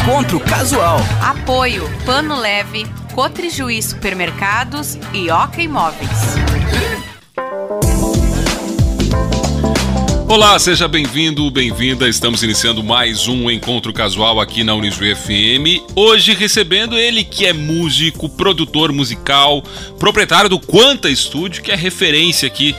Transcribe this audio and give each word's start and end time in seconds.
Encontro 0.00 0.40
Casual. 0.40 0.98
Apoio 1.20 1.84
Pano 2.06 2.34
Leve, 2.40 2.86
Cotrijuí 3.14 3.82
Supermercados 3.82 4.98
e 5.12 5.30
Oca 5.30 5.60
Imóveis. 5.60 6.08
Olá, 10.26 10.58
seja 10.58 10.88
bem-vindo, 10.88 11.50
bem-vinda. 11.50 12.08
Estamos 12.08 12.42
iniciando 12.42 12.82
mais 12.82 13.28
um 13.28 13.50
encontro 13.50 13.92
casual 13.92 14.40
aqui 14.40 14.64
na 14.64 14.74
Unijuí 14.74 15.14
FM. 15.14 15.84
Hoje 15.94 16.32
recebendo 16.32 16.96
ele 16.96 17.22
que 17.22 17.44
é 17.44 17.52
músico, 17.52 18.28
produtor 18.28 18.92
musical, 18.92 19.62
proprietário 19.98 20.48
do 20.48 20.58
Quanta 20.58 21.10
Estúdio, 21.10 21.62
que 21.62 21.72
é 21.72 21.76
referência 21.76 22.46
aqui 22.46 22.74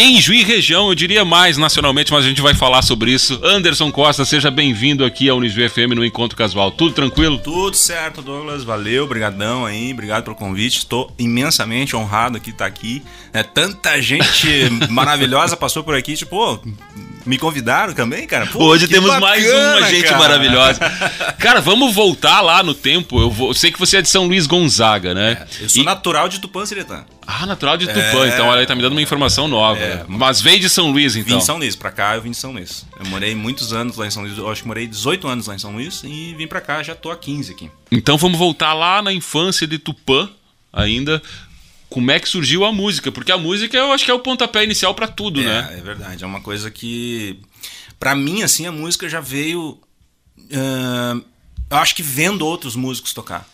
em 0.00 0.20
Juí 0.20 0.44
região, 0.44 0.88
eu 0.88 0.94
diria 0.94 1.24
mais 1.24 1.56
nacionalmente, 1.56 2.12
mas 2.12 2.24
a 2.24 2.28
gente 2.28 2.40
vai 2.40 2.54
falar 2.54 2.82
sobre 2.82 3.10
isso. 3.12 3.40
Anderson 3.42 3.90
Costa, 3.90 4.24
seja 4.24 4.50
bem-vindo 4.50 5.04
aqui 5.04 5.28
à 5.28 5.34
Unijuí 5.34 5.68
FM 5.68 5.94
no 5.96 6.04
Encontro 6.04 6.36
Casual. 6.36 6.70
Tudo 6.70 6.94
tranquilo? 6.94 7.38
Tudo 7.38 7.76
certo, 7.76 8.22
Douglas. 8.22 8.62
Valeu, 8.62 9.06
brigadão 9.06 9.64
aí, 9.66 9.92
obrigado 9.92 10.22
pelo 10.24 10.36
convite. 10.36 10.78
Estou 10.78 11.12
imensamente 11.18 11.96
honrado 11.96 12.36
aqui 12.36 12.50
estar 12.50 12.66
aqui. 12.66 13.02
É, 13.32 13.42
tanta 13.42 14.00
gente 14.00 14.46
maravilhosa 14.88 15.56
passou 15.56 15.82
por 15.82 15.96
aqui, 15.96 16.14
tipo, 16.14 16.30
pô, 16.30 16.60
me 17.26 17.36
convidaram 17.36 17.92
também, 17.92 18.26
cara? 18.26 18.46
Pô, 18.46 18.64
Hoje 18.66 18.86
temos 18.86 19.08
bacana, 19.10 19.26
mais 19.26 19.44
uma 19.50 19.90
gente 19.90 20.04
cara. 20.04 20.18
maravilhosa. 20.18 20.78
Cara, 21.38 21.60
vamos 21.60 21.94
voltar 21.94 22.40
lá 22.40 22.62
no 22.62 22.74
tempo. 22.74 23.20
Eu, 23.20 23.30
vou, 23.30 23.48
eu 23.50 23.54
sei 23.54 23.70
que 23.70 23.78
você 23.78 23.98
é 23.98 24.02
de 24.02 24.08
São 24.08 24.26
Luís 24.26 24.46
Gonzaga, 24.46 25.14
né? 25.14 25.46
É, 25.60 25.64
Eu 25.64 25.68
sou 25.68 25.82
E- 25.82 25.84
natural 25.84 26.28
de 26.28 26.40
Tupã 26.40 26.64
Seretã. 26.66 27.04
Ah, 27.30 27.44
natural 27.44 27.76
de 27.76 27.86
Tupã, 27.86 28.26
então 28.26 28.46
olha 28.46 28.60
aí, 28.60 28.66
tá 28.66 28.74
me 28.74 28.80
dando 28.80 28.92
uma 28.92 29.02
informação 29.02 29.46
nova. 29.46 29.78
É. 29.78 30.02
Mas 30.08 30.40
veio 30.40 30.58
de 30.58 30.70
São 30.70 30.90
Luís, 30.90 31.14
Vim 31.14 31.20
então. 31.20 31.36
de 31.36 31.44
São 31.44 31.58
Luís, 31.58 31.76
pra 31.76 31.92
cá 31.92 32.16
eu 32.16 32.22
vim 32.22 32.30
de 32.30 32.38
São 32.38 32.52
Luís. 32.52 32.86
Eu 32.98 33.04
morei 33.04 33.34
muitos 33.34 33.70
anos 33.70 33.96
lá 33.96 34.06
em 34.06 34.10
São 34.10 34.22
Luís, 34.22 34.38
eu 34.38 34.50
acho 34.50 34.62
que 34.62 34.66
morei 34.66 34.86
18 34.86 35.28
anos 35.28 35.46
lá 35.46 35.54
em 35.54 35.58
São 35.58 35.74
Luís 35.74 36.02
e 36.04 36.34
vim 36.38 36.46
pra 36.46 36.62
cá, 36.62 36.82
já 36.82 36.94
tô 36.94 37.10
há 37.10 37.16
15 37.18 37.52
aqui. 37.52 37.70
Então 37.92 38.16
vamos 38.16 38.38
voltar 38.38 38.72
lá 38.72 39.02
na 39.02 39.12
infância 39.12 39.66
de 39.66 39.78
Tupã 39.78 40.30
ainda. 40.72 41.22
Como 41.90 42.10
é 42.10 42.18
que 42.18 42.26
surgiu 42.26 42.64
a 42.64 42.72
música? 42.72 43.12
Porque 43.12 43.30
a 43.30 43.36
música 43.36 43.76
eu 43.76 43.92
acho 43.92 44.06
que 44.06 44.10
é 44.10 44.14
o 44.14 44.20
pontapé 44.20 44.64
inicial 44.64 44.94
pra 44.94 45.06
tudo, 45.06 45.42
é, 45.42 45.44
né? 45.44 45.76
É 45.78 45.82
verdade, 45.82 46.24
é 46.24 46.26
uma 46.26 46.40
coisa 46.40 46.70
que. 46.70 47.38
Pra 48.00 48.14
mim, 48.14 48.42
assim, 48.42 48.66
a 48.66 48.72
música 48.72 49.06
já 49.06 49.20
veio. 49.20 49.78
ah, 50.54 51.20
eu 51.70 51.76
acho 51.76 51.94
que 51.94 52.02
vendo 52.02 52.46
outros 52.46 52.74
músicos 52.74 53.12
tocar. 53.12 53.46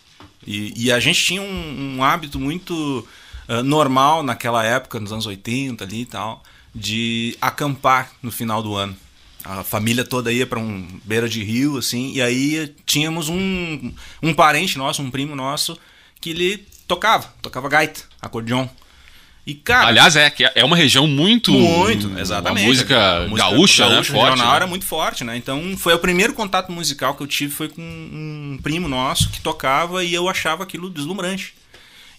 E, 0.47 0.73
e 0.77 0.93
a 0.93 1.01
gente 1.01 1.25
tinha 1.25 1.43
um, 1.43 1.97
um 1.97 2.05
hábito 2.05 2.39
muito 2.39 3.05
ah, 3.49 3.63
normal 3.63 4.23
naquela 4.23 4.65
época, 4.65 5.01
nos 5.01 5.13
anos 5.13 5.27
80 5.27 5.85
ali 5.85 6.03
e 6.03 6.07
tal, 6.07 6.43
de 6.75 7.37
acampar 7.41 8.11
no 8.23 8.31
final 8.31 8.63
do 8.63 8.75
ano. 8.75 8.97
A 9.45 9.63
família 9.63 10.05
toda 10.05 10.33
ia 10.33 10.47
para 10.47 10.59
um 10.59 10.89
beira 11.05 11.29
de 11.29 11.45
rio, 11.45 11.77
assim, 11.77 12.13
e 12.15 12.23
aí 12.23 12.75
tínhamos 12.87 13.29
um, 13.29 13.93
um 14.23 14.33
parente 14.33 14.79
nosso, 14.79 15.03
um 15.03 15.11
primo 15.11 15.37
nosso, 15.37 15.79
que 16.19 16.31
ele 16.31 16.67
tocava, 16.89 17.29
tocava 17.43 17.69
gaita, 17.69 18.01
acordeon. 18.23 18.67
E, 19.47 19.55
cara, 19.55 19.89
Aliás, 19.89 20.17
é, 20.17 20.31
que 20.31 20.43
é 20.43 20.65
uma 20.65 20.75
região 20.75 21.07
muito. 21.07 21.53
muito, 21.53 22.19
exatamente. 22.19 22.63
Uma 22.63 22.69
música, 22.69 23.25
A 23.25 23.29
gaúcha, 23.29 23.87
né? 23.91 24.03
Forte. 24.03 24.13
regional 24.13 24.51
né? 24.51 24.57
era 24.57 24.67
muito 24.67 24.87
forte, 24.87 25.23
né? 25.23 25.37
Então 25.37 25.77
foi 25.77 25.93
o 25.93 25.99
primeiro 25.99 26.33
contato 26.33 26.73
musical 26.73 27.15
que 27.15 27.23
eu 27.23 27.27
tive 27.27 27.53
foi 27.53 27.69
com 27.69 27.83
um 27.83 28.59
primo 28.63 28.89
nosso 28.89 29.29
que 29.29 29.43
tocava 29.43 30.03
e 30.03 30.15
eu 30.15 30.31
achava 30.31 30.63
aquilo 30.63 30.89
deslumbrante. 30.89 31.55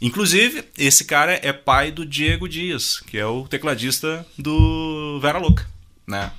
Inclusive, 0.01 0.63
esse 0.77 1.05
cara 1.05 1.39
é 1.41 1.53
pai 1.53 1.91
do 1.91 2.05
Diego 2.05 2.47
Dias, 2.49 2.99
que 3.07 3.17
é 3.17 3.25
o 3.25 3.47
tecladista 3.47 4.25
do 4.37 5.19
Vera 5.21 5.39
Louca, 5.39 5.67
né? 6.05 6.31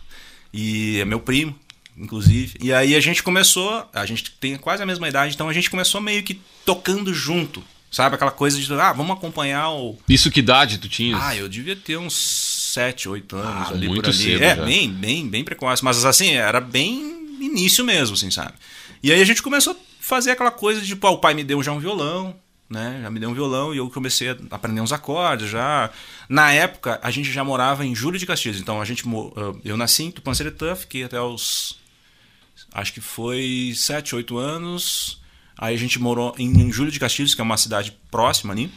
E 0.52 1.00
é 1.00 1.04
meu 1.04 1.20
primo, 1.20 1.58
inclusive. 1.96 2.58
E 2.60 2.72
aí 2.72 2.94
a 2.94 3.00
gente 3.00 3.22
começou, 3.22 3.88
a 3.92 4.06
gente 4.06 4.30
tem 4.32 4.56
quase 4.56 4.82
a 4.82 4.86
mesma 4.86 5.08
idade, 5.08 5.34
então 5.34 5.48
a 5.48 5.52
gente 5.52 5.70
começou 5.70 6.00
meio 6.00 6.22
que 6.22 6.40
tocando 6.64 7.12
junto. 7.14 7.62
Sabe 7.90 8.14
aquela 8.16 8.30
coisa 8.32 8.60
de, 8.60 8.72
ah, 8.74 8.92
vamos 8.92 9.16
acompanhar 9.16 9.70
o, 9.70 9.96
Isso 10.08 10.30
que 10.30 10.40
idade 10.40 10.76
tu 10.78 10.88
tinhas? 10.88 11.22
ah, 11.22 11.34
eu 11.34 11.48
devia 11.48 11.74
ter 11.76 11.96
uns 11.96 12.14
7, 12.74 13.08
8 13.08 13.36
anos 13.36 13.68
Ah, 13.68 13.72
ali 13.72 13.88
muito 13.88 14.02
por 14.02 14.10
ali. 14.10 14.18
cedo 14.18 14.42
é, 14.42 14.56
já. 14.56 14.64
bem, 14.64 14.90
bem, 14.90 15.26
bem 15.28 15.44
precoce. 15.44 15.82
Mas 15.84 16.04
assim, 16.04 16.32
era 16.32 16.60
bem 16.60 16.98
início 17.40 17.84
mesmo, 17.84 18.14
assim, 18.14 18.30
sabe? 18.30 18.52
E 19.02 19.10
aí 19.12 19.20
a 19.20 19.24
gente 19.24 19.42
começou 19.42 19.72
a 19.72 19.76
fazer 20.00 20.32
aquela 20.32 20.50
coisa 20.50 20.80
de, 20.82 20.98
ah, 21.00 21.10
o 21.10 21.18
pai 21.18 21.32
me 21.32 21.44
deu 21.44 21.62
já 21.62 21.72
um 21.72 21.78
violão, 21.78 22.36
né? 22.68 23.00
Já 23.02 23.10
me 23.10 23.20
deu 23.20 23.30
um 23.30 23.34
violão 23.34 23.74
e 23.74 23.78
eu 23.78 23.88
comecei 23.90 24.30
a 24.30 24.36
aprender 24.50 24.80
uns 24.80 24.92
acordes 24.92 25.48
já. 25.50 25.90
Na 26.28 26.52
época, 26.52 26.98
a 27.02 27.10
gente 27.10 27.30
já 27.30 27.44
morava 27.44 27.84
em 27.86 27.94
Júlio 27.94 28.18
de 28.18 28.26
Castilhos. 28.26 28.60
Então 28.60 28.80
a 28.80 28.84
gente. 28.84 29.06
mo- 29.06 29.32
Eu 29.64 29.76
nasci 29.76 30.04
em 30.04 30.10
Tupanciretã, 30.10 30.74
fiquei 30.74 31.04
até 31.04 31.20
os. 31.20 31.78
Acho 32.72 32.92
que 32.92 33.00
foi 33.00 33.72
7, 33.74 34.14
8 34.14 34.36
anos. 34.38 35.20
Aí 35.58 35.74
a 35.74 35.78
gente 35.78 35.98
morou 35.98 36.34
em 36.38 36.70
Júlio 36.72 36.92
de 36.92 36.98
Castilhos, 37.00 37.34
que 37.34 37.40
é 37.40 37.44
uma 37.44 37.56
cidade 37.56 37.96
próxima 38.10 38.52
ali. 38.52 38.70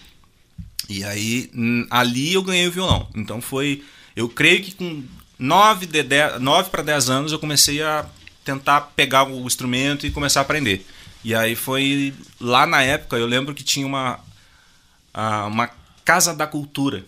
E 0.88 1.03
aí, 1.03 1.51
ali 1.89 2.33
eu 2.33 2.41
ganhei 2.41 2.67
o 2.67 2.71
violão. 2.71 3.07
Então 3.16 3.41
foi. 3.41 3.83
Eu 4.16 4.27
creio 4.29 4.61
que 4.63 4.73
com 4.73 5.03
9, 5.38 5.85
de 5.85 6.03
10, 6.03 6.39
9 6.41 6.69
para 6.69 6.81
10 6.83 7.09
anos 7.09 7.31
eu 7.31 7.39
comecei 7.39 7.81
a 7.81 8.06
tentar 8.44 8.81
pegar 8.95 9.23
o 9.27 9.45
instrumento 9.45 10.06
e 10.07 10.11
começar 10.11 10.39
a 10.39 10.44
aprender. 10.44 10.85
E 11.24 11.35
aí 11.35 11.56
foi. 11.56 12.13
Lá 12.40 12.66
na 12.66 12.81
época 12.81 13.18
eu 13.18 13.25
lembro 13.25 13.53
que 13.53 13.63
tinha 13.63 13.85
uma. 13.85 14.19
uma 15.47 15.69
Casa 16.06 16.34
da 16.34 16.47
Cultura. 16.47 17.06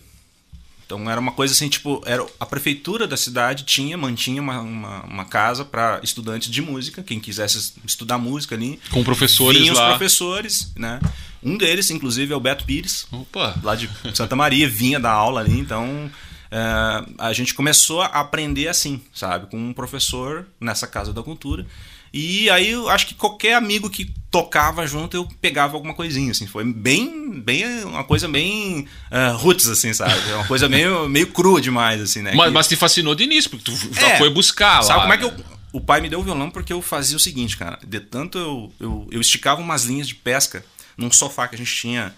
Então 0.84 1.10
era 1.10 1.18
uma 1.18 1.32
coisa 1.32 1.54
assim, 1.54 1.70
tipo, 1.70 2.02
era, 2.04 2.24
a 2.38 2.44
prefeitura 2.44 3.06
da 3.06 3.16
cidade 3.16 3.64
tinha, 3.64 3.96
mantinha 3.96 4.42
uma, 4.42 4.60
uma, 4.60 5.02
uma 5.04 5.24
casa 5.24 5.64
para 5.64 6.00
estudantes 6.02 6.50
de 6.50 6.60
música, 6.60 7.02
quem 7.02 7.18
quisesse 7.18 7.74
estudar 7.86 8.18
música 8.18 8.54
ali. 8.54 8.78
Com 8.90 9.02
professores 9.02 9.58
Vinham 9.58 9.74
lá. 9.74 9.84
os 9.84 9.96
professores, 9.96 10.70
né? 10.76 11.00
Um 11.42 11.56
deles, 11.56 11.90
inclusive, 11.90 12.32
é 12.32 12.36
o 12.36 12.40
Beto 12.40 12.64
Pires, 12.66 13.06
Opa! 13.10 13.58
lá 13.62 13.74
de 13.74 13.88
Santa 14.14 14.36
Maria, 14.36 14.68
vinha 14.68 15.00
dar 15.00 15.12
aula 15.12 15.40
ali, 15.40 15.58
então 15.58 16.10
é, 16.50 17.04
a 17.16 17.32
gente 17.32 17.54
começou 17.54 18.02
a 18.02 18.06
aprender 18.08 18.68
assim, 18.68 19.00
sabe? 19.14 19.46
Com 19.46 19.56
um 19.56 19.72
professor 19.72 20.46
nessa 20.60 20.86
Casa 20.86 21.10
da 21.10 21.22
Cultura. 21.22 21.66
E 22.12 22.50
aí 22.50 22.70
eu 22.70 22.88
acho 22.90 23.06
que 23.06 23.14
qualquer 23.14 23.54
amigo 23.54 23.88
que 23.88 24.12
tocava 24.30 24.86
junto, 24.86 25.16
eu 25.16 25.26
pegava 25.40 25.74
alguma 25.76 25.94
coisinha, 25.94 26.30
assim. 26.30 26.46
Foi 26.46 26.64
bem, 26.64 27.30
bem 27.40 27.84
uma 27.84 28.04
coisa 28.04 28.28
bem 28.28 28.86
é, 29.10 29.28
roots, 29.30 29.66
assim, 29.68 29.92
sabe? 29.94 30.14
É 30.30 30.34
Uma 30.34 30.46
coisa 30.46 30.68
meio, 30.68 31.08
meio 31.08 31.26
crua 31.28 31.60
demais, 31.60 32.00
assim, 32.02 32.20
né? 32.22 32.32
Mas, 32.34 32.46
Que- 32.48 32.52
mas 32.54 32.68
te 32.68 32.76
fascinou 32.76 33.14
de 33.14 33.24
início, 33.24 33.48
porque 33.50 33.64
tu 33.64 33.74
já 33.94 34.10
É. 34.10 34.18
foi 34.18 34.28
buscar 34.30 34.76
lá. 34.76 34.82
Sabe 34.82 35.00
como 35.02 35.12
é 35.12 35.18
que 35.18 35.24
né? 35.24 35.34
eu. 35.38 35.44
O 35.72 35.80
pai 35.80 36.02
me 36.02 36.08
deu 36.10 36.20
o 36.20 36.22
violão 36.22 36.50
porque 36.50 36.70
eu 36.72 36.82
fazia 36.82 37.16
o 37.16 37.20
seguinte, 37.20 37.56
cara. 37.56 37.78
De 37.86 37.98
tanto 37.98 38.36
eu, 38.36 38.72
eu, 38.78 39.08
eu 39.10 39.20
esticava 39.22 39.60
umas 39.62 39.84
linhas 39.84 40.06
de 40.06 40.14
pesca 40.14 40.62
num 40.98 41.10
sofá 41.10 41.48
que 41.48 41.54
a 41.54 41.58
gente 41.58 41.74
tinha 41.74 42.14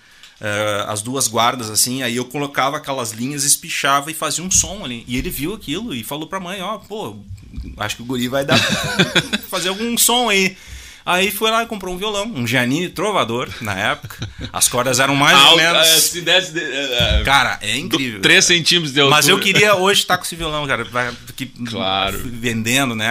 eh, 0.47 0.85
as 0.87 1.01
duas 1.01 1.27
guardas 1.27 1.71
assim, 1.71 2.03
aí 2.03 2.17
eu 2.17 2.25
colocava 2.27 2.77
aquelas 2.77 3.13
linhas, 3.13 3.45
espichava 3.45 4.11
e 4.11 4.15
fazia 4.15 4.45
um 4.45 4.51
som 4.51 4.85
ali. 4.85 5.03
E 5.09 5.17
ele 5.17 5.31
viu 5.31 5.55
aquilo 5.55 5.95
e 5.95 6.05
falou 6.05 6.27
pra 6.29 6.39
mãe, 6.39 6.61
ó, 6.61 6.77
pô, 6.79 7.17
acho 7.79 7.97
que 7.97 8.03
o 8.03 8.05
guri 8.05 8.29
vai 8.29 8.45
dar 8.45 8.59
fazer 9.49 9.71
algum 9.71 9.97
som 9.97 10.29
aí. 10.29 10.55
Aí 11.07 11.31
foi 11.31 11.51
lá 11.51 11.63
e 11.63 11.67
comprou 11.67 11.95
um 11.95 11.99
violão, 11.99 12.25
um 12.35 12.47
Giannini 12.47 12.89
Trovador, 12.89 13.51
na 13.61 13.75
época. 13.75 14.27
As 14.51 14.69
cordas 14.69 14.99
eram 15.01 15.15
mais 15.15 15.39
ou 15.51 15.57
menos. 15.59 15.87
é, 15.87 16.01
se 16.01 16.23
desse, 16.23 16.53
de- 16.55 16.61
é, 16.63 17.21
é, 17.21 17.23
Cara, 17.25 17.59
é 17.61 17.77
incrível. 17.77 18.23
3 18.23 18.43
centímetros 18.43 18.91
de 18.95 19.01
altura. 19.01 19.15
Mas 19.17 19.29
eu 19.29 19.39
queria 19.39 19.75
hoje 19.77 20.01
estar 20.01 20.17
com 20.17 20.25
esse 20.25 20.35
violão, 20.35 20.67
cara. 20.67 20.87
Que, 21.37 21.45
Claro. 21.45 22.19
Vendendo, 22.25 22.95
né? 22.95 23.07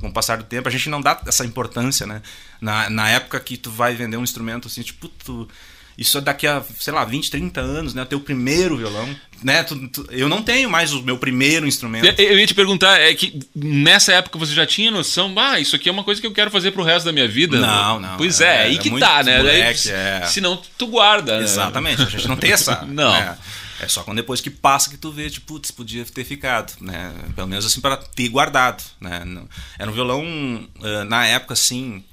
Com 0.00 0.08
o 0.08 0.12
passar 0.12 0.38
do 0.38 0.44
tempo, 0.44 0.68
a 0.68 0.72
gente 0.72 0.88
não 0.88 1.00
dá 1.00 1.20
essa 1.24 1.44
importância, 1.44 2.04
né? 2.04 2.20
Na, 2.60 2.90
na 2.90 3.08
época 3.10 3.38
que 3.38 3.56
tu 3.56 3.70
vai 3.70 3.94
vender 3.94 4.16
um 4.16 4.24
instrumento 4.24 4.66
assim, 4.66 4.82
tipo, 4.82 5.06
tu, 5.24 5.48
isso 6.00 6.16
é 6.16 6.20
daqui 6.22 6.46
a, 6.46 6.62
sei 6.80 6.92
lá, 6.92 7.04
20, 7.04 7.30
30 7.30 7.60
anos, 7.60 7.92
né? 7.94 8.04
Teu 8.06 8.18
primeiro 8.18 8.76
violão, 8.78 9.14
né? 9.42 9.62
Tu- 9.62 9.86
tu- 9.88 10.06
eu 10.10 10.28
não 10.30 10.42
tenho 10.42 10.68
mais 10.70 10.92
o 10.94 11.02
meu 11.02 11.18
primeiro 11.18 11.66
instrumento. 11.66 12.06
Eu- 12.06 12.30
Eu 12.30 12.38
ia 12.38 12.46
te 12.46 12.54
perguntar, 12.54 12.98
é 12.98 13.14
que 13.14 13.38
nessa 13.54 14.12
época 14.14 14.38
você 14.38 14.54
já 14.54 14.66
tinha 14.66 14.90
noção, 14.90 15.32
ah, 15.38 15.60
isso 15.60 15.76
aqui 15.76 15.88
é 15.88 15.92
uma 15.92 16.02
coisa 16.02 16.18
que 16.20 16.26
eu 16.26 16.32
quero 16.32 16.50
fazer 16.50 16.70
pro 16.72 16.82
resto 16.82 17.04
da 17.04 17.12
minha 17.12 17.28
vida? 17.28 17.58
Não, 17.60 18.00
não, 18.00 18.16
Pois 18.16 18.40
é- 18.40 18.44
é, 18.44 18.60
aí 18.62 18.76
é 18.76 18.78
que 18.78 18.98
tá, 18.98 19.22
né? 19.22 19.36
Moleque, 19.36 19.90
é. 19.90 20.26
Senão 20.26 20.60
tu 20.78 20.86
guarda. 20.86 21.36
né? 21.38 21.44
Exatamente, 21.44 22.00
a 22.02 22.06
gente 22.06 22.26
não 22.26 22.36
tem 22.36 22.50
essa. 22.52 22.80
Não. 22.90 23.12
né? 23.12 23.36
É 23.82 23.88
só 23.88 24.02
quando 24.02 24.16
depois 24.18 24.42
que 24.42 24.50
passa 24.50 24.90
que 24.90 24.96
tu 24.98 25.10
vê, 25.10 25.30
tipo, 25.30 25.54
putz, 25.54 25.70
podia 25.70 26.04
ter 26.04 26.22
ficado, 26.24 26.72
né? 26.82 27.12
Pelo 27.34 27.46
menos 27.48 27.64
assim 27.64 27.80
para 27.80 27.96
ter 27.96 28.28
guardado, 28.28 28.82
né? 29.00 29.22
Era 29.78 29.90
um 29.90 29.94
violão 29.94 30.68
eh, 30.82 31.04
na 31.04 31.26
época 31.26 31.54
assim, 31.54 32.04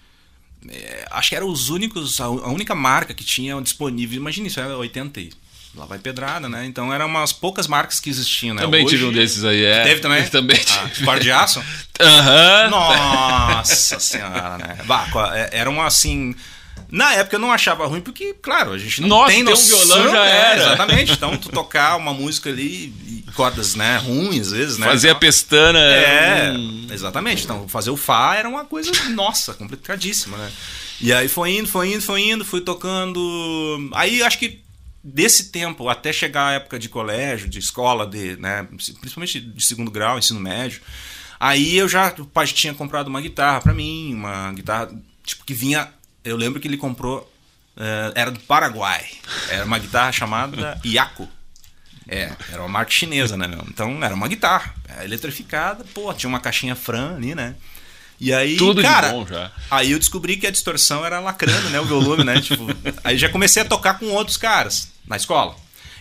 acho 1.11 1.29
que 1.29 1.35
eram 1.35 1.47
os 1.49 1.69
únicos, 1.69 2.19
a 2.19 2.29
única 2.29 2.73
marca 2.75 3.13
que 3.13 3.23
tinha 3.23 3.59
disponível. 3.61 4.17
Imagina 4.17 4.47
isso, 4.47 4.59
era 4.59 4.77
80 4.77 5.19
e 5.21 5.29
lá 5.75 5.85
vai 5.85 5.99
pedrada, 5.99 6.49
né? 6.49 6.65
Então 6.65 6.91
eram 6.93 7.05
umas 7.05 7.31
poucas 7.31 7.67
marcas 7.67 7.99
que 7.99 8.09
existiam, 8.09 8.55
né? 8.55 8.61
Também 8.61 8.83
Hoje- 8.85 8.95
tive 8.95 9.05
um 9.05 9.11
desses 9.11 9.43
aí, 9.45 9.63
é. 9.63 9.83
Teve 9.83 10.01
também? 10.01 10.25
Também 10.29 10.59
Ah, 10.71 10.89
tive. 10.89 11.19
de 11.19 11.31
aço? 11.31 11.63
Aham. 11.99 12.69
Nossa 12.71 13.99
senhora, 13.99 14.57
né? 14.57 14.77
Bah, 14.85 15.07
é- 15.35 15.49
era 15.59 15.69
uma 15.69 15.85
assim. 15.85 16.35
Na 16.89 17.13
época 17.15 17.35
eu 17.35 17.39
não 17.39 17.51
achava 17.51 17.85
ruim, 17.85 17.99
porque, 18.01 18.33
claro, 18.41 18.71
a 18.71 18.77
gente 18.77 19.01
não 19.01 19.09
Nossa, 19.09 19.33
tem 19.33 19.43
ter 19.43 19.49
um 19.49 19.51
noção. 19.51 19.77
violão 19.85 20.11
já 20.11 20.25
é, 20.25 20.29
era. 20.53 20.63
Exatamente. 20.63 21.11
Então, 21.11 21.37
tu 21.37 21.49
tocar 21.49 21.97
uma 21.97 22.13
música 22.13 22.49
ali, 22.49 22.93
cordas, 23.35 23.75
né, 23.75 23.97
ruins, 23.97 24.47
às 24.47 24.51
vezes, 24.53 24.77
né? 24.77 24.85
Fazer 24.87 25.07
a 25.07 25.11
Então, 25.11 25.19
pestana. 25.19 25.79
é, 25.79 26.51
hum, 26.51 26.87
exatamente. 26.89 27.43
Então, 27.43 27.67
fazer 27.67 27.89
o 27.89 27.97
Fá 27.97 28.35
era 28.35 28.47
uma 28.47 28.63
coisa, 28.65 28.91
nossa, 29.11 29.53
complicadíssima, 29.53 30.37
né? 30.37 30.51
E 31.01 31.11
aí 31.13 31.27
foi 31.27 31.57
indo, 31.57 31.67
foi 31.67 31.93
indo, 31.93 32.01
foi 32.01 32.21
indo, 32.21 32.45
fui 32.45 32.61
tocando. 32.61 33.89
Aí 33.93 34.23
acho 34.23 34.39
que 34.39 34.61
desse 35.03 35.51
tempo 35.51 35.87
até 35.89 36.11
chegar 36.11 36.47
a 36.47 36.51
época 36.53 36.79
de 36.79 36.89
colégio, 36.89 37.47
de 37.47 37.59
escola, 37.59 38.05
de, 38.07 38.35
né, 38.37 38.67
principalmente 38.99 39.39
de 39.39 39.63
segundo 39.63 39.89
grau, 39.91 40.17
ensino 40.17 40.39
médio, 40.39 40.81
aí 41.39 41.77
eu 41.77 41.87
já, 41.87 42.13
o 42.17 42.25
pai 42.25 42.45
tinha 42.47 42.73
comprado 42.73 43.07
uma 43.07 43.21
guitarra 43.21 43.61
pra 43.61 43.73
mim, 43.73 44.13
uma 44.13 44.51
guitarra, 44.53 44.89
tipo, 45.23 45.45
que 45.45 45.53
vinha. 45.53 45.87
Eu 46.27 46.37
lembro 46.37 46.59
que 46.59 46.67
ele 46.67 46.77
comprou. 46.77 47.31
eh, 47.77 48.11
era 48.15 48.31
do 48.31 48.39
Paraguai. 48.39 49.05
Era 49.49 49.65
uma 49.65 49.77
guitarra 49.79 50.11
chamada 50.11 50.79
Yaco. 50.85 51.27
É, 52.07 52.31
era 52.51 52.61
uma 52.61 52.69
marca 52.69 52.91
chinesa, 52.91 53.35
né, 53.35 53.47
meu? 53.47 53.63
Então 53.67 54.01
era 54.03 54.15
uma 54.15 54.27
guitarra, 54.29 54.73
é, 54.87 55.03
eletrificada, 55.03 55.83
pô, 55.93 56.13
tinha 56.13 56.29
uma 56.29 56.39
caixinha 56.39 56.73
Fran 56.75 57.15
ali, 57.17 57.35
né? 57.35 57.55
E 58.19 58.33
aí, 58.33 58.55
Tudo 58.57 58.81
de 58.81 58.87
cara, 58.87 59.09
bom 59.09 59.27
já. 59.27 59.51
aí 59.69 59.91
eu 59.91 59.99
descobri 59.99 60.37
que 60.37 60.47
a 60.47 60.51
distorção 60.51 61.05
era 61.05 61.19
lacrando, 61.19 61.69
né, 61.69 61.79
o 61.81 61.85
volume, 61.85 62.23
né? 62.23 62.39
Tipo, 62.41 62.65
aí 63.03 63.17
já 63.17 63.29
comecei 63.29 63.61
a 63.61 63.65
tocar 63.65 63.99
com 63.99 64.07
outros 64.07 64.37
caras 64.37 64.89
na 65.05 65.17
escola. 65.17 65.55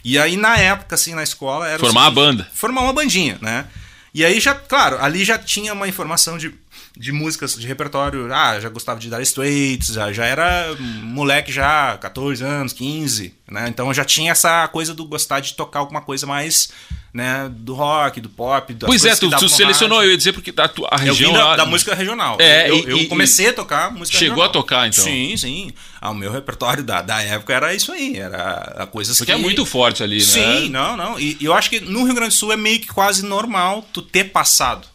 E 0.04 0.16
aí 0.18 0.36
na 0.36 0.56
época 0.56 0.94
assim 0.94 1.12
na 1.14 1.22
escola 1.24 1.68
era 1.68 1.78
Formar 1.80 2.06
a 2.06 2.10
banda. 2.10 2.48
Formar 2.54 2.82
uma 2.82 2.92
bandinha, 2.92 3.36
né? 3.42 3.66
E 4.14 4.24
aí 4.24 4.40
já, 4.40 4.54
claro, 4.54 5.02
ali 5.02 5.24
já 5.24 5.36
tinha 5.36 5.72
uma 5.74 5.88
informação 5.88 6.38
de, 6.38 6.54
de 6.96 7.12
músicas 7.12 7.54
de 7.58 7.66
repertório. 7.66 8.32
Ah, 8.32 8.58
já 8.58 8.68
gostava 8.68 8.98
de 8.98 9.10
Dire 9.10 9.22
Straits, 9.22 9.88
já, 9.88 10.12
já 10.12 10.24
era 10.24 10.74
moleque 11.02 11.52
já, 11.52 11.96
14 11.98 12.42
anos, 12.42 12.72
15, 12.72 13.34
né? 13.50 13.66
Então 13.68 13.88
eu 13.88 13.94
já 13.94 14.04
tinha 14.04 14.32
essa 14.32 14.66
coisa 14.68 14.94
do 14.94 15.04
gostar 15.04 15.40
de 15.40 15.54
tocar 15.54 15.80
alguma 15.80 16.00
coisa 16.00 16.26
mais, 16.26 16.70
né, 17.12 17.50
do 17.50 17.74
rock, 17.74 18.20
do 18.20 18.28
pop, 18.28 18.72
das 18.74 18.86
Pois 18.88 19.04
é, 19.04 19.14
tu, 19.14 19.28
tu 19.30 19.42
no 19.42 19.48
selecionou, 19.48 19.98
eu 19.98 20.00
rádio. 20.02 20.10
ia 20.12 20.16
dizer, 20.16 20.32
porque 20.32 20.52
a, 20.56 20.64
a 20.64 20.98
Eu 21.04 21.12
região 21.12 21.32
da, 21.32 21.44
lá- 21.48 21.56
da 21.56 21.66
música 21.66 21.94
regional. 21.94 22.36
É, 22.40 22.70
eu, 22.70 22.76
e- 22.78 22.90
eu 22.90 22.96
e- 22.98 23.06
comecei 23.06 23.48
a 23.48 23.52
tocar 23.52 23.90
música 23.90 24.18
Chegou 24.18 24.36
regional. 24.36 24.50
a 24.50 24.52
tocar, 24.52 24.88
então? 24.88 25.04
Sim, 25.04 25.36
sim. 25.36 25.70
Ah, 26.00 26.10
o 26.10 26.14
meu 26.14 26.30
repertório 26.32 26.82
da, 26.82 27.02
da 27.02 27.22
época 27.22 27.52
era 27.54 27.74
isso 27.74 27.92
aí, 27.92 28.16
era 28.18 28.74
a 28.78 28.86
coisas 28.86 29.16
Porque 29.18 29.32
que... 29.32 29.38
é 29.38 29.40
muito 29.40 29.64
forte 29.66 30.02
ali, 30.02 30.18
né? 30.18 30.24
Sim, 30.24 30.68
não, 30.70 30.96
não. 30.96 31.18
E, 31.18 31.36
e 31.40 31.44
eu 31.44 31.52
acho 31.54 31.68
que 31.70 31.80
no 31.80 32.04
Rio 32.04 32.14
Grande 32.14 32.34
do 32.34 32.38
Sul 32.38 32.52
é 32.52 32.56
meio 32.56 32.80
que 32.80 32.86
quase 32.86 33.24
normal 33.24 33.84
tu 33.92 34.00
ter 34.02 34.24
passado. 34.24 34.86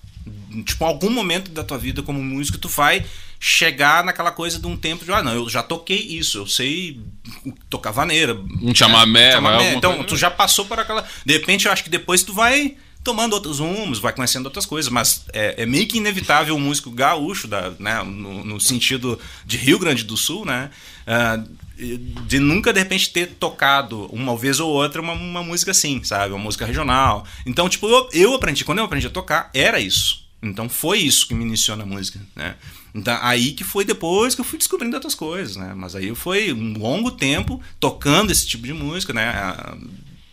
Tipo, 0.65 0.85
algum 0.85 1.09
momento 1.09 1.49
da 1.51 1.63
tua 1.63 1.77
vida 1.77 2.01
como 2.03 2.21
músico, 2.21 2.57
tu 2.57 2.67
vai 2.67 3.05
chegar 3.39 4.03
naquela 4.03 4.31
coisa 4.31 4.59
de 4.59 4.67
um 4.67 4.77
tempo 4.77 5.03
de, 5.03 5.11
ah, 5.11 5.23
não, 5.23 5.33
eu 5.33 5.49
já 5.49 5.63
toquei 5.63 5.97
isso, 5.97 6.37
eu 6.37 6.47
sei 6.47 6.99
tocar 7.69 7.91
vaneira. 7.91 8.35
Um 8.61 8.75
chamamé, 8.75 9.31
chamamé. 9.31 9.55
alguma 9.57 9.77
Então, 9.77 9.93
coisa. 9.93 10.07
tu 10.07 10.17
já 10.17 10.29
passou 10.29 10.65
por 10.65 10.77
aquela. 10.79 11.03
De 11.25 11.33
repente, 11.33 11.65
eu 11.65 11.71
acho 11.71 11.83
que 11.83 11.89
depois 11.89 12.21
tu 12.21 12.33
vai 12.33 12.75
tomando 13.03 13.33
outros 13.33 13.57
rumos, 13.59 13.97
vai 13.97 14.13
conhecendo 14.13 14.45
outras 14.45 14.65
coisas, 14.65 14.91
mas 14.91 15.25
é, 15.33 15.63
é 15.63 15.65
meio 15.65 15.87
que 15.87 15.97
inevitável 15.97 16.55
o 16.55 16.59
músico 16.59 16.91
gaúcho, 16.91 17.47
da, 17.47 17.71
né, 17.79 18.03
no, 18.03 18.45
no 18.45 18.59
sentido 18.59 19.19
de 19.43 19.57
Rio 19.57 19.79
Grande 19.79 20.03
do 20.03 20.15
Sul, 20.15 20.45
né, 20.45 20.69
ah, 21.07 21.43
de 21.81 22.39
nunca 22.39 22.71
de 22.71 22.79
repente 22.79 23.09
ter 23.11 23.27
tocado 23.39 24.05
uma 24.13 24.35
vez 24.37 24.59
ou 24.59 24.69
outra 24.69 25.01
uma, 25.01 25.13
uma 25.13 25.43
música 25.43 25.71
assim, 25.71 26.03
sabe, 26.03 26.33
uma 26.33 26.43
música 26.43 26.65
regional. 26.65 27.25
Então, 27.45 27.67
tipo, 27.67 27.87
eu, 27.87 28.09
eu 28.13 28.33
aprendi, 28.35 28.63
quando 28.63 28.79
eu 28.79 28.85
aprendi 28.85 29.07
a 29.07 29.09
tocar, 29.09 29.49
era 29.53 29.79
isso. 29.79 30.21
Então 30.43 30.67
foi 30.69 30.99
isso 30.99 31.27
que 31.27 31.33
me 31.33 31.43
iniciou 31.43 31.77
na 31.77 31.85
música, 31.85 32.19
né? 32.35 32.55
Então 32.93 33.17
aí 33.21 33.51
que 33.53 33.63
foi 33.63 33.85
depois 33.85 34.33
que 34.35 34.41
eu 34.41 34.45
fui 34.45 34.57
descobrindo 34.57 34.95
outras 34.95 35.15
coisas, 35.15 35.55
né? 35.55 35.73
Mas 35.75 35.95
aí 35.95 36.13
foi 36.15 36.51
um 36.51 36.77
longo 36.77 37.11
tempo 37.11 37.61
tocando 37.79 38.31
esse 38.31 38.47
tipo 38.47 38.65
de 38.65 38.73
música, 38.73 39.13
né? 39.13 39.29
Ah, 39.29 39.75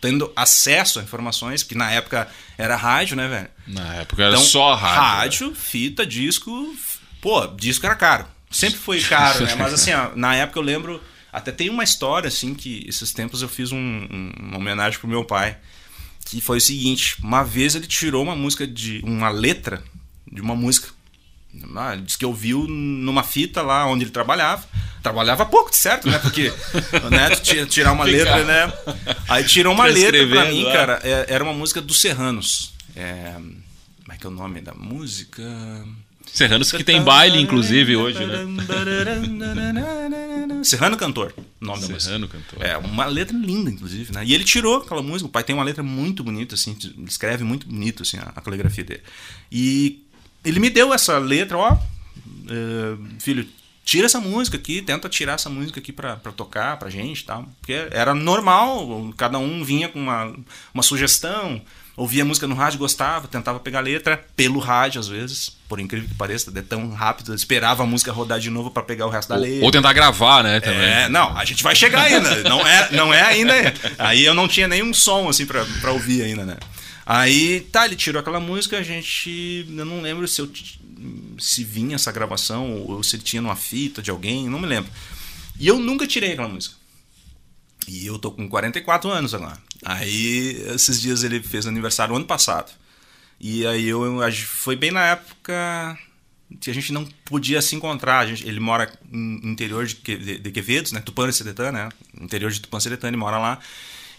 Tendo 0.01 0.31
acesso 0.33 0.97
a 0.99 1.03
informações, 1.03 1.61
que 1.61 1.75
na 1.75 1.91
época 1.91 2.27
era 2.57 2.75
rádio, 2.77 3.17
né, 3.17 3.27
velho? 3.27 3.49
Na 3.67 3.95
época 3.95 4.23
era 4.23 4.31
Então, 4.31 4.43
só 4.43 4.73
rádio. 4.73 4.95
né? 4.95 5.07
Rádio, 5.07 5.55
fita, 5.55 6.05
disco. 6.05 6.73
Pô, 7.21 7.45
disco 7.47 7.85
era 7.85 7.95
caro. 7.95 8.25
Sempre 8.49 8.79
foi 8.79 9.01
caro, 9.01 9.45
né? 9.45 9.55
Mas 9.59 9.73
assim, 9.73 9.91
ó, 9.93 10.11
na 10.15 10.35
época 10.35 10.57
eu 10.57 10.63
lembro. 10.63 11.03
Até 11.31 11.51
tem 11.51 11.69
uma 11.69 11.83
história, 11.83 12.27
assim, 12.27 12.53
que 12.53 12.83
esses 12.87 13.11
tempos 13.13 13.41
eu 13.41 13.49
fiz 13.49 13.71
um- 13.71 13.77
um- 13.77 14.31
uma 14.39 14.57
homenagem 14.57 14.99
pro 14.99 15.07
meu 15.07 15.23
pai. 15.23 15.57
Que 16.25 16.41
foi 16.41 16.57
o 16.57 16.61
seguinte: 16.61 17.15
uma 17.23 17.43
vez 17.43 17.75
ele 17.75 17.87
tirou 17.87 18.23
uma 18.23 18.35
música 18.35 18.65
de. 18.67 19.01
uma 19.03 19.29
letra 19.29 19.83
de 20.31 20.41
uma 20.41 20.55
música. 20.55 20.89
Ah, 21.75 21.93
ele 21.93 22.03
disse 22.03 22.17
que 22.17 22.25
ouviu 22.25 22.67
numa 22.67 23.23
fita 23.23 23.61
lá 23.63 23.85
onde 23.87 24.03
ele 24.03 24.11
trabalhava. 24.11 24.67
Trabalhava 25.01 25.45
pouco, 25.45 25.71
de 25.71 25.77
certo, 25.77 26.07
né? 26.09 26.19
Porque 26.19 26.53
né, 27.09 27.65
tirar 27.65 27.91
uma 27.93 28.03
letra, 28.03 28.43
né? 28.43 28.73
Aí 29.27 29.43
tirou 29.45 29.73
uma 29.73 29.85
letra 29.85 30.27
pra 30.27 30.45
mim, 30.45 30.63
lá. 30.63 30.71
cara. 30.73 30.99
é- 31.03 31.25
Era 31.29 31.43
uma 31.43 31.53
música 31.53 31.81
dos 31.81 31.99
Serranos. 31.99 32.73
É, 32.95 33.33
como 33.33 34.13
é 34.13 34.17
que 34.17 34.25
é 34.27 34.29
o 34.29 34.31
nome 34.33 34.61
da 34.61 34.73
música? 34.73 35.41
Serranos 36.33 36.71
que 36.71 36.83
tem 36.83 37.01
baile, 37.03 37.39
inclusive, 37.39 37.95
hoje, 37.95 38.25
né? 38.25 38.45
Serrano 40.63 40.97
Cantor, 40.97 41.33
o 41.37 41.65
nome 41.65 41.81
da 41.81 41.87
música. 41.87 41.99
Serrano 41.99 42.27
cantor. 42.27 42.63
É, 42.63 42.77
uma 42.77 43.05
letra 43.05 43.35
linda, 43.35 43.69
inclusive, 43.69 44.13
né? 44.13 44.23
E 44.25 44.33
ele 44.33 44.43
tirou 44.43 44.77
aquela 44.77 45.01
música, 45.01 45.27
o 45.27 45.31
pai 45.31 45.43
tem 45.43 45.55
uma 45.55 45.63
letra 45.63 45.81
muito 45.81 46.23
bonita, 46.23 46.55
assim, 46.55 46.77
escreve 47.07 47.43
muito 47.43 47.67
bonito, 47.67 48.03
assim, 48.03 48.17
a, 48.17 48.31
a 48.35 48.41
caligrafia 48.41 48.83
dele. 48.83 49.01
E 49.51 50.03
ele 50.43 50.59
me 50.59 50.69
deu 50.69 50.93
essa 50.93 51.17
letra, 51.17 51.57
ó, 51.57 51.77
eh, 52.49 52.97
filho, 53.19 53.47
tira 53.83 54.05
essa 54.05 54.19
música 54.19 54.57
aqui, 54.57 54.81
tenta 54.81 55.09
tirar 55.09 55.33
essa 55.33 55.49
música 55.49 55.79
aqui 55.79 55.91
pra 55.91 56.15
tocar 56.17 56.77
pra 56.77 56.89
gente 56.89 57.25
tal. 57.25 57.47
Porque 57.59 57.73
era 57.91 58.13
normal, 58.13 59.13
cada 59.17 59.37
um 59.39 59.63
vinha 59.63 59.89
com 59.89 59.99
uma, 59.99 60.35
uma 60.73 60.83
sugestão, 60.83 61.61
ouvia 61.99 62.23
música 62.23 62.47
no 62.47 62.55
rádio, 62.55 62.79
gostava, 62.79 63.27
tentava 63.27 63.59
pegar 63.59 63.79
a 63.79 63.81
letra 63.81 64.25
pelo 64.35 64.59
rádio, 64.59 64.99
às 65.01 65.07
vezes, 65.07 65.51
por 65.67 65.79
incrível 65.79 66.07
que 66.07 66.15
pareça, 66.15 66.51
é 66.55 66.61
tão 66.61 66.89
rápido, 66.91 67.35
esperava 67.35 67.83
a 67.83 67.85
música 67.85 68.11
rodar 68.11 68.39
de 68.39 68.49
novo 68.49 68.71
pra 68.71 68.81
pegar 68.81 69.05
o 69.05 69.09
resto 69.09 69.29
da 69.29 69.35
letra. 69.35 69.65
Ou 69.65 69.71
tentar 69.71 69.91
gravar, 69.91 70.43
né, 70.43 70.61
também. 70.61 70.81
É, 70.81 71.09
não, 71.09 71.37
a 71.37 71.43
gente 71.43 71.61
vai 71.61 71.75
chegar 71.75 72.03
ainda. 72.03 72.29
Não 72.49 72.65
é, 72.65 72.91
não 72.91 73.13
é 73.13 73.21
ainda. 73.21 73.53
Aí 73.97 74.23
eu 74.23 74.33
não 74.33 74.47
tinha 74.47 74.67
nenhum 74.67 74.93
som 74.93 75.27
assim 75.27 75.45
pra, 75.45 75.65
pra 75.81 75.91
ouvir 75.91 76.23
ainda, 76.23 76.45
né? 76.45 76.57
Aí, 77.05 77.61
tá, 77.71 77.85
ele 77.85 77.95
tirou 77.95 78.19
aquela 78.19 78.39
música, 78.39 78.77
a 78.77 78.83
gente. 78.83 79.65
Eu 79.69 79.85
não 79.85 80.01
lembro 80.01 80.27
se 80.27 80.41
eu 80.41 80.49
se 81.37 81.63
vinha 81.63 81.95
essa 81.95 82.11
gravação 82.11 82.83
ou 82.87 83.03
se 83.03 83.15
ele 83.15 83.23
tinha 83.23 83.41
numa 83.41 83.55
fita 83.55 84.01
de 84.01 84.11
alguém, 84.11 84.47
não 84.47 84.59
me 84.59 84.67
lembro. 84.67 84.91
E 85.59 85.67
eu 85.67 85.77
nunca 85.77 86.07
tirei 86.07 86.33
aquela 86.33 86.47
música. 86.47 86.75
E 87.91 88.05
eu 88.05 88.19
tô 88.19 88.29
com 88.31 88.47
44 88.47 89.09
anos 89.09 89.33
agora. 89.33 89.57
Aí, 89.83 90.61
esses 90.75 91.01
dias 91.01 91.23
ele 91.23 91.41
fez 91.41 91.65
aniversário 91.65 92.15
ano 92.15 92.25
passado. 92.25 92.71
E 93.39 93.65
aí 93.65 93.87
eu, 93.87 94.21
gente- 94.29 94.45
foi 94.45 94.75
bem 94.75 94.91
na 94.91 95.03
época 95.05 95.97
que 96.59 96.69
a 96.69 96.73
gente 96.73 96.91
não 96.93 97.05
podia 97.25 97.61
se 97.61 97.75
encontrar. 97.75 98.27
Gente, 98.27 98.47
ele 98.47 98.59
mora 98.59 98.91
no 99.09 99.49
interior 99.51 99.85
de, 99.87 99.95
de, 99.95 100.37
de 100.37 100.51
Quevedos, 100.51 100.91
né? 100.91 100.99
Tupanciretã, 100.99 101.71
né? 101.71 101.89
Interior 102.19 102.51
de 102.51 102.59
Tupanciretã, 102.59 103.07
ele 103.07 103.17
mora 103.17 103.37
lá. 103.39 103.59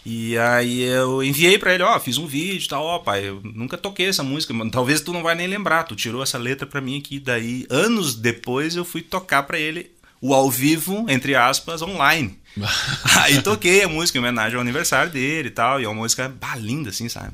E 0.05 0.35
aí 0.37 0.81
eu 0.81 1.21
enviei 1.23 1.59
pra 1.59 1.73
ele, 1.75 1.83
ó, 1.83 1.99
fiz 1.99 2.17
um 2.17 2.25
vídeo 2.25 2.65
e 2.65 2.67
tal, 2.67 2.83
ó, 2.83 2.97
pai, 2.99 3.29
eu 3.29 3.39
nunca 3.43 3.77
toquei 3.77 4.07
essa 4.07 4.23
música. 4.23 4.51
Talvez 4.71 4.99
tu 4.99 5.13
não 5.13 5.21
vai 5.21 5.35
nem 5.35 5.45
lembrar, 5.47 5.83
tu 5.83 5.95
tirou 5.95 6.23
essa 6.23 6.39
letra 6.39 6.65
pra 6.65 6.81
mim 6.81 6.97
aqui. 6.97 7.19
Daí, 7.19 7.67
anos 7.69 8.15
depois, 8.15 8.75
eu 8.75 8.83
fui 8.83 9.01
tocar 9.03 9.43
pra 9.43 9.59
ele 9.59 9.91
o 10.19 10.33
ao 10.33 10.49
vivo, 10.49 11.05
entre 11.07 11.35
aspas, 11.35 11.81
online. 11.83 12.39
aí 13.21 13.41
toquei 13.41 13.83
a 13.83 13.87
música 13.87 14.17
em 14.17 14.21
homenagem 14.21 14.55
ao 14.55 14.61
aniversário 14.61 15.11
dele 15.11 15.47
e 15.47 15.51
tal, 15.51 15.79
e 15.79 15.85
é 15.85 15.87
uma 15.87 16.01
música 16.01 16.29
bah, 16.29 16.55
linda, 16.55 16.89
assim, 16.89 17.07
sabe? 17.09 17.33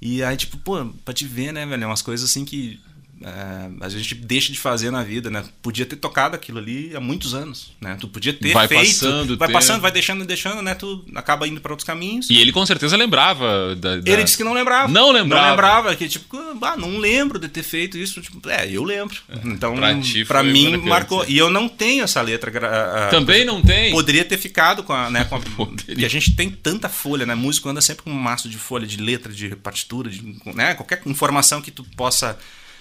E 0.00 0.22
aí, 0.22 0.36
tipo, 0.36 0.56
pô, 0.58 0.84
pra 1.04 1.14
te 1.14 1.26
ver, 1.26 1.52
né, 1.52 1.64
velho, 1.64 1.84
é 1.84 1.86
umas 1.86 2.02
coisas 2.02 2.28
assim 2.28 2.44
que 2.44 2.80
é, 3.22 3.70
a 3.80 3.88
gente 3.88 4.14
deixa 4.14 4.52
de 4.52 4.58
fazer 4.58 4.90
na 4.90 5.02
vida, 5.02 5.30
né? 5.30 5.42
Podia 5.62 5.86
ter 5.86 5.96
tocado 5.96 6.36
aquilo 6.36 6.58
ali 6.58 6.94
há 6.94 7.00
muitos 7.00 7.34
anos, 7.34 7.72
né? 7.80 7.96
Tu 7.98 8.06
podia 8.08 8.32
ter 8.32 8.52
Vai 8.52 8.68
feito, 8.68 8.82
passando 8.84 9.36
vai 9.38 9.50
passando, 9.50 9.80
vai 9.80 9.90
deixando, 9.90 10.24
deixando, 10.26 10.60
né? 10.62 10.74
Tu 10.74 11.04
acaba 11.14 11.48
indo 11.48 11.60
pra 11.60 11.72
outros 11.72 11.86
caminhos. 11.86 12.28
E 12.28 12.38
ele 12.38 12.52
com 12.52 12.64
certeza 12.66 12.96
lembrava 12.96 13.74
da. 13.76 13.96
da- 13.96 14.10
Ele 14.12 14.22
disse 14.22 14.36
que 14.36 14.44
não 14.44 14.52
lembrava. 14.52 14.92
Não 14.92 15.10
lembrava. 15.12 15.42
Não 15.44 15.50
lembrava, 15.52 15.96
que 15.96 16.08
tipo, 16.08 16.36
ah, 16.62 16.76
não 16.76 16.98
lembro 16.98 17.38
de 17.38 17.48
ter 17.48 17.62
feito 17.62 17.96
isso. 17.96 18.20
Tipo, 18.20 18.48
é, 18.50 18.68
eu 18.70 18.84
lembro. 18.84 19.16
Então, 19.44 19.74
pra 19.76 19.92
pra, 19.94 20.00
ti 20.02 20.24
foi 20.24 20.42
mim, 20.42 20.76
marcou. 20.78 21.24
E 21.26 21.38
eu 21.38 21.48
não 21.50 21.68
tenho 21.68 22.04
essa 22.04 22.20
letra. 22.20 22.50
gra- 22.50 23.06
a- 23.06 23.08
Também 23.08 23.44
não 23.44 23.62
tem. 23.62 23.92
Poderia 23.92 24.24
ter 24.24 24.36
ficado 24.36 24.82
com 24.82 24.92
a. 24.92 25.08
Né, 25.10 25.24
com 25.24 25.36
a 25.36 25.40
porque 25.56 26.04
a 26.04 26.08
gente 26.10 26.36
tem 26.36 26.50
tanta 26.50 26.88
folha, 26.88 27.24
né? 27.24 27.34
Músico 27.34 27.68
anda 27.68 27.80
sempre 27.80 28.02
com 28.04 28.10
um 28.10 28.14
maço 28.14 28.48
de 28.48 28.58
folha, 28.58 28.86
de 28.86 28.98
letra, 28.98 29.32
de 29.32 29.56
partitura, 29.56 30.10
de, 30.10 30.36
né? 30.54 30.74
qualquer 30.74 31.00
informação 31.06 31.62
que 31.62 31.70
tu 31.70 31.82
possa 31.96 32.38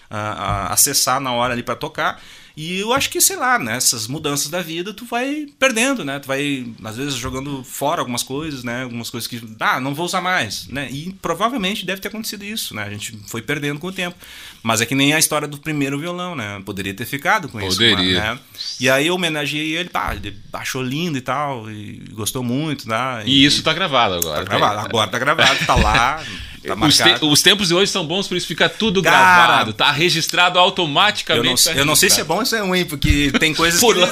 acessar 0.10 1.20
na 1.20 1.32
hora 1.32 1.54
ali 1.54 1.64
pra 1.64 1.76
tocar. 1.76 2.22
E 2.58 2.80
eu 2.80 2.94
acho 2.94 3.10
que, 3.10 3.20
sei 3.20 3.36
lá, 3.36 3.60
nessas 3.60 4.08
mudanças 4.08 4.48
da 4.48 4.62
vida, 4.62 4.94
tu 4.94 5.04
vai 5.06 5.46
perdendo, 5.60 6.06
né? 6.06 6.20
Tu 6.20 6.28
vai, 6.28 6.66
às 6.86 6.96
vezes, 6.96 7.16
jogando 7.16 7.66
fora 7.66 8.00
algumas 8.00 8.24
coisas, 8.24 8.64
né? 8.64 8.84
Algumas 8.84 9.10
coisas 9.10 9.28
que, 9.28 9.42
ah, 9.60 9.80
não 9.82 9.94
vou 9.94 10.06
usar 10.06 10.22
mais, 10.22 10.66
né? 10.70 10.88
E 10.90 11.12
provavelmente 11.22 11.86
deve 11.86 12.00
ter 12.00 12.08
acontecido 12.08 12.46
isso, 12.46 12.74
né? 12.74 12.84
A 12.84 12.90
gente 12.90 13.20
foi 13.28 13.42
perdendo 13.42 13.80
com 13.80 13.88
o 13.88 13.92
tempo. 13.92 14.16
Mas 14.64 14.80
é 14.80 14.86
que 14.86 14.96
nem 14.96 15.14
a 15.14 15.20
história 15.20 15.50
do 15.50 15.58
primeiro 15.58 16.00
violão, 16.00 16.34
né? 16.34 16.62
Poderia 16.66 16.94
ter 16.94 17.06
ficado 17.06 17.50
com 17.50 17.60
Poderia. 17.60 18.02
isso, 18.02 18.22
né? 18.22 18.40
E 18.80 18.90
aí 18.90 19.08
eu 19.08 19.16
homenageei 19.16 19.76
ele, 19.76 19.90
pá, 19.90 20.16
ele 20.16 20.38
achou 20.54 20.82
lindo 20.82 21.18
e 21.18 21.22
tal, 21.22 21.70
e 21.70 22.06
gostou 22.14 22.42
muito, 22.42 22.88
né? 22.88 23.22
E 23.26 23.44
isso 23.44 23.64
tá 23.64 23.74
gravado 23.74 24.16
agora. 24.16 24.46
Tá 24.46 24.58
gravado, 24.58 24.80
agora 24.80 25.12
tá 25.12 25.20
gravado, 25.20 25.66
tá 25.66 25.76
lá, 25.76 26.24
tá 26.66 26.86
Os, 26.86 26.98
te- 26.98 27.26
os 27.26 27.42
tempos 27.42 27.68
de 27.70 27.74
hoje 27.74 27.92
são 27.92 28.06
bons, 28.06 28.28
por 28.28 28.36
isso 28.38 28.48
fica 28.48 28.68
tudo 28.70 29.02
Cara, 29.02 29.16
gravado, 29.48 29.74
tá 29.74 29.92
registrado 29.92 30.58
Eu 30.58 30.64
automaticamente. 30.64 31.66
não, 31.68 31.74
tá 31.74 31.80
eu 31.80 31.86
não 31.86 31.96
sei 31.96 32.10
se 32.10 32.16
é 32.16 32.24
registrado. 32.24 32.28
bom 32.28 32.40
ou 32.40 32.46
se 32.46 32.56
é 32.56 32.62
ruim, 32.62 32.86
porque 32.86 33.32
tem 33.40 33.54
coisas 33.54 33.80
Por 33.80 33.96
que... 33.96 34.02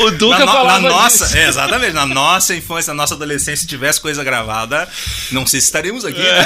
O 0.00 0.10
Duca 0.10 0.44
na, 0.44 0.52
no- 0.52 0.64
na 0.64 0.80
nossa, 0.80 1.38
é, 1.38 1.46
exatamente, 1.48 1.92
na 1.92 2.04
nossa 2.04 2.54
infância, 2.54 2.92
na 2.92 3.02
nossa 3.02 3.14
adolescência, 3.14 3.58
se 3.62 3.66
tivesse 3.66 4.00
coisa 4.00 4.24
gravada, 4.24 4.88
não 5.30 5.46
sei 5.46 5.60
se 5.60 5.66
estaríamos 5.66 6.04
aqui, 6.04 6.18
né? 6.18 6.40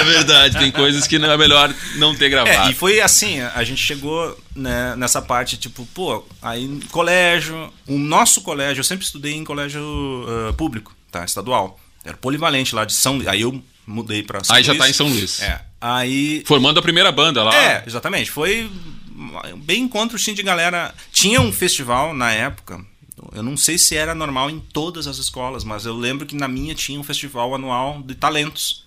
É 0.00 0.04
verdade, 0.04 0.58
tem 0.58 0.70
coisas 0.70 1.06
que 1.06 1.18
não 1.18 1.30
é 1.30 1.36
melhor 1.36 1.72
não 1.96 2.14
ter 2.14 2.26
É, 2.26 2.28
gravado. 2.28 2.70
e 2.70 2.74
foi 2.74 3.00
assim, 3.00 3.40
a 3.40 3.64
gente 3.64 3.80
chegou 3.82 4.38
né, 4.54 4.94
nessa 4.96 5.22
parte, 5.22 5.56
tipo, 5.56 5.86
pô, 5.94 6.22
aí 6.42 6.80
colégio, 6.90 7.72
o 7.86 7.98
nosso 7.98 8.42
colégio, 8.42 8.80
eu 8.80 8.84
sempre 8.84 9.06
estudei 9.06 9.34
em 9.34 9.44
colégio 9.44 9.82
ah, 10.48 10.52
público, 10.52 10.94
tá, 11.10 11.24
estadual. 11.24 11.78
Era 12.04 12.16
polivalente 12.16 12.74
lá 12.74 12.84
de 12.84 12.92
São, 12.92 13.20
aí 13.26 13.42
eu 13.42 13.62
mudei 13.86 14.22
pra 14.22 14.42
São 14.42 14.54
Aí 14.56 14.62
já 14.62 14.72
Luís. 14.72 14.82
tá 14.82 14.90
em 14.90 14.92
São 14.92 15.08
Luís. 15.08 15.40
É. 15.42 15.60
Aí 15.80 16.42
Formando 16.46 16.78
a 16.78 16.82
primeira 16.82 17.10
banda 17.10 17.42
lá. 17.42 17.54
É, 17.54 17.84
exatamente. 17.86 18.30
Foi 18.30 18.70
bem 19.58 19.82
encontro 19.82 20.18
sim, 20.18 20.34
de 20.34 20.42
galera. 20.42 20.94
Tinha 21.12 21.40
um 21.40 21.52
festival 21.52 22.14
na 22.14 22.32
época. 22.32 22.84
Eu 23.32 23.42
não 23.42 23.56
sei 23.56 23.78
se 23.78 23.96
era 23.96 24.14
normal 24.14 24.50
em 24.50 24.58
todas 24.58 25.06
as 25.06 25.18
escolas, 25.18 25.64
mas 25.64 25.86
eu 25.86 25.94
lembro 25.94 26.26
que 26.26 26.34
na 26.34 26.48
minha 26.48 26.74
tinha 26.74 26.98
um 26.98 27.04
festival 27.04 27.54
anual 27.54 28.02
de 28.02 28.14
talentos. 28.14 28.84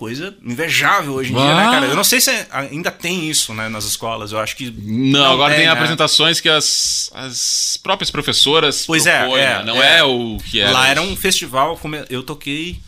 Coisa 0.00 0.34
invejável 0.42 1.12
hoje 1.12 1.30
em 1.30 1.36
dia, 1.36 1.54
né, 1.54 1.66
Ah. 1.66 1.70
cara? 1.72 1.86
Eu 1.86 1.94
não 1.94 2.02
sei 2.02 2.22
se 2.22 2.30
ainda 2.50 2.90
tem 2.90 3.28
isso, 3.28 3.52
né, 3.52 3.68
nas 3.68 3.84
escolas. 3.84 4.32
Eu 4.32 4.38
acho 4.38 4.56
que. 4.56 4.70
Não, 4.70 5.34
agora 5.34 5.54
tem 5.54 5.66
né? 5.66 5.70
apresentações 5.70 6.40
que 6.40 6.48
as, 6.48 7.10
as 7.12 7.78
próprias 7.82 8.10
professoras 8.10 8.86
Pois 8.86 9.04
é, 9.04 9.18
propõem, 9.20 9.42
é, 9.42 9.58
né? 9.58 9.62
não 9.62 9.82
é. 9.82 9.98
é. 9.98 10.02
o 10.02 10.38
que 10.38 10.58
era. 10.58 10.70
Lá 10.72 10.88
era 10.88 11.02
um 11.02 11.14
festival, 11.14 11.76
como 11.76 11.96
eu 12.08 12.22
toquei, 12.22 12.80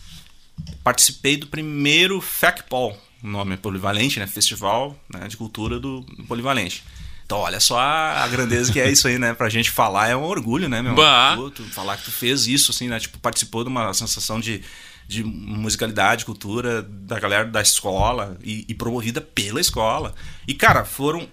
participei 0.83 1.37
do 1.37 1.45
primeiro 1.45 2.19
FACPOL, 2.19 2.97
o 3.23 3.27
nome 3.27 3.53
é 3.53 3.57
polivalente, 3.57 4.19
né? 4.19 4.25
Festival 4.25 4.97
né, 5.13 5.27
de 5.27 5.37
Cultura 5.37 5.79
do 5.79 6.03
Polivalente. 6.27 6.83
Então, 7.27 7.37
olha 7.37 7.59
só 7.59 7.77
a, 7.77 8.23
a 8.23 8.27
grandeza 8.27 8.73
que 8.73 8.79
é 8.79 8.89
isso 8.89 9.07
aí, 9.07 9.19
né? 9.19 9.35
Pra 9.35 9.49
gente 9.49 9.69
falar 9.69 10.07
é 10.07 10.15
um 10.15 10.23
orgulho, 10.23 10.67
né, 10.67 10.81
meu? 10.81 10.95
Bah. 10.95 11.35
Tu, 11.37 11.51
tu 11.51 11.63
falar 11.65 11.95
que 11.97 12.05
tu 12.05 12.11
fez 12.11 12.47
isso, 12.47 12.71
assim, 12.71 12.87
né? 12.87 12.99
Tipo, 12.99 13.19
participou 13.19 13.63
de 13.63 13.69
uma 13.69 13.93
sensação 13.93 14.39
de, 14.39 14.63
de 15.07 15.23
musicalidade, 15.23 16.25
cultura 16.25 16.81
da 16.81 17.19
galera 17.19 17.45
da 17.45 17.61
escola 17.61 18.37
e, 18.43 18.65
e 18.67 18.73
promovida 18.73 19.21
pela 19.21 19.59
escola. 19.61 20.13
E, 20.47 20.53
cara, 20.53 20.85
foram 20.85 21.27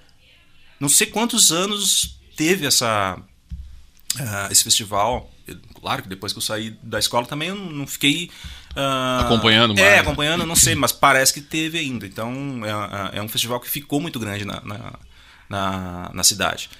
não 0.78 0.88
sei 0.88 1.06
quantos 1.06 1.50
anos 1.52 2.18
teve 2.36 2.66
essa 2.66 3.16
ah, 4.18 4.48
esse 4.50 4.64
festival. 4.64 5.30
Eu- 5.46 5.56
claro 5.80 6.02
que 6.02 6.08
depois 6.08 6.32
que 6.32 6.38
eu 6.38 6.42
saí 6.42 6.70
da 6.82 6.98
escola 6.98 7.26
também 7.26 7.48
eu 7.48 7.54
não 7.56 7.86
fiquei 7.86 8.30
ah, 8.76 9.22
Acompanhando 9.24 9.74
mais, 9.74 9.86
É, 9.86 9.98
acompanhando, 9.98 10.46
não 10.46 10.54
sei, 10.56 10.74
mas 10.74 10.92
parece 10.92 11.32
que 11.34 11.40
teve 11.40 11.78
ainda. 11.78 12.06
Então 12.06 12.60
é, 13.12 13.18
é 13.18 13.22
um 13.22 13.28
festival 13.28 13.58
que 13.60 13.68
ficou 13.68 14.00
muito 14.00 14.18
grande 14.20 14.44
na, 14.44 14.60
na, 14.62 14.92
na, 15.48 16.10
na 16.14 16.22
cidade. 16.24 16.70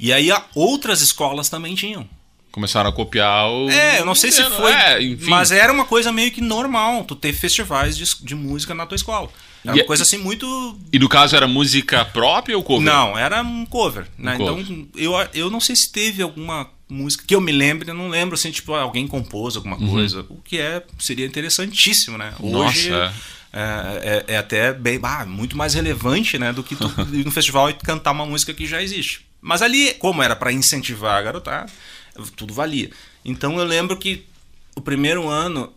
E 0.00 0.12
aí 0.12 0.30
a- 0.30 0.44
outras 0.54 1.00
escolas 1.00 1.48
também 1.48 1.74
tinham. 1.74 2.08
Começaram 2.50 2.88
a 2.90 2.92
copiar 2.92 3.48
o. 3.50 3.68
É, 3.70 4.00
eu 4.00 4.04
não 4.06 4.14
sei 4.14 4.32
se 4.32 4.40
É, 4.40 4.50
foi. 4.50 4.72
é, 4.72 5.16
mas 5.28 5.50
era 5.52 5.72
uma 5.72 5.84
coisa 5.84 6.10
meio 6.10 6.30
que 6.30 6.40
normal 6.40 7.04
tu 7.04 7.14
ter 7.14 7.32
festivais 7.32 7.96
de, 7.96 8.04
de 8.24 8.34
música 8.34 8.74
na 8.74 8.86
tua 8.86 8.96
escola. 8.96 9.28
Era 9.64 9.76
E- 9.76 9.80
uma 9.80 9.86
coisa 9.86 10.02
assim 10.02 10.16
muito 10.18 10.78
E 10.92 10.98
no 10.98 11.08
caso 11.08 11.36
era 11.36 11.46
música 11.46 12.04
própria 12.06 12.56
ou 12.56 12.62
cover? 12.62 12.84
não, 12.84 13.18
era 13.18 13.42
um 13.42 13.66
cover, 13.66 14.06
né? 14.16 14.34
Um 14.34 14.38
cover. 14.38 14.64
Então, 14.64 14.88
eu, 14.96 15.12
eu 15.34 15.50
não 15.50 15.60
sei 15.60 15.76
se 15.76 15.90
teve 15.92 16.22
alguma 16.22 16.68
música 16.88 17.22
que 17.26 17.34
eu 17.34 17.40
me 17.40 17.52
lembre, 17.52 17.90
eu 17.90 17.94
não 17.94 18.08
lembro 18.08 18.34
assim, 18.34 18.50
tipo, 18.50 18.72
alguém 18.74 19.06
compôs 19.06 19.54
alguma 19.56 19.76
coisa, 19.76 20.24
o 20.30 20.36
que 20.42 20.58
é 20.58 20.82
seria 20.98 21.26
interessantíssimo, 21.26 22.16
né? 22.16 22.32
Hoje 22.40 22.90
Uhum. 22.90 22.98
Nossa, 22.98 23.14
é, 23.52 24.24
é- 24.28 24.34
é 24.34 24.38
até 24.38 24.72
bem, 24.72 24.98
ah, 25.02 25.26
muito 25.26 25.56
mais 25.56 25.74
relevante, 25.74 26.38
né, 26.38 26.52
do 26.52 26.62
que 26.62 26.74
tu 26.76 26.84
ir 27.12 27.24
no 27.24 27.30
festival 27.30 27.68
e 27.68 27.74
cantar 27.74 28.12
uma 28.12 28.24
música 28.26 28.54
que 28.54 28.66
já 28.66 28.82
existe. 28.82 29.26
Mas 29.40 29.60
ali, 29.62 29.94
como 29.98 30.22
era 30.22 30.34
para 30.34 30.52
incentivar 30.52 31.18
a 31.18 31.22
garotada, 31.22 31.70
tudo 32.36 32.52
valia. 32.54 32.90
Então 33.24 33.58
eu 33.58 33.64
lembro 33.64 33.96
que 33.96 34.24
o 34.76 34.80
primeiro 34.80 35.28
ano 35.28 35.72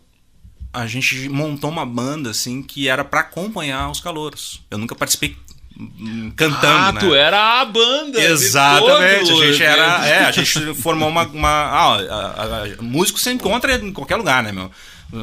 a 0.72 0.86
gente 0.86 1.28
montou 1.28 1.68
uma 1.70 1.84
banda 1.84 2.30
assim 2.30 2.62
que 2.62 2.88
era 2.88 3.04
para 3.04 3.20
acompanhar 3.20 3.90
os 3.90 4.00
calouros. 4.00 4.62
Eu 4.70 4.78
nunca 4.78 4.94
participei 4.94 5.36
hum, 5.78 6.32
cantando, 6.36 6.66
Ah, 6.66 6.92
né? 6.92 7.00
tu 7.00 7.14
era 7.14 7.60
a 7.60 7.64
banda. 7.64 8.22
Exatamente, 8.22 9.28
todo 9.30 9.42
a 9.42 9.46
gente 9.46 9.62
era. 9.62 10.06
É, 10.06 10.18
a 10.24 10.32
gente 10.32 10.74
formou 10.74 11.08
uma. 11.08 11.26
uma 11.26 11.48
ah, 11.48 11.94
a- 11.96 12.42
a- 12.42 12.64
a- 12.78 12.82
músico 12.82 13.18
se 13.18 13.30
encontra 13.30 13.74
em 13.76 13.92
qualquer 13.92 14.16
lugar, 14.16 14.42
né, 14.42 14.52
meu? 14.52 14.70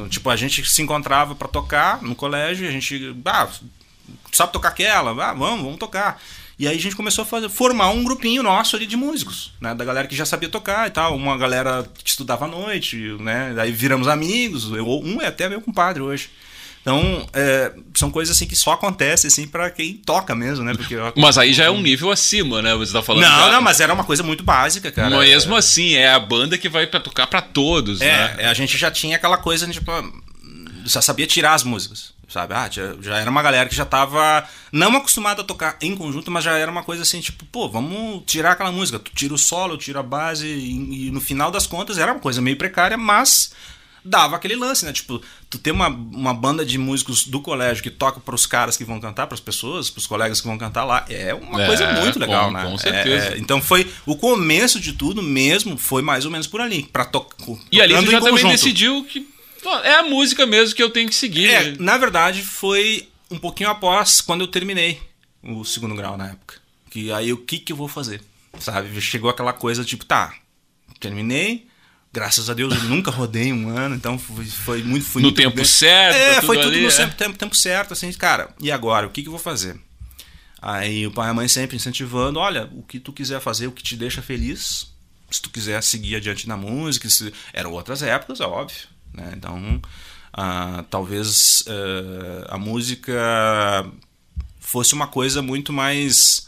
Tipo, 0.09 0.29
a 0.29 0.35
gente 0.35 0.63
se 0.69 0.83
encontrava 0.83 1.33
pra 1.33 1.47
tocar 1.47 1.99
no 2.03 2.13
colégio, 2.13 2.67
a 2.67 2.71
gente. 2.71 3.15
Ah, 3.25 3.47
sabe 4.31 4.53
tocar 4.53 4.69
aquela? 4.69 5.11
Ah, 5.11 5.33
vamos, 5.33 5.63
vamos 5.63 5.77
tocar. 5.79 6.21
E 6.59 6.67
aí 6.67 6.75
a 6.75 6.79
gente 6.79 6.93
começou 6.95 7.21
a 7.21 7.25
fazer, 7.25 7.47
formar 7.47 7.89
um 7.91 8.03
grupinho 8.03 8.43
nosso 8.43 8.75
ali 8.75 8.85
de 8.85 8.97
músicos, 8.97 9.53
né? 9.61 9.73
Da 9.73 9.85
galera 9.85 10.07
que 10.09 10.15
já 10.15 10.25
sabia 10.25 10.49
tocar 10.49 10.87
e 10.87 10.91
tal. 10.91 11.15
Uma 11.15 11.37
galera 11.37 11.89
que 12.03 12.09
estudava 12.09 12.43
à 12.43 12.47
noite, 12.49 12.97
né? 13.21 13.53
Daí 13.55 13.71
viramos 13.71 14.09
amigos. 14.09 14.69
Eu, 14.71 14.85
um 15.01 15.21
é 15.21 15.27
até 15.27 15.47
meu 15.47 15.61
compadre 15.61 16.01
hoje. 16.03 16.29
Então, 16.81 17.25
é, 17.33 17.71
são 17.93 18.09
coisas 18.11 18.35
assim 18.35 18.45
que 18.45 18.55
só 18.55 18.71
acontecem 18.73 19.27
assim 19.29 19.47
para 19.47 19.69
quem 19.69 19.93
toca 19.95 20.33
mesmo, 20.35 20.65
né? 20.65 20.73
Porque 20.73 20.95
eu- 20.95 21.13
Mas 21.15 21.37
aí 21.37 21.53
já 21.53 21.63
é 21.65 21.69
um 21.69 21.81
nível 21.81 22.11
acima, 22.11 22.61
né? 22.61 22.75
Você 22.75 22.91
tá 22.91 23.01
falando. 23.01 23.23
não, 23.23 23.29
já- 23.45 23.51
não, 23.51 23.61
mas 23.61 23.79
era 23.79 23.93
uma 23.93 24.03
coisa 24.03 24.23
muito 24.23 24.43
básica, 24.43 24.91
cara. 24.91 25.17
Mesmo 25.19 25.55
assim, 25.55 25.93
é 25.95 26.09
a 26.09 26.19
banda 26.19 26.57
que 26.57 26.67
vai 26.67 26.87
pra 26.87 26.99
tocar 26.99 27.27
pra 27.27 27.41
todos, 27.41 28.01
É, 28.01 28.05
né? 28.05 28.35
é, 28.39 28.45
a 28.47 28.53
gente 28.53 28.77
já 28.77 28.89
tinha 28.91 29.15
aquela 29.17 29.37
coisa, 29.37 29.65
tipo, 29.67 29.91
já 30.85 31.01
sabia 31.01 31.27
tirar 31.27 31.53
as 31.53 31.63
músicas, 31.63 32.13
sabe? 32.29 32.53
Ah, 32.53 32.69
já, 32.71 32.95
já 33.01 33.17
era 33.17 33.29
uma 33.29 33.41
galera 33.41 33.67
que 33.67 33.75
já 33.75 33.85
tava 33.85 34.47
não 34.71 34.95
acostumada 34.95 35.41
a 35.41 35.45
tocar 35.45 35.77
em 35.81 35.95
conjunto, 35.95 36.29
mas 36.31 36.43
já 36.43 36.57
era 36.57 36.71
uma 36.71 36.83
coisa 36.83 37.01
assim, 37.03 37.19
tipo, 37.19 37.45
pô, 37.45 37.67
vamos 37.67 38.23
tirar 38.25 38.51
aquela 38.51 38.71
música. 38.71 38.99
Tu 38.99 39.11
tira 39.13 39.33
o 39.33 39.37
solo, 39.37 39.73
eu 39.73 39.77
tiro 39.77 39.99
a 39.99 40.03
base, 40.03 40.47
e, 40.47 41.07
e 41.07 41.11
no 41.11 41.19
final 41.19 41.49
das 41.51 41.65
contas 41.67 41.97
era 41.97 42.11
uma 42.11 42.21
coisa 42.21 42.41
meio 42.41 42.57
precária, 42.57 42.97
mas 42.97 43.51
dava 44.05 44.37
aquele 44.37 44.55
lance, 44.55 44.85
né? 44.85 44.93
Tipo, 44.93 45.21
tu 45.49 45.57
ter 45.57 45.71
uma, 45.71 45.89
uma 45.89 46.33
banda 46.33 46.65
de 46.65 46.77
músicos 46.77 47.27
do 47.27 47.41
colégio 47.41 47.83
que 47.83 47.89
toca 47.91 48.19
pros 48.21 48.45
caras 48.45 48.77
que 48.77 48.85
vão 48.85 48.97
cantar, 48.99 49.27
pras 49.27 49.41
pessoas, 49.41 49.89
pros 49.89 50.07
colegas 50.07 50.39
que 50.39 50.47
vão 50.47 50.57
cantar 50.57 50.85
lá, 50.85 51.05
é 51.09 51.33
uma 51.33 51.61
É, 51.61 51.65
coisa 51.65 51.91
muito 51.93 52.17
legal, 52.17 52.45
com- 52.45 52.51
né? 52.53 52.63
com 52.63 52.75
É, 52.75 52.77
certeza. 52.77 53.33
é, 53.35 53.37
então 53.37 53.61
foi 53.61 53.91
o 54.05 54.15
começo 54.15 54.79
de 54.79 54.93
tudo 54.93 55.21
mesmo, 55.21 55.77
foi 55.77 56.01
mais 56.01 56.23
ou 56.23 56.31
menos 56.31 56.47
por 56.47 56.61
ali, 56.61 56.83
para 56.83 57.03
tocar. 57.05 57.35
E 57.71 57.81
ali 57.81 57.93
tocando 57.93 58.11
já 58.11 58.21
também 58.21 58.47
decidiu 58.47 59.03
que 59.03 59.27
é 59.83 59.95
a 59.95 60.03
música 60.03 60.45
mesmo 60.45 60.75
que 60.75 60.83
eu 60.83 60.89
tenho 60.89 61.09
que 61.09 61.15
seguir. 61.15 61.49
É, 61.49 61.63
né? 61.71 61.77
na 61.79 61.97
verdade, 61.97 62.41
foi 62.43 63.07
um 63.29 63.37
pouquinho 63.37 63.69
após 63.69 64.21
quando 64.21 64.41
eu 64.41 64.47
terminei 64.47 64.99
o 65.43 65.63
segundo 65.63 65.95
grau 65.95 66.17
na 66.17 66.29
época. 66.29 66.55
Que 66.89 67.11
aí 67.11 67.31
o 67.31 67.37
que 67.37 67.59
que 67.59 67.71
eu 67.71 67.77
vou 67.77 67.87
fazer? 67.87 68.21
Sabe? 68.59 68.99
Chegou 69.01 69.29
aquela 69.29 69.53
coisa 69.53 69.83
tipo, 69.83 70.05
tá, 70.05 70.33
terminei. 70.99 71.67
Graças 72.11 72.49
a 72.49 72.55
Deus 72.55 72.73
eu 72.73 72.83
nunca 72.85 73.11
rodei 73.11 73.53
um 73.53 73.69
ano, 73.69 73.93
então 73.95 74.17
foi, 74.17 74.45
foi 74.45 74.81
muito 74.81 75.05
foi 75.05 75.21
No 75.21 75.27
muito 75.27 75.37
tempo 75.37 75.57
bem. 75.57 75.65
certo, 75.65 76.15
É, 76.15 76.35
tudo 76.35 76.45
foi 76.47 76.57
tudo 76.57 76.69
ali, 76.69 76.81
no 76.81 76.87
é. 76.87 76.91
tempo, 76.91 77.15
tempo, 77.15 77.37
tempo 77.37 77.55
certo, 77.55 77.93
assim, 77.93 78.11
cara. 78.13 78.49
E 78.59 78.71
agora, 78.71 79.05
o 79.05 79.11
que 79.11 79.21
que 79.21 79.27
eu 79.27 79.31
vou 79.31 79.39
fazer? 79.39 79.79
Aí 80.59 81.05
o 81.05 81.11
pai 81.11 81.27
e 81.27 81.29
a 81.29 81.33
mãe 81.35 81.47
sempre 81.47 81.77
incentivando, 81.77 82.39
olha, 82.39 82.67
o 82.73 82.81
que 82.81 82.99
tu 82.99 83.13
quiser 83.13 83.39
fazer, 83.39 83.67
o 83.67 83.71
que 83.71 83.83
te 83.83 83.95
deixa 83.95 84.23
feliz, 84.23 84.91
se 85.29 85.39
tu 85.41 85.51
quiser 85.51 85.81
seguir 85.83 86.15
adiante 86.15 86.47
na 86.47 86.57
música, 86.57 87.07
se... 87.09 87.31
eram 87.53 87.71
outras 87.71 88.01
épocas, 88.01 88.39
é 88.41 88.45
óbvio, 88.45 88.87
né? 89.13 89.33
Então, 89.35 89.81
ah, 90.33 90.83
talvez 90.89 91.63
eh, 91.67 92.45
a 92.49 92.57
música 92.57 93.89
fosse 94.59 94.93
uma 94.93 95.07
coisa 95.07 95.41
muito 95.41 95.71
mais 95.73 96.47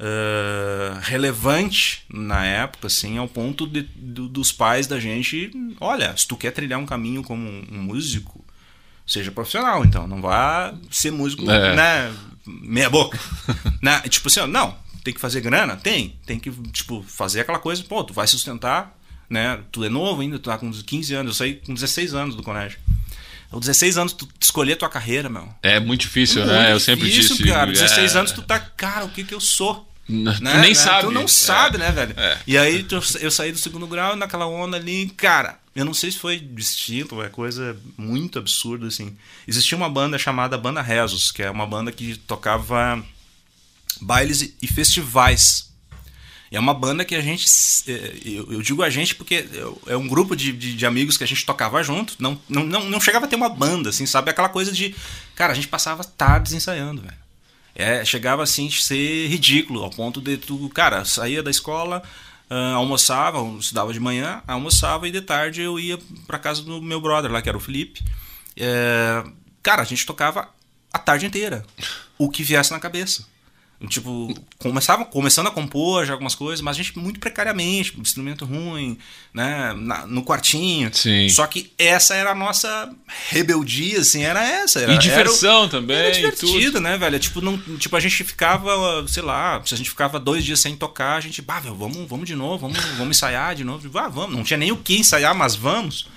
eh, 0.00 0.92
relevante 1.02 2.04
na 2.12 2.44
época, 2.44 2.86
assim, 2.86 3.18
ao 3.18 3.28
ponto 3.28 3.66
de, 3.66 3.82
do- 3.82 4.28
dos 4.28 4.52
pais 4.52 4.86
da 4.86 4.98
gente, 4.98 5.50
olha, 5.80 6.16
se 6.16 6.26
tu 6.26 6.36
quer 6.36 6.52
trilhar 6.52 6.78
um 6.78 6.86
caminho 6.86 7.22
como 7.22 7.48
um, 7.48 7.82
músico, 7.82 8.44
seja 9.06 9.30
profissional, 9.32 9.84
então, 9.84 10.06
não 10.06 10.20
vá 10.20 10.74
ser 10.90 11.10
músico, 11.10 11.50
É. 11.50 11.74
né, 11.74 12.14
meia 12.46 12.88
boca. 12.90 13.18
né? 13.82 14.00
Tipo 14.02 14.28
assim, 14.28 14.46
não, 14.46 14.76
tem 15.04 15.12
que 15.14 15.20
fazer 15.20 15.40
grana? 15.40 15.76
Tem. 15.76 16.18
Tem 16.26 16.38
que, 16.38 16.50
tipo, 16.70 17.02
fazer 17.02 17.40
aquela 17.40 17.58
coisa, 17.58 17.82
pô, 17.84 18.02
tu 18.04 18.12
vai 18.14 18.26
sustentar, 18.26 18.96
né? 19.28 19.60
Tu 19.70 19.84
é 19.84 19.88
novo 19.88 20.20
ainda, 20.22 20.38
tu 20.38 20.48
tá 20.50 20.58
com 20.58 20.70
15 20.70 21.14
anos, 21.14 21.30
eu 21.32 21.34
saí 21.34 21.54
com 21.54 21.74
16 21.74 22.14
anos 22.14 22.34
do 22.34 22.42
colégio. 22.42 22.78
Aos 23.50 23.60
16 23.60 23.96
anos, 23.96 24.12
tu 24.12 24.28
escolher 24.40 24.76
tua 24.76 24.88
carreira, 24.90 25.28
meu. 25.28 25.48
É 25.62 25.80
muito 25.80 26.02
difícil, 26.02 26.42
Muito 26.42 26.52
né? 26.52 26.72
Eu 26.72 26.80
sempre 26.80 27.08
difícil, 27.08 27.36
disse. 27.36 27.48
cara. 27.48 27.70
16 27.72 28.14
é, 28.14 28.18
anos 28.18 28.32
tu 28.32 28.42
tá, 28.42 28.58
cara, 28.60 29.06
o 29.06 29.08
que 29.08 29.24
que 29.24 29.32
eu 29.34 29.40
sou? 29.40 29.88
N- 30.06 30.24
né? 30.24 30.52
Tu 30.52 30.58
nem 30.58 30.70
né? 30.70 30.74
sabe. 30.74 31.06
Tu 31.06 31.10
não 31.12 31.26
sabe, 31.26 31.78
né, 31.78 31.90
velho? 31.90 32.14
É. 32.16 32.38
E 32.46 32.58
aí 32.58 32.86
eu 33.20 33.30
saí 33.30 33.50
do 33.50 33.58
segundo 33.58 33.86
grau 33.86 34.16
naquela 34.16 34.46
onda 34.46 34.76
ali, 34.76 35.08
cara, 35.16 35.58
eu 35.74 35.84
não 35.84 35.94
sei 35.94 36.10
se 36.10 36.18
foi 36.18 36.38
distinto, 36.38 37.22
é 37.22 37.28
coisa 37.28 37.74
muito 37.96 38.38
absurda, 38.38 38.86
assim. 38.86 39.16
Existia 39.46 39.76
uma 39.78 39.88
banda 39.88 40.18
chamada 40.18 40.58
Banda 40.58 40.82
Rezos, 40.82 41.30
que 41.32 41.42
é 41.42 41.50
uma 41.50 41.66
banda 41.66 41.90
que 41.90 42.16
tocava 42.18 43.02
bailes 44.00 44.54
e 44.60 44.66
festivais. 44.66 45.67
É 46.50 46.58
uma 46.58 46.72
banda 46.72 47.04
que 47.04 47.14
a 47.14 47.20
gente. 47.20 47.46
eh, 47.86 48.18
Eu, 48.24 48.62
digo 48.62 48.82
a 48.82 48.88
gente 48.90 49.14
porque 49.14 49.46
eu- 49.52 49.80
é 49.86 49.96
um 49.96 50.08
grupo 50.08 50.34
de, 50.34 50.50
de, 50.52 50.74
de 50.74 50.86
amigos 50.86 51.16
que 51.18 51.24
a 51.24 51.26
gente 51.26 51.44
tocava 51.44 51.82
junto. 51.82 52.14
Não, 52.18 52.40
não, 52.48 52.64
não, 52.64 53.00
chegava 53.00 53.26
a 53.26 53.28
ter 53.28 53.36
uma 53.36 53.48
banda, 53.50 53.90
assim, 53.90 54.06
sabe? 54.06 54.30
Aquela 54.30 54.48
coisa 54.48 54.72
de. 54.72 54.94
Cara, 55.34 55.52
a 55.52 55.54
gente 55.56 55.68
passava 55.68 56.02
tardes 56.04 56.52
ensaiando, 56.52 57.02
velho. 57.02 57.14
É, 57.74 58.04
chegava 58.04 58.42
assim 58.42 58.66
a 58.68 58.70
ser 58.72 59.28
ridículo, 59.28 59.84
ao 59.84 59.90
ponto 59.90 60.20
de 60.20 60.36
tu, 60.36 60.68
cara, 60.70 61.04
saía 61.04 61.42
da 61.44 61.50
escola, 61.50 62.02
ah, 62.50 62.72
almoçava, 62.72 63.38
estudava 63.58 63.92
de 63.92 64.00
manhã, 64.00 64.42
almoçava 64.48 65.06
e 65.06 65.12
de 65.12 65.20
tarde 65.20 65.60
eu 65.60 65.78
ia 65.78 65.96
pra 66.26 66.38
casa 66.40 66.60
do 66.62 66.82
meu 66.82 67.00
brother 67.00 67.30
lá, 67.30 67.40
que 67.40 67.48
era 67.48 67.56
o 67.56 67.60
Felipe. 67.60 68.02
É, 68.56 69.22
cara, 69.62 69.82
a 69.82 69.84
gente 69.84 70.04
tocava 70.04 70.48
a 70.92 70.98
tarde 70.98 71.26
inteira, 71.26 71.64
o 72.18 72.28
que 72.28 72.42
viesse 72.42 72.72
na 72.72 72.80
cabeça. 72.80 73.24
Tipo, 73.88 74.34
começava, 74.58 75.04
começando 75.04 75.46
a 75.46 75.52
compor 75.52 76.04
já 76.04 76.12
algumas 76.12 76.34
coisas, 76.34 76.60
mas 76.60 76.76
a 76.76 76.82
gente 76.82 76.98
muito 76.98 77.20
precariamente, 77.20 77.96
instrumento 78.00 78.44
ruim, 78.44 78.98
né, 79.32 79.72
na- 79.76 80.04
no 80.04 80.24
quartinho. 80.24 80.90
Sim. 80.92 81.28
Só 81.28 81.46
que 81.46 81.72
essa 81.78 82.12
era 82.16 82.32
a 82.32 82.34
nossa 82.34 82.92
rebeldia, 83.28 84.00
assim, 84.00 84.24
era 84.24 84.44
essa. 84.44 84.80
Era, 84.80 84.94
E 84.94 84.98
diversão 84.98 85.58
era 85.58 85.66
o- 85.66 85.70
também, 85.70 85.96
Era 85.96 86.10
e 86.10 86.14
divertido, 86.14 86.80
né, 86.80 86.98
velho? 86.98 87.18
Tipo, 87.20 87.40
não, 87.40 87.56
tipo, 87.78 87.94
a 87.96 88.00
gente 88.00 88.24
ficava, 88.24 89.06
sei 89.06 89.22
lá, 89.22 89.62
se 89.64 89.74
a 89.74 89.76
gente 89.76 89.90
ficava 89.90 90.18
dois 90.18 90.44
dias 90.44 90.58
sem 90.58 90.74
tocar, 90.74 91.14
a 91.16 91.20
gente, 91.20 91.40
bah, 91.40 91.60
meu, 91.60 91.76
vamos, 91.76 92.08
vamos 92.08 92.26
de 92.26 92.34
novo, 92.34 92.58
vamos, 92.68 92.82
vamos 92.96 93.16
ensaiar 93.16 93.54
de 93.54 93.62
novo. 93.62 93.88
Ah, 93.96 94.08
vamos. 94.08 94.36
Não 94.36 94.42
tinha 94.42 94.56
nem 94.58 94.72
o 94.72 94.76
que 94.76 94.98
ensaiar, 94.98 95.36
mas 95.36 95.54
vamos. 95.54 96.08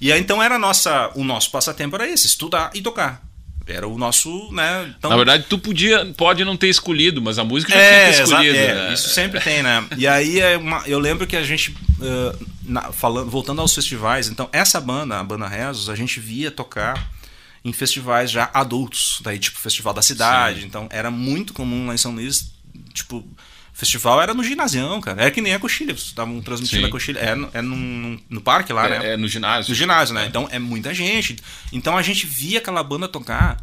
E 0.00 0.10
aí, 0.10 0.18
então, 0.18 0.42
era 0.42 0.54
a 0.54 0.58
nossa, 0.58 1.10
o 1.14 1.22
nosso 1.24 1.50
passatempo 1.50 1.94
era 1.94 2.08
esse, 2.08 2.26
estudar 2.26 2.70
e 2.74 2.80
tocar. 2.80 3.22
Era 3.66 3.86
o 3.86 3.96
nosso, 3.96 4.50
né? 4.52 4.92
Então, 4.98 5.10
Na 5.10 5.16
verdade, 5.16 5.44
tu 5.48 5.58
podia, 5.58 6.04
pode 6.16 6.44
não 6.44 6.56
ter 6.56 6.68
escolhido, 6.68 7.22
mas 7.22 7.38
a 7.38 7.44
música 7.44 7.72
já 7.72 7.78
é, 7.80 8.10
tinha 8.12 8.24
escolhido. 8.24 8.56
é, 8.56 8.74
né? 8.88 8.94
isso 8.94 9.08
sempre 9.10 9.40
tem, 9.40 9.62
né? 9.62 9.86
E 9.96 10.06
aí 10.06 10.40
é 10.40 10.56
uma- 10.56 10.82
eu 10.86 10.98
lembro 10.98 11.26
que 11.26 11.36
a 11.36 11.42
gente, 11.44 11.74
eh, 12.00 12.36
na- 12.64 12.90
falando, 12.92 13.30
voltando 13.30 13.60
aos 13.60 13.72
festivais, 13.74 14.28
então 14.28 14.48
essa 14.52 14.80
banda, 14.80 15.18
a 15.18 15.22
banda 15.24 15.46
Rezos, 15.46 15.88
a 15.88 15.94
gente 15.94 16.18
via 16.18 16.50
tocar 16.50 17.10
em 17.64 17.72
festivais 17.72 18.30
já 18.32 18.50
adultos, 18.52 19.20
daí 19.22 19.38
tipo 19.38 19.58
Festival 19.60 19.94
da 19.94 20.02
Cidade, 20.02 20.64
então 20.66 20.88
era 20.90 21.10
muito 21.12 21.52
comum 21.52 21.86
lá 21.86 21.94
em 21.94 21.98
São 21.98 22.12
Luís, 22.12 22.50
tipo, 22.92 23.24
o 23.74 23.76
festival 23.76 24.20
era 24.20 24.34
no 24.34 24.44
ginásio, 24.44 25.00
cara, 25.00 25.22
era 25.22 25.30
que 25.30 25.40
nem 25.40 25.54
a 25.54 25.58
coxilha, 25.58 25.94
vocês 25.94 26.08
estavam 26.08 26.40
transmitindo 26.42 26.82
Sim. 26.82 26.88
a 26.88 26.90
coxilha, 26.90 27.18
é, 27.18 27.34
no, 27.34 27.50
é 27.54 27.62
no, 27.62 28.20
no 28.28 28.40
parque 28.40 28.72
lá, 28.72 28.88
né? 28.88 29.10
É, 29.10 29.12
é 29.12 29.16
no 29.16 29.26
ginásio. 29.26 29.70
No 29.70 29.74
ginásio, 29.74 30.14
né? 30.14 30.26
Então 30.26 30.46
é 30.50 30.58
muita 30.58 30.92
gente. 30.92 31.36
Então 31.72 31.96
a 31.96 32.02
gente 32.02 32.26
via 32.26 32.58
aquela 32.58 32.82
banda 32.82 33.08
tocar 33.08 33.56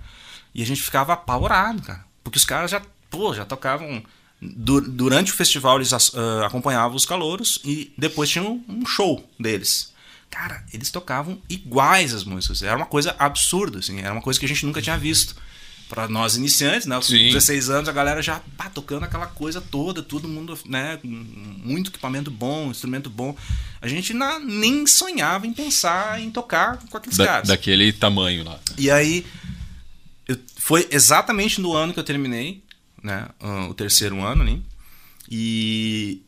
e 0.53 0.63
a 0.63 0.65
gente 0.65 0.81
ficava 0.81 1.13
apavorado, 1.13 1.81
cara. 1.83 2.03
Porque 2.23 2.37
os 2.37 2.45
caras 2.45 2.71
já, 2.71 2.81
pô, 3.09 3.33
já 3.33 3.45
tocavam. 3.45 4.03
du- 4.41 4.81
durante 4.81 5.31
o 5.31 5.35
festival 5.35 5.77
eles 5.77 5.93
ah, 5.93 6.45
acompanhavam 6.45 6.95
os 6.97 7.05
calouros 7.05 7.61
e 7.63 7.93
depois 7.97 8.29
tinha 8.29 8.43
um, 8.43 8.63
um 8.67 8.85
show 8.85 9.27
deles. 9.39 9.93
Cara, 10.29 10.63
eles 10.73 10.91
tocavam 10.91 11.39
iguais 11.49 12.13
as 12.13 12.23
músicas. 12.23 12.61
Era 12.61 12.77
uma 12.77 12.85
coisa 12.85 13.15
absurda, 13.17 13.79
assim. 13.79 13.99
Era 13.99 14.11
uma 14.11 14.21
coisa 14.21 14.39
que 14.39 14.45
a 14.45 14.49
gente 14.49 14.65
nunca 14.65 14.81
tinha 14.81 14.97
visto. 14.97 15.35
Pra 15.89 16.07
nós 16.07 16.35
iniciantes, 16.37 16.85
né? 16.85 17.01
Sim. 17.01 17.29
16 17.29 17.69
anos, 17.71 17.89
a 17.89 17.91
galera 17.91 18.21
já 18.21 18.39
pá, 18.55 18.69
tocando 18.69 19.03
aquela 19.05 19.25
coisa 19.25 19.59
toda, 19.59 20.03
todo 20.03 20.27
mundo, 20.27 20.57
né? 20.67 20.99
Muito 21.03 21.89
equipamento 21.89 22.29
bom, 22.29 22.69
instrumento 22.69 23.09
bom. 23.09 23.35
A 23.81 23.87
gente 23.87 24.13
na- 24.13 24.37
nem 24.39 24.85
sonhava 24.85 25.47
em 25.47 25.53
pensar 25.53 26.21
em 26.21 26.29
tocar 26.29 26.77
com 26.77 26.95
aqueles 26.95 27.17
Da- 27.17 27.25
caras. 27.25 27.47
daquele 27.47 27.91
tamanho 27.91 28.43
lá. 28.43 28.59
E 28.77 28.91
aí, 28.91 29.25
eu- 30.27 30.37
foi 30.57 30.87
exatamente 30.91 31.59
no 31.59 31.73
ano 31.73 31.91
que 31.91 31.99
eu 31.99 32.03
terminei, 32.03 32.63
né? 33.01 33.27
O 33.67 33.73
terceiro 33.73 34.21
ano 34.23 34.43
ali. 34.43 34.63
E 35.27 36.21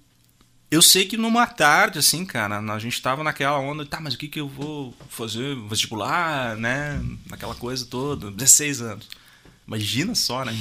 eu 0.72 0.82
sei 0.82 1.06
que 1.06 1.18
numa 1.18 1.46
tarde, 1.46 2.00
assim, 2.00 2.26
cara, 2.26 2.58
a 2.60 2.80
gente 2.80 3.00
tava 3.00 3.24
naquela 3.24 3.60
onda, 3.60 3.86
tá, 3.86 4.00
mas 4.00 4.16
o 4.16 4.18
que 4.18 4.28
que 4.28 4.40
eu 4.40 4.48
vou 4.48 4.96
fazer? 5.08 5.56
Vestibular, 5.70 6.56
né? 6.58 7.00
Naquela 7.30 7.54
coisa 7.54 7.86
toda, 7.86 8.32
16 8.32 8.82
anos. 8.82 9.08
Imagina 9.68 10.14
só, 10.16 10.44
né? 10.46 10.56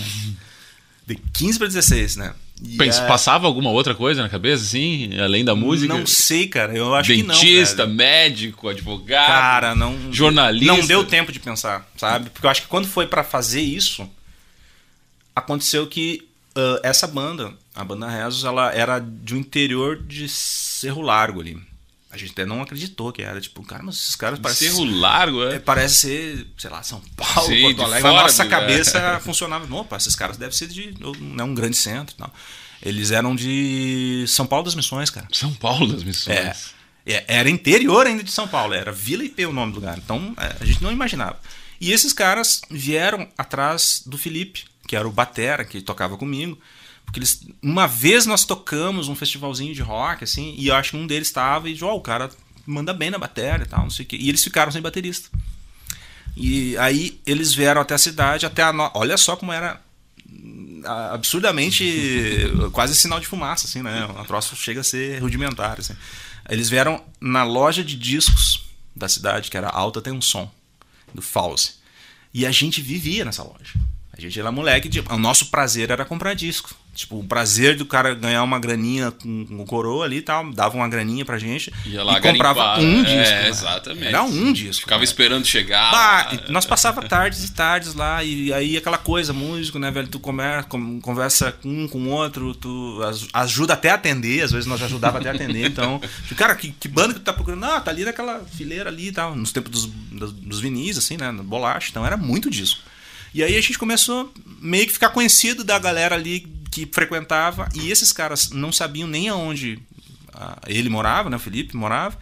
De 1.07 1.15
15 1.33 1.59
para 1.59 1.67
16, 1.69 2.17
né? 2.17 2.35
Pensa, 2.77 3.03
é- 3.03 3.07
Passava 3.09 3.47
alguma 3.47 3.71
outra 3.71 3.95
coisa 3.95 4.23
na 4.23 4.29
cabeça, 4.29 4.63
assim, 4.63 5.19
além 5.19 5.45
da 5.45 5.55
música? 5.57 5.93
Não 5.93 6.07
sei, 6.07 6.47
cara. 6.47 6.77
Eu 6.77 6.95
acho 6.95 7.09
Dentista, 7.09 7.85
que 7.85 7.89
não. 7.89 7.97
velho. 7.97 7.97
médico, 7.97 8.69
advogado, 8.69 9.27
Cara, 9.27 9.75
não. 9.75 10.13
jornalista. 10.13 10.77
Não 10.77 10.87
deu 10.87 11.05
tempo 11.05 11.33
de 11.33 11.41
pensar, 11.41 11.89
sabe? 11.97 12.29
Porque 12.31 12.45
eu 12.47 12.51
acho 12.51 12.63
que 12.63 12.69
quando 12.69 12.87
foi 12.87 13.07
pra 13.07 13.25
fazer 13.25 13.63
isso, 13.63 14.07
aconteceu 15.35 15.87
que 15.87 16.29
ah, 16.55 16.81
essa 16.83 17.07
banda, 17.07 17.55
a 17.75 17.83
banda 17.85 18.09
Rezos, 18.09 18.45
ela 18.45 18.73
era 18.75 18.99
de 18.99 19.35
um 19.35 19.39
interior 19.39 19.97
de 20.01 20.29
Cerro 20.29 21.01
Largo 21.01 21.41
ali. 21.41 21.59
A 22.13 22.17
gente 22.17 22.33
até 22.33 22.45
não 22.45 22.61
acreditou 22.61 23.13
que 23.13 23.23
era. 23.23 23.41
Tipo, 23.41 23.63
cara, 23.63 23.83
mas 23.85 23.95
esses 23.95 24.17
caras 24.17 24.39
parecem. 24.39 24.69
Cerro 24.69 24.85
largo, 24.85 25.45
é? 25.45 25.57
É, 25.57 25.59
parece 25.61 25.95
ser, 25.97 26.47
sei 26.59 26.69
lá, 26.69 26.83
São 26.83 27.01
Paulo, 27.17 27.49
Sim, 27.49 27.63
Porto 27.63 27.83
Alegre. 27.83 28.09
nossa 28.11 28.45
do- 28.45 28.51
cabeça 28.51 28.99
é. 28.99 29.21
funcionava. 29.21 29.73
Opa, 29.75 29.97
esses 29.97 30.17
caras 30.17 30.37
devem 30.37 30.57
ser 30.57 30.67
de 30.69 30.93
né, 31.21 31.45
um 31.45 31.55
grande 31.55 31.77
centro. 31.77 32.15
e 32.15 32.19
tal. 32.19 32.35
Eles 32.83 33.11
eram 33.11 33.37
de 33.37 34.25
São 34.27 34.47
Paulo 34.47 34.65
das 34.65 34.75
Missões, 34.75 35.09
cara. 35.11 35.29
São 35.33 35.53
Paulo 35.55 35.87
das 35.93 36.03
Missões. 36.03 36.37
É, 37.07 37.13
é, 37.15 37.25
era 37.29 37.49
interior 37.51 38.07
ainda 38.07 38.23
de 38.25 38.31
São 38.33 38.49
Paulo, 38.49 38.75
era 38.75 38.91
Vila 38.91 39.23
IP 39.25 39.47
o 39.47 39.53
nome 39.53 39.73
do 39.73 39.77
lugar. 39.77 39.97
Então 39.99 40.35
é, 40.39 40.57
a 40.61 40.65
gente 40.65 40.83
não 40.83 40.91
imaginava. 40.91 41.39
E 41.81 41.93
esses 41.93 42.13
caras 42.13 42.61
vieram 42.71 43.29
atrás 43.39 44.03
do 44.05 44.19
Felipe, 44.19 44.65
que 44.89 44.97
era 44.97 45.07
o 45.07 45.13
Batera, 45.13 45.65
que 45.65 45.81
tocava 45.81 46.17
comigo. 46.17 46.59
Porque 47.11 47.19
eles, 47.19 47.45
uma 47.61 47.89
vez 47.89 48.25
nós 48.25 48.45
tocamos 48.45 49.09
um 49.09 49.17
festivalzinho 49.17 49.75
de 49.75 49.83
rock, 49.83 50.23
assim, 50.23 50.55
e 50.57 50.69
eu 50.69 50.77
acho 50.77 50.93
que 50.93 50.97
um 50.97 51.09
deles 51.09 51.27
estava 51.27 51.69
e, 51.69 51.77
ó, 51.83 51.97
o 51.97 52.01
cara 52.01 52.31
manda 52.65 52.95
bem 52.95 53.11
na 53.11 53.19
bateria 53.19 53.65
e 53.65 53.67
tal, 53.67 53.83
não 53.83 53.91
sei 53.91 54.05
o 54.05 54.09
quê. 54.09 54.17
E 54.17 54.29
eles 54.29 54.45
ficaram 54.45 54.71
sem 54.71 54.81
baterista. 54.81 55.29
E 56.37 56.79
aí 56.79 57.21
eles 57.27 57.53
vieram 57.53 57.81
até 57.81 57.95
a 57.95 57.99
cidade, 57.99 58.47
até 58.47 58.63
a. 58.63 58.73
No... 58.73 58.89
Olha 58.95 59.17
só 59.17 59.35
como 59.35 59.53
era 59.53 59.81
absurdamente 61.11 61.85
quase 62.73 62.95
sinal 62.95 63.19
de 63.19 63.27
fumaça, 63.27 63.67
assim, 63.67 63.83
né? 63.83 64.07
O 64.07 64.25
troço 64.25 64.55
chega 64.55 64.81
a 64.81 64.85
ser 64.85 65.21
rudimentar, 65.21 65.81
assim. 65.81 65.97
Eles 66.49 66.71
vieram 66.71 67.05
na 67.21 67.43
loja 67.43 67.83
de 67.83 67.97
discos 67.97 68.65
da 68.95 69.09
cidade, 69.09 69.51
que 69.51 69.57
era 69.57 69.69
Alta 69.69 70.01
Tem 70.01 70.13
um 70.13 70.23
Som, 70.23 70.49
do 71.13 71.21
Fauzi. 71.21 71.75
E 72.33 72.47
a 72.47 72.53
gente 72.53 72.81
vivia 72.81 73.25
nessa 73.25 73.43
loja. 73.43 73.75
A 74.13 74.21
gente 74.21 74.39
era 74.39 74.53
moleque, 74.53 74.89
de... 74.89 75.01
o 75.01 75.19
nosso 75.19 75.47
prazer 75.47 75.91
era 75.91 76.05
comprar 76.05 76.35
disco. 76.35 76.75
Tipo, 76.93 77.21
o 77.21 77.25
prazer 77.25 77.77
do 77.77 77.87
cara 77.87 78.15
ganhar 78.15 78.43
uma 78.43 78.59
graninha 78.59 79.13
com, 79.13 79.47
com 79.47 79.61
o 79.61 79.65
coroa 79.65 80.05
ali 80.05 80.17
e 80.17 80.23
tal, 80.23 80.53
dava 80.53 80.77
uma 80.77 80.89
graninha 80.89 81.25
pra 81.25 81.39
gente 81.39 81.73
Ia 81.87 82.03
lá 82.03 82.19
e 82.19 82.21
comprava 82.21 82.77
garimpar, 82.77 82.81
um 82.81 83.03
né? 83.03 83.09
disco. 83.09 83.35
É, 83.35 83.49
exatamente. 83.49 84.07
Era 84.09 84.23
um 84.25 84.53
disco. 84.53 84.83
Ficava 84.83 84.99
né? 84.99 85.05
esperando 85.05 85.47
chegar. 85.47 85.91
Bah, 85.93 86.39
nós 86.49 86.67
passava 86.67 87.01
tardes 87.03 87.45
e 87.45 87.53
tardes 87.53 87.95
lá, 87.95 88.25
e 88.25 88.53
aí 88.53 88.77
aquela 88.77 88.99
coisa, 88.99 89.33
músico, 89.33 89.79
né, 89.79 89.91
velho? 89.91 90.09
Tu 90.09 90.19
comer, 90.19 90.65
conversa 91.01 91.53
com 91.53 91.69
um, 91.69 91.89
com 91.89 91.99
o 91.99 92.09
outro, 92.09 92.55
tu 92.55 93.01
ajuda 93.33 93.75
até 93.75 93.91
a 93.91 93.95
atender, 93.95 94.43
às 94.43 94.51
vezes 94.51 94.67
nós 94.67 94.83
ajudava 94.83 95.19
até 95.19 95.31
a 95.31 95.33
atender, 95.33 95.67
então. 95.67 96.01
tipo, 96.27 96.35
Cara, 96.35 96.57
que, 96.57 96.73
que 96.73 96.89
banda 96.89 97.15
que 97.15 97.21
tu 97.21 97.25
tá 97.25 97.33
procurando? 97.33 97.65
Ah, 97.65 97.81
tá 97.81 97.93
ali 97.93 98.05
naquela 98.05 98.41
fileira 98.41 98.91
ali 98.91 99.09
e 99.09 99.13
tal, 99.13 99.37
nos 99.37 99.53
tempos 99.53 99.71
dos, 99.71 99.87
dos, 99.87 100.33
dos 100.33 100.61
vinis, 100.61 100.99
assim, 100.99 101.17
né? 101.17 101.33
Bolacha, 101.33 101.89
então 101.91 102.05
era 102.05 102.17
muito 102.17 102.51
disco. 102.51 102.81
E 103.33 103.45
aí 103.45 103.57
a 103.57 103.61
gente 103.61 103.79
começou 103.79 104.33
meio 104.61 104.87
que 104.87 104.93
ficar 104.93 105.11
conhecido 105.11 105.63
da 105.63 105.79
galera 105.79 106.17
ali 106.17 106.60
que 106.71 106.89
frequentava, 106.93 107.69
e 107.75 107.91
esses 107.91 108.13
caras 108.13 108.51
não 108.51 108.71
sabiam 108.73 109.09
nem 109.09 109.29
aonde 109.29 109.79
ah, 110.33 110.59
ele 110.67 110.89
morava, 110.89 111.29
né? 111.29 111.37
O 111.37 111.41
Felipe 111.41 111.77
morava 111.77 112.17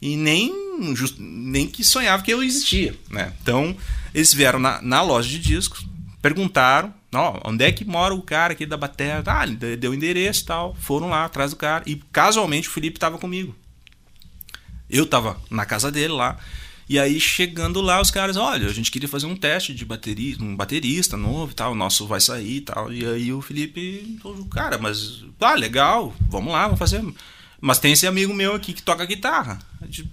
e 0.00 0.16
nem, 0.16 0.52
just- 0.96 1.16
nem 1.18 1.66
que 1.68 1.84
sonhava 1.84 2.22
que 2.22 2.32
eu 2.32 2.42
existia, 2.42 2.94
né? 3.10 3.32
Então, 3.40 3.76
eles 4.14 4.34
vieram 4.34 4.58
na, 4.58 4.82
na 4.82 5.00
loja 5.02 5.28
de 5.28 5.38
discos, 5.38 5.86
perguntaram, 6.20 6.92
ó, 7.14 7.40
onde 7.44 7.64
é 7.64 7.70
que 7.70 7.84
mora 7.84 8.12
o 8.14 8.22
cara 8.22 8.52
aqui 8.52 8.66
da 8.66 8.76
bateria? 8.76 9.22
Ah, 9.24 9.44
ele 9.44 9.54
de- 9.56 9.76
deu 9.76 9.94
endereço 9.94 10.42
e 10.42 10.46
tal, 10.46 10.74
foram 10.74 11.08
lá 11.08 11.24
atrás 11.24 11.50
do 11.52 11.56
cara 11.56 11.84
e 11.86 11.96
casualmente 12.10 12.68
o 12.68 12.72
Felipe 12.72 12.96
estava 12.96 13.18
comigo. 13.18 13.54
Eu 14.90 15.06
tava 15.06 15.40
na 15.50 15.64
casa 15.64 15.90
dele 15.90 16.12
lá. 16.12 16.38
E 16.88 16.98
aí, 16.98 17.18
chegando 17.20 17.80
lá, 17.80 18.00
os 18.00 18.10
caras, 18.10 18.36
olha, 18.36 18.66
a 18.68 18.72
gente 18.72 18.90
queria 18.90 19.08
fazer 19.08 19.26
um 19.26 19.36
teste 19.36 19.72
de 19.72 19.84
bateria, 19.84 20.36
um 20.40 20.56
baterista 20.56 21.16
novo 21.16 21.52
e 21.52 21.54
tal, 21.54 21.72
o 21.72 21.76
nosso 21.76 22.06
vai 22.06 22.20
sair 22.20 22.56
e 22.56 22.60
tal. 22.60 22.92
E 22.92 23.06
aí 23.06 23.32
o 23.32 23.40
Felipe 23.40 24.18
cara, 24.50 24.78
mas, 24.78 25.24
ah, 25.40 25.54
legal, 25.54 26.14
vamos 26.28 26.52
lá, 26.52 26.64
vamos 26.64 26.78
fazer. 26.78 27.02
Mas 27.60 27.78
tem 27.78 27.92
esse 27.92 28.06
amigo 28.06 28.34
meu 28.34 28.54
aqui 28.54 28.72
que 28.72 28.82
toca 28.82 29.06
guitarra. 29.06 29.60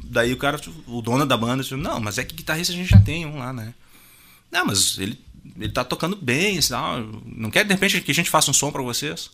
Daí 0.03 0.31
o 0.31 0.37
cara, 0.37 0.59
o 0.85 1.01
dono 1.01 1.25
da 1.25 1.35
banda, 1.35 1.63
disse, 1.63 1.75
não, 1.75 1.99
mas 1.99 2.17
é 2.17 2.23
que 2.23 2.35
guitarrista 2.35 2.73
a 2.73 2.75
gente 2.75 2.89
já 2.89 3.01
tem 3.01 3.25
um 3.25 3.39
lá, 3.39 3.51
né? 3.51 3.73
Não, 4.51 4.65
mas 4.65 4.97
ele, 4.99 5.19
ele 5.57 5.71
tá 5.71 5.83
tocando 5.83 6.15
bem, 6.15 6.57
e 6.57 6.61
tal. 6.61 6.99
não 7.25 7.49
quer 7.49 7.65
de 7.65 7.73
repente 7.73 8.01
que 8.01 8.11
a 8.11 8.15
gente 8.15 8.29
faça 8.29 8.51
um 8.51 8.53
som 8.53 8.71
pra 8.71 8.83
vocês? 8.83 9.31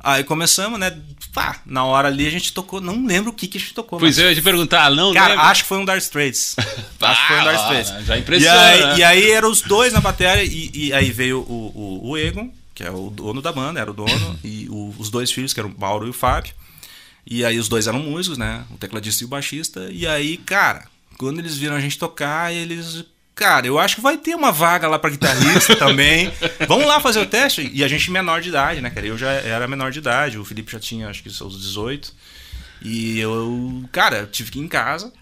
Aí 0.00 0.22
começamos, 0.24 0.78
né? 0.78 0.96
Pá, 1.32 1.60
na 1.66 1.84
hora 1.84 2.08
ali 2.08 2.26
a 2.26 2.30
gente 2.30 2.52
tocou, 2.52 2.80
não 2.80 3.04
lembro 3.06 3.30
o 3.30 3.34
que, 3.34 3.46
que 3.48 3.58
a 3.58 3.60
gente 3.60 3.74
tocou. 3.74 3.98
Pois 3.98 4.16
mas- 4.16 4.24
é, 4.24 4.26
eu 4.26 4.30
ia 4.30 4.34
te 4.36 4.42
perguntar, 4.42 4.90
não 4.90 5.12
Cara, 5.12 5.34
lembra? 5.34 5.46
acho 5.46 5.62
que 5.62 5.68
foi 5.68 5.78
um 5.78 5.84
Dire 5.84 5.98
Straits. 5.98 6.54
acho 7.00 7.20
que 7.22 7.26
foi 7.28 7.36
um 7.36 7.48
Ah, 7.48 7.54
Straits. 7.54 8.06
já 8.06 8.16
E 8.16 8.20
impressiona, 8.20 8.60
aí, 8.66 8.80
né? 8.86 8.98
e 8.98 9.04
aí 9.04 9.30
eram 9.32 9.50
os 9.50 9.60
dois 9.62 9.92
na 9.92 10.00
bateria, 10.00 10.44
e, 10.44 10.70
e 10.72 10.92
aí 10.92 11.10
veio 11.10 11.40
o, 11.40 12.00
o, 12.04 12.10
o 12.10 12.16
Egon, 12.18 12.50
que 12.74 12.84
é 12.84 12.90
o 12.90 13.10
dono 13.10 13.42
da 13.42 13.52
banda, 13.52 13.80
era 13.80 13.90
o 13.90 13.94
dono, 13.94 14.38
e 14.44 14.66
o- 14.70 14.94
os 14.98 15.10
dois 15.10 15.30
filhos, 15.32 15.52
que 15.52 15.60
eram 15.60 15.70
o 15.70 15.80
Mauro 15.80 16.06
e 16.06 16.10
o 16.10 16.14
Fábio. 16.14 16.52
E 17.28 17.44
aí 17.44 17.58
os 17.58 17.68
dois 17.68 17.86
eram 17.88 17.98
músicos, 17.98 18.38
né? 18.38 18.64
O 18.70 18.76
tecladista 18.78 19.24
e 19.24 19.26
o 19.26 19.28
baixista. 19.28 19.88
E 19.90 20.06
aí, 20.06 20.36
cara, 20.36 20.86
quando 21.18 21.40
eles 21.40 21.56
viram 21.56 21.74
a 21.74 21.80
gente 21.80 21.98
tocar, 21.98 22.52
eles. 22.54 23.04
Cara, 23.36 23.66
eu 23.66 23.78
acho 23.78 23.96
que 23.96 24.00
vai 24.00 24.16
ter 24.16 24.34
uma 24.34 24.50
vaga 24.50 24.88
lá 24.88 24.98
pra 24.98 25.10
guitarrista 25.10 25.76
também. 25.78 26.32
Vamos 26.66 26.86
lá 26.86 26.98
fazer 27.00 27.20
o 27.20 27.26
teste. 27.26 27.70
E 27.72 27.84
a 27.84 27.88
gente 27.88 28.10
menor 28.10 28.40
de 28.40 28.48
idade, 28.48 28.80
né, 28.80 28.88
cara? 28.88 29.06
Eu 29.06 29.18
já 29.18 29.30
era 29.30 29.68
menor 29.68 29.92
de 29.92 29.98
idade, 29.98 30.38
o 30.38 30.44
Felipe 30.44 30.72
já 30.72 30.80
tinha, 30.80 31.08
acho 31.10 31.22
que 31.22 31.28
seus 31.30 31.60
18. 31.60 32.14
E 32.80 33.20
eu, 33.20 33.84
cara, 33.92 34.20
eu 34.20 34.26
tive 34.26 34.50
que 34.50 34.58
ir 34.58 34.62
em 34.62 34.68
casa, 34.68 35.12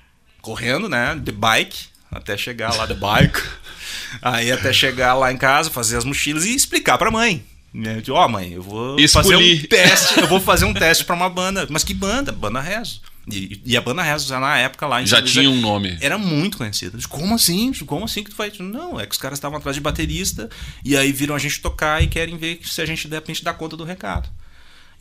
correndo, 0.40 0.88
né? 0.88 1.18
De 1.20 1.33
bike, 1.33 1.87
até 2.09 2.37
chegar 2.37 2.72
lá 2.77 2.87
de 2.87 2.94
bike. 2.94 3.42
Aí 4.22 4.53
até 4.53 4.72
chegar 4.72 5.14
lá 5.14 5.33
em 5.33 5.37
casa, 5.37 5.68
fazer 5.68 5.96
as 5.96 6.05
mochilas 6.05 6.44
e 6.44 6.55
explicar 6.55 6.96
pra 6.96 7.11
mãe. 7.11 7.44
né? 7.72 8.00
Ó, 8.11 8.29
mãe, 8.29 8.53
eu 8.53 8.62
vou 8.62 8.96
fazer 9.09 9.35
um 9.37 9.66
teste, 9.66 10.20
eu 10.20 10.29
vou 10.29 10.40
fazer 10.40 10.64
um 10.66 10.72
teste 10.74 11.05
pra 11.05 11.16
uma 11.16 11.29
banda. 11.29 11.66
Mas 11.68 11.83
que 11.83 11.92
banda? 11.92 12.31
Banda 12.31 12.61
Rezo. 12.61 13.00
E, 13.30 13.60
e 13.64 13.76
a 13.76 13.80
banda 13.80 14.02
já 14.18 14.38
na 14.38 14.58
época 14.58 14.87
lá 14.87 15.00
em 15.02 15.06
Já 15.06 15.22
tinha 15.22 15.48
um 15.48 15.60
nome. 15.60 15.96
era 16.00 16.18
muito 16.18 16.58
conhecida. 16.58 16.98
Como 17.08 17.34
assim? 17.34 17.72
Como 17.87 18.04
assim 18.04 18.22
que 18.22 18.30
tu 18.30 18.37
vai? 18.37 18.52
Não, 18.60 19.00
é 19.00 19.06
que 19.06 19.12
os 19.12 19.18
caras 19.18 19.38
estavam 19.38 19.56
atrás 19.58 19.74
de 19.74 19.80
baterista 19.80 20.48
e 20.84 20.96
aí 20.96 21.10
viram 21.12 21.34
a 21.34 21.38
gente 21.38 21.60
tocar 21.60 22.02
e 22.02 22.06
querem 22.06 22.37
ver 22.37 22.60
se 22.64 22.80
a 22.82 22.87
gente 22.87 23.08
de 23.08 23.14
repente 23.14 23.42
dá 23.42 23.54
conta 23.54 23.76
do 23.76 23.84
recado. 23.84 24.28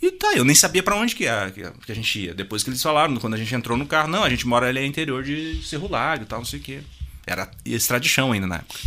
E 0.01 0.11
tá, 0.11 0.33
eu 0.35 0.43
nem 0.43 0.55
sabia 0.55 0.83
pra 0.83 0.95
onde 0.97 1.15
que, 1.15 1.27
a, 1.27 1.49
que 1.51 1.63
a- 1.63 1.71
que 1.85 1.91
a 1.91 1.95
gente 1.95 2.19
ia. 2.19 2.33
Depois 2.33 2.63
que 2.63 2.69
eles 2.69 2.81
falaram, 2.81 3.15
quando 3.17 3.35
a 3.35 3.37
gente 3.37 3.53
entrou 3.55 3.77
no 3.77 3.85
carro, 3.85 4.09
não, 4.09 4.23
a 4.23 4.29
gente 4.29 4.45
mora 4.47 4.67
ali 4.67 4.79
no 4.81 4.85
interior 4.85 5.23
de 5.23 5.61
Cerro 5.65 5.89
Largo 5.89 6.23
e 6.23 6.27
tal, 6.27 6.39
não 6.39 6.45
sei 6.45 6.59
o 6.59 6.61
quê. 6.61 6.79
Era 7.25 7.49
estrada 7.65 8.01
de 8.01 8.09
chão 8.09 8.31
ainda 8.33 8.45
na 8.47 8.55
época. 8.57 8.79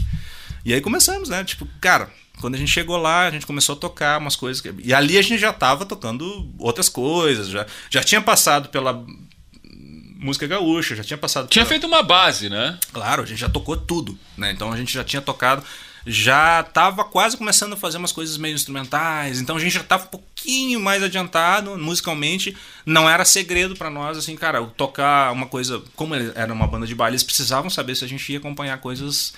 E 0.64 0.74
aí 0.74 0.80
começamos, 0.80 1.28
né? 1.30 1.42
Tipo, 1.44 1.66
cara, 1.80 2.10
quando 2.40 2.54
a 2.54 2.58
gente 2.58 2.70
chegou 2.70 2.96
lá, 2.96 3.26
a 3.26 3.30
gente 3.30 3.46
começou 3.46 3.74
a 3.74 3.78
tocar 3.78 4.18
umas 4.18 4.36
coisas. 4.36 4.60
que- 4.60 4.74
E 4.84 4.92
ali 4.94 5.16
a 5.18 5.22
gente 5.22 5.38
já 5.38 5.52
tava 5.52 5.84
tocando 5.86 6.48
outras 6.58 6.88
coisas, 6.88 7.48
já, 7.48 7.66
já 7.90 8.02
tinha 8.02 8.20
passado 8.20 8.68
pela 8.68 9.04
música 10.18 10.46
gaúcha, 10.46 10.96
já 10.96 11.04
tinha 11.04 11.18
passado 11.18 11.48
Tinha 11.48 11.64
pela... 11.64 11.68
feito 11.70 11.86
uma 11.86 12.02
base, 12.02 12.48
né? 12.48 12.78
Claro, 12.92 13.22
a 13.22 13.26
gente 13.26 13.38
já 13.38 13.48
tocou 13.48 13.76
tudo, 13.76 14.18
né? 14.36 14.50
Então 14.52 14.72
a 14.72 14.76
gente 14.76 14.92
já 14.92 15.04
tinha 15.04 15.20
tocado, 15.22 15.62
já 16.06 16.62
tava 16.62 17.04
quase 17.04 17.36
começando 17.36 17.72
a 17.74 17.76
fazer 17.76 17.98
umas 17.98 18.12
coisas 18.12 18.36
meio 18.36 18.54
instrumentais, 18.54 19.40
então 19.40 19.56
a 19.56 19.60
gente 19.60 19.72
já 19.72 19.82
tava 19.82 20.04
um 20.04 20.08
pouquinho 20.08 20.80
mais 20.80 21.02
adiantado 21.02 21.76
musicalmente. 21.78 22.56
Não 22.84 23.08
era 23.08 23.24
segredo 23.24 23.74
pra 23.76 23.90
nós, 23.90 24.16
assim, 24.16 24.36
cara, 24.36 24.62
tocar 24.76 25.32
uma 25.32 25.46
coisa. 25.46 25.82
Como 25.94 26.14
era 26.14 26.52
uma 26.52 26.66
banda 26.66 26.86
de 26.86 26.94
baile, 26.94 27.14
eles 27.14 27.24
precisavam 27.24 27.68
saber 27.68 27.94
se 27.96 28.04
a 28.04 28.08
gente 28.08 28.30
ia 28.32 28.38
acompanhar 28.38 28.78
coisas. 28.78 29.32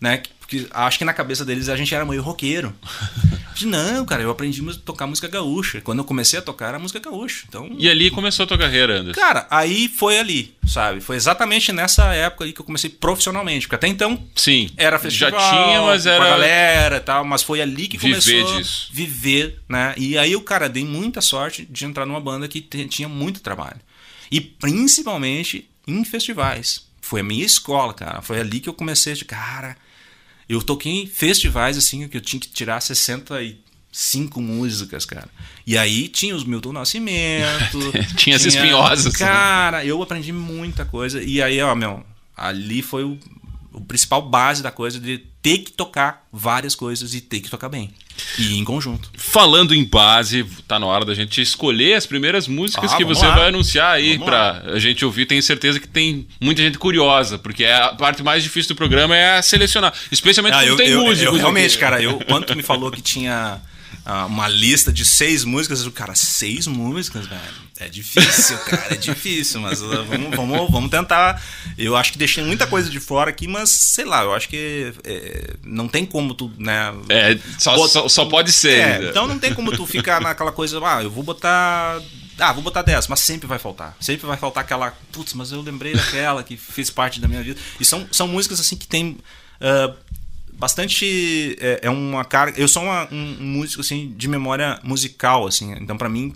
Né? 0.00 0.22
Porque 0.40 0.66
acho 0.72 0.98
que 0.98 1.04
na 1.04 1.14
cabeça 1.14 1.44
deles 1.44 1.68
a 1.68 1.76
gente 1.76 1.94
era 1.94 2.04
meio 2.04 2.22
roqueiro. 2.22 2.74
Eu 3.62 3.68
Não, 3.68 4.04
cara, 4.04 4.20
eu 4.20 4.30
aprendi 4.30 4.68
a 4.68 4.74
tocar 4.84 5.06
música 5.06 5.28
gaúcha. 5.28 5.80
Quando 5.80 6.00
eu 6.00 6.04
comecei 6.04 6.36
a 6.36 6.42
tocar 6.42 6.70
era 6.70 6.78
música 6.78 6.98
gaúcha. 6.98 7.44
Então, 7.48 7.70
E 7.78 7.88
ali 7.88 8.10
começou 8.10 8.42
a 8.42 8.46
tua 8.48 8.58
carreira, 8.58 8.98
Anderson. 8.98 9.20
Cara, 9.20 9.46
aí 9.48 9.88
foi 9.88 10.18
ali, 10.18 10.56
sabe? 10.66 11.00
Foi 11.00 11.14
exatamente 11.14 11.70
nessa 11.72 12.12
época 12.12 12.44
aí 12.44 12.52
que 12.52 12.60
eu 12.60 12.64
comecei 12.64 12.90
profissionalmente. 12.90 13.66
Porque 13.68 13.76
até 13.76 13.86
então 13.86 14.20
Sim. 14.34 14.68
era 14.76 14.98
festival, 14.98 15.30
Já 15.30 15.50
tinha, 15.50 15.82
mas 15.82 16.02
com 16.02 16.08
a 16.08 16.12
era. 16.12 16.24
galera 16.24 16.96
e 16.96 17.00
tal, 17.00 17.24
mas 17.24 17.44
foi 17.44 17.60
ali 17.62 17.86
que 17.86 17.96
Viver 17.96 18.20
começou 18.42 18.58
disso. 18.58 18.88
a 18.90 18.94
viver, 18.96 19.60
né? 19.68 19.94
E 19.96 20.18
aí 20.18 20.34
o 20.34 20.40
cara 20.42 20.68
dei 20.68 20.84
muita 20.84 21.20
sorte 21.20 21.64
de 21.64 21.84
entrar 21.84 22.04
numa 22.04 22.20
banda 22.20 22.48
que 22.48 22.60
tinha 22.60 23.08
muito 23.08 23.40
trabalho. 23.40 23.80
E 24.32 24.40
principalmente 24.40 25.70
em 25.86 26.04
festivais. 26.04 26.86
Foi 27.00 27.20
a 27.20 27.24
minha 27.24 27.44
escola, 27.44 27.94
cara. 27.94 28.20
Foi 28.20 28.40
ali 28.40 28.58
que 28.60 28.68
eu 28.68 28.74
comecei 28.74 29.14
de 29.14 29.24
cara. 29.24 29.76
Eu 30.48 30.62
toquei 30.62 31.02
em 31.02 31.06
festivais 31.06 31.76
assim 31.76 32.06
que 32.08 32.16
eu 32.16 32.20
tinha 32.20 32.40
que 32.40 32.48
tirar 32.48 32.80
65 32.80 34.40
músicas, 34.40 35.04
cara. 35.06 35.28
E 35.66 35.76
aí 35.78 36.08
tinha 36.08 36.34
os 36.34 36.44
Milton 36.44 36.72
Nascimento, 36.72 37.78
Tinha 38.16 38.36
as 38.36 38.44
espinhosas? 38.44 39.16
Cara, 39.16 39.84
eu 39.84 40.02
aprendi 40.02 40.32
muita 40.32 40.84
coisa. 40.84 41.22
E 41.22 41.42
aí, 41.42 41.60
ó, 41.60 41.74
meu, 41.74 42.04
ali 42.36 42.82
foi 42.82 43.04
o, 43.04 43.18
o 43.74 43.80
principal 43.80 44.22
base 44.22 44.62
da 44.62 44.70
coisa 44.70 44.98
de 45.00 45.18
ter 45.42 45.58
que 45.58 45.72
tocar 45.72 46.26
várias 46.32 46.74
coisas 46.74 47.12
e 47.14 47.20
ter 47.20 47.40
que 47.40 47.50
tocar 47.50 47.68
bem. 47.68 47.90
E 48.38 48.56
em 48.56 48.64
conjunto. 48.64 49.10
Falando 49.16 49.74
em 49.74 49.84
base, 49.84 50.44
tá 50.66 50.78
na 50.78 50.86
hora 50.86 51.04
da 51.04 51.12
gente 51.14 51.40
escolher 51.42 51.94
as 51.94 52.06
primeiras 52.06 52.46
músicas 52.48 52.92
Ah, 52.92 52.96
que 52.96 53.04
você 53.04 53.26
lá. 53.26 53.34
vai 53.34 53.48
anunciar 53.48 53.92
aí 53.94 54.18
pra 54.18 54.62
a 54.66 54.78
gente 54.78 55.04
ouvir. 55.04 55.26
Tenho 55.26 55.42
certeza 55.42 55.78
que 55.80 55.88
tem 55.88 56.26
muita 56.40 56.62
gente 56.62 56.78
curiosa, 56.78 57.36
porque 57.38 57.64
é 57.64 57.74
a 57.74 57.88
parte 57.88 58.22
mais 58.22 58.42
difícil 58.42 58.74
do 58.74 58.78
programa 58.78 59.16
é 59.16 59.42
selecionar. 59.42 59.92
Especialmente 60.10 60.54
quando 60.54 60.62
Ah, 60.62 60.66
eu, 60.66 60.76
tem 60.76 60.88
eu- 60.90 61.00
músicos. 61.02 61.22
eu 61.34 61.38
realmente, 61.38 61.72
aqui. 61.72 61.78
cara, 61.78 62.00
eu, 62.02 62.18
quando 62.26 62.54
me 62.56 62.62
falou 62.62 62.90
que 62.90 63.02
tinha 63.02 63.60
uma 64.04 64.46
lista 64.48 64.92
de 64.92 65.04
seis 65.04 65.44
músicas, 65.44 65.82
eu, 65.84 65.90
cara, 65.90 66.14
seis 66.14 66.66
músicas, 66.66 67.26
velho. 67.26 67.64
É 67.80 67.88
difícil, 67.88 68.58
cara, 68.58 68.94
é 68.94 68.96
difícil, 68.96 69.60
mas 69.60 69.82
ah, 69.82 70.04
vamos, 70.08 70.36
vamos, 70.36 70.70
vamos 70.70 70.90
tentar. 70.90 71.42
Eu 71.76 71.96
acho 71.96 72.12
que 72.12 72.18
deixei 72.18 72.44
muita 72.44 72.66
coisa 72.66 72.90
de 72.90 73.00
fora 73.00 73.30
aqui, 73.30 73.48
mas 73.48 73.70
sei 73.70 74.04
lá, 74.04 74.22
eu 74.22 74.34
acho 74.34 74.48
que 74.48 74.92
é, 75.04 75.54
não 75.64 75.88
tem 75.88 76.04
como 76.04 76.34
tu, 76.34 76.52
né? 76.58 76.94
É, 77.08 77.38
só, 77.58 77.88
só, 77.88 78.08
só 78.08 78.26
pode 78.26 78.52
ser. 78.52 78.78
É, 78.78 79.08
então 79.08 79.26
não 79.26 79.38
tem 79.38 79.54
como 79.54 79.72
tu 79.72 79.86
ficar 79.86 80.20
naquela 80.20 80.52
coisa, 80.52 80.78
ah, 80.84 81.02
eu 81.02 81.10
vou 81.10 81.24
botar. 81.24 82.00
Ah, 82.38 82.52
vou 82.52 82.62
botar 82.62 82.82
10, 82.82 83.06
mas 83.08 83.20
sempre 83.20 83.46
vai 83.46 83.58
faltar. 83.58 83.96
Sempre 84.00 84.26
vai 84.26 84.36
faltar 84.36 84.64
aquela. 84.64 84.92
Putz, 85.12 85.34
mas 85.34 85.50
eu 85.50 85.62
lembrei 85.62 85.94
daquela 85.94 86.42
que 86.42 86.56
fez 86.56 86.90
parte 86.90 87.20
da 87.20 87.28
minha 87.28 87.42
vida. 87.42 87.58
E 87.80 87.84
são, 87.84 88.06
são 88.12 88.28
músicas 88.28 88.60
assim 88.60 88.76
que 88.76 88.86
tem. 88.86 89.16
ah, 89.60 89.94
bastante. 90.58 91.56
É, 91.60 91.80
é 91.82 91.90
uma 91.90 92.24
carga. 92.24 92.60
Eu 92.60 92.68
sou 92.68 92.82
uma- 92.82 93.08
um, 93.12 93.36
músico 93.40 93.80
assim, 93.80 94.12
de 94.16 94.28
memória 94.28 94.78
musical, 94.82 95.46
assim. 95.46 95.72
Então, 95.80 95.96
pra 95.96 96.08
mim. 96.08 96.34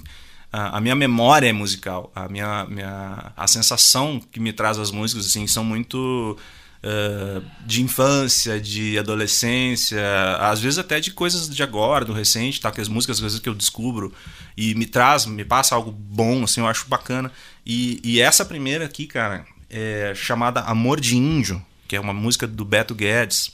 A 0.50 0.78
a 0.78 0.81
minha 0.81 0.94
memória 0.94 1.46
é 1.46 1.52
musical, 1.52 2.11
a 2.14 2.26
minha, 2.26 2.64
minha 2.70 3.33
a 3.37 3.46
sensação 3.46 4.18
que 4.33 4.40
me 4.40 4.50
traz 4.50 4.78
as 4.78 4.90
músicas 4.90 5.26
assim 5.26 5.46
são 5.46 5.62
muito 5.62 6.38
ah, 6.83 7.42
de 7.66 7.83
infância, 7.83 8.61
de 8.61 8.98
adolescência, 8.98 10.00
às 10.40 10.61
vezes 10.61 10.78
até 10.78 11.00
de 11.00 11.11
coisas 11.11 11.48
de 11.54 11.62
agora, 11.62 12.04
do 12.04 12.12
recente, 12.12 12.61
tá? 12.61 12.70
Que 12.70 12.81
as 12.81 12.88
músicas 12.88 13.16
às 13.18 13.22
vezes 13.22 13.40
que 13.40 13.48
eu 13.48 13.54
descubro 13.54 14.12
e 14.57 14.74
me 14.74 14.87
traz, 14.87 15.26
me 15.26 15.44
passa 15.44 15.74
algo 15.74 15.90
bom, 15.90 16.44
assim, 16.44 16.61
eu 16.61 16.66
acho 16.66 16.88
bacana. 16.88 17.31
E, 17.66 18.00
e 18.04 18.20
essa 18.20 18.44
primeira 18.44 18.85
aqui, 18.85 19.07
cara, 19.07 19.44
é 19.68 20.12
chamada 20.14 20.61
Amor 20.62 21.00
de 21.00 21.16
Índio, 21.16 21.62
que 21.87 21.96
é 21.96 22.00
uma 22.00 22.14
música 22.14 22.46
do 22.46 22.64
Beto 22.64 22.94
Guedes. 22.94 23.52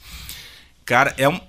Cara, 0.84 1.14
é 1.18 1.28
um. 1.28 1.40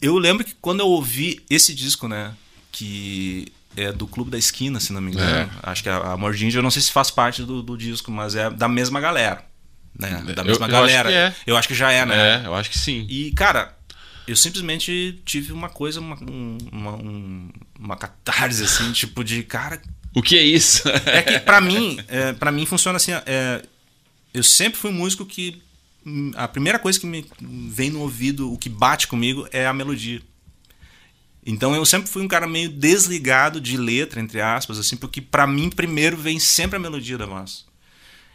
Eu 0.00 0.18
lembro 0.18 0.44
que 0.44 0.54
quando 0.60 0.80
eu 0.80 0.88
ouvi 0.88 1.40
esse 1.48 1.74
disco, 1.74 2.08
né? 2.08 2.34
Que 2.70 3.52
é 3.76 3.92
do 3.92 4.06
Clube 4.06 4.30
da 4.30 4.38
Esquina, 4.38 4.80
se 4.80 4.92
não 4.92 5.00
me 5.00 5.12
engano. 5.12 5.50
Acho 5.62 5.82
que 5.82 5.88
a 5.88 6.12
Amor 6.12 6.34
de 6.34 6.44
Índio, 6.46 6.58
eu 6.58 6.62
não 6.62 6.70
sei 6.70 6.82
se 6.82 6.90
faz 6.92 7.10
parte 7.10 7.42
do, 7.44 7.62
do 7.62 7.76
disco, 7.76 8.10
mas 8.10 8.34
é 8.34 8.50
da 8.50 8.68
mesma 8.68 9.00
galera. 9.00 9.44
Né? 9.98 10.10
Da 10.34 10.42
Eu- 10.42 10.46
mesma 10.46 10.66
eu 10.66 10.76
acho 10.76 10.86
galera. 10.94 11.12
é. 11.12 11.34
Eu 11.46 11.56
acho 11.56 11.68
que 11.68 11.74
já 11.74 11.92
é, 11.92 12.04
né? 12.04 12.42
É, 12.42 12.46
eu 12.46 12.54
acho 12.54 12.70
que 12.70 12.78
sim. 12.78 13.06
E, 13.08 13.30
cara, 13.32 13.76
eu 14.26 14.34
simplesmente 14.36 15.20
tive 15.24 15.52
uma 15.52 15.68
coisa, 15.68 16.00
uma, 16.00 16.16
um- 16.16 16.58
uma, 16.72 16.92
um- 16.92 17.50
uma 17.78 17.96
catarse, 17.96 18.62
assim, 18.64 18.90
tipo 18.92 19.22
de, 19.22 19.42
cara. 19.42 19.80
O 20.14 20.22
que 20.22 20.36
é 20.36 20.42
isso? 20.42 20.88
É 21.06 21.22
que 21.22 21.38
pra 21.40 21.60
mim, 21.62 21.98
é, 22.08 22.32
para 22.32 22.50
mim 22.50 22.66
funciona 22.66 22.96
assim. 22.96 23.12
é, 23.26 23.62
eu 24.34 24.42
sempre 24.42 24.78
fui 24.78 24.90
um 24.90 24.94
músico 24.94 25.24
que. 25.24 25.62
A 26.34 26.48
primeira 26.48 26.78
coisa 26.78 26.98
que 26.98 27.06
me 27.06 27.24
vem 27.40 27.90
no 27.90 28.00
ouvido, 28.00 28.52
o 28.52 28.58
que 28.58 28.68
bate 28.68 29.06
comigo, 29.06 29.46
é 29.52 29.66
a 29.66 29.72
melodia. 29.72 30.20
Então 31.44 31.74
eu 31.74 31.84
sempre 31.84 32.08
fui 32.08 32.22
um 32.22 32.28
cara 32.28 32.46
meio 32.46 32.68
desligado 32.68 33.60
de 33.60 33.76
letra, 33.76 34.20
entre 34.20 34.40
aspas, 34.40 34.78
assim, 34.78 34.96
porque 34.96 35.20
pra 35.20 35.46
mim 35.46 35.70
primeiro 35.70 36.16
vem 36.16 36.38
sempre 36.38 36.76
a 36.76 36.80
melodia 36.80 37.18
da 37.18 37.26
voz. 37.26 37.64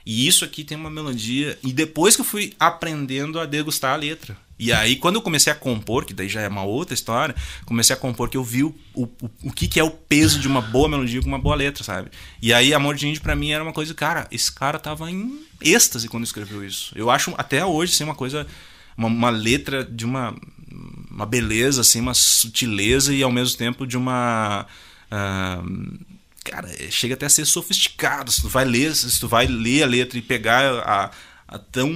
E 0.05 0.27
isso 0.27 0.45
aqui 0.45 0.63
tem 0.63 0.77
uma 0.77 0.89
melodia. 0.89 1.57
E 1.63 1.73
depois 1.73 2.15
que 2.15 2.21
eu 2.21 2.25
fui 2.25 2.53
aprendendo 2.59 3.39
a 3.39 3.45
degustar 3.45 3.93
a 3.93 3.97
letra. 3.97 4.37
E 4.59 4.73
aí, 4.73 4.95
quando 4.95 5.15
eu 5.15 5.21
comecei 5.21 5.53
a 5.53 5.55
compor, 5.55 6.03
que 6.05 6.13
daí 6.13 6.27
já 6.27 6.41
é 6.41 6.47
uma 6.47 6.63
outra 6.63 6.93
história, 6.93 7.35
comecei 7.65 7.95
a 7.95 7.99
compor 7.99 8.27
que 8.27 8.37
eu 8.37 8.43
vi 8.43 8.63
o, 8.63 8.75
o, 8.95 9.07
o 9.43 9.51
que, 9.51 9.67
que 9.67 9.79
é 9.79 9.83
o 9.83 9.91
peso 9.91 10.39
de 10.39 10.47
uma 10.47 10.61
boa 10.61 10.89
melodia 10.89 11.21
com 11.21 11.27
uma 11.27 11.37
boa 11.37 11.55
letra, 11.55 11.83
sabe? 11.83 12.09
E 12.41 12.51
aí, 12.51 12.73
Amor 12.73 12.95
de 12.95 13.07
Índio 13.07 13.21
pra 13.21 13.35
mim 13.35 13.51
era 13.51 13.63
uma 13.63 13.73
coisa, 13.73 13.93
cara, 13.93 14.27
esse 14.31 14.51
cara 14.51 14.79
tava 14.79 15.11
em 15.11 15.39
êxtase 15.61 16.07
quando 16.07 16.23
escreveu 16.23 16.65
isso. 16.65 16.91
Eu 16.95 17.09
acho 17.09 17.33
até 17.37 17.63
hoje, 17.63 17.93
assim, 17.93 18.03
uma 18.03 18.15
coisa, 18.15 18.47
uma, 18.97 19.07
uma 19.07 19.29
letra 19.29 19.83
de 19.83 20.05
uma, 20.05 20.35
uma 21.11 21.25
beleza, 21.25 21.81
assim, 21.81 21.99
uma 21.99 22.15
sutileza 22.15 23.13
e 23.13 23.21
ao 23.21 23.31
mesmo 23.31 23.57
tempo 23.57 23.85
de 23.85 23.95
uma. 23.95 24.65
ah, 25.11 25.63
cara, 26.43 26.69
chega 26.89 27.13
até 27.13 27.25
a 27.25 27.29
ser 27.29 27.45
sofisticado. 27.45 28.31
Se 28.31 28.41
tu 28.41 28.49
vai 28.49 28.65
ler, 28.65 28.95
se 28.95 29.19
tu 29.19 29.27
vai 29.27 29.45
ler 29.45 29.83
a 29.83 29.87
letra 29.87 30.17
e 30.17 30.21
pegar 30.21 30.63
a, 30.79 31.11
a 31.47 31.57
tão 31.57 31.89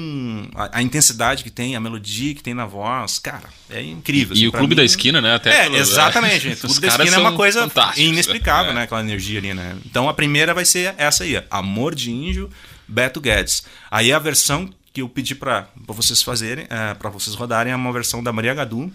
a, 0.55 0.77
a 0.79 0.81
intensidade 0.81 1.43
que 1.43 1.49
tem, 1.49 1.75
a 1.75 1.79
melodia 1.79 2.33
que 2.33 2.41
tem 2.41 2.53
na 2.53 2.65
voz, 2.65 3.19
cara, 3.19 3.49
é 3.69 3.81
incrível. 3.83 4.35
E 4.35 4.39
assim, 4.39 4.47
o 4.47 4.51
pra 4.51 4.59
Clube 4.59 4.71
mim- 4.71 4.77
da 4.77 4.83
Esquina, 4.85 5.19
né? 5.21 5.35
Até 5.35 5.49
é, 5.49 5.63
pelo- 5.63 5.75
exatamente. 5.77 6.35
é. 6.35 6.39
gente. 6.39 6.57
O 6.65 6.67
Clube 6.69 6.81
da 6.81 6.87
Esquina 6.87 7.15
é 7.15 7.19
uma 7.19 7.33
coisa 7.35 7.61
fantásticos, 7.61 8.09
inexplicável, 8.09 8.71
é. 8.71 8.75
né? 8.75 8.83
Aquela 8.83 9.01
energia 9.01 9.39
ali, 9.39 9.53
né? 9.53 9.77
Então 9.85 10.07
a 10.07 10.13
primeira 10.13 10.53
vai 10.53 10.63
ser 10.65 10.95
essa 10.97 11.23
aí, 11.25 11.41
Amor 11.51 11.93
de 11.95 12.11
Índio, 12.11 12.49
Beto 12.87 13.19
Guedes. 13.19 13.63
Aí 13.89 14.13
a 14.13 14.19
versão 14.19 14.69
que 14.93 15.01
eu 15.01 15.09
pedi 15.09 15.35
pra 15.35 15.63
pra 15.85 15.95
vocês 15.95 16.21
fazerem, 16.21 16.65
é, 16.69 16.93
para 16.93 17.09
vocês 17.09 17.35
rodarem, 17.35 17.71
é 17.73 17.75
uma 17.75 17.91
versão 17.93 18.21
da 18.23 18.31
Maria 18.31 18.53
Gadu, 18.53 18.91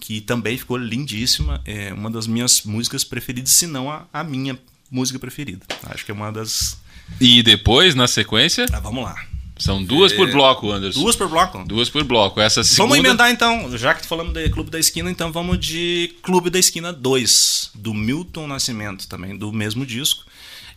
que 0.00 0.20
também 0.20 0.56
ficou 0.58 0.76
lindíssima. 0.76 1.60
É 1.64 1.92
uma 1.94 2.10
das 2.10 2.26
minhas 2.26 2.62
músicas 2.62 3.04
preferidas, 3.04 3.52
se 3.52 3.66
não 3.66 3.90
a, 3.90 4.04
a 4.12 4.22
minha 4.24 4.58
música 4.90 5.18
preferida. 5.18 5.64
Acho 5.84 6.04
que 6.04 6.10
é 6.10 6.14
uma 6.14 6.30
das. 6.30 6.78
E 7.20 7.42
depois, 7.42 7.94
na 7.94 8.06
sequência, 8.06 8.64
Ah, 8.72 8.80
vamos 8.80 9.04
lá. 9.04 9.14
São 9.56 9.82
duas 9.82 10.12
por 10.12 10.30
bloco, 10.30 10.70
Anderson. 10.70 11.00
Duas 11.00 11.16
por 11.16 11.28
bloco? 11.28 11.64
Duas 11.64 11.88
por 11.88 12.02
bloco. 12.02 12.40
Essa 12.40 12.64
segunda... 12.64 12.88
Vamos 12.88 12.98
emendar 12.98 13.30
então, 13.30 13.76
já 13.78 13.94
que 13.94 14.06
falamos 14.06 14.32
de 14.32 14.48
Clube 14.48 14.70
da 14.70 14.78
Esquina, 14.78 15.10
então 15.10 15.30
vamos 15.30 15.58
de 15.58 16.14
Clube 16.22 16.50
da 16.50 16.58
Esquina 16.58 16.92
2, 16.92 17.70
do 17.74 17.94
Milton 17.94 18.46
Nascimento, 18.46 19.06
também 19.06 19.36
do 19.36 19.52
mesmo 19.52 19.86
disco. 19.86 20.24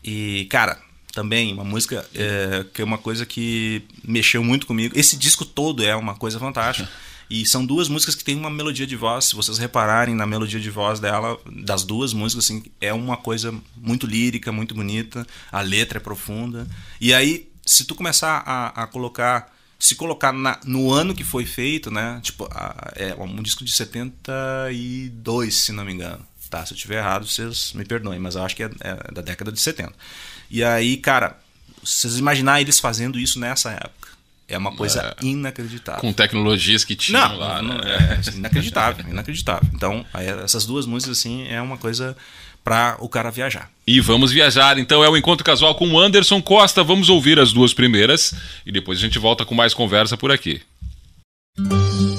E, 0.04 0.46
cara, 0.50 0.80
também 1.12 1.52
uma 1.52 1.64
música 1.64 2.08
é, 2.14 2.66
que 2.72 2.82
é 2.82 2.86
uma 2.86 3.00
coisa 3.00 3.26
que 3.26 3.82
mexeu 4.08 4.44
muito 4.44 4.68
comigo. 4.68 4.98
Esse 4.98 5.18
disco 5.18 5.44
todo 5.44 5.84
é 5.84 5.96
uma 5.96 6.16
coisa 6.16 6.40
fantástica. 6.40 6.90
E 7.30 7.46
são 7.46 7.66
duas 7.66 7.90
músicas 7.90 8.16
que 8.16 8.24
têm 8.24 8.38
uma 8.38 8.50
melodia 8.50 8.88
de 8.88 8.96
voz. 8.96 9.26
Se 9.26 9.36
vocês 9.36 9.58
repararem 9.58 10.16
na 10.16 10.26
melodia 10.26 10.62
de 10.62 10.70
voz 10.70 11.00
dela, 11.00 11.38
das 11.46 11.84
duas 11.84 12.14
músicas, 12.14 12.46
assim, 12.46 12.64
é 12.80 12.94
uma 12.94 13.18
coisa 13.18 13.54
muito 13.76 14.08
lírica, 14.08 14.50
muito 14.50 14.74
bonita. 14.74 15.28
A 15.52 15.60
letra 15.60 15.98
é 15.98 16.00
profunda. 16.00 16.66
E 17.02 17.14
aí, 17.14 17.50
se 17.68 17.86
tu 17.86 17.94
começar 17.94 18.42
a, 18.46 18.84
a 18.84 18.88
colocar 18.88 19.54
se 19.80 19.94
colocar 19.94 20.34
na- 20.34 20.60
no 20.66 20.92
ano 20.92 21.14
que 21.14 21.24
foi 21.24 21.46
feito, 21.46 21.92
né? 21.92 22.20
Tipo, 22.24 22.48
a- 22.52 22.92
é 22.96 23.14
um 23.14 23.44
disco 23.44 23.64
de 23.64 23.72
72, 23.72 25.56
se 25.56 25.72
não 25.72 25.86
me 25.86 25.94
engano. 25.94 26.26
Tá, 26.50 26.66
se 26.66 26.74
eu 26.74 26.78
tiver 26.78 26.98
errado, 26.98 27.28
vocês 27.28 27.74
me 27.74 27.84
perdoem, 27.84 28.20
mas 28.20 28.36
eu 28.36 28.44
acho 28.44 28.56
que 28.56 28.64
é, 28.64 28.70
é 28.80 29.12
da 29.12 29.22
década 29.22 29.52
de 29.52 29.60
70. 29.60 29.94
E 30.50 30.64
aí, 30.64 30.96
cara, 30.98 31.38
vocês 31.84 32.18
imaginar 32.18 32.62
eles 32.62 32.80
fazendo 32.80 33.20
isso 33.20 33.40
nessa 33.40 33.72
época. 33.72 34.08
É 34.48 34.58
uma 34.58 34.74
coisa 34.74 35.14
inacreditável. 35.22 36.00
Com 36.00 36.14
tecnologias 36.14 36.86
que 36.86 36.96
tinham 36.96 37.22
Não, 37.28 37.38
lá, 37.38 37.62
não, 37.62 37.78
né? 37.80 38.20
é 38.26 38.30
inacreditável, 38.38 39.06
inacreditável. 39.10 39.70
Então, 39.74 40.06
aí, 40.14 40.26
essas 40.28 40.66
duas 40.66 40.86
músicas, 40.86 41.20
assim, 41.20 41.46
é 41.50 41.62
uma 41.62 41.78
coisa 41.78 42.16
pra 42.68 42.98
o 43.00 43.08
cara 43.08 43.32
viajar. 43.32 43.70
E 43.88 44.02
vamos 44.02 44.30
viajar. 44.30 44.78
Então 44.78 45.02
é 45.02 45.08
o 45.08 45.16
Encontro 45.16 45.46
Casual 45.46 45.74
com 45.76 45.88
o 45.88 45.98
Anderson 45.98 46.42
Costa. 46.42 46.84
Vamos 46.84 47.08
ouvir 47.08 47.40
as 47.40 47.54
duas 47.54 47.74
primeiras 47.74 48.34
e 48.66 48.74
depois 48.74 49.00
a 49.00 49.02
gente 49.02 49.18
volta 49.18 49.46
com 49.46 49.56
mais 49.56 49.74
conversa 49.74 50.18
por 50.18 50.34
aqui. 50.34 50.62
Tudo 51.56 52.17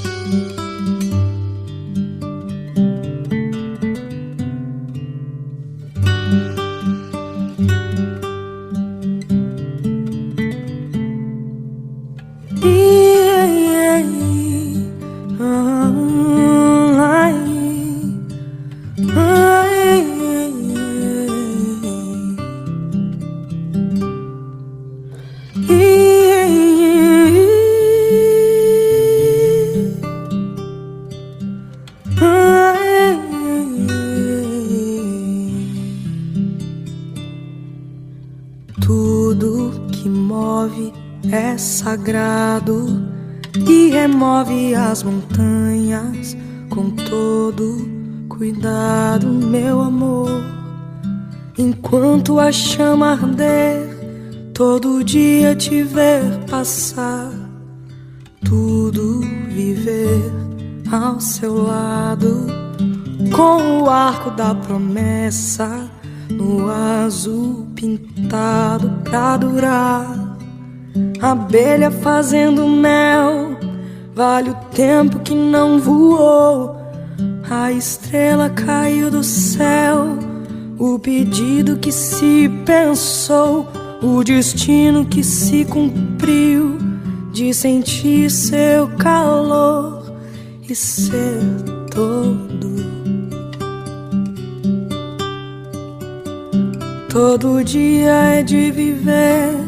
sagrado 41.89 43.03
e 43.67 43.89
remove 43.89 44.75
as 44.75 45.03
montanhas 45.03 46.37
com 46.69 46.91
todo 46.91 47.89
cuidado, 48.29 49.27
meu 49.27 49.81
amor. 49.81 50.29
Enquanto 51.57 52.39
a 52.39 52.53
chama 52.53 53.13
arder, 53.13 54.53
todo 54.53 55.03
dia 55.03 55.57
te 55.57 55.83
ver 55.83 56.23
passar, 56.51 57.33
tudo 58.45 59.21
viver 59.49 60.31
ao 60.93 61.19
seu 61.19 61.63
lado, 61.63 62.49
com 63.35 63.85
o 63.85 63.89
arco 63.89 64.31
da 64.33 64.55
promessa 64.55 65.91
no 66.31 66.71
azul 66.71 67.67
pintado 67.75 68.91
pra 69.05 69.39
durar. 69.39 70.28
Abelha 71.21 71.91
fazendo 71.91 72.69
mel, 72.69 73.57
vale 74.15 74.51
o 74.51 74.55
tempo 74.73 75.19
que 75.19 75.35
não 75.35 75.81
voou. 75.81 76.77
A 77.51 77.73
estrela 77.73 78.49
caiu 78.51 79.11
do 79.11 79.25
céu, 79.25 80.17
o 80.79 80.97
pedido 80.97 81.77
que 81.77 81.91
se 81.91 82.49
pensou, 82.65 83.67
o 84.01 84.23
destino 84.23 85.05
que 85.07 85.25
se 85.25 85.65
cumpriu, 85.65 86.79
de 87.33 87.53
sentir 87.53 88.31
seu 88.31 88.87
calor 88.97 90.13
e 90.69 90.75
ser 90.75 91.41
todo. 91.91 92.79
Todo 97.11 97.65
dia 97.65 98.13
é 98.13 98.43
de 98.45 98.71
viver 98.71 99.68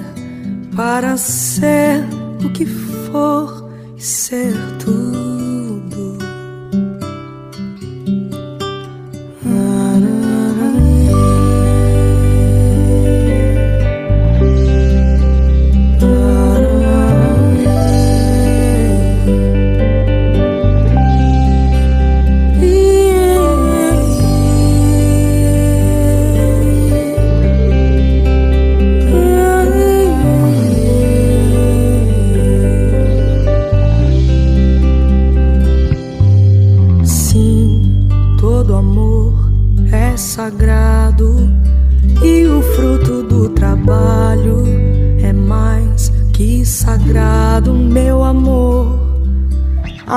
para 0.75 1.17
ser 1.17 2.05
o 2.45 2.51
que 2.51 2.67
for 2.67 3.71
e 3.97 4.03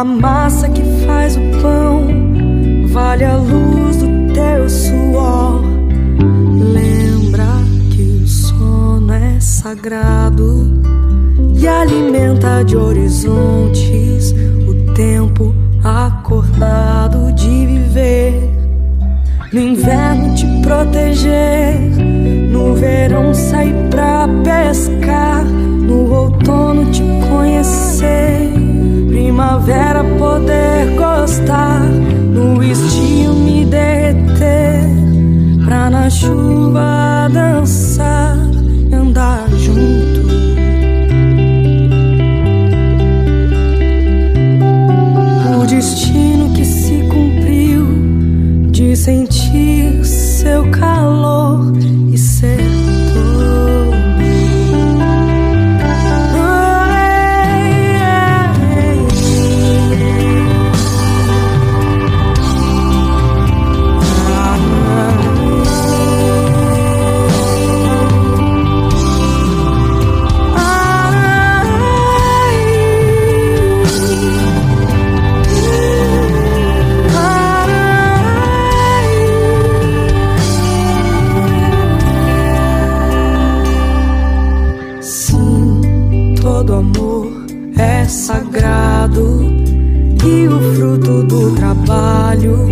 A 0.03 0.05
massa 0.05 0.67
que 0.67 0.81
faz 1.05 1.37
o 1.37 1.61
pão 1.61 2.05
vale 2.89 3.23
a 3.23 3.37
luz 3.37 3.95
do 3.95 4.33
teu 4.33 4.69
suor. 4.69 5.63
Lembra 6.73 7.47
que 7.89 8.01
o 8.01 8.27
sono 8.27 9.13
é 9.13 9.39
sagrado 9.39 10.83
e 11.57 11.65
alimenta 11.65 12.65
de 12.65 12.75
horizontes 12.75 14.35
o 14.67 14.93
tempo 14.93 15.55
acordado 15.81 17.31
de 17.31 17.65
viver. 17.65 18.51
No 19.53 19.61
inverno 19.61 20.35
te 20.35 20.45
proteger, 20.61 21.79
no 22.51 22.73
verão 22.73 23.33
sair 23.33 23.73
pra 23.89 24.27
pescar, 24.43 25.45
no 25.45 26.13
outono 26.13 26.91
te 26.91 27.03
conhecer, 27.29 28.52
primavera 29.43 30.03
poder 30.17 30.95
gostar, 30.95 31.81
no 31.81 32.63
estio 32.63 33.33
me 33.33 33.65
derreter, 33.65 34.87
pra 35.65 35.89
na 35.89 36.09
chuva 36.09 37.27
dançar 37.31 38.37
andar 38.93 39.49
junto. 39.49 40.02
O 91.43 91.51
trabalho 91.55 92.69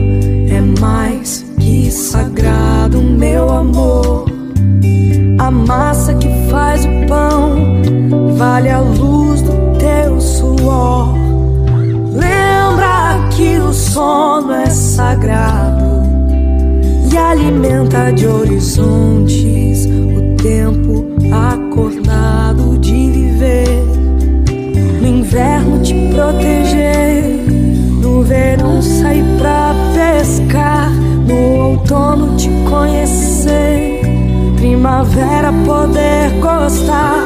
é 0.49 0.61
mais 0.79 1.45
que 1.59 1.91
sagrado, 1.91 3.01
meu 3.01 3.49
amor. 3.49 4.25
A 5.39 5.51
massa 5.51 6.13
que 6.13 6.29
faz 6.49 6.85
o 6.85 7.05
pão 7.05 7.81
vale 8.37 8.69
a 8.69 8.79
luz 8.79 9.41
do 9.41 9.77
teu 9.77 10.21
suor. 10.21 11.13
Lembra 12.13 13.27
que 13.31 13.57
o 13.59 13.73
sono 13.73 14.53
é 14.53 14.69
sagrado 14.69 16.03
e 17.11 17.17
alimenta 17.17 18.09
de 18.13 18.25
horizontes 18.25 19.85
o 19.85 20.41
tempo 20.41 20.80
Primavera 35.11 35.51
poder 35.65 36.39
gostar. 36.39 37.20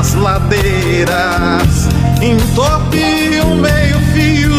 Pelas 0.00 0.14
ladeiras, 0.14 1.88
entope 2.22 3.40
um 3.44 3.56
meio-fio. 3.56 4.50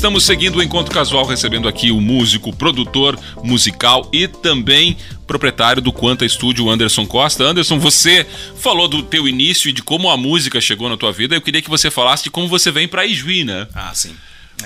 estamos 0.05 0.25
seguindo 0.25 0.57
o 0.57 0.63
Encontro 0.63 0.93
Casual, 0.93 1.25
recebendo 1.25 1.67
aqui 1.67 1.91
o 1.91 1.99
músico, 1.99 2.55
produtor 2.55 3.19
musical 3.43 4.07
e 4.13 4.29
também 4.29 4.99
proprietário 5.27 5.81
do 5.81 5.91
Quanta 5.91 6.27
Estúdio, 6.27 6.69
Anderson 6.69 7.07
Costa. 7.07 7.43
Anderson, 7.43 7.79
você 7.79 8.27
falou 8.59 8.87
do 8.87 9.03
teu 9.03 9.27
início 9.27 9.71
e 9.71 9.73
de 9.73 9.83
como 9.83 10.11
a 10.11 10.17
música 10.19 10.61
chegou 10.61 10.91
na 10.91 10.99
tua 10.99 11.11
vida. 11.11 11.35
Eu 11.35 11.41
queria 11.41 11.63
que 11.63 11.71
você 11.71 11.91
falasse 11.91 12.25
de 12.25 12.31
como 12.31 12.47
você 12.47 12.71
vem 12.71 12.87
pra 12.87 13.07
Ijuí, 13.07 13.45
né? 13.45 13.67
Ah, 13.73 13.95
sim. 13.95 14.15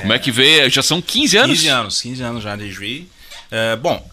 Como 0.01 0.13
é 0.13 0.19
que 0.19 0.33
veio? 0.33 0.69
Já 0.69 0.83
são 0.83 1.01
15 1.01 1.37
anos? 1.37 1.59
15 1.59 1.69
anos, 1.69 2.03
15 2.03 2.23
anos 2.25 2.43
já 2.43 2.57
de 2.57 2.73
Juí. 2.73 3.09
É, 3.49 3.77
bom, 3.77 4.05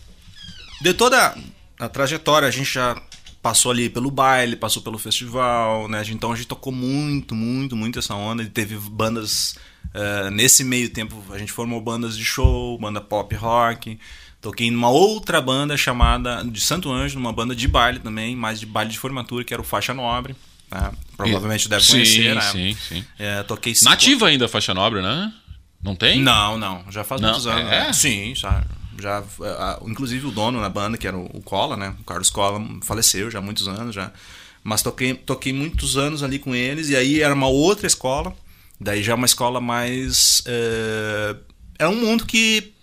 de 0.80 0.94
toda 0.94 1.36
a 1.80 1.90
trajetória, 1.90 2.48
a 2.48 2.52
gente 2.52 2.72
já 2.72 3.02
passou 3.42 3.72
ali 3.72 3.90
pelo 3.90 4.12
baile, 4.12 4.56
passou 4.56 4.84
pelo 4.84 5.00
festival, 5.00 5.88
né? 5.88 6.04
Então 6.08 6.32
a 6.32 6.36
gente 6.36 6.48
tocou 6.48 6.72
muito, 6.72 7.34
muito, 7.34 7.76
muito 7.76 7.98
essa 7.98 8.14
onda. 8.14 8.44
E 8.44 8.48
teve 8.48 8.78
bandas. 8.78 9.56
É, 9.94 10.30
nesse 10.30 10.64
meio 10.64 10.90
tempo, 10.90 11.22
a 11.32 11.38
gente 11.38 11.52
formou 11.52 11.80
bandas 11.82 12.18
de 12.18 12.24
show, 12.26 12.78
banda 12.78 13.00
pop 13.02 13.34
rock. 13.36 14.00
Toquei 14.42 14.70
numa 14.70 14.90
outra 14.90 15.42
banda 15.42 15.76
chamada 15.76 16.44
de 16.44 16.62
Santo 16.62 16.92
Anjo, 16.92 17.16
numa 17.18 17.34
banda 17.34 17.56
de 17.56 17.68
baile 17.68 18.00
também, 18.00 18.36
mais 18.36 18.60
de 18.60 18.66
baile 18.66 18.92
de 18.92 19.00
formatura, 19.00 19.44
que 19.44 19.54
era 19.54 19.62
o 19.62 19.66
Faixa 19.66 19.94
Nobre. 19.94 20.36
tá? 20.70 20.94
Provavelmente 21.18 21.68
deve 21.68 21.84
sim, 21.84 21.92
conhecer, 21.94 22.36
né? 22.36 22.42
Sim, 22.42 22.78
sim. 22.88 23.06
É, 23.18 23.42
toquei 23.44 23.74
cinco- 23.74 23.90
Nativa 23.90 24.28
ainda 24.28 24.46
a 24.46 24.48
faixa 24.50 24.74
nobre, 24.74 25.02
né? 25.02 25.34
Não 25.82 25.96
tem? 25.96 26.22
não, 26.22 26.58
não, 26.58 26.84
já 26.92 27.04
faz 27.04 27.22
Não, 27.22 27.30
muitos 27.30 27.48
anos. 27.48 27.62
é? 27.72 27.86
né? 27.86 27.94
Sim, 27.94 28.34
já. 28.36 28.64
já 29.02 29.24
ah, 29.42 29.80
inclusive 29.88 30.28
o 30.28 30.32
dono 30.32 30.60
da 30.62 30.70
banda, 30.70 30.98
que 30.98 31.08
era 31.08 31.18
o 31.18 31.26
o 31.38 31.42
Cola, 31.42 31.76
né? 31.78 31.96
O 32.00 32.04
Carlos 32.04 32.30
Cola 32.30 32.60
faleceu 32.84 33.30
já 33.32 33.40
há 33.40 33.42
muitos 33.42 33.68
anos 33.68 33.94
já. 33.96 34.12
Mas 34.64 34.82
toquei, 34.82 35.14
toquei 35.14 35.54
muitos 35.54 35.96
anos 35.98 36.22
ali 36.24 36.40
com 36.40 36.54
eles, 36.56 36.90
e 36.90 36.96
aí 36.96 37.22
era 37.22 37.34
uma 37.34 37.48
outra 37.48 37.86
escola. 37.88 38.34
Daí 38.80 39.02
já 39.02 39.14
é 39.14 39.16
uma 39.16 39.26
escola 39.26 39.62
mais. 39.62 40.44
É, 40.46 41.36
era 41.80 41.90
um 41.90 41.96
mundo 41.96 42.26
que. 42.26 42.74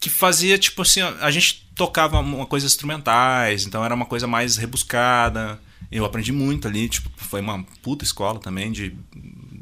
que 0.00 0.10
fazia, 0.10 0.58
tipo 0.58 0.82
assim, 0.82 1.00
a 1.00 1.30
gente 1.30 1.68
tocava 1.74 2.20
uma 2.20 2.46
coisa 2.46 2.66
instrumentais, 2.66 3.66
então 3.66 3.84
era 3.84 3.94
uma 3.94 4.06
coisa 4.06 4.26
mais 4.26 4.56
rebuscada. 4.56 5.60
Eu 5.90 6.04
aprendi 6.04 6.32
muito 6.32 6.66
ali, 6.66 6.88
tipo, 6.88 7.08
foi 7.16 7.40
uma 7.40 7.62
puta 7.82 8.04
escola 8.04 8.38
também 8.40 8.72
de, 8.72 8.96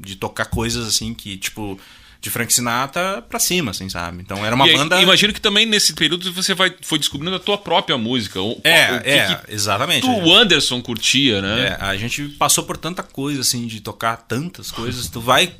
de 0.00 0.16
tocar 0.16 0.46
coisas 0.46 0.86
assim 0.86 1.12
que, 1.12 1.36
tipo, 1.36 1.78
de 2.22 2.30
Frank 2.30 2.54
Sinatra 2.54 3.20
pra 3.28 3.40
cima, 3.40 3.72
assim, 3.72 3.88
sabe? 3.88 4.22
Então 4.22 4.46
era 4.46 4.54
uma 4.54 4.64
E 4.66 4.70
aí, 4.70 4.76
banda. 4.76 5.02
Imagino 5.02 5.32
que 5.32 5.40
também 5.40 5.66
nesse 5.66 5.92
período 5.92 6.32
você 6.32 6.54
vai, 6.54 6.72
foi 6.80 6.96
descobrindo 6.96 7.34
a 7.34 7.40
tua 7.40 7.58
própria 7.58 7.98
música. 7.98 8.40
O, 8.40 8.60
É, 8.62 8.92
o 8.96 9.02
que 9.02 9.08
é, 9.10 9.34
que 9.34 9.52
exatamente. 9.52 10.06
o 10.06 10.32
Anderson 10.32 10.80
curtia, 10.80 11.42
né? 11.42 11.76
É, 11.80 11.84
a 11.84 11.96
gente 11.96 12.28
passou 12.38 12.62
por 12.62 12.76
tanta 12.76 13.02
coisa, 13.02 13.40
assim, 13.40 13.66
de 13.66 13.80
tocar 13.80 14.16
tantas 14.18 14.70
coisas, 14.70 15.08
tu 15.08 15.20
vai 15.20 15.52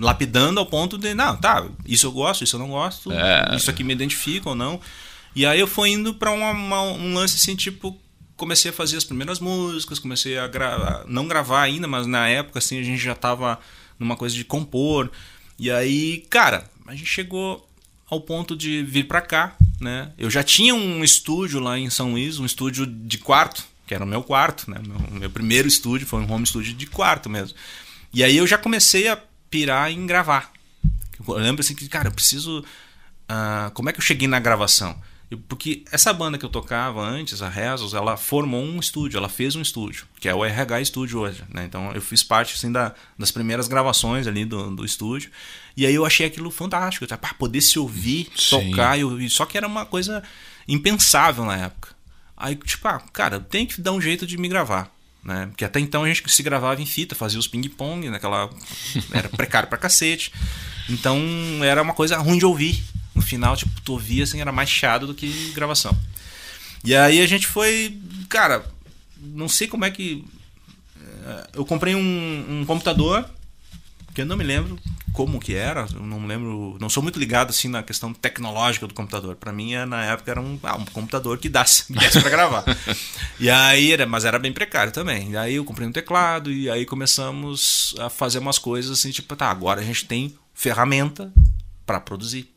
lapidando 0.00 0.60
ao 0.60 0.66
ponto 0.66 0.96
de, 0.96 1.12
não, 1.12 1.36
tá, 1.36 1.66
isso 1.84 2.06
eu 2.06 2.12
gosto, 2.12 2.44
isso 2.44 2.54
eu 2.54 2.60
não 2.60 2.68
gosto, 2.68 3.10
É. 3.12 3.56
isso 3.56 3.68
aqui 3.68 3.82
me 3.82 3.92
identifica 3.92 4.48
ou 4.50 4.54
não. 4.54 4.80
E 5.34 5.44
aí 5.44 5.58
eu 5.58 5.66
fui 5.66 5.90
indo 5.90 6.14
pra 6.14 6.30
uma- 6.30 6.52
uma- 6.52 6.82
um 6.82 7.14
lance 7.14 7.34
assim, 7.34 7.56
tipo, 7.56 7.98
comecei 8.36 8.70
a 8.70 8.74
fazer 8.74 8.96
as 8.96 9.04
primeiras 9.04 9.40
músicas, 9.40 9.98
comecei 9.98 10.38
a 10.38 10.46
gravar, 10.46 11.02
não 11.08 11.26
gravar 11.26 11.62
ainda, 11.62 11.88
mas 11.88 12.06
na 12.06 12.28
época, 12.28 12.60
assim, 12.60 12.78
a 12.78 12.82
gente 12.84 13.02
já 13.02 13.14
tava 13.14 13.58
numa 13.98 14.14
coisa 14.16 14.34
de 14.36 14.44
compor. 14.44 15.10
E 15.58 15.70
aí, 15.70 16.26
cara, 16.30 16.68
a 16.86 16.94
gente 16.94 17.06
chegou 17.06 17.66
ao 18.08 18.20
ponto 18.20 18.56
de 18.56 18.82
vir 18.82 19.08
pra 19.08 19.20
cá, 19.20 19.56
né? 19.80 20.12
Eu 20.16 20.30
já 20.30 20.42
tinha 20.42 20.74
um 20.74 21.02
estúdio 21.02 21.60
lá 21.60 21.78
em 21.78 21.90
São 21.90 22.12
Luís, 22.12 22.38
um 22.38 22.46
estúdio 22.46 22.86
de 22.86 23.18
quarto, 23.18 23.64
que 23.86 23.94
era 23.94 24.04
o 24.04 24.06
meu 24.06 24.22
quarto, 24.22 24.70
né? 24.70 24.80
Meu, 24.86 25.20
meu 25.20 25.30
primeiro 25.30 25.66
estúdio 25.66 26.06
foi 26.06 26.20
um 26.20 26.30
home 26.30 26.46
studio 26.46 26.74
de 26.74 26.86
quarto 26.86 27.28
mesmo. 27.28 27.56
E 28.12 28.22
aí 28.22 28.36
eu 28.36 28.46
já 28.46 28.58
comecei 28.58 29.08
a 29.08 29.18
pirar 29.50 29.90
em 29.90 30.06
gravar. 30.06 30.52
Eu 31.26 31.34
lembro 31.34 31.62
assim 31.62 31.74
que, 31.74 31.88
cara, 31.88 32.08
eu 32.08 32.12
preciso. 32.12 32.64
ah, 33.28 33.70
como 33.74 33.88
é 33.88 33.92
que 33.92 33.98
eu 33.98 34.04
cheguei 34.04 34.28
na 34.28 34.38
gravação? 34.38 34.96
Eu- 35.30 35.38
porque 35.48 35.84
essa 35.90 36.12
banda 36.12 36.38
que 36.38 36.44
eu 36.44 36.48
tocava 36.48 37.00
antes, 37.04 37.42
a 37.42 37.48
Rezos, 37.48 37.94
ela 37.94 38.16
formou 38.16 38.62
um 38.62 38.78
estúdio, 38.78 39.18
ela 39.18 39.28
fez 39.28 39.56
um 39.56 39.60
estúdio, 39.62 40.06
que 40.20 40.28
é 40.28 40.34
o 40.34 40.44
RH 40.44 40.84
Studio 40.84 41.20
hoje. 41.20 41.42
Né? 41.52 41.64
Então 41.64 41.90
eu 41.92 42.00
fiz 42.00 42.22
parte 42.22 42.54
assim, 42.54 42.70
da, 42.70 42.94
das 43.18 43.30
primeiras 43.32 43.66
gravações 43.66 44.26
ali 44.26 44.44
do, 44.44 44.74
do 44.74 44.84
estúdio. 44.84 45.30
E 45.76 45.84
aí 45.84 45.94
eu 45.94 46.06
achei 46.06 46.26
aquilo 46.26 46.50
fantástico. 46.50 47.04
Eu, 47.10 47.18
pá, 47.18 47.34
poder 47.34 47.60
se 47.60 47.78
ouvir, 47.78 48.28
Sim. 48.36 48.70
tocar, 48.70 48.98
e 48.98 49.04
ouvir. 49.04 49.28
Só 49.28 49.44
que 49.44 49.56
era 49.58 49.66
uma 49.66 49.84
coisa 49.84 50.22
impensável 50.68 51.44
na 51.44 51.56
época. 51.56 51.94
Aí, 52.36 52.54
tipo, 52.54 52.86
ah, 52.86 53.00
cara, 53.12 53.40
tem 53.40 53.66
que 53.66 53.80
dar 53.80 53.92
um 53.92 54.00
jeito 54.00 54.26
de 54.26 54.36
me 54.36 54.48
gravar. 54.48 54.94
Né? 55.24 55.46
Porque 55.46 55.64
até 55.64 55.80
então 55.80 56.04
a 56.04 56.08
gente 56.08 56.22
se 56.30 56.42
gravava 56.42 56.80
em 56.80 56.86
fita, 56.86 57.14
fazia 57.14 57.38
os 57.38 57.48
ping-pong, 57.48 58.08
naquela. 58.10 58.48
Era 59.12 59.28
precário 59.28 59.68
pra 59.68 59.76
cacete. 59.78 60.30
Então 60.88 61.18
era 61.64 61.82
uma 61.82 61.94
coisa 61.94 62.16
ruim 62.18 62.38
de 62.38 62.46
ouvir. 62.46 62.82
No 63.16 63.22
final, 63.22 63.56
tipo, 63.56 63.80
tu 63.80 63.94
ouvia 63.94 64.22
assim, 64.24 64.40
era 64.40 64.52
mais 64.52 64.68
chato 64.70 65.06
do 65.06 65.14
que 65.14 65.50
gravação. 65.54 65.96
E 66.84 66.94
aí 66.94 67.20
a 67.20 67.26
gente 67.26 67.46
foi. 67.46 67.98
Cara, 68.28 68.64
não 69.20 69.48
sei 69.48 69.66
como 69.66 69.84
é 69.84 69.90
que. 69.90 70.24
eh, 71.00 71.46
Eu 71.54 71.64
comprei 71.64 71.94
um, 71.94 72.60
um 72.60 72.64
computador 72.66 73.28
que 74.14 74.22
eu 74.22 74.26
não 74.26 74.36
me 74.36 74.44
lembro 74.44 74.78
como 75.12 75.38
que 75.40 75.54
era, 75.54 75.86
não 75.92 76.26
lembro, 76.26 76.76
não 76.80 76.88
sou 76.90 77.02
muito 77.02 77.18
ligado 77.18 77.50
assim 77.50 77.68
na 77.68 77.82
questão 77.82 78.12
tecnológica 78.14 78.86
do 78.86 78.92
computador. 78.94 79.34
Para 79.36 79.52
mim, 79.52 79.72
eh, 79.74 79.84
na 79.86 80.04
época 80.04 80.30
era 80.30 80.40
um, 80.40 80.58
ah, 80.62 80.76
um 80.76 80.84
computador 80.86 81.38
que 81.38 81.48
desse, 81.50 81.90
desse 81.92 82.20
para 82.20 82.30
gravar. 82.30 82.64
e 83.40 83.48
aí, 83.50 83.92
era, 83.92 84.06
mas 84.06 84.24
era 84.26 84.38
bem 84.38 84.52
precário 84.52 84.92
também. 84.92 85.32
E 85.32 85.36
aí 85.36 85.54
eu 85.54 85.64
comprei 85.64 85.88
um 85.88 85.92
teclado 85.92 86.52
e 86.52 86.68
aí 86.70 86.84
começamos 86.86 87.94
a 87.98 88.08
fazer 88.10 88.38
umas 88.38 88.58
coisas 88.58 88.90
assim, 88.98 89.10
tipo, 89.10 89.34
tá, 89.36 89.50
agora 89.50 89.80
a 89.80 89.84
gente 89.84 90.04
tem 90.04 90.34
ferramenta 90.54 91.32
para 91.86 91.98
produzir. 92.00 92.48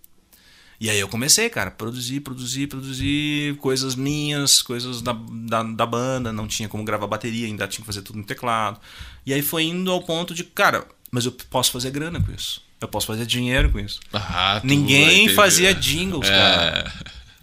E 0.80 0.90
aí 0.90 1.00
eu 1.00 1.10
comecei, 1.10 1.50
cara, 1.50 1.70
produzir, 1.70 2.22
produzir, 2.22 2.68
produzir 2.68 3.58
coisas 3.58 3.96
minhas, 3.96 4.62
coisas 4.62 5.02
da, 5.02 5.14
da, 5.30 5.62
da 5.62 5.86
banda, 5.86 6.32
não 6.32 6.48
tinha 6.48 6.70
como 6.70 6.86
gravar 6.86 7.06
bateria, 7.06 7.48
ainda 7.48 7.68
tinha 7.68 7.82
que 7.82 7.86
fazer 7.86 8.02
tudo 8.02 8.18
no 8.20 8.24
teclado. 8.24 8.80
E 9.26 9.34
aí 9.34 9.42
foi 9.42 9.64
indo 9.64 9.92
ao 9.92 10.02
ponto 10.02 10.34
de, 10.34 10.44
cara, 10.44 10.88
mas 11.12 11.26
eu 11.26 11.34
posso 11.34 11.72
fazer 11.72 11.92
grana 11.92 12.22
com 12.22 12.32
isso. 12.32 12.62
Eu 12.80 12.88
posso 12.88 13.08
fazer 13.08 13.26
dinheiro 13.26 13.70
com 13.72 13.80
isso. 13.80 14.00
Ah, 14.14 14.62
Ninguém 14.64 15.28
fazia 15.36 15.74
jingles, 15.74 16.30
É. 16.30 16.32
cara. 16.32 16.94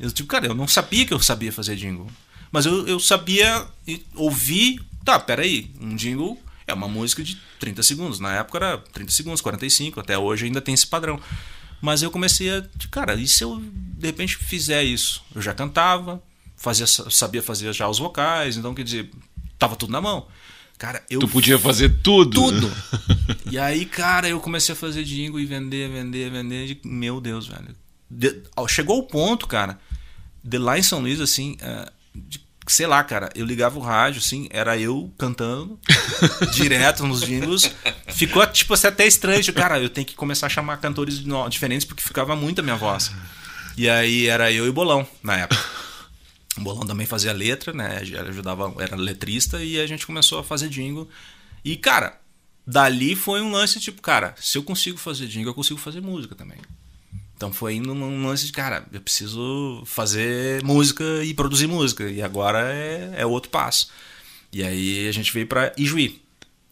Eu, 0.01 0.11
tipo, 0.11 0.29
cara, 0.29 0.47
eu 0.47 0.55
não 0.55 0.67
sabia 0.67 1.05
que 1.05 1.13
eu 1.13 1.21
sabia 1.21 1.53
fazer 1.53 1.77
jingle. 1.77 2.07
Mas 2.51 2.65
eu, 2.65 2.87
eu 2.89 2.99
sabia 2.99 3.67
ouvir. 4.15 4.81
Tá, 5.05 5.19
peraí. 5.19 5.71
Um 5.81 5.95
jingle 5.95 6.41
é 6.67 6.73
uma 6.73 6.89
música 6.89 7.23
de 7.23 7.37
30 7.61 7.83
segundos. 7.83 8.19
Na 8.19 8.35
época 8.35 8.59
era 8.59 8.79
30 8.79 9.13
segundos, 9.13 9.41
45. 9.43 10.01
Até 10.01 10.17
hoje 10.19 10.47
ainda 10.47 10.61
tem 10.63 10.75
esse 10.75 10.87
padrão. 10.87 11.21
Mas 11.81 12.03
eu 12.03 12.11
comecei 12.11 12.51
a. 12.51 12.65
Cara, 12.91 13.15
e 13.15 13.27
se 13.29 13.45
eu 13.45 13.61
de 13.61 14.07
repente 14.07 14.37
fizer 14.37 14.83
isso? 14.85 15.23
Eu 15.35 15.43
já 15.43 15.53
cantava, 15.55 16.23
fazia, 16.57 16.87
sabia 16.87 17.43
fazer 17.43 17.73
já 17.73 17.89
os 17.89 17.99
vocais, 17.99 18.57
então 18.57 18.75
quer 18.75 18.83
dizer, 18.85 19.11
tava 19.59 19.77
tudo 19.77 19.93
na 19.93 20.01
mão. 20.01 20.27
Cara, 20.79 21.03
eu. 21.09 21.21
Tu 21.21 21.29
podia 21.29 21.59
fazer 21.59 21.89
tudo. 22.03 22.31
Tudo. 22.35 22.73
e 23.51 23.59
aí, 23.59 23.85
cara, 23.87 24.29
eu 24.29 24.41
comecei 24.41 24.73
a 24.75 24.77
fazer 24.77 25.05
jingle 25.05 25.41
e 25.41 25.47
vender, 25.47 25.91
vender, 25.91 26.31
vender. 26.31 26.67
e, 26.71 26.81
Meu 26.87 27.21
Deus, 27.21 27.47
velho. 27.47 27.75
De- 28.11 28.43
chegou 28.69 28.99
o 28.99 29.03
ponto, 29.03 29.47
cara, 29.47 29.79
de 30.45 30.59
lá 30.59 30.79
em 30.79 30.83
São 30.83 31.01
Luís, 31.01 31.21
assim, 31.21 31.57
é, 31.61 31.91
de- 32.15 32.41
sei 32.67 32.87
lá, 32.87 33.03
cara, 33.05 33.31
eu 33.35 33.47
ligava 33.47 33.79
o 33.79 33.83
rádio, 33.83 34.19
assim, 34.19 34.49
era 34.51 34.77
eu 34.77 35.13
cantando 35.17 35.79
direto 36.53 37.07
nos 37.07 37.21
jingles. 37.21 37.71
Ficou, 38.09 38.47
tipo, 38.47 38.75
assim, 38.75 38.89
até 38.89 39.07
estranho. 39.07 39.43
Tipo, 39.43 39.59
cara, 39.59 39.81
eu 39.81 39.89
tenho 39.89 40.07
que 40.07 40.15
começar 40.15 40.47
a 40.47 40.51
chamar 40.51 40.79
cantores 40.79 41.23
diferentes 41.49 41.87
porque 41.87 42.03
ficava 42.03 42.35
muito 42.35 42.61
a 42.61 42.63
minha 42.63 42.77
voz. 42.77 43.13
E 43.77 43.89
aí 43.89 44.27
era 44.27 44.51
eu 44.51 44.67
e 44.67 44.69
o 44.69 44.73
Bolão, 44.73 45.07
na 45.23 45.37
época. 45.37 45.63
O 46.57 46.61
Bolão 46.63 46.87
também 46.87 47.07
fazia 47.07 47.33
letra, 47.33 47.73
né? 47.73 48.01
Ajudava, 48.29 48.75
era 48.79 48.97
letrista 48.97 49.63
e 49.63 49.79
a 49.79 49.87
gente 49.87 50.07
começou 50.07 50.39
a 50.39 50.45
fazer 50.45 50.69
jingle. 50.69 51.09
E, 51.65 51.77
cara, 51.77 52.19
dali 52.67 53.15
foi 53.15 53.43
um 53.43 53.51
lance 53.51 53.79
tipo, 53.79 54.01
cara, 54.01 54.35
se 54.41 54.57
eu 54.57 54.63
consigo 54.63 54.99
fazer 54.99 55.27
jingle, 55.27 55.51
eu 55.51 55.55
consigo 55.55 55.79
fazer 55.79 56.01
música 56.01 56.35
também. 56.35 56.59
Então 57.37 57.53
foi 57.53 57.75
indo 57.75 57.95
num 57.95 58.27
lance 58.27 58.47
de, 58.47 58.53
cara, 58.53 58.87
eu 58.91 59.01
preciso 59.01 59.83
fazer 59.85 60.63
música 60.65 61.05
e 61.23 61.35
produzir 61.35 61.67
música. 61.67 62.09
E 62.11 62.23
agora 62.23 62.73
é, 62.73 63.13
é 63.19 63.27
outro 63.27 63.51
passo. 63.51 63.91
E 64.53 64.63
aí 64.63 65.07
a 65.07 65.13
gente 65.13 65.33
veio 65.33 65.47
pra 65.47 65.73
Ijuí. 65.77 66.23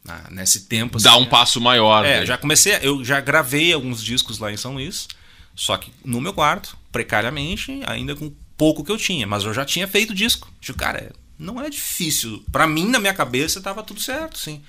Ah, 0.08 0.28
nesse 0.30 0.62
tempo. 0.62 0.98
Dá 1.00 1.12
assim, 1.12 1.22
um 1.22 1.26
passo 1.26 1.60
maior. 1.60 2.04
é, 2.04 2.20
né? 2.20 2.26
já 2.26 2.36
comecei, 2.36 2.78
eu 2.82 3.04
já 3.04 3.20
gravei 3.20 3.72
alguns 3.72 4.02
discos 4.02 4.38
lá 4.38 4.52
em 4.52 4.56
São 4.56 4.74
Luís, 4.74 5.08
só 5.54 5.76
que 5.78 5.90
no 6.04 6.20
meu 6.20 6.32
quarto, 6.34 6.76
precariamente, 6.92 7.80
ainda 7.86 8.14
com 8.14 8.32
pouco 8.56 8.84
que 8.84 8.92
eu 8.92 8.98
tinha, 8.98 9.26
mas 9.26 9.44
eu 9.44 9.54
já 9.54 9.64
tinha 9.64 9.88
feito 9.88 10.14
disco. 10.14 10.52
Tipo, 10.60 10.78
cara, 10.78 11.12
não 11.38 11.60
é 11.60 11.70
difícil. 11.70 12.44
Pra 12.52 12.66
mim, 12.66 12.88
na 12.88 12.98
minha 12.98 13.14
cabeça, 13.14 13.60
tava 13.60 13.82
tudo 13.82 14.00
certo, 14.00 14.38
sim. 14.38 14.62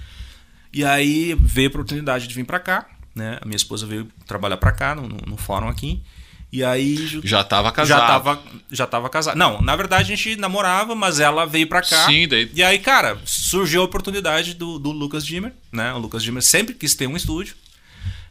E 0.71 0.83
aí 0.83 1.35
veio 1.39 1.67
a 1.67 1.71
oportunidade 1.71 2.27
de 2.27 2.35
vir 2.35 2.45
pra 2.45 2.59
cá, 2.59 2.87
né? 3.15 3.39
A 3.41 3.45
minha 3.45 3.55
esposa 3.55 3.85
veio 3.85 4.07
trabalhar 4.27 4.57
pra 4.57 4.71
cá, 4.71 4.93
no, 4.93 5.07
no- 5.07 5.37
fórum 5.37 5.67
aqui. 5.69 6.01
E 6.51 6.63
aí 6.63 7.19
Já 7.23 7.43
tava 7.43 7.71
casado. 7.71 7.99
já 7.99 8.07
tava, 8.07 8.43
já 8.71 8.87
tava 8.87 9.09
casado. 9.09 9.35
Não, 9.37 9.61
na 9.61 9.75
verdade 9.75 10.13
a 10.13 10.15
gente 10.15 10.35
namorava, 10.37 10.95
mas 10.95 11.19
ela 11.19 11.45
veio 11.45 11.67
pra 11.67 11.81
cá. 11.81 12.05
Sim, 12.05 12.27
daí- 12.27 12.49
E 12.53 12.63
aí, 12.63 12.79
cara, 12.79 13.17
surgiu 13.25 13.81
a 13.81 13.85
oportunidade 13.85 14.53
do, 14.53 14.79
do 14.79 14.91
Lucas 14.91 15.25
Dimmer, 15.25 15.51
né? 15.71 15.93
O 15.93 15.97
Lucas 15.97 16.23
Dimmer 16.23 16.41
sempre 16.43 16.73
quis 16.73 16.93
ter 16.95 17.07
um 17.07 17.15
estúdio. 17.17 17.55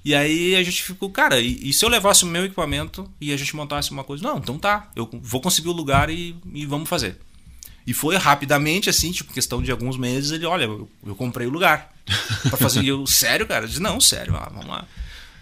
E 0.05 0.15
aí 0.15 0.55
a 0.55 0.63
gente 0.63 0.83
ficou, 0.83 1.11
cara, 1.11 1.41
e, 1.41 1.69
e 1.69 1.73
se 1.73 1.85
eu 1.85 1.89
levasse 1.89 2.25
o 2.25 2.27
meu 2.27 2.45
equipamento 2.45 3.11
e 3.21 3.33
a 3.33 3.37
gente 3.39 3.57
montasse 3.57 3.91
uma 3.91 4.05
coisa? 4.05 4.23
Não, 4.23 4.37
então 4.39 4.59
tá, 4.59 4.91
eu 4.95 5.09
vou 5.23 5.41
conseguir 5.41 5.69
o 5.69 5.73
lugar 5.73 6.09
e, 6.11 6.37
e 6.53 6.67
vamos 6.67 6.89
fazer. 6.89 7.19
E 7.87 7.93
foi 7.93 8.17
rapidamente, 8.17 8.89
assim, 8.89 9.13
tipo, 9.13 9.33
questão 9.33 9.63
de 9.63 9.71
alguns 9.71 9.97
meses, 9.97 10.31
ele, 10.31 10.47
olha, 10.47 10.65
eu, 10.65 10.89
eu 11.07 11.15
comprei 11.15 11.47
o 11.47 11.51
lugar 11.51 11.93
pra 12.49 12.57
fazer. 12.57 12.83
E 12.83 12.89
eu, 12.89 13.07
sério, 13.07 13.47
cara? 13.47 13.65
Eu 13.65 13.69
disse, 13.69 13.81
não, 13.81 14.01
sério, 14.01 14.33
vamos 14.33 14.67
lá. 14.67 14.87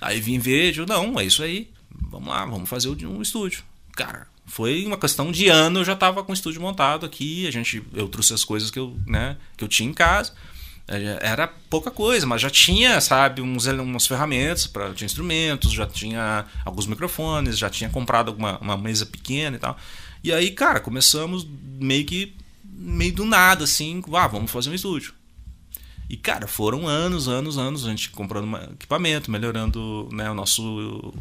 Aí 0.00 0.20
vim 0.20 0.38
ver, 0.38 0.76
eu, 0.76 0.86
não, 0.86 1.18
é 1.18 1.24
isso 1.24 1.42
aí. 1.42 1.70
Vamos 2.10 2.28
lá, 2.28 2.44
vamos 2.44 2.68
fazer 2.68 2.88
um 3.06 3.22
estúdio. 3.22 3.62
Cara, 3.92 4.26
foi 4.46 4.84
uma 4.84 4.98
questão 4.98 5.30
de 5.30 5.48
ano, 5.48 5.80
eu 5.80 5.84
já 5.84 5.94
tava 5.94 6.24
com 6.24 6.32
o 6.32 6.34
estúdio 6.34 6.60
montado 6.60 7.06
aqui, 7.06 7.46
a 7.46 7.50
gente, 7.50 7.82
eu 7.94 8.08
trouxe 8.08 8.34
as 8.34 8.44
coisas 8.44 8.70
que 8.70 8.78
eu, 8.78 8.96
né, 9.06 9.36
que 9.56 9.62
eu 9.62 9.68
tinha 9.68 9.88
em 9.88 9.94
casa. 9.94 10.32
É, 10.88 11.18
Era 11.22 11.46
pouca 11.46 11.90
coisa, 11.90 12.26
mas 12.26 12.40
já 12.40 12.50
tinha, 12.50 13.00
sabe, 13.00 13.40
uns, 13.40 13.66
umas 13.66 14.06
ferramentas 14.06 14.66
para 14.66 14.92
tinha 14.92 15.06
instrumentos, 15.06 15.72
já 15.72 15.86
tinha 15.86 16.44
alguns 16.64 16.86
microfones, 16.86 17.56
já 17.56 17.70
tinha 17.70 17.88
comprado 17.88 18.28
alguma 18.28 18.58
uma 18.58 18.76
mesa 18.76 19.06
pequena 19.06 19.56
e 19.56 19.60
tal. 19.60 19.78
E 20.22 20.32
aí, 20.32 20.50
cara, 20.50 20.80
começamos 20.80 21.46
meio 21.78 22.04
que 22.04 22.34
meio 22.64 23.12
do 23.12 23.24
nada 23.24 23.64
assim, 23.64 24.02
ah, 24.14 24.26
vamos 24.26 24.50
fazer 24.50 24.70
um 24.70 24.74
estúdio. 24.74 25.14
E 26.08 26.16
cara, 26.16 26.46
foram 26.46 26.86
anos, 26.86 27.28
anos, 27.28 27.56
anos 27.56 27.86
a 27.86 27.90
gente 27.90 28.10
comprando 28.10 28.56
equipamento, 28.72 29.30
melhorando, 29.30 30.08
né, 30.12 30.30
o 30.30 30.34
nosso 30.34 31.12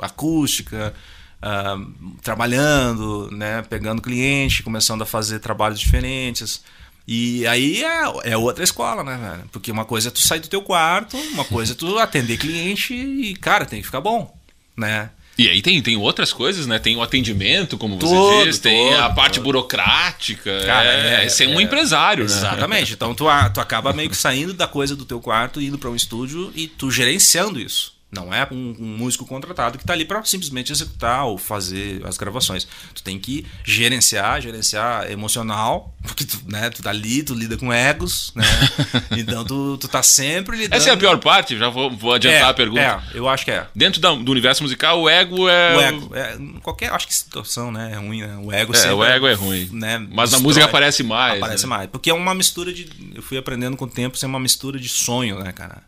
acústica, 0.00 0.94
ah, 1.40 1.76
trabalhando, 2.22 3.30
né, 3.32 3.62
pegando 3.62 4.02
cliente, 4.02 4.62
começando 4.62 5.02
a 5.02 5.06
fazer 5.06 5.40
trabalhos 5.40 5.80
diferentes. 5.80 6.62
E 7.06 7.46
aí 7.46 7.82
é, 7.82 8.32
é 8.32 8.36
outra 8.36 8.62
escola, 8.62 9.02
né, 9.02 9.16
velho? 9.16 9.48
Porque 9.50 9.72
uma 9.72 9.84
coisa 9.84 10.08
é 10.08 10.10
tu 10.10 10.20
sair 10.20 10.40
do 10.40 10.48
teu 10.48 10.62
quarto, 10.62 11.16
uma 11.32 11.44
coisa 11.44 11.72
é 11.72 11.76
tu 11.76 11.98
atender 11.98 12.38
cliente 12.38 12.94
e, 12.94 13.34
cara, 13.34 13.66
tem 13.66 13.80
que 13.80 13.86
ficar 13.86 14.00
bom, 14.00 14.32
né? 14.76 15.10
E 15.38 15.48
aí 15.48 15.62
tem, 15.62 15.80
tem 15.80 15.96
outras 15.96 16.32
coisas, 16.32 16.66
né? 16.66 16.78
Tem 16.78 16.94
o 16.96 17.02
atendimento, 17.02 17.78
como 17.78 17.98
você 17.98 18.14
Todo, 18.14 18.44
diz, 18.44 18.58
tem 18.58 18.90
todo, 18.90 19.00
a 19.00 19.10
parte 19.10 19.36
todo. 19.36 19.44
burocrática. 19.44 20.60
Cara, 20.66 20.88
é, 20.88 21.24
é- 21.24 21.28
ser 21.28 21.48
um 21.48 21.58
é- 21.58 21.62
empresário, 21.62 22.24
né? 22.24 22.30
Exatamente. 22.30 22.92
Então 22.92 23.14
tu, 23.14 23.24
tu 23.54 23.60
acaba 23.60 23.92
meio 23.92 24.10
que 24.10 24.16
saindo 24.16 24.52
da 24.52 24.66
coisa 24.66 24.94
do 24.94 25.04
teu 25.04 25.20
quarto, 25.20 25.60
indo 25.60 25.78
para 25.78 25.90
um 25.90 25.96
estúdio 25.96 26.52
e 26.54 26.66
tu 26.68 26.90
gerenciando 26.90 27.58
isso. 27.58 27.91
Não 28.14 28.32
é 28.32 28.46
um, 28.52 28.76
um 28.78 28.96
músico 28.98 29.24
contratado 29.24 29.78
que 29.78 29.84
tá 29.86 29.94
ali 29.94 30.04
para 30.04 30.22
simplesmente 30.24 30.70
executar 30.70 31.24
ou 31.24 31.38
fazer 31.38 32.06
as 32.06 32.18
gravações. 32.18 32.68
Tu 32.94 33.02
tem 33.02 33.18
que 33.18 33.46
gerenciar, 33.64 34.38
gerenciar 34.42 35.10
emocional, 35.10 35.94
porque 36.02 36.24
tu, 36.26 36.38
né, 36.46 36.68
tu 36.68 36.82
tá 36.82 36.90
ali, 36.90 37.22
tu 37.22 37.34
lida 37.34 37.56
com 37.56 37.72
egos, 37.72 38.30
né? 38.34 38.44
Então 39.16 39.44
tu, 39.44 39.78
tu 39.78 39.88
tá 39.88 40.02
sempre 40.02 40.56
lidando. 40.58 40.76
Essa 40.76 40.90
é 40.90 40.92
a 40.92 40.96
pior 40.96 41.18
parte, 41.18 41.56
já 41.56 41.68
vou, 41.70 41.90
vou 41.90 42.12
adiantar 42.12 42.40
É, 42.48 42.50
a 42.50 42.54
pergunta. 42.54 42.80
É, 42.82 43.00
eu 43.14 43.26
acho 43.28 43.44
que 43.46 43.50
é. 43.50 43.66
Dentro 43.74 43.98
da- 44.00 44.14
do 44.14 44.30
universo 44.30 44.62
musical, 44.62 45.00
o 45.00 45.08
ego 45.08 45.48
é. 45.48 45.76
O 45.76 45.80
ego. 45.80 46.14
É, 46.14 46.38
qualquer, 46.62 46.92
acho 46.92 47.06
que 47.06 47.14
situação, 47.14 47.72
né? 47.72 47.92
É 47.92 47.96
ruim, 47.96 48.20
né? 48.20 48.36
O 48.42 48.52
ego 48.52 48.72
É, 48.74 48.76
sempre. 48.76 48.94
o 48.94 49.04
ego 49.04 49.26
é 49.26 49.32
ruim. 49.34 49.70
Né, 49.72 49.98
Mas 49.98 50.10
na 50.10 50.22
destrói. 50.24 50.42
música 50.42 50.64
aparece 50.66 51.02
mais. 51.02 51.38
Aparece 51.38 51.64
né? 51.64 51.68
mais. 51.70 51.88
Porque 51.90 52.10
é 52.10 52.14
uma 52.14 52.34
mistura 52.34 52.72
de. 52.74 52.88
Eu 53.14 53.22
fui 53.22 53.38
aprendendo 53.38 53.74
com 53.76 53.86
o 53.86 53.88
tempo, 53.90 54.16
isso 54.16 54.24
é 54.26 54.28
uma 54.28 54.40
mistura 54.40 54.78
de 54.78 54.88
sonho, 54.88 55.38
né, 55.42 55.50
cara? 55.52 55.82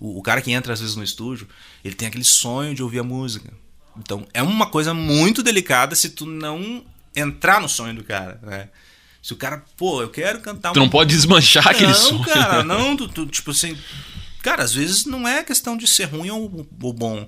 O, 0.00 0.18
o 0.18 0.22
cara 0.22 0.40
que 0.40 0.50
entra 0.50 0.72
às 0.72 0.80
vezes 0.80 0.96
no 0.96 1.04
estúdio, 1.04 1.46
ele 1.84 1.94
tem 1.94 2.08
aquele 2.08 2.24
sonho 2.24 2.74
de 2.74 2.82
ouvir 2.82 3.00
a 3.00 3.04
música. 3.04 3.52
Então 3.96 4.26
é 4.32 4.42
uma 4.42 4.66
coisa 4.66 4.94
muito 4.94 5.42
delicada 5.42 5.94
se 5.94 6.10
tu 6.10 6.26
não 6.26 6.84
entrar 7.14 7.60
no 7.60 7.68
sonho 7.68 7.94
do 7.94 8.04
cara, 8.04 8.40
né? 8.42 8.68
Se 9.22 9.34
o 9.34 9.36
cara, 9.36 9.62
pô, 9.76 10.00
eu 10.00 10.08
quero 10.08 10.40
cantar 10.40 10.72
Tu 10.72 10.78
não 10.78 10.88
pode 10.88 11.14
desmanchar 11.14 11.68
aquele 11.68 11.92
não, 11.92 11.94
som. 11.94 12.24
cara, 12.24 12.62
não, 12.64 12.96
tu, 12.96 13.06
tu, 13.06 13.26
tipo 13.26 13.50
assim. 13.50 13.76
Cara, 14.42 14.62
às 14.62 14.72
vezes 14.72 15.04
não 15.04 15.28
é 15.28 15.44
questão 15.44 15.76
de 15.76 15.86
ser 15.86 16.04
ruim 16.04 16.30
ou, 16.30 16.66
ou 16.82 16.92
bom. 16.92 17.26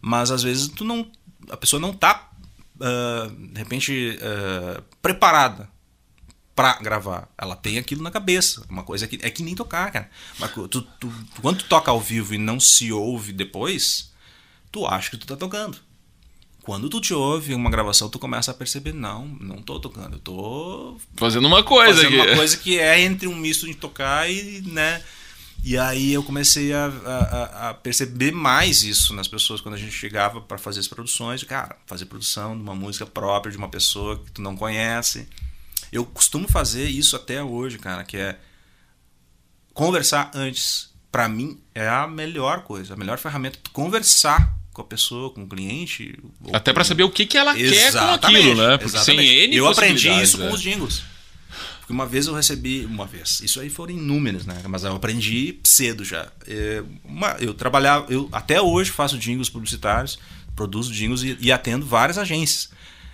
Mas 0.00 0.30
às 0.30 0.42
vezes 0.42 0.68
tu 0.68 0.84
não. 0.84 1.10
A 1.50 1.56
pessoa 1.56 1.78
não 1.78 1.92
tá, 1.92 2.30
ah, 2.80 3.30
de 3.52 3.58
repente, 3.58 4.18
ah, 4.22 4.82
preparada 5.02 5.68
pra 6.58 6.72
gravar. 6.82 7.28
Ela 7.38 7.54
tem 7.54 7.78
aquilo 7.78 8.02
na 8.02 8.10
cabeça. 8.10 8.64
Uma 8.68 8.82
coisa 8.82 9.06
que 9.06 9.16
é 9.22 9.30
que 9.30 9.44
nem 9.44 9.54
tocar, 9.54 9.92
cara. 9.92 10.10
Mas 10.40 10.50
tu, 10.52 10.66
tu- 10.66 10.82
tu- 10.98 11.12
quando 11.40 11.58
tu 11.58 11.66
toca 11.66 11.88
ao 11.92 12.00
vivo 12.00 12.34
e 12.34 12.38
não 12.38 12.58
se 12.58 12.90
ouve 12.90 13.32
depois, 13.32 14.10
tu 14.72 14.84
acha 14.84 15.08
que 15.08 15.16
tu 15.16 15.24
tá 15.24 15.36
tocando. 15.36 15.78
Quando 16.62 16.88
tu 16.90 17.00
te 17.00 17.14
ouve 17.14 17.54
uma 17.54 17.70
gravação, 17.70 18.10
tu 18.10 18.18
começa 18.18 18.50
a 18.50 18.54
perceber, 18.54 18.92
não, 18.92 19.24
não 19.40 19.62
tô 19.62 19.78
tocando, 19.78 20.16
eu 20.16 20.18
tô 20.18 20.96
Fazendo 21.16 21.46
uma 21.46 21.62
coisa 21.62 21.94
fazendo 22.02 22.20
aqui. 22.20 22.28
uma 22.30 22.36
coisa 22.36 22.56
que 22.56 22.76
é 22.78 23.00
entre 23.02 23.28
um 23.28 23.36
misto 23.36 23.64
de 23.64 23.74
tocar 23.76 24.28
e, 24.28 24.60
né? 24.62 25.00
E 25.64 25.78
aí 25.78 26.12
eu 26.12 26.24
comecei 26.24 26.72
a, 26.72 26.86
a- 26.86 27.68
a 27.70 27.74
perceber 27.74 28.32
mais 28.32 28.82
isso 28.82 29.14
nas 29.14 29.28
pessoas 29.28 29.60
quando 29.60 29.76
a 29.76 29.78
gente 29.78 29.92
chegava 29.92 30.40
para 30.40 30.58
fazer 30.58 30.80
as 30.80 30.88
produções. 30.88 31.42
Cara, 31.44 31.76
fazer 31.86 32.06
produção 32.06 32.56
de 32.56 32.62
uma 32.62 32.74
música 32.74 33.06
própria 33.06 33.52
de 33.52 33.56
uma 33.58 33.68
pessoa 33.68 34.18
que 34.18 34.32
tu 34.32 34.42
não 34.42 34.56
conhece. 34.56 35.28
Eu 35.92 36.04
costumo 36.04 36.48
fazer 36.48 36.88
isso 36.88 37.16
até 37.16 37.42
hoje, 37.42 37.78
cara, 37.78 38.04
que 38.04 38.16
é 38.16 38.36
conversar 39.72 40.30
antes. 40.34 40.88
Pra 41.10 41.26
mim 41.26 41.58
é 41.74 41.88
a 41.88 42.06
melhor 42.06 42.62
coisa, 42.62 42.92
a 42.94 42.96
melhor 42.96 43.18
ferramenta. 43.18 43.58
Conversar 43.72 44.54
com 44.72 44.82
a 44.82 44.84
pessoa, 44.84 45.30
com 45.30 45.42
o 45.42 45.48
cliente. 45.48 46.16
Até 46.52 46.72
pra 46.72 46.84
saber 46.84 47.02
o 47.02 47.10
que, 47.10 47.24
que 47.26 47.38
ela 47.38 47.54
quer 47.54 47.62
com 47.68 47.74
Exatamente, 47.74 48.46
aquilo, 48.46 48.68
né? 48.68 48.76
Porque 48.76 48.96
exatamente. 48.96 49.28
sem 49.28 49.38
N 49.44 49.56
Eu 49.56 49.66
aprendi 49.66 50.08
isso 50.08 50.36
com 50.38 50.44
é. 50.44 50.52
os 50.52 50.60
jingles. 50.60 51.02
Porque 51.80 51.92
uma 51.94 52.04
vez 52.04 52.26
eu 52.26 52.34
recebi, 52.34 52.84
uma 52.84 53.06
vez, 53.06 53.40
isso 53.40 53.58
aí 53.58 53.70
foram 53.70 53.94
inúmeros, 53.94 54.44
né? 54.44 54.60
Mas 54.68 54.84
eu 54.84 54.94
aprendi 54.94 55.58
cedo 55.64 56.04
já. 56.04 56.30
É, 56.46 56.82
eu 57.40 57.54
trabalhava, 57.54 58.12
eu 58.12 58.28
até 58.30 58.60
hoje 58.60 58.90
faço 58.90 59.18
jingles 59.18 59.48
publicitários, 59.48 60.18
produzo 60.54 60.92
jingles 60.92 61.22
e, 61.22 61.38
e 61.40 61.50
atendo 61.50 61.86
várias 61.86 62.18
agências. 62.18 62.70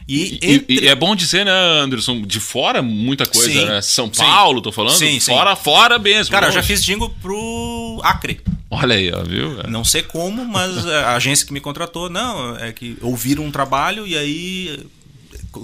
E, 0.07 0.39
E, 0.43 0.55
entre- 0.55 0.75
e 0.85 0.89
é 0.89 0.95
bom 0.95 1.17
dizer, 1.17 1.45
né, 1.47 1.53
Anderson, 1.81 2.21
de 2.23 2.39
fora 2.39 2.83
muita 2.83 3.25
coisa, 3.25 3.51
Sim, 3.51 3.65
né? 3.65 3.81
São 3.81 4.07
sim. 4.13 4.23
Paulo, 4.23 4.61
tô 4.61 4.71
falando? 4.71 4.95
Sim, 4.97 5.19
sim. 5.19 5.33
Fora, 5.33 5.57
fora 5.57 5.99
mesmo. 5.99 6.31
Cara, 6.33 6.49
eu 6.49 6.53
já 6.53 6.59
longe. 6.59 6.69
fiz 6.69 6.85
jingle 6.85 7.09
pro 7.23 8.01
Acre. 8.05 8.41
Olha 8.71 8.97
aí, 8.97 9.11
ó, 9.13 9.23
viu? 9.23 9.61
É. 9.61 9.67
Não 9.71 9.83
sei 9.85 10.03
como, 10.03 10.45
mas 10.45 10.87
a 10.87 11.15
agência 11.17 11.47
que 11.47 11.53
me 11.53 11.61
contratou, 11.61 12.11
não, 12.11 12.57
é 12.57 12.71
que 12.73 12.97
ouviram 13.01 13.45
um 13.45 13.51
trabalho 13.51 14.07
e 14.07 14.17
aí 14.17 14.81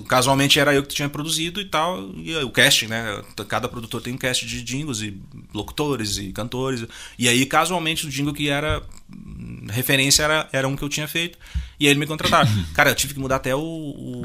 casualmente 0.09 0.59
era 0.59 0.75
eu 0.75 0.83
que 0.83 0.95
tinha 0.95 1.09
produzido 1.09 1.61
e 1.61 1.65
tal, 1.65 2.11
e 2.17 2.35
o 2.37 2.51
casting, 2.51 2.87
né? 2.87 3.23
Cada 3.49 3.69
produtor 3.69 4.01
tem 4.01 4.15
um 4.15 4.19
cast 4.19 4.47
de 4.47 4.63
jingles 4.63 5.01
e 5.01 5.21
locutores 5.53 6.19
e 6.19 6.33
cantores. 6.33 6.85
E 7.19 7.29
aí 7.29 7.45
casualmente 7.47 8.07
o 8.07 8.11
jingle 8.11 8.35
que 8.35 8.49
era 8.49 8.83
referência 9.71 10.23
era, 10.23 10.49
era 10.53 10.69
um 10.69 10.77
que 10.77 10.83
eu 10.83 10.89
tinha 10.89 11.09
feito. 11.09 11.39
E 11.79 11.87
aí 11.87 11.93
ele 11.93 12.01
me 12.01 12.07
contrataram. 12.07 12.51
Cara, 12.75 12.91
eu 12.91 12.95
tive 12.95 13.15
que 13.15 13.21
mudar 13.21 13.37
até 13.37 13.55
o, 13.55 13.61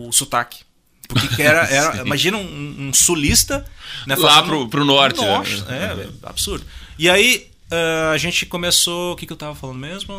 o 0.08 0.12
sotaque. 0.12 0.60
Porque 1.08 1.28
que 1.28 1.42
era, 1.42 1.68
era 1.68 2.02
imagina 2.06 2.38
um, 2.38 2.88
um 2.88 2.94
sulista 2.94 3.66
né, 4.08 4.16
Lá 4.16 4.42
pro- 4.42 4.68
pro 4.68 4.84
norte, 4.84 5.22
né? 5.22 5.28
Nossa, 5.28 5.66
é, 5.74 6.04
é 6.04 6.10
absurdo. 6.24 6.66
E 6.98 7.10
aí 7.10 7.48
ah, 7.72 8.12
a 8.12 8.18
gente 8.18 8.46
começou. 8.46 9.14
O 9.14 9.16
que, 9.16 9.26
que 9.26 9.34
eu 9.34 9.38
tava 9.38 9.56
falando 9.56 9.80
mesmo? 9.80 10.14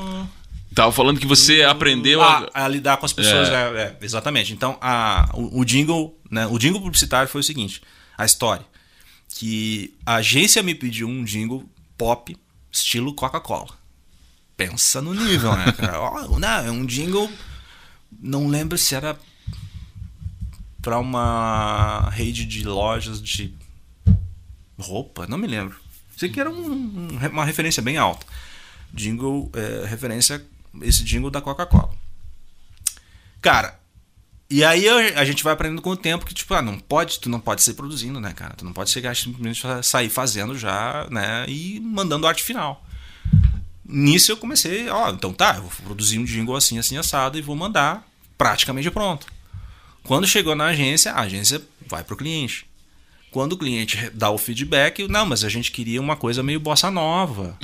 Tava 0.77 0.93
falando 0.93 1.19
que 1.19 1.27
você 1.27 1.63
aprendeu 1.63 2.21
a... 2.23 2.49
a, 2.55 2.65
a 2.67 2.69
lidar 2.69 2.99
com 2.99 3.07
as 3.07 3.13
pessoas. 3.13 3.49
é, 3.49 3.53
é, 3.53 3.97
exatamente. 4.03 4.53
Então, 4.53 4.77
a, 4.81 5.31
o, 5.35 5.61
o 5.61 5.65
jingle, 5.65 6.15
né, 6.31 6.47
o 6.47 6.59
jingle 6.59 6.81
publicitário 6.83 7.29
foi 7.29 7.41
o 7.41 7.45
seguinte: 7.45 7.83
a 8.17 8.25
história. 8.27 8.65
Que 9.31 9.95
a 10.05 10.17
agência 10.17 10.63
me 10.63 10.75
pediu 10.75 11.09
um 11.09 11.25
jingle 11.25 11.65
pop 11.97 12.37
estilo 12.71 13.15
Coca-Cola. 13.15 13.71
Pensa 14.57 15.01
no 15.03 15.15
nível, 15.15 15.57
né, 15.57 15.73
cara? 15.73 15.99
Ó, 16.31 16.39
né, 16.39 16.69
é 16.69 16.71
um 16.71 16.85
jingle. 16.87 17.31
Não 18.21 18.47
lembro 18.47 18.77
se 18.79 18.95
era 18.95 19.19
para 20.83 20.99
uma 20.99 22.09
rede 22.11 22.45
de 22.45 22.65
lojas 22.65 23.21
de 23.21 23.53
roupa, 24.79 25.27
não 25.27 25.39
me 25.39 25.47
lembro. 25.47 25.77
Sei 26.17 26.29
que 26.29 26.39
era 26.41 26.51
um- 26.51 27.09
uma 27.33 27.45
referência 27.45 27.83
bem 27.83 27.97
alta. 27.97 28.27
Jingle, 28.95 29.51
é, 29.55 29.87
referência, 29.87 30.43
esse 30.83 31.05
jingle 31.05 31.31
da 31.31 31.41
Coca-Cola. 31.41 31.95
Cara, 33.41 33.79
e 34.49 34.63
aí 34.63 34.89
a 34.89 35.25
gente 35.25 35.43
vai 35.43 35.53
aprendendo 35.53 35.83
com 35.83 35.91
o 35.91 35.97
tempo 35.97 36.25
que, 36.25 36.35
tipo, 36.35 36.55
ah, 36.55 36.63
não 36.63 36.79
pode, 36.79 37.19
tu 37.19 37.29
não 37.29 37.41
pode 37.41 37.63
ser 37.63 37.75
produzindo, 37.75 38.21
né, 38.21 38.33
cara? 38.33 38.55
Tu 38.55 38.65
não 38.65 38.73
pode 38.73 38.91
chegar 38.91 39.15
simplesmente 39.17 39.63
sair 39.83 40.09
fazendo 40.09 40.57
já, 40.57 41.07
né, 41.11 41.45
e 41.49 41.81
mandando 41.81 42.27
arte 42.27 42.43
final. 42.43 42.85
Nisso 43.85 44.33
eu 44.33 44.37
comecei, 44.37 44.89
ó, 44.89 45.11
então 45.11 45.33
tá, 45.33 45.57
eu 45.57 45.63
vou 45.63 45.71
produzir 45.85 46.19
um 46.19 46.25
jingle 46.25 46.57
assim, 46.57 46.79
assim, 46.79 46.97
assado 46.97 47.39
e 47.39 47.43
vou 47.43 47.55
mandar 47.55 48.07
praticamente 48.37 48.91
pronto. 48.91 49.27
Quando 50.05 50.27
chegou 50.27 50.55
na 50.55 50.67
agência, 50.67 51.13
a 51.13 51.21
agência 51.21 51.61
vai 51.89 52.05
pro 52.05 52.17
cliente. 52.17 52.66
Quando 53.37 53.53
o 53.53 53.59
cliente 53.59 54.11
dá 54.15 54.31
o 54.31 54.39
feedback, 54.39 55.07
não, 55.09 55.27
mas 55.27 55.45
a 55.45 55.51
gente 55.51 55.71
queria 55.71 56.01
uma 56.01 56.17
coisa 56.17 56.43
meio 56.43 56.59
bossa 56.59 56.91
nova. 56.91 57.55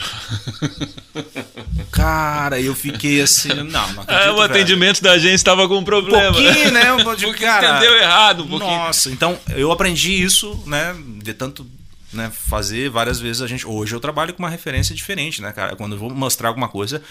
Cara, 1.91 2.61
eu 2.61 2.75
fiquei 2.75 3.23
assim, 3.23 3.49
não, 3.49 3.65
não 3.65 4.03
acredito, 4.03 4.11
Ah, 4.11 4.33
o 4.33 4.35
velho. 4.37 4.41
atendimento 4.43 5.03
da 5.03 5.13
agência 5.13 5.37
estava 5.37 5.67
com 5.67 5.77
um 5.77 5.79
Um 5.79 5.85
problema. 5.85 6.31
pouquinho, 6.31 6.71
né? 6.73 6.93
Um 6.93 6.97
pouquinho, 7.05 7.29
pouquinho 7.29 7.51
entendeu 7.57 7.97
errado, 7.97 8.45
um 8.45 8.49
pouquinho. 8.49 8.71
Nossa, 8.71 9.11
então 9.11 9.39
eu 9.57 9.73
aprendi 9.73 10.13
isso, 10.23 10.63
né? 10.67 10.95
De 11.23 11.33
tanto 11.33 11.67
né, 12.13 12.31
fazer 12.31 12.91
várias 12.91 13.19
vezes 13.19 13.41
a 13.41 13.47
gente. 13.47 13.67
Hoje 13.67 13.95
eu 13.95 14.01
trabalho 14.01 14.35
com 14.35 14.43
uma 14.43 14.51
referência 14.51 14.95
diferente, 14.95 15.41
né, 15.41 15.53
cara? 15.53 15.75
Quando 15.75 15.93
eu 15.95 15.99
vou 15.99 16.11
mostrar 16.11 16.49
alguma 16.49 16.69
coisa, 16.69 17.03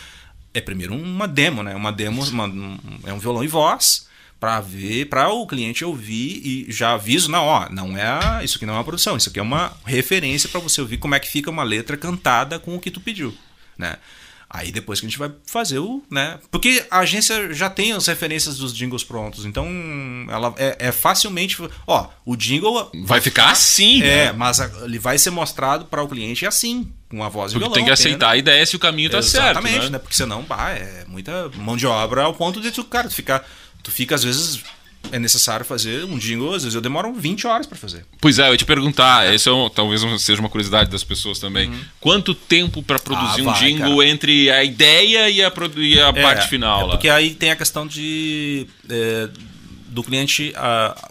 é 0.53 0.61
primeiro 0.61 0.93
uma 0.93 1.27
demo, 1.27 1.63
né? 1.63 1.73
Uma 1.75 1.91
demo 1.91 2.23
uma- 2.29 2.45
um- 2.45 2.77
é 3.05 3.11
um 3.11 3.17
violão 3.17 3.43
e 3.43 3.47
voz 3.47 4.05
para 4.41 4.59
ver, 4.59 5.05
para 5.05 5.29
o 5.29 5.45
cliente 5.45 5.85
ouvir 5.85 6.41
e 6.43 6.65
já 6.71 6.93
aviso, 6.93 7.29
não, 7.29 7.45
ó, 7.45 7.69
não 7.69 7.95
é 7.95 8.07
a- 8.07 8.41
isso 8.43 8.57
aqui 8.57 8.65
não 8.65 8.73
é 8.73 8.77
uma 8.77 8.83
produção, 8.83 9.15
isso 9.15 9.29
aqui 9.29 9.37
é 9.39 9.43
uma 9.43 9.71
referência 9.85 10.49
para 10.49 10.59
você 10.59 10.81
ouvir 10.81 10.97
como 10.97 11.13
é 11.13 11.19
que 11.19 11.29
fica 11.29 11.49
uma 11.51 11.61
letra 11.63 11.95
cantada 11.95 12.57
com 12.57 12.75
o 12.75 12.79
que 12.79 12.89
tu 12.89 12.99
pediu, 12.99 13.33
né? 13.77 13.97
Aí 14.53 14.69
depois 14.69 14.99
que 14.99 15.05
a 15.05 15.09
gente 15.09 15.17
vai 15.19 15.31
fazer 15.45 15.77
o, 15.79 16.03
né? 16.11 16.37
Porque 16.49 16.83
a 16.91 16.99
agência 16.99 17.53
já 17.53 17.69
tem 17.69 17.93
as 17.93 18.05
referências 18.07 18.57
dos 18.57 18.75
jingles 18.75 19.01
prontos, 19.03 19.45
então 19.45 19.65
ela 20.29 20.53
é, 20.57 20.75
é 20.87 20.91
facilmente, 20.91 21.57
ó, 21.87 22.09
o 22.25 22.35
jingle 22.35 22.91
Vai 23.05 23.21
ficar 23.21 23.51
assim, 23.51 24.01
é, 24.01 24.25
né? 24.25 24.31
mas 24.33 24.59
ele 24.83 24.97
vai 24.99 25.17
ser 25.19 25.29
mostrado 25.29 25.85
para 25.85 26.03
o 26.03 26.07
cliente 26.09 26.45
assim, 26.47 26.91
com 27.09 27.23
a 27.23 27.29
voz 27.29 27.51
e 27.51 27.53
Porque 27.55 27.59
violão. 27.59 27.75
tem 27.75 27.85
que 27.85 27.91
aceitar 27.91 28.31
a 28.31 28.37
ideia 28.37 28.65
se 28.65 28.75
o 28.75 28.79
caminho 28.79 29.09
tá 29.09 29.21
certo, 29.21 29.51
Exatamente, 29.59 29.83
né? 29.85 29.89
né? 29.91 29.99
Porque 29.99 30.15
senão, 30.15 30.41
bah, 30.41 30.71
é 30.71 31.05
muita 31.07 31.47
mão 31.55 31.77
de 31.77 31.85
obra 31.87 32.23
ao 32.23 32.33
ponto 32.33 32.59
de 32.59 32.71
tu, 32.71 32.83
cara, 32.83 33.07
tu 33.07 33.15
ficar, 33.15 33.47
tu 33.83 33.91
fica 33.91 34.15
às 34.15 34.23
vezes 34.23 34.61
é 35.11 35.17
necessário 35.17 35.65
fazer 35.65 36.05
um 36.05 36.17
jingle, 36.17 36.53
às 36.53 36.61
vezes 36.63 36.75
eu 36.75 36.81
demoro 36.81 37.11
20 37.13 37.47
horas 37.47 37.65
para 37.65 37.75
fazer. 37.77 38.05
Pois 38.19 38.37
é, 38.37 38.47
eu 38.47 38.51
ia 38.51 38.57
te 38.57 38.65
perguntar, 38.65 39.33
esse 39.33 39.49
é 39.49 39.51
um- 39.51 39.67
talvez 39.67 40.01
seja 40.21 40.39
uma 40.39 40.47
curiosidade 40.49 40.91
das 40.91 41.03
pessoas 41.03 41.39
também. 41.39 41.71
Quanto 41.99 42.35
tempo 42.35 42.83
pra 42.83 42.99
produzir 42.99 43.41
Uhum. 43.41 43.47
Ah, 43.49 43.51
um 43.51 43.53
vai, 43.55 43.59
jingle 43.59 43.97
cara. 43.97 44.07
entre 44.09 44.51
a 44.51 44.63
ideia 44.63 45.27
e 45.29 45.41
a, 45.43 45.51
e 45.77 45.99
a 45.99 46.07
É, 46.07 46.21
parte 46.21 46.47
final 46.49 46.85
é 46.87 46.89
porque 46.91 47.09
aí 47.09 47.33
tem 47.33 47.49
a 47.49 47.55
questão 47.55 47.87
de 47.87 48.67
é, 48.89 49.27
do 49.87 50.03
cliente 50.03 50.53
ah, 50.55 51.09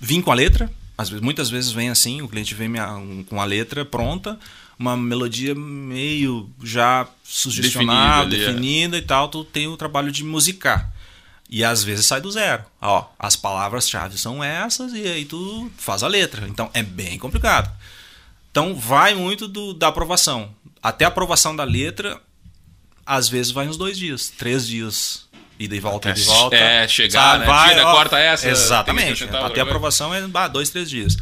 vir 0.00 0.22
com 0.22 0.30
a 0.30 0.34
letra. 0.34 0.70
Às 0.96 1.08
vezes, 1.08 1.24
muitas 1.24 1.50
vezes 1.50 1.72
vem 1.72 1.88
assim, 1.90 2.22
o 2.22 2.28
cliente 2.28 2.54
vem 2.54 2.68
minha- 2.68 2.94
um- 2.94 3.24
com 3.24 3.40
a 3.40 3.44
letra 3.44 3.84
pronta, 3.84 4.38
uma 4.78 4.96
melodia 4.96 5.56
meio 5.56 6.48
já 6.62 7.08
sugestionada, 7.24 8.26
Definida 8.30 8.36
ali, 8.36 8.44
é. 8.44 8.46
definida 8.52 8.98
e 8.98 9.02
tal. 9.02 9.28
Tu 9.28 9.42
tem 9.44 9.66
o 9.66 9.76
trabalho 9.76 10.12
de 10.12 10.22
musicar. 10.22 10.93
E 11.54 11.62
às 11.62 11.84
vezes 11.84 12.04
sai 12.06 12.20
do 12.20 12.32
zero. 12.32 12.64
Ó, 12.82 13.06
as 13.16 13.36
palavras-chave 13.36 14.18
são 14.18 14.42
essas 14.42 14.92
e 14.92 15.06
aí 15.06 15.24
tu 15.24 15.70
faz 15.78 16.02
a 16.02 16.08
letra. 16.08 16.48
Então 16.48 16.68
é 16.74 16.82
bem 16.82 17.16
complicado. 17.16 17.70
Então 18.50 18.74
vai 18.74 19.14
muito 19.14 19.46
do- 19.46 19.72
da 19.72 19.86
aprovação. 19.86 20.52
Até 20.82 21.04
a 21.04 21.08
aprovação 21.08 21.54
da 21.54 21.62
letra, 21.62 22.20
às 23.06 23.28
vezes 23.28 23.52
vai 23.52 23.68
uns 23.68 23.76
dois 23.76 23.96
dias, 23.96 24.30
três 24.36 24.66
dias. 24.66 25.28
Ida 25.56 25.76
e 25.76 25.78
volta, 25.78 26.10
ida 26.10 26.18
e 26.18 26.24
volta. 26.24 26.56
É, 26.56 26.88
chegar, 26.88 27.38
né? 27.38 27.46
Tira, 27.68 27.82
corta 27.84 28.18
essa, 28.18 28.48
Exatamente. 28.48 29.22
Até 29.22 29.60
a 29.60 29.62
aprovação 29.62 30.12
é 30.12 30.26
bah, 30.26 30.48
dois, 30.48 30.70
três 30.70 30.90
dias. 30.90 31.16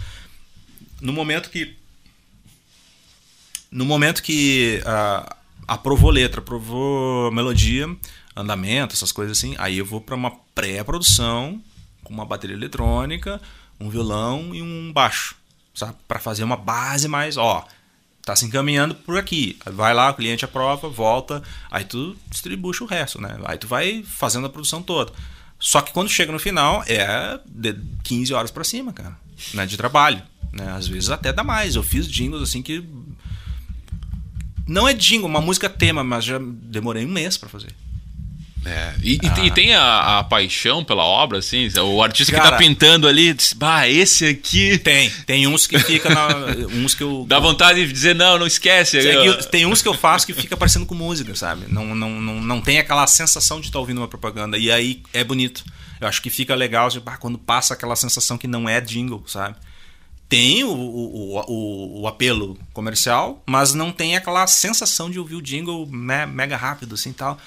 No 0.98 1.12
momento 1.12 1.50
que. 1.50 1.76
No 3.70 3.84
momento 3.84 4.22
que 4.22 4.82
ah, 4.86 5.36
aprovou 5.68 6.10
letra, 6.10 6.40
aprovou 6.40 7.30
melodia, 7.32 7.86
andamento, 8.34 8.94
essas 8.94 9.12
coisas 9.12 9.38
assim, 9.38 9.54
aí 9.58 9.78
eu 9.78 9.84
vou 9.84 10.00
para 10.00 10.14
uma 10.14 10.32
pré-produção 10.54 11.62
com 12.02 12.12
uma 12.12 12.24
bateria 12.24 12.56
eletrônica, 12.56 13.40
um 13.78 13.88
violão 13.88 14.54
e 14.54 14.62
um 14.62 14.92
baixo, 14.92 15.36
sabe? 15.74 15.94
Para 16.06 16.18
fazer 16.18 16.44
uma 16.44 16.56
base 16.56 17.08
mais, 17.08 17.36
ó, 17.36 17.66
tá 18.24 18.34
se 18.36 18.44
encaminhando 18.44 18.94
por 18.94 19.18
aqui. 19.18 19.58
Vai 19.66 19.94
lá, 19.94 20.10
o 20.10 20.14
cliente 20.14 20.44
aprova, 20.44 20.88
volta, 20.88 21.42
aí 21.70 21.84
tu 21.84 22.16
distribui 22.28 22.72
o 22.80 22.86
resto, 22.86 23.20
né? 23.20 23.38
Aí 23.44 23.58
tu 23.58 23.66
vai 23.66 24.02
fazendo 24.04 24.46
a 24.46 24.50
produção 24.50 24.82
toda. 24.82 25.12
Só 25.58 25.80
que 25.80 25.92
quando 25.92 26.08
chega 26.08 26.32
no 26.32 26.38
final 26.38 26.82
é 26.86 27.38
de 27.46 27.76
15 28.02 28.34
horas 28.34 28.50
para 28.50 28.64
cima, 28.64 28.92
cara, 28.92 29.16
né, 29.54 29.64
de 29.64 29.76
trabalho, 29.76 30.22
né? 30.52 30.72
Às 30.72 30.88
vezes 30.88 31.10
até 31.10 31.32
dá 31.32 31.44
mais. 31.44 31.76
Eu 31.76 31.82
fiz 31.82 32.10
jingles 32.10 32.42
assim 32.42 32.62
que 32.62 32.84
não 34.66 34.88
é 34.88 34.94
jingle, 34.94 35.28
uma 35.28 35.40
música 35.40 35.68
tema, 35.68 36.02
mas 36.02 36.24
já 36.24 36.38
demorei 36.40 37.04
um 37.04 37.10
mês 37.10 37.36
para 37.36 37.48
fazer. 37.48 37.74
É, 38.64 38.94
E, 39.02 39.14
e- 39.22 39.46
e 39.46 39.50
tem 39.50 39.74
a, 39.74 40.18
a 40.20 40.24
paixão 40.24 40.84
pela 40.84 41.02
obra, 41.04 41.38
assim? 41.38 41.68
O 41.80 42.02
artista 42.02 42.32
que 42.32 42.38
tá 42.38 42.44
Cara- 42.44 42.56
pintando 42.58 43.08
ali, 43.08 43.34
diz, 43.34 43.52
bah, 43.52 43.88
esse 43.88 44.24
aqui. 44.24 44.78
Tem, 44.78 45.10
tem 45.26 45.46
uns 45.48 45.66
que 45.66 45.78
fica 45.80 46.08
na, 46.10 46.28
uns 46.76 46.94
que 46.94 47.02
eu 47.02 47.24
Dá 47.28 47.40
vontade 47.40 47.84
de 47.84 47.92
dizer, 47.92 48.14
não, 48.14 48.38
não 48.38 48.46
esquece. 48.46 48.98
Que 49.00 49.46
tem 49.48 49.66
uns 49.66 49.82
que 49.82 49.88
eu 49.88 49.94
faço 49.94 50.24
que 50.26 50.32
fica 50.32 50.56
parecendo 50.56 50.86
com 50.86 50.94
música, 50.94 51.34
sabe? 51.34 51.64
Não, 51.68 51.94
não, 51.94 52.20
não, 52.20 52.40
não 52.40 52.60
tem 52.60 52.78
aquela 52.78 53.06
sensação 53.08 53.60
de 53.60 53.66
estar 53.66 53.78
ouvindo 53.80 53.98
uma 53.98 54.08
propaganda. 54.08 54.56
E 54.56 54.70
aí 54.70 55.02
é 55.12 55.24
bonito. 55.24 55.64
Eu 56.00 56.06
acho 56.08 56.22
que 56.22 56.30
fica 56.30 56.54
legal 56.54 56.88
tipo, 56.88 57.08
ah, 57.10 57.16
quando 57.16 57.38
passa 57.38 57.74
aquela 57.74 57.96
sensação 57.96 58.38
que 58.38 58.46
não 58.46 58.68
é 58.68 58.80
jingle, 58.80 59.24
sabe? 59.26 59.56
Tem 60.28 60.64
o, 60.64 60.68
o, 60.70 61.34
o, 61.36 61.40
o- 61.46 62.00
o 62.02 62.06
apelo 62.08 62.56
comercial, 62.72 63.42
mas 63.46 63.74
não 63.74 63.92
tem 63.92 64.16
aquela 64.16 64.46
sensação 64.46 65.10
de 65.10 65.18
ouvir 65.18 65.34
o 65.34 65.42
jingle 65.42 65.86
me- 65.86 66.26
mega 66.26 66.56
rápido, 66.56 66.94
assim 66.94 67.12
tal. 67.12 67.38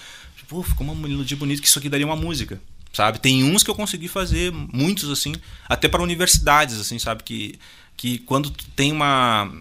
"Pô, 0.47 0.63
ficou 0.63 0.85
uma 0.85 0.95
melodia 0.95 1.37
bonita 1.37 1.61
que 1.61 1.67
isso 1.67 1.79
aqui 1.79 1.89
daria 1.89 2.05
uma 2.05 2.15
música, 2.15 2.61
sabe? 2.93 3.19
Tem 3.19 3.43
uns 3.43 3.63
que 3.63 3.69
eu 3.69 3.75
consegui 3.75 4.07
fazer, 4.07 4.51
muitos 4.51 5.09
assim, 5.09 5.33
até 5.67 5.87
para 5.87 6.01
universidades, 6.01 6.79
assim, 6.79 6.99
sabe? 6.99 7.23
Que, 7.23 7.59
que 7.97 8.19
quando 8.19 8.49
tem 8.75 8.91
uma, 8.91 9.51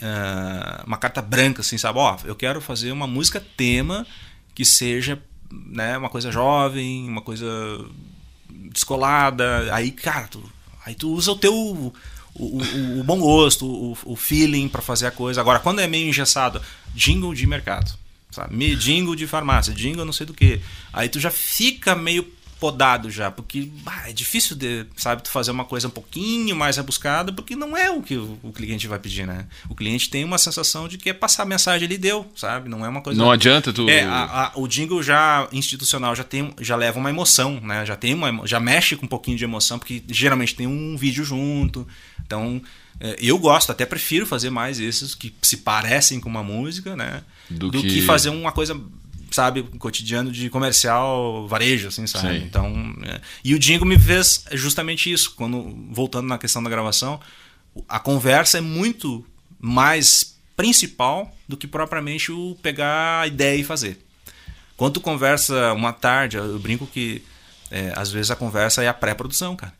ah, 0.00 0.84
uma 0.86 0.96
carta 0.96 1.22
branca, 1.22 1.60
assim, 1.62 1.78
sabe? 1.78 1.98
Ó, 1.98 2.16
eu 2.24 2.36
quero 2.36 2.60
fazer 2.60 2.92
uma 2.92 3.06
música 3.06 3.44
tema 3.56 4.06
que 4.54 4.64
seja 4.64 5.20
né, 5.50 5.96
uma 5.96 6.08
coisa 6.08 6.30
jovem, 6.30 7.08
uma 7.08 7.22
coisa 7.22 7.46
descolada. 8.70 9.74
Aí, 9.74 9.90
cara, 9.90 10.28
tu, 10.28 10.42
aí 10.84 10.94
tu 10.94 11.12
usa 11.12 11.32
o 11.32 11.36
teu. 11.36 11.54
O, 11.54 11.92
o, 12.38 13.00
o 13.00 13.04
bom 13.04 13.18
gosto, 13.18 13.66
o, 13.66 13.96
o 14.04 14.16
feeling 14.16 14.68
para 14.68 14.82
fazer 14.82 15.06
a 15.06 15.10
coisa. 15.10 15.40
Agora, 15.40 15.58
quando 15.58 15.80
é 15.80 15.86
meio 15.86 16.08
engessado, 16.08 16.60
jingle 16.94 17.34
de 17.34 17.46
mercado, 17.46 17.96
sabe? 18.30 18.54
Me- 18.56 18.76
Jingle 18.76 19.14
de 19.16 19.26
farmácia, 19.26 19.72
jingle 19.74 20.04
não 20.04 20.12
sei 20.12 20.26
do 20.26 20.34
que. 20.34 20.60
Aí 20.92 21.08
tu 21.08 21.18
já 21.20 21.30
fica 21.30 21.94
meio 21.94 22.34
podado 22.58 23.10
já, 23.10 23.30
porque 23.30 23.68
bah, 23.82 24.08
é 24.08 24.14
difícil 24.14 24.56
de, 24.56 24.86
sabe, 24.96 25.22
tu 25.22 25.30
fazer 25.30 25.50
uma 25.50 25.66
coisa 25.66 25.88
um 25.88 25.90
pouquinho 25.90 26.56
mais 26.56 26.78
rebuscada, 26.78 27.30
porque 27.30 27.54
não 27.54 27.76
é 27.76 27.90
o 27.90 28.00
que 28.00 28.16
o, 28.16 28.50
cliente 28.50 28.86
vai 28.88 28.98
pedir, 28.98 29.26
né? 29.26 29.46
O 29.68 29.74
cliente 29.74 30.08
tem 30.08 30.24
uma 30.24 30.38
sensação 30.38 30.88
de 30.88 30.96
que 30.96 31.10
é 31.10 31.12
passar 31.12 31.42
a 31.42 31.46
mensagem 31.46 31.84
ele 31.84 31.98
deu, 31.98 32.26
sabe? 32.34 32.70
Não 32.70 32.82
é 32.82 32.88
uma 32.88 33.02
coisa 33.02 33.20
Não 33.22 33.30
adianta 33.30 33.74
tu. 33.74 33.86
é, 33.90 34.04
a- 34.04 34.46
a- 34.46 34.52
o 34.58 34.66
jingle 34.66 35.02
já 35.02 35.46
institucional 35.52 36.16
já 36.16 36.24
tem, 36.24 36.54
já 36.58 36.76
leva 36.76 36.98
uma 36.98 37.10
emoção, 37.10 37.60
né? 37.60 37.84
Já 37.84 37.94
tem 37.94 38.14
uma, 38.14 38.46
já 38.46 38.58
mexe 38.58 38.96
com 38.96 39.04
um 39.04 39.08
pouquinho 39.08 39.36
de 39.36 39.44
emoção, 39.44 39.78
porque 39.78 40.02
geralmente 40.08 40.54
tem 40.54 40.66
um 40.66 40.96
vídeo 40.96 41.26
junto. 41.26 41.86
Então, 42.24 42.62
eu 43.20 43.38
gosto, 43.38 43.70
até 43.72 43.84
prefiro 43.84 44.26
fazer 44.26 44.50
mais 44.50 44.80
esses 44.80 45.14
que 45.14 45.34
se 45.42 45.58
parecem 45.58 46.18
com 46.20 46.28
uma 46.28 46.42
música, 46.42 46.96
né? 46.96 47.22
Do 47.50 47.70
Do, 47.70 47.80
que- 47.82 47.88
que... 47.88 48.02
fazer 48.02 48.30
uma 48.30 48.52
coisa 48.52 48.80
sabe, 49.30 49.62
cotidiano 49.78 50.30
de 50.30 50.48
comercial 50.48 51.46
varejo, 51.48 51.88
assim, 51.88 52.06
sabe? 52.06 52.38
Sim. 52.38 52.44
Então, 52.46 52.94
é. 53.04 53.20
e 53.44 53.54
o 53.54 53.58
Dingo 53.58 53.84
me 53.84 53.98
fez 53.98 54.44
justamente 54.52 55.12
isso. 55.12 55.32
Quando 55.34 55.76
voltando 55.90 56.26
na 56.28 56.38
questão 56.38 56.62
da 56.62 56.70
gravação, 56.70 57.20
a 57.88 57.98
conversa 57.98 58.58
é 58.58 58.60
muito 58.60 59.26
mais 59.60 60.38
principal 60.56 61.36
do 61.46 61.56
que 61.56 61.66
propriamente 61.66 62.32
o 62.32 62.56
pegar 62.62 63.22
a 63.22 63.26
ideia 63.26 63.58
e 63.60 63.64
fazer. 63.64 63.98
Quando 64.76 64.94
tu 64.94 65.00
conversa 65.00 65.72
uma 65.72 65.92
tarde, 65.92 66.36
eu 66.38 66.58
brinco 66.58 66.86
que 66.86 67.22
é, 67.70 67.92
às 67.96 68.10
vezes 68.10 68.30
a 68.30 68.36
conversa 68.36 68.82
é 68.82 68.88
a 68.88 68.94
pré-produção, 68.94 69.54
cara. 69.56 69.74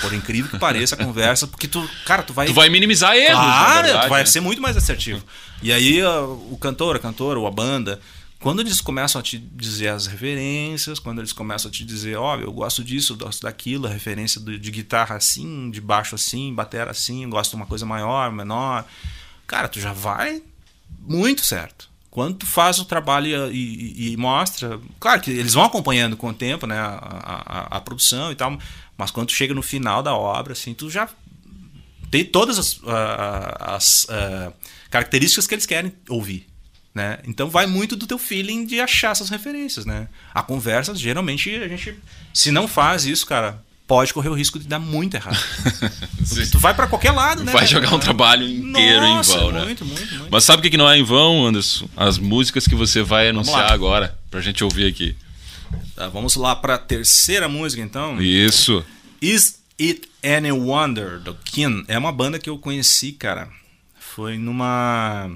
Por 0.00 0.12
incrível 0.14 0.50
que 0.50 0.58
pareça 0.58 0.94
a 0.94 0.98
conversa, 1.04 1.46
porque 1.46 1.68
tu, 1.68 1.88
cara, 2.04 2.22
tu 2.22 2.32
vai 2.32 2.46
Tu 2.46 2.54
vai 2.54 2.68
minimizar 2.70 3.14
erros, 3.14 3.38
Claro, 3.38 3.82
verdade, 3.84 4.06
tu 4.06 4.10
vai 4.10 4.20
né? 4.22 4.26
ser 4.26 4.40
muito 4.40 4.60
mais 4.62 4.76
assertivo. 4.76 5.22
E 5.62 5.72
aí 5.72 6.02
ó, 6.02 6.24
o 6.24 6.56
cantor, 6.60 6.96
a 6.96 6.98
cantora, 6.98 7.38
ou 7.38 7.46
a 7.46 7.50
banda, 7.50 8.00
quando 8.40 8.60
eles 8.60 8.80
começam 8.80 9.20
a 9.20 9.22
te 9.22 9.38
dizer 9.38 9.88
as 9.88 10.06
referências, 10.06 10.98
quando 10.98 11.18
eles 11.20 11.32
começam 11.32 11.68
a 11.68 11.72
te 11.72 11.84
dizer, 11.84 12.16
ó, 12.16 12.36
eu 12.36 12.50
gosto 12.52 12.82
disso, 12.82 13.12
eu 13.12 13.16
gosto 13.18 13.42
daquilo, 13.42 13.86
a 13.86 13.90
referência 13.90 14.40
de 14.40 14.70
guitarra 14.70 15.14
assim, 15.16 15.70
de 15.70 15.80
baixo 15.80 16.14
assim, 16.14 16.52
batera 16.54 16.90
assim, 16.90 17.28
gosto 17.28 17.50
de 17.50 17.56
uma 17.56 17.66
coisa 17.66 17.84
maior, 17.86 18.32
menor. 18.32 18.84
Cara, 19.46 19.68
tu 19.68 19.78
já 19.78 19.92
vai 19.92 20.42
muito 21.00 21.44
certo. 21.44 21.92
Quando 22.10 22.36
tu 22.38 22.46
faz 22.46 22.78
o 22.78 22.84
trabalho 22.84 23.50
e, 23.52 23.56
e- 23.56 24.12
e 24.12 24.16
mostra, 24.18 24.78
claro 25.00 25.20
que 25.20 25.30
eles 25.30 25.54
vão 25.54 25.64
acompanhando 25.64 26.14
com 26.16 26.28
o 26.28 26.34
tempo, 26.34 26.66
né, 26.66 26.78
a, 26.78 26.88
a- 26.98 27.42
a- 27.58 27.76
a 27.78 27.80
produção 27.80 28.30
e 28.30 28.34
tal, 28.34 28.58
mas 28.96 29.10
quando 29.10 29.28
tu 29.28 29.32
chega 29.32 29.54
no 29.54 29.62
final 29.62 30.02
da 30.02 30.14
obra, 30.14 30.52
assim, 30.52 30.74
tu 30.74 30.90
já 30.90 31.08
tem 32.10 32.24
todas 32.24 32.58
as, 32.58 32.80
ah, 32.86 33.74
as, 33.76 34.06
ah, 34.10 34.52
características 34.90 35.46
que 35.46 35.54
eles 35.54 35.66
querem 35.66 35.92
ouvir. 36.08 36.46
Né? 36.94 37.18
Então 37.26 37.48
vai 37.48 37.66
muito 37.66 37.96
do 37.96 38.06
teu 38.06 38.18
feeling 38.18 38.66
de 38.66 38.78
achar 38.78 39.12
essas 39.12 39.30
referências. 39.30 39.86
Né? 39.86 40.08
A 40.34 40.42
conversa, 40.42 40.94
geralmente, 40.94 41.54
a 41.54 41.66
gente, 41.66 41.94
se 42.34 42.50
não 42.50 42.68
faz 42.68 43.06
isso, 43.06 43.26
cara, 43.26 43.62
pode 43.86 44.12
correr 44.12 44.28
o 44.28 44.34
risco 44.34 44.58
de 44.58 44.66
dar 44.66 44.78
muito 44.78 45.14
errado. 45.14 45.38
Tu 46.50 46.58
vai 46.58 46.72
pra 46.72 46.86
qualquer 46.86 47.10
lado, 47.10 47.44
né? 47.44 47.52
Vai 47.52 47.66
jogar 47.66 47.92
um 47.94 47.98
trabalho 47.98 48.48
inteiro 48.48 49.00
Nossa, 49.00 49.34
em 49.34 49.38
vão, 49.38 49.52
né? 49.52 49.64
Muito, 49.64 49.84
muito, 49.84 50.14
muito. 50.14 50.28
Mas 50.30 50.44
sabe 50.44 50.66
o 50.66 50.70
que 50.70 50.76
não 50.76 50.88
é 50.88 50.96
em 50.96 51.02
vão, 51.02 51.44
Anderson? 51.44 51.88
As 51.96 52.16
músicas 52.16 52.66
que 52.66 52.74
você 52.74 53.02
vai 53.02 53.28
anunciar 53.28 53.66
lá. 53.66 53.72
agora, 53.72 54.16
pra 54.30 54.40
gente 54.40 54.62
ouvir 54.62 54.86
aqui. 54.86 55.16
Tá, 55.94 56.08
vamos 56.08 56.36
lá 56.36 56.56
pra 56.56 56.78
terceira 56.78 57.48
música, 57.48 57.82
então. 57.82 58.20
Isso. 58.20 58.84
Is 59.20 59.62
It 59.80 60.08
Any 60.22 60.52
Wonder, 60.52 61.20
do 61.20 61.34
Kin. 61.34 61.84
É 61.88 61.98
uma 61.98 62.12
banda 62.12 62.38
que 62.38 62.48
eu 62.48 62.58
conheci, 62.58 63.12
cara. 63.12 63.48
Foi 63.98 64.38
numa. 64.38 65.30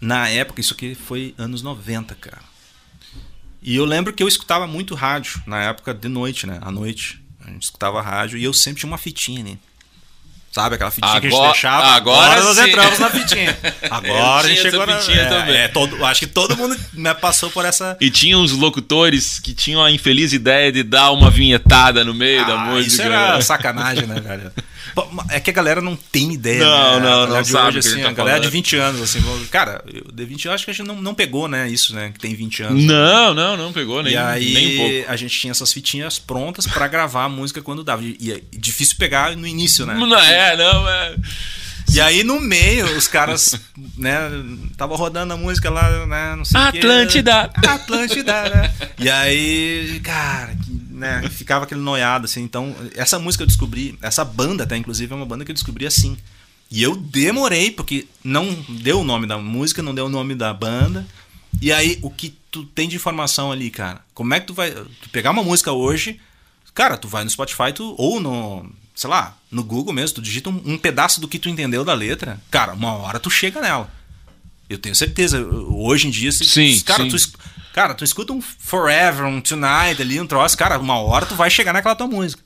Na 0.00 0.28
época, 0.28 0.60
isso 0.60 0.74
aqui 0.74 0.94
foi 0.94 1.34
anos 1.36 1.62
90, 1.62 2.14
cara. 2.14 2.42
E 3.60 3.74
eu 3.74 3.84
lembro 3.84 4.12
que 4.12 4.22
eu 4.22 4.28
escutava 4.28 4.66
muito 4.66 4.94
rádio, 4.94 5.42
na 5.46 5.60
época 5.60 5.92
de 5.92 6.08
noite, 6.08 6.46
né? 6.46 6.58
À 6.62 6.70
noite. 6.70 7.22
A 7.44 7.50
gente 7.50 7.62
escutava 7.62 8.00
rádio 8.02 8.38
e 8.38 8.44
eu 8.44 8.52
sempre 8.52 8.80
tinha 8.80 8.90
uma 8.90 8.98
fitinha 8.98 9.40
ali. 9.40 9.58
Sabe 10.50 10.74
aquela 10.76 10.90
fitinha 10.90 11.12
que 11.20 11.26
a 11.26 11.30
gente 11.30 11.34
Agora- 11.34 11.52
deixava? 11.52 11.86
agora 11.88 12.40
nós 12.42 12.56
sim. 12.56 12.68
entramos 12.68 12.98
na 12.98 13.10
fitinha. 13.10 13.58
Agora 13.90 14.46
a 14.46 14.48
gente 14.48 14.62
chegou 14.62 14.86
na 14.86 14.98
fitinha 14.98 15.20
é, 15.20 15.24
também. 15.28 15.54
é, 15.56 15.68
todo, 15.68 16.04
acho 16.06 16.20
que 16.20 16.26
todo 16.26 16.56
mundo 16.56 16.76
né, 16.94 17.12
passou 17.14 17.50
por 17.50 17.64
essa, 17.66 17.96
E 18.00 18.10
tinha 18.10 18.36
uns 18.36 18.52
locutores 18.52 19.38
que 19.38 19.52
tinham 19.54 19.84
a 19.84 19.90
infeliz 19.90 20.32
ideia 20.32 20.72
de 20.72 20.82
dar 20.82 21.10
uma 21.12 21.30
vinhetada 21.30 22.02
no 22.04 22.14
meio 22.14 22.46
da 22.46 22.54
Ah, 22.54 22.64
música. 22.64 22.86
Isso 22.92 23.02
era 23.02 23.40
sacanagem, 23.42 24.06
né, 24.06 24.20
velho? 24.20 24.50
É 25.28 25.40
que 25.40 25.50
a 25.50 25.52
galera 25.52 25.80
não 25.80 25.96
tem 25.96 26.32
ideia. 26.32 26.60
Não, 26.60 27.00
né? 27.00 27.06
não, 27.06 27.22
a 27.22 27.26
galera 27.26 27.34
não 27.34 27.42
de 27.42 27.48
sabe 27.48 27.68
hoje, 27.68 27.80
que 27.80 27.88
assim, 27.88 28.02
tá 28.02 28.08
a 28.08 28.12
galera 28.12 28.40
de 28.40 28.46
falando. 28.46 28.52
20 28.52 28.76
anos, 28.76 29.00
assim. 29.02 29.46
Cara, 29.50 29.84
eu 29.86 30.12
de 30.12 30.24
20 30.24 30.48
anos, 30.48 30.54
acho 30.54 30.64
que 30.64 30.70
a 30.70 30.74
gente 30.74 30.86
não, 30.86 31.00
não 31.00 31.14
pegou, 31.14 31.48
né? 31.48 31.68
Isso, 31.68 31.94
né? 31.94 32.10
Que 32.12 32.18
tem 32.18 32.34
20 32.34 32.62
anos. 32.62 32.84
Não, 32.84 33.34
não, 33.34 33.56
não 33.56 33.72
pegou 33.72 34.02
nem, 34.02 34.14
E 34.14 34.16
aí 34.16 34.54
nem 34.54 34.74
um 34.74 34.76
pouco. 34.76 35.12
a 35.12 35.16
gente 35.16 35.38
tinha 35.38 35.50
essas 35.50 35.72
fitinhas 35.72 36.18
prontas 36.18 36.66
pra 36.66 36.88
gravar 36.88 37.24
a 37.24 37.28
música 37.28 37.62
quando 37.62 37.84
dava. 37.84 38.02
E 38.02 38.32
é 38.32 38.40
difícil 38.52 38.96
pegar 38.98 39.36
no 39.36 39.46
início, 39.46 39.86
né? 39.86 39.94
Não 39.94 40.18
é, 40.18 40.56
não 40.56 40.88
é. 40.88 41.16
E 41.90 42.00
aí 42.00 42.22
no 42.22 42.38
meio, 42.38 42.84
os 42.96 43.08
caras, 43.08 43.58
né, 43.96 44.18
tava 44.76 44.94
rodando 44.94 45.32
a 45.32 45.36
música 45.36 45.70
lá, 45.70 46.06
né, 46.06 46.36
não 46.36 46.44
sei 46.44 46.60
o 46.60 46.72
quê. 46.72 46.78
Atlântida. 46.78 47.50
Atlântida, 47.66 48.42
né? 48.42 48.72
E 48.98 49.08
aí, 49.08 50.00
cara, 50.04 50.54
que, 50.54 50.67
né, 50.98 51.28
ficava 51.30 51.64
aquele 51.64 51.80
noiado, 51.80 52.26
assim. 52.26 52.42
Então, 52.42 52.74
essa 52.94 53.18
música 53.18 53.42
eu 53.42 53.46
descobri, 53.46 53.98
essa 54.02 54.24
banda 54.24 54.64
até, 54.64 54.76
inclusive, 54.76 55.12
é 55.12 55.16
uma 55.16 55.26
banda 55.26 55.44
que 55.44 55.50
eu 55.50 55.54
descobri 55.54 55.86
assim. 55.86 56.16
E 56.70 56.82
eu 56.82 56.94
demorei, 56.96 57.70
porque 57.70 58.06
não 58.22 58.52
deu 58.68 59.00
o 59.00 59.04
nome 59.04 59.26
da 59.26 59.38
música, 59.38 59.82
não 59.82 59.94
deu 59.94 60.06
o 60.06 60.10
nome 60.10 60.34
da 60.34 60.52
banda. 60.52 61.06
E 61.62 61.72
aí, 61.72 61.98
o 62.02 62.10
que 62.10 62.36
tu 62.50 62.64
tem 62.64 62.88
de 62.88 62.96
informação 62.96 63.50
ali, 63.50 63.70
cara? 63.70 64.00
Como 64.12 64.34
é 64.34 64.40
que 64.40 64.46
tu 64.46 64.54
vai 64.54 64.70
tu 64.70 65.08
pegar 65.10 65.30
uma 65.30 65.42
música 65.42 65.72
hoje, 65.72 66.20
cara, 66.74 66.96
tu 66.98 67.08
vai 67.08 67.24
no 67.24 67.30
Spotify 67.30 67.72
tu, 67.74 67.94
ou 67.96 68.20
no, 68.20 68.70
sei 68.94 69.08
lá, 69.08 69.36
no 69.50 69.64
Google 69.64 69.94
mesmo, 69.94 70.16
tu 70.16 70.22
digita 70.22 70.50
um, 70.50 70.62
um 70.64 70.78
pedaço 70.78 71.20
do 71.20 71.28
que 71.28 71.38
tu 71.38 71.48
entendeu 71.48 71.84
da 71.84 71.94
letra, 71.94 72.40
cara, 72.50 72.74
uma 72.74 72.92
hora 72.92 73.18
tu 73.18 73.30
chega 73.30 73.60
nela. 73.60 73.90
Eu 74.68 74.78
tenho 74.78 74.94
certeza. 74.94 75.40
Hoje 75.42 76.08
em 76.08 76.10
dia, 76.10 76.30
se, 76.30 76.44
Sim, 76.44 76.80
cara, 76.80 77.04
sim. 77.04 77.08
Tu, 77.08 77.38
cara, 77.72 77.94
tu 77.94 78.04
escuta 78.04 78.32
um 78.32 78.40
Forever, 78.40 79.24
um 79.26 79.40
Tonight 79.40 80.00
ali, 80.00 80.20
um 80.20 80.26
troço, 80.26 80.56
cara, 80.56 80.78
uma 80.78 80.98
hora 80.98 81.26
tu 81.26 81.34
vai 81.34 81.50
chegar 81.50 81.72
naquela 81.72 81.94
tua 81.94 82.06
música. 82.06 82.42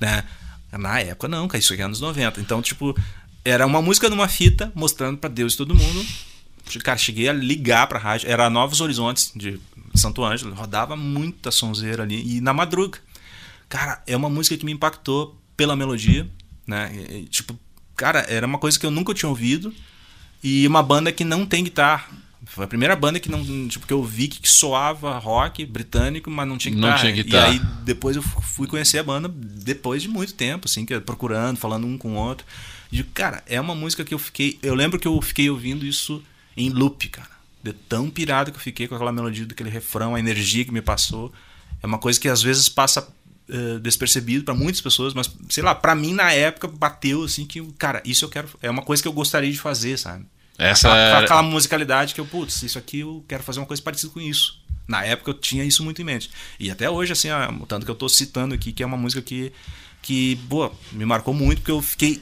Né? 0.00 0.24
Na 0.72 1.00
época, 1.00 1.28
não, 1.28 1.46
cara, 1.46 1.58
isso 1.58 1.72
aqui 1.72 1.82
é 1.82 1.84
anos 1.84 2.00
90. 2.00 2.40
Então, 2.40 2.60
tipo, 2.60 2.96
era 3.44 3.66
uma 3.66 3.82
música 3.82 4.08
numa 4.08 4.26
fita, 4.26 4.72
mostrando 4.74 5.18
pra 5.18 5.28
Deus 5.28 5.54
e 5.54 5.56
todo 5.56 5.74
mundo. 5.74 6.06
Cara, 6.82 6.96
cheguei 6.96 7.28
a 7.28 7.32
ligar 7.32 7.86
pra 7.86 7.98
rádio. 7.98 8.30
Era 8.30 8.48
Novos 8.48 8.80
Horizontes, 8.80 9.30
de 9.36 9.60
Santo 9.94 10.24
Ângelo. 10.24 10.54
Rodava 10.54 10.96
muita 10.96 11.50
sonzeira 11.50 12.02
ali. 12.02 12.36
E 12.36 12.40
na 12.40 12.54
madruga. 12.54 12.98
Cara, 13.68 14.02
é 14.06 14.16
uma 14.16 14.30
música 14.30 14.56
que 14.56 14.64
me 14.64 14.72
impactou 14.72 15.38
pela 15.56 15.76
melodia, 15.76 16.28
né? 16.66 16.90
E, 17.10 17.24
tipo, 17.24 17.58
cara, 17.94 18.20
era 18.28 18.46
uma 18.46 18.58
coisa 18.58 18.78
que 18.78 18.86
eu 18.86 18.90
nunca 18.90 19.12
tinha 19.12 19.28
ouvido. 19.28 19.74
E 20.42 20.66
uma 20.66 20.82
banda 20.82 21.12
que 21.12 21.24
não 21.24 21.44
tem 21.46 21.64
guitarra. 21.64 22.08
Foi 22.46 22.64
a 22.64 22.68
primeira 22.68 22.94
banda 22.96 23.18
que 23.20 23.30
não. 23.30 23.42
Tipo, 23.68 23.86
que 23.86 23.92
eu 23.92 24.02
vi 24.02 24.28
que 24.28 24.48
soava 24.48 25.18
rock 25.18 25.64
britânico, 25.64 26.30
mas 26.30 26.46
não 26.46 26.58
tinha 26.58 26.74
Não 26.74 26.80
guitarra. 26.82 26.98
tinha 27.00 27.12
guitarra. 27.12 27.48
E 27.48 27.52
aí 27.52 27.60
depois 27.84 28.16
eu 28.16 28.22
fui 28.22 28.66
conhecer 28.66 28.98
a 28.98 29.02
banda 29.02 29.28
depois 29.28 30.02
de 30.02 30.08
muito 30.08 30.34
tempo, 30.34 30.66
assim, 30.66 30.84
que 30.84 30.94
é 30.94 31.00
procurando, 31.00 31.56
falando 31.56 31.86
um 31.86 31.96
com 31.96 32.12
o 32.12 32.16
outro. 32.16 32.46
E, 32.92 33.02
cara, 33.02 33.42
é 33.46 33.60
uma 33.60 33.74
música 33.74 34.04
que 34.04 34.14
eu 34.14 34.18
fiquei. 34.18 34.58
Eu 34.62 34.74
lembro 34.74 34.98
que 34.98 35.08
eu 35.08 35.20
fiquei 35.22 35.48
ouvindo 35.50 35.84
isso 35.86 36.22
em 36.56 36.70
loop, 36.70 37.08
cara. 37.08 37.30
De 37.62 37.72
tão 37.72 38.10
pirado 38.10 38.50
que 38.52 38.56
eu 38.58 38.62
fiquei 38.62 38.86
com 38.86 38.94
aquela 38.94 39.12
melodia 39.12 39.46
daquele 39.46 39.70
refrão, 39.70 40.14
a 40.14 40.20
energia 40.20 40.64
que 40.64 40.72
me 40.72 40.82
passou. 40.82 41.32
É 41.82 41.86
uma 41.86 41.98
coisa 41.98 42.20
que 42.20 42.28
às 42.28 42.42
vezes 42.42 42.68
passa 42.68 43.08
eh, 43.48 43.78
despercebido 43.80 44.44
para 44.44 44.54
muitas 44.54 44.80
pessoas, 44.80 45.12
mas 45.14 45.30
sei 45.48 45.62
lá, 45.62 45.74
para 45.74 45.94
mim 45.94 46.12
na 46.14 46.30
época 46.32 46.68
bateu 46.68 47.24
assim 47.24 47.44
que, 47.46 47.62
cara, 47.78 48.00
isso 48.04 48.24
eu 48.24 48.28
quero. 48.28 48.48
É 48.62 48.70
uma 48.70 48.82
coisa 48.82 49.02
que 49.02 49.08
eu 49.08 49.12
gostaria 49.12 49.50
de 49.50 49.58
fazer, 49.58 49.98
sabe? 49.98 50.24
Essa 50.58 50.88
aquela, 50.88 50.98
era- 51.02 51.18
aquela 51.24 51.42
musicalidade 51.42 52.14
que 52.14 52.20
eu, 52.20 52.26
putz, 52.26 52.62
isso 52.62 52.78
aqui 52.78 53.00
eu 53.00 53.24
quero 53.28 53.42
fazer 53.42 53.60
uma 53.60 53.66
coisa 53.66 53.82
parecida 53.82 54.12
com 54.12 54.20
isso. 54.20 54.58
Na 54.86 55.04
época 55.04 55.30
eu 55.30 55.34
tinha 55.34 55.64
isso 55.64 55.82
muito 55.82 56.00
em 56.02 56.04
mente. 56.04 56.30
E 56.60 56.70
até 56.70 56.88
hoje, 56.90 57.12
assim, 57.12 57.28
tanto 57.66 57.84
que 57.84 57.90
eu 57.90 57.94
tô 57.94 58.08
citando 58.08 58.54
aqui, 58.54 58.70
que 58.72 58.82
é 58.82 58.86
uma 58.86 58.96
música 58.96 59.22
que, 59.22 59.50
que 60.02 60.34
boa, 60.46 60.72
me 60.92 61.04
marcou 61.06 61.32
muito, 61.32 61.58
porque 61.60 61.70
eu 61.70 61.80
fiquei 61.82 62.20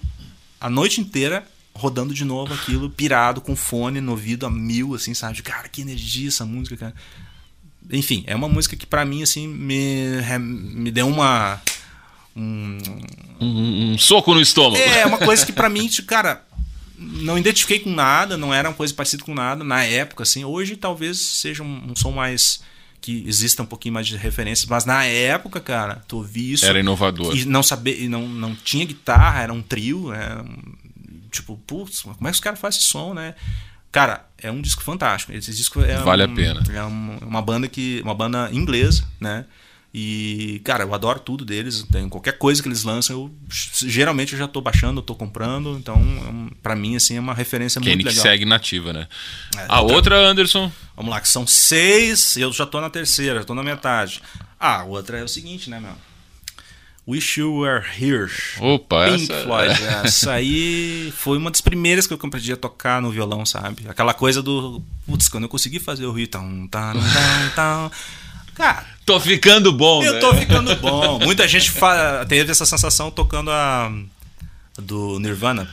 a 0.60 0.70
noite 0.70 1.00
inteira 1.00 1.44
rodando 1.74 2.14
de 2.14 2.24
novo 2.24 2.54
aquilo, 2.54 2.88
pirado, 2.88 3.40
com 3.40 3.56
fone 3.56 4.00
no 4.00 4.12
ouvido 4.12 4.46
a 4.46 4.50
mil, 4.50 4.94
assim, 4.94 5.12
sabe? 5.14 5.34
De, 5.34 5.42
Cara, 5.42 5.68
que 5.68 5.80
energia 5.80 6.28
essa 6.28 6.44
música, 6.46 6.76
cara. 6.76 6.94
Enfim, 7.90 8.22
é 8.28 8.36
uma 8.36 8.48
música 8.48 8.76
que 8.76 8.86
pra 8.86 9.04
mim, 9.04 9.22
assim, 9.22 9.48
me, 9.48 10.20
me 10.38 10.90
deu 10.90 11.08
uma. 11.08 11.60
Um, 12.36 12.78
Um, 13.40 13.92
um 13.94 13.98
soco 13.98 14.32
no 14.34 14.40
estômago. 14.40 14.76
é, 14.82 15.04
uma 15.04 15.18
coisa 15.18 15.44
que 15.46 15.52
pra 15.52 15.68
mim, 15.68 15.88
tipo, 15.88 16.06
cara, 16.08 16.44
não 17.02 17.36
identifiquei 17.38 17.78
com 17.80 17.90
nada, 17.90 18.36
não 18.36 18.52
era 18.54 18.68
uma 18.68 18.74
coisa 18.74 18.92
parecida 18.94 19.22
com 19.24 19.34
nada 19.34 19.62
na 19.64 19.84
época, 19.84 20.22
assim. 20.22 20.44
Hoje 20.44 20.76
talvez 20.76 21.18
seja 21.18 21.62
um, 21.62 21.90
um 21.92 21.96
som 21.96 22.12
mais. 22.12 22.62
que 23.00 23.24
exista 23.26 23.64
um 23.64 23.66
pouquinho 23.66 23.94
mais 23.94 24.06
de 24.06 24.16
referências, 24.16 24.64
mas 24.68 24.84
na 24.84 25.04
época, 25.04 25.60
cara, 25.60 26.04
tu 26.06 26.18
ouvir 26.18 26.52
isso. 26.52 26.64
Era 26.64 26.78
inovador. 26.78 27.36
E 27.36 27.44
não 27.44 27.60
saber, 27.62 28.00
e 28.00 28.08
não, 28.08 28.28
não 28.28 28.54
tinha 28.54 28.84
guitarra, 28.84 29.42
era 29.42 29.52
um 29.52 29.60
trio, 29.60 30.12
era 30.12 30.40
um- 30.40 30.72
tipo, 31.28 31.56
putz, 31.66 32.02
como 32.02 32.14
é 32.20 32.30
que 32.30 32.34
os 32.36 32.40
caras 32.40 32.60
fazem 32.60 32.78
esse 32.78 32.86
som, 32.88 33.12
né? 33.12 33.34
Cara, 33.90 34.24
é 34.38 34.50
um 34.52 34.62
disco 34.62 34.82
fantástico. 34.84 35.32
Esse 35.32 35.52
disco 35.52 35.80
é 35.80 35.96
Vale 35.98 36.22
a 36.22 36.26
um- 36.26 36.34
pena. 36.34 36.62
É 36.72 36.84
um- 36.84 37.18
uma 37.26 37.42
banda 37.42 37.66
que 37.68 38.00
uma 38.04 38.14
banda 38.14 38.48
inglesa, 38.52 39.04
né? 39.20 39.46
E, 39.94 40.62
cara, 40.64 40.84
eu 40.84 40.94
adoro 40.94 41.20
tudo 41.20 41.44
deles. 41.44 41.84
Tem 41.92 42.08
qualquer 42.08 42.38
coisa 42.38 42.62
que 42.62 42.68
eles 42.68 42.82
lançam, 42.82 43.14
eu 43.14 43.30
geralmente 43.86 44.32
eu 44.32 44.38
já 44.38 44.48
tô 44.48 44.60
baixando, 44.62 45.00
eu 45.00 45.02
tô 45.04 45.14
comprando. 45.14 45.76
Então, 45.78 45.96
é 46.50 46.54
pra 46.62 46.74
mim, 46.74 46.96
assim, 46.96 47.16
é 47.16 47.20
uma 47.20 47.34
referência 47.34 47.78
Quem 47.80 47.92
muito 47.94 48.04
que 48.04 48.08
legal. 48.08 48.22
segue 48.22 48.44
nativa, 48.46 48.92
né? 48.92 49.06
É, 49.56 49.66
A 49.68 49.82
outra, 49.82 50.16
Anderson. 50.18 50.72
Vamos 50.96 51.10
lá, 51.10 51.20
que 51.20 51.28
são 51.28 51.46
seis, 51.46 52.36
eu 52.38 52.50
já 52.52 52.64
tô 52.64 52.80
na 52.80 52.88
terceira, 52.88 53.40
já 53.40 53.44
tô 53.44 53.54
na 53.54 53.62
metade. 53.62 54.22
Ah, 54.58 54.80
a 54.80 54.84
outra 54.84 55.18
é 55.18 55.22
o 55.24 55.28
seguinte, 55.28 55.68
né, 55.68 55.78
meu? 55.78 55.92
Wish 57.06 57.40
You 57.40 57.52
Were 57.56 57.84
Here. 58.00 58.30
Opa, 58.60 59.06
Pink 59.10 59.24
essa- 59.24 59.42
Floyd. 59.42 59.82
Essa 60.06 60.32
aí 60.34 61.12
foi 61.16 61.36
uma 61.36 61.50
das 61.50 61.60
primeiras 61.60 62.06
que 62.06 62.12
eu 62.14 62.18
aprendi 62.22 62.52
a 62.52 62.56
tocar 62.56 63.02
no 63.02 63.10
violão, 63.10 63.44
sabe? 63.44 63.88
Aquela 63.88 64.14
coisa 64.14 64.40
do. 64.40 64.80
Putz, 65.04 65.28
quando 65.28 65.42
eu 65.44 65.48
consegui 65.48 65.80
fazer 65.80 66.06
o 66.06 66.14
tam. 66.28 67.90
Cara, 68.54 68.84
Tô 69.04 69.18
ficando 69.18 69.72
bom, 69.72 70.02
eu 70.04 70.14
né? 70.14 70.20
tô 70.20 70.32
ficando 70.34 70.76
bom. 70.76 71.18
Muita 71.18 71.48
gente 71.48 71.70
fa- 71.70 72.24
teve 72.28 72.50
essa 72.52 72.64
sensação 72.64 73.10
tocando 73.10 73.50
a. 73.50 73.90
Do 74.78 75.18
Nirvana. 75.20 75.66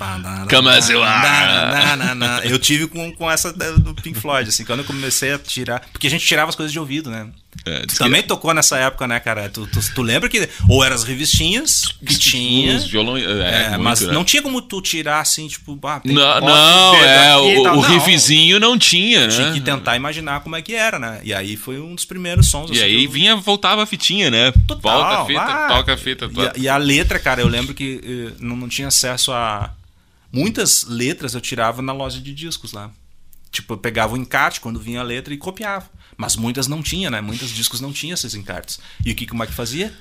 Come 0.50 0.68
as 0.70 0.90
you 0.90 1.02
are. 1.02 2.50
Eu 2.52 2.60
tive 2.60 2.88
com, 2.88 3.14
com 3.16 3.32
essa 3.32 3.54
do 3.54 3.94
Pink 3.96 4.20
Floyd, 4.20 4.50
assim, 4.50 4.66
quando 4.66 4.80
eu 4.80 4.86
comecei 4.86 5.32
a 5.34 5.40
tirar. 5.40 5.80
Porque 5.94 6.08
a 6.08 6.10
gente 6.10 6.26
tirava 6.26 6.50
as 6.50 6.56
coisas 6.56 6.74
de 6.74 6.80
ouvido, 6.80 7.10
né? 7.10 7.28
É, 7.66 7.80
Tu 7.82 7.88
diz 7.88 7.98
que- 7.98 8.04
também 8.04 8.22
tocou 8.24 8.54
nessa 8.54 8.78
época, 8.78 9.08
né, 9.08 9.20
cara? 9.20 9.50
Tu, 9.50 9.66
tu, 9.68 9.80
tu 9.94 10.02
lembra 10.02 10.30
que. 10.30 10.48
Ou 10.70 10.84
eram 10.84 10.96
as 10.96 11.04
revistinhas 11.04 11.84
que 12.06 12.18
tinha. 12.18 12.76
Os 12.78 12.86
violões. 12.86 13.24
É, 13.26 13.28
É, 13.30 13.70
muito, 13.70 13.84
mas 13.84 14.02
né? 14.02 14.14
não 14.14 14.24
tinha 14.24 14.42
como 14.42 14.62
tu 14.62 14.82
tirar 14.82 15.20
assim, 15.20 15.48
tipo, 15.48 15.78
ah, 15.84 16.00
Não, 16.06 16.42
não, 16.42 16.96
é, 16.96 17.38
o, 17.38 17.62
o 17.62 17.64
Não, 17.64 17.80
riffzinho 17.82 18.60
não 18.60 18.78
tinha, 18.78 19.28
né? 19.28 19.36
Tinha 19.36 19.52
que 19.52 19.62
tentar 19.62 19.96
imaginar 19.96 20.42
como 20.42 20.56
é 20.56 20.62
que 20.62 20.74
era, 20.74 20.98
né? 21.00 21.20
E 21.24 21.34
aí 21.34 21.58
foi 21.58 21.80
um 21.80 21.96
dos 21.96 22.06
primeiros 22.06 22.48
sons. 22.50 22.70
E 22.70 22.74
assim, 22.74 22.84
aí 22.84 23.04
eu- 23.06 23.12
vinha, 23.12 23.36
voltava 23.36 23.84
a 23.84 23.86
fitinha, 23.86 24.30
né? 24.30 24.52
Total, 24.68 24.82
Volta 25.02 25.22
a 25.22 25.26
fita, 25.26 25.42
ah. 25.42 25.68
toca 25.68 25.94
a 25.94 25.98
fita. 25.98 26.26
E 26.26 26.30
toca. 26.30 26.54
a, 26.56 26.60
e 26.60 26.70
a 26.70 26.78
letra, 26.78 27.20
cara, 27.20 27.42
eu 27.42 27.48
lembro 27.48 27.74
que 27.74 28.00
eh, 28.04 28.34
não, 28.40 28.56
não 28.56 28.70
tinha 28.70 28.88
acesso 28.88 29.32
a. 29.34 29.72
Muitas 30.32 30.86
letras 30.88 31.34
eu 31.34 31.42
tirava 31.42 31.82
na 31.82 31.92
loja 31.92 32.20
de 32.22 32.34
discos 32.34 32.72
lá. 32.74 32.92
Tipo, 33.52 33.74
eu 33.74 33.78
pegava 33.78 34.14
o 34.14 34.18
encarte 34.18 34.62
quando 34.62 34.80
vinha 34.80 35.00
a 35.00 35.04
letra 35.04 35.34
e 35.34 35.38
copiava. 35.38 35.90
Mas 36.16 36.36
muitas 36.36 36.68
não 36.68 36.84
tinha, 36.84 37.10
né? 37.10 37.22
Muitos 37.22 37.50
discos 37.50 37.82
não 37.82 37.92
tinham 37.92 38.14
esses 38.14 38.36
encartes. 38.36 38.80
E 39.06 39.12
o 39.12 39.16
que 39.16 39.26
que 39.26 39.34
o 39.34 39.38
Mike 39.38 39.54
fazia? 39.54 39.94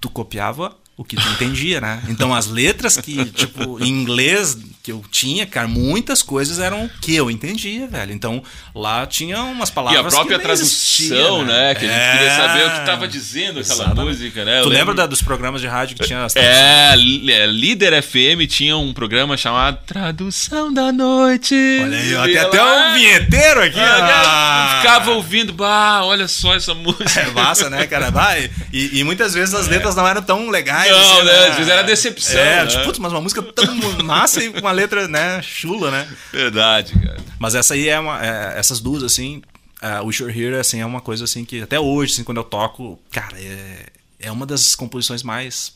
Tu 0.00 0.08
copiava 0.10 0.76
o 0.96 1.02
que 1.04 1.16
tu 1.16 1.28
entendia, 1.30 1.80
né? 1.80 2.00
Então 2.08 2.32
as 2.34 2.46
letras 2.46 2.96
que, 2.96 3.24
tipo, 3.26 3.82
em 3.82 3.88
inglês 3.88 4.56
que 4.82 4.92
eu 4.92 5.02
tinha, 5.10 5.46
cara, 5.46 5.66
muitas 5.66 6.22
coisas 6.22 6.58
eram 6.58 6.88
que 7.00 7.14
eu 7.16 7.30
entendia, 7.30 7.88
velho. 7.88 8.12
Então 8.12 8.42
lá 8.74 9.06
tinha 9.06 9.42
umas 9.42 9.70
E 9.70 9.72
palavras 9.72 10.12
a 10.12 10.16
própria 10.16 10.38
tradução, 10.38 10.66
existia, 10.66 11.44
né? 11.44 11.74
Que 11.74 11.86
a 11.86 11.88
gente 11.88 12.12
queria 12.18 12.30
É. 12.30 12.36
saber 12.36 12.66
o 12.66 12.70
que 12.70 12.86
tava 12.86 13.08
dizendo 13.08 13.60
aquela 13.60 13.74
Exatamente. 13.86 14.04
música, 14.18 14.44
né? 14.44 14.58
Eu 14.60 14.64
Tu 14.64 14.68
lembra 14.68 14.94
da- 14.94 15.06
dos 15.06 15.22
programas 15.22 15.60
de 15.62 15.66
rádio 15.66 15.96
que 15.96 16.04
tinha 16.06 16.22
as 16.24 16.36
É, 16.36 16.92
é, 16.92 17.46
Líder 17.46 18.02
FM 18.02 18.46
tinha 18.48 18.76
um 18.76 18.92
programa 18.92 19.36
chamado 19.38 19.78
Tradução 19.86 20.72
da 20.72 20.92
Noite. 20.92 21.54
Olha 21.82 21.98
aí, 21.98 22.14
ó, 22.14 22.26
E 22.26 22.32
tem 22.34 22.38
até 22.42 22.62
lá- 22.62 22.90
um 22.90 22.94
vinheteiro 22.94 23.62
aqui. 23.62 23.80
Ah, 23.80 24.74
ó. 24.76 24.80
Ficava 24.82 25.10
ouvindo, 25.12 25.52
bah, 25.52 26.02
olha 26.04 26.28
só 26.28 26.54
essa 26.54 26.74
música. 26.74 27.20
É 27.20 27.30
massa, 27.30 27.70
né, 27.70 27.86
cara? 27.86 28.10
Vai. 28.10 28.50
E, 28.72 28.98
e 29.00 29.04
muitas 29.04 29.32
vezes 29.34 29.54
as 29.54 29.66
letras 29.66 29.94
não 29.96 30.06
eram 30.06 30.20
tão 30.22 30.50
legais. 30.50 30.83
Não, 30.90 31.16
assim, 31.18 31.24
né? 31.26 31.46
Às 31.48 31.56
vezes 31.56 31.70
era 31.72 31.82
decepção, 31.82 32.40
É, 32.40 32.64
né? 32.64 32.66
tipo, 32.66 32.84
putz, 32.84 32.98
mas 32.98 33.12
uma 33.12 33.20
música 33.20 33.42
tão 33.42 33.74
massa 34.04 34.42
e 34.42 34.50
com 34.52 34.60
uma 34.60 34.72
letra, 34.72 35.06
né, 35.08 35.40
chula, 35.42 35.90
né? 35.90 36.08
Verdade, 36.32 36.92
cara. 36.98 37.16
Mas 37.38 37.54
essa 37.54 37.74
aí 37.74 37.88
é 37.88 37.98
uma. 37.98 38.24
é, 38.24 38.58
essas 38.58 38.80
duas, 38.80 39.02
assim, 39.02 39.42
a 39.80 40.02
Wish 40.02 40.22
You're 40.22 40.38
Here, 40.38 40.56
assim, 40.56 40.80
é 40.80 40.86
uma 40.86 41.00
coisa 41.00 41.24
assim 41.24 41.44
que 41.44 41.62
até 41.62 41.78
hoje, 41.78 42.12
assim, 42.14 42.24
quando 42.24 42.38
eu 42.38 42.44
toco, 42.44 42.98
cara, 43.10 43.38
é, 43.38 43.86
é 44.20 44.32
uma 44.32 44.46
das 44.46 44.74
composições 44.74 45.22
mais. 45.22 45.74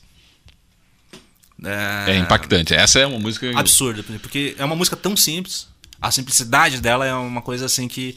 É 2.07 2.17
impactante. 2.17 2.73
Essa 2.73 3.01
é 3.01 3.07
uma 3.07 3.19
música. 3.19 3.51
absurda, 3.59 4.05
porque 4.23 4.55
é 4.59 4.65
uma 4.65 4.77
música 4.77 4.97
tão 4.97 5.17
simples. 5.17 5.67
A 6.01 6.11
simplicidade 6.13 6.81
dela 6.81 7.05
é 7.05 7.13
uma 7.13 7.43
coisa 7.43 7.67
assim 7.67 7.89
que 7.89 8.17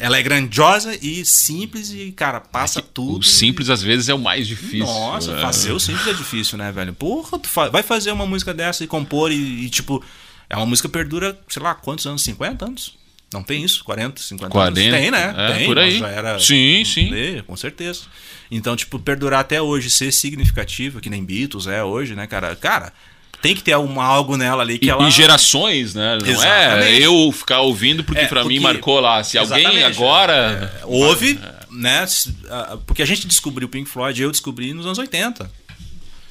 ela 0.00 0.18
é 0.18 0.22
grandiosa 0.22 0.96
e 1.00 1.24
simples 1.24 1.90
e 1.92 2.12
cara 2.12 2.40
passa 2.40 2.80
tudo. 2.82 3.16
É 3.16 3.18
O 3.20 3.22
simples 3.22 3.68
às 3.70 3.82
vezes 3.82 4.08
é 4.08 4.14
o 4.14 4.18
mais 4.18 4.46
difícil. 4.46 4.86
Nossa, 4.86 5.34
né? 5.34 5.40
fazer 5.42 5.72
o 5.72 5.80
simples 5.80 6.06
é 6.06 6.12
difícil, 6.12 6.58
né, 6.58 6.70
velho? 6.72 6.92
Porra, 6.92 7.38
tu 7.38 7.48
fa- 7.48 7.68
vai 7.68 7.82
fazer 7.82 8.12
uma 8.12 8.26
música 8.26 8.52
dessa 8.54 8.84
e 8.84 8.86
compor 8.86 9.30
e, 9.32 9.64
e, 9.64 9.70
tipo 9.70 10.04
é 10.50 10.56
uma 10.56 10.64
música 10.66 10.88
que 10.88 10.92
perdura, 10.92 11.38
sei 11.48 11.62
lá, 11.62 11.74
quantos 11.74 12.06
anos? 12.06 12.22
50 12.22 12.64
anos? 12.64 12.96
Não 13.32 13.42
tem 13.42 13.62
isso? 13.62 13.84
40, 13.84 14.22
50 14.22 14.50
40, 14.50 14.80
anos? 14.80 14.92
Tem, 15.00 15.10
né? 15.10 15.34
é, 15.36 15.52
tem, 15.52 15.66
por 15.66 15.78
aí. 15.78 15.98
Já 15.98 16.08
era 16.08 16.38
Sim, 16.38 16.82
sim. 16.86 17.12
É, 17.14 17.42
com 17.42 17.54
certeza. 17.54 18.02
Então, 18.50 18.74
tipo, 18.74 18.98
perdurar 18.98 19.40
até 19.40 19.60
hoje, 19.60 19.90
ser 19.90 20.10
significativo, 20.12 20.98
que 21.00 21.10
nem 21.10 21.22
Beatles 21.22 21.66
é 21.66 21.84
hoje, 21.84 22.14
né, 22.14 22.26
cara? 22.26 22.56
Cara, 22.56 22.90
tem 23.40 23.54
que 23.54 23.62
ter 23.62 23.72
alguma, 23.72 24.04
algo 24.04 24.36
nela 24.36 24.62
ali 24.62 24.78
que 24.78 24.86
E, 24.86 24.90
ela. 24.90 25.06
e 25.08 25.10
gerações, 25.10 25.94
né? 25.94 26.18
Não 26.20 26.26
é 26.26 26.30
Exatamente. 26.30 27.02
eu 27.02 27.32
ficar 27.32 27.60
ouvindo 27.60 28.02
porque 28.04 28.22
É, 28.22 28.26
pra 28.26 28.44
mim 28.44 28.58
marcou 28.58 28.98
lá. 29.00 29.22
Se 29.22 29.38
alguém 29.38 29.82
agora. 29.84 30.72
É, 30.82 30.84
houve, 30.86 31.38
né? 31.70 32.04
ah, 32.50 32.78
Porque 32.86 33.02
a 33.02 33.06
gente 33.06 33.26
descobriu 33.26 33.66
o 33.68 33.70
Pink 33.70 33.88
Floyd, 33.88 34.20
eu 34.22 34.30
descobri 34.30 34.72
nos 34.74 34.86
anos 34.86 34.98
80. 34.98 35.50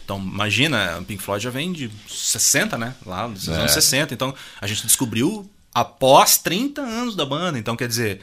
Então, 0.03 0.17
imagina, 0.19 0.97
o 0.99 1.03
Pink 1.05 1.21
Floyd 1.21 1.43
já 1.43 1.49
vem 1.49 1.71
de 1.73 1.89
60, 2.07 2.77
né? 2.77 2.93
Lá 3.05 3.27
dos 3.27 3.47
É. 3.47 3.53
anos 3.53 3.71
60. 3.71 4.13
Então, 4.13 4.33
a 4.61 4.65
gente 4.67 4.85
descobriu 4.85 5.49
após 5.73 6.37
30 6.37 6.81
anos 6.81 7.15
da 7.15 7.25
banda. 7.25 7.59
Então, 7.59 7.75
quer 7.75 7.87
dizer, 7.87 8.21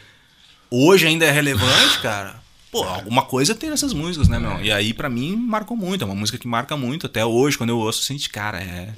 hoje 0.70 1.06
ainda 1.06 1.24
é 1.26 1.30
relevante, 1.30 1.98
cara. 2.00 2.36
Pô, 2.74 2.82
alguma 2.82 3.22
coisa 3.22 3.54
tem 3.54 3.70
nessas 3.70 3.92
músicas, 3.92 4.26
né, 4.28 4.36
meu? 4.36 4.60
E 4.60 4.72
aí, 4.72 4.92
pra 4.92 5.08
mim, 5.08 5.36
marcou 5.36 5.76
muito. 5.76 6.02
É 6.02 6.04
uma 6.04 6.14
música 6.16 6.36
que 6.36 6.48
marca 6.48 6.76
muito. 6.76 7.06
Até 7.06 7.24
hoje, 7.24 7.56
quando 7.56 7.70
eu 7.70 7.78
ouço, 7.78 8.00
eu 8.00 8.02
sinto, 8.02 8.28
cara, 8.30 8.60
é. 8.60 8.92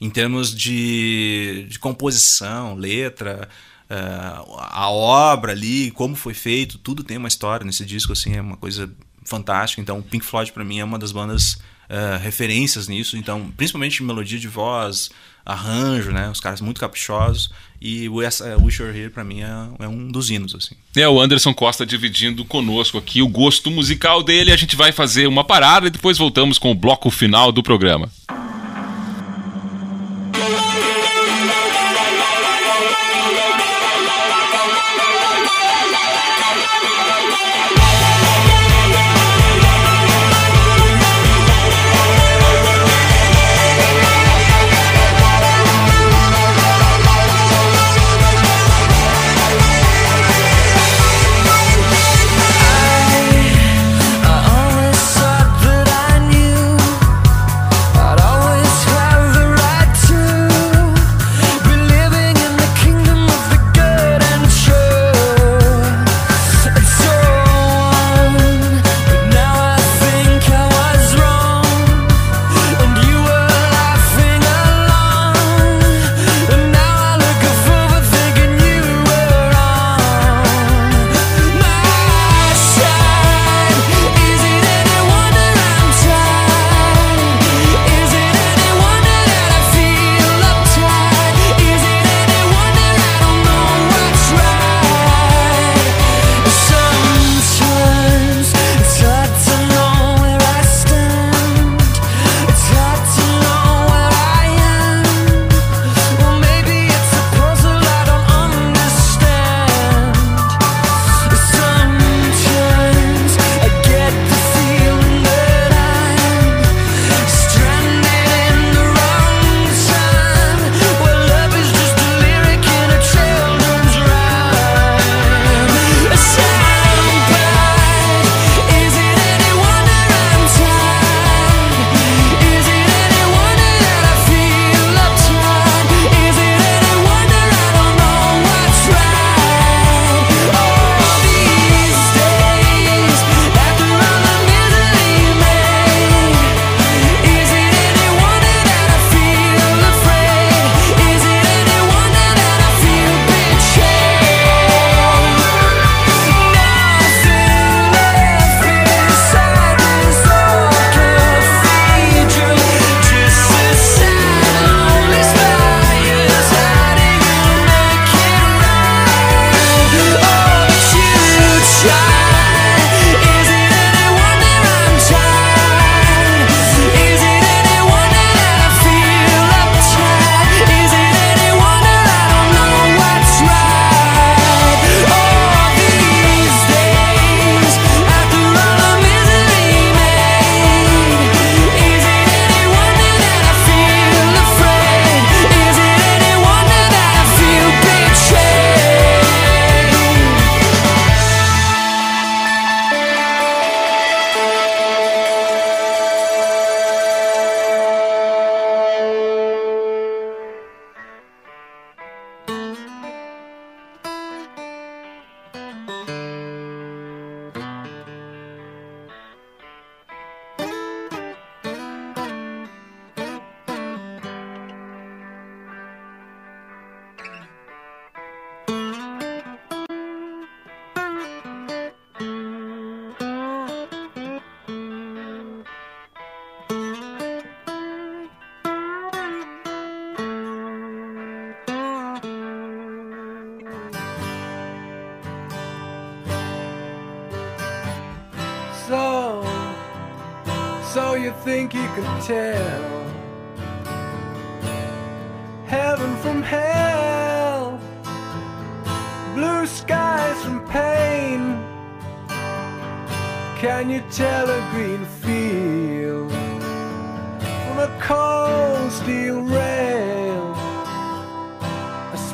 Em 0.00 0.10
termos 0.10 0.52
de, 0.52 1.64
de 1.68 1.78
composição, 1.78 2.74
letra, 2.74 3.48
eh, 3.88 4.34
a 4.72 4.90
obra 4.90 5.52
ali, 5.52 5.92
como 5.92 6.16
foi 6.16 6.34
feito, 6.34 6.76
tudo 6.78 7.04
tem 7.04 7.18
uma 7.18 7.28
história 7.28 7.64
nesse 7.64 7.84
disco, 7.84 8.12
assim, 8.12 8.34
é 8.34 8.40
uma 8.40 8.56
coisa 8.56 8.90
fantástica. 9.24 9.80
Então, 9.80 10.02
Pink 10.02 10.24
Floyd, 10.24 10.50
pra 10.50 10.64
mim, 10.64 10.80
é 10.80 10.84
uma 10.84 10.98
das 10.98 11.12
bandas 11.12 11.60
eh, 11.88 12.18
referências 12.20 12.88
nisso. 12.88 13.16
Então, 13.16 13.52
principalmente 13.56 14.02
melodia 14.02 14.40
de 14.40 14.48
voz, 14.48 15.10
arranjo, 15.44 16.10
né? 16.10 16.28
Os 16.30 16.40
caras 16.40 16.60
muito 16.60 16.80
caprichosos. 16.80 17.50
E 17.80 18.08
o 18.08 18.16
Wish 18.16 18.42
Wish 18.62 18.80
You're 18.80 18.96
Here, 18.96 19.10
pra 19.10 19.24
mim, 19.24 19.40
é, 19.40 19.84
é 19.84 19.88
um 19.88 20.08
dos 20.08 20.30
hinos, 20.30 20.54
assim. 20.54 20.74
É 20.94 21.08
o 21.08 21.20
Anderson 21.20 21.54
Costa 21.54 21.86
dividindo 21.86 22.44
conosco 22.44 22.98
aqui 22.98 23.22
o 23.22 23.28
gosto 23.28 23.70
musical 23.70 24.22
dele. 24.22 24.52
A 24.52 24.56
gente 24.56 24.76
vai 24.76 24.92
fazer 24.92 25.26
uma 25.26 25.44
parada 25.44 25.86
e 25.86 25.90
depois 25.90 26.18
voltamos 26.18 26.58
com 26.58 26.70
o 26.70 26.74
bloco 26.74 27.10
final 27.10 27.50
do 27.50 27.62
programa. 27.62 28.10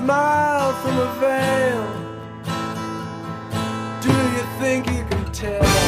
Smile 0.06 0.72
from 0.82 0.98
a 0.98 1.10
veil. 1.18 1.84
Do 4.00 4.12
you 4.36 4.44
think 4.60 4.86
you 4.86 5.04
can 5.10 5.32
tell? 5.32 5.85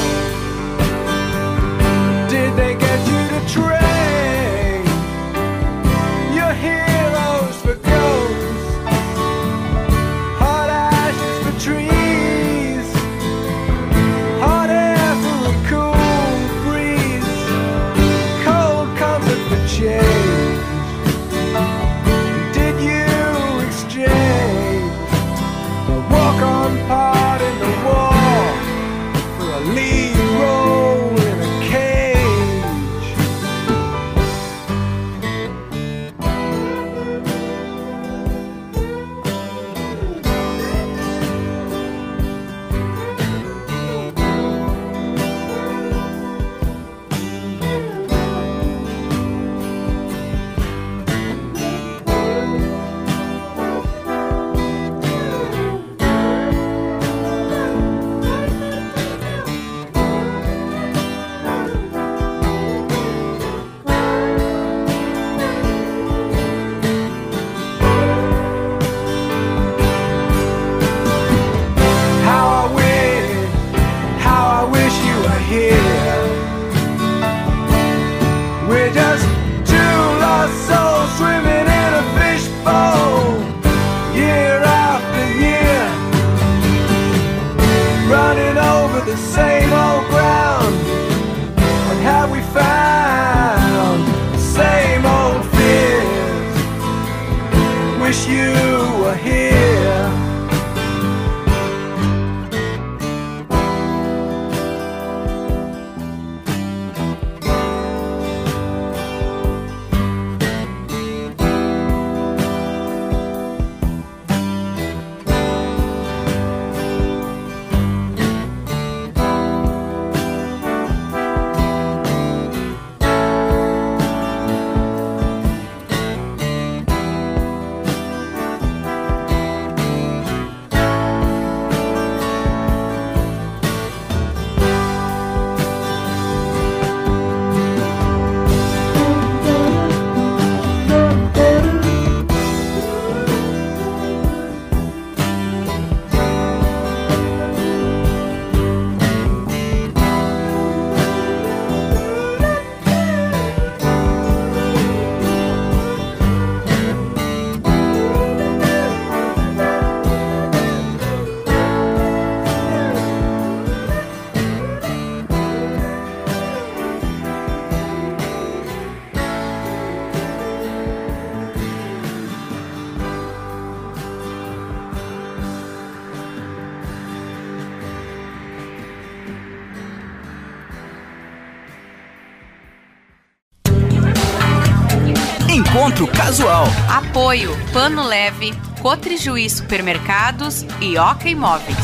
Encontro 185.89 186.07
Casual. 186.09 186.67
Apoio 186.87 187.59
Pano 187.73 188.07
Leve, 188.07 188.53
Cotrijuí 188.83 189.49
Supermercados 189.49 190.67
e 190.83 190.99
Oca 190.99 191.31
Imóveis. 191.31 191.77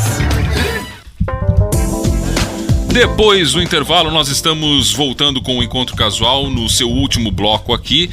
Depois 2.93 3.53
do 3.53 3.63
intervalo, 3.63 4.11
nós 4.11 4.29
estamos 4.29 4.93
voltando 4.93 5.41
com 5.41 5.59
o 5.59 5.63
Encontro 5.63 5.97
Casual 5.97 6.51
no 6.51 6.69
seu 6.69 6.91
último 6.91 7.31
bloco 7.31 7.73
aqui, 7.73 8.11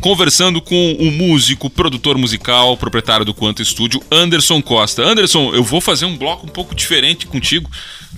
conversando 0.00 0.62
com 0.62 0.92
o 0.92 1.12
músico, 1.12 1.68
produtor 1.68 2.16
musical, 2.16 2.74
proprietário 2.78 3.26
do 3.26 3.34
Quanto 3.34 3.60
Estúdio, 3.60 4.02
Anderson 4.10 4.62
Costa. 4.62 5.02
Anderson, 5.02 5.54
eu 5.54 5.62
vou 5.62 5.82
fazer 5.82 6.06
um 6.06 6.16
bloco 6.16 6.46
um 6.46 6.50
pouco 6.50 6.74
diferente 6.74 7.26
contigo, 7.26 7.70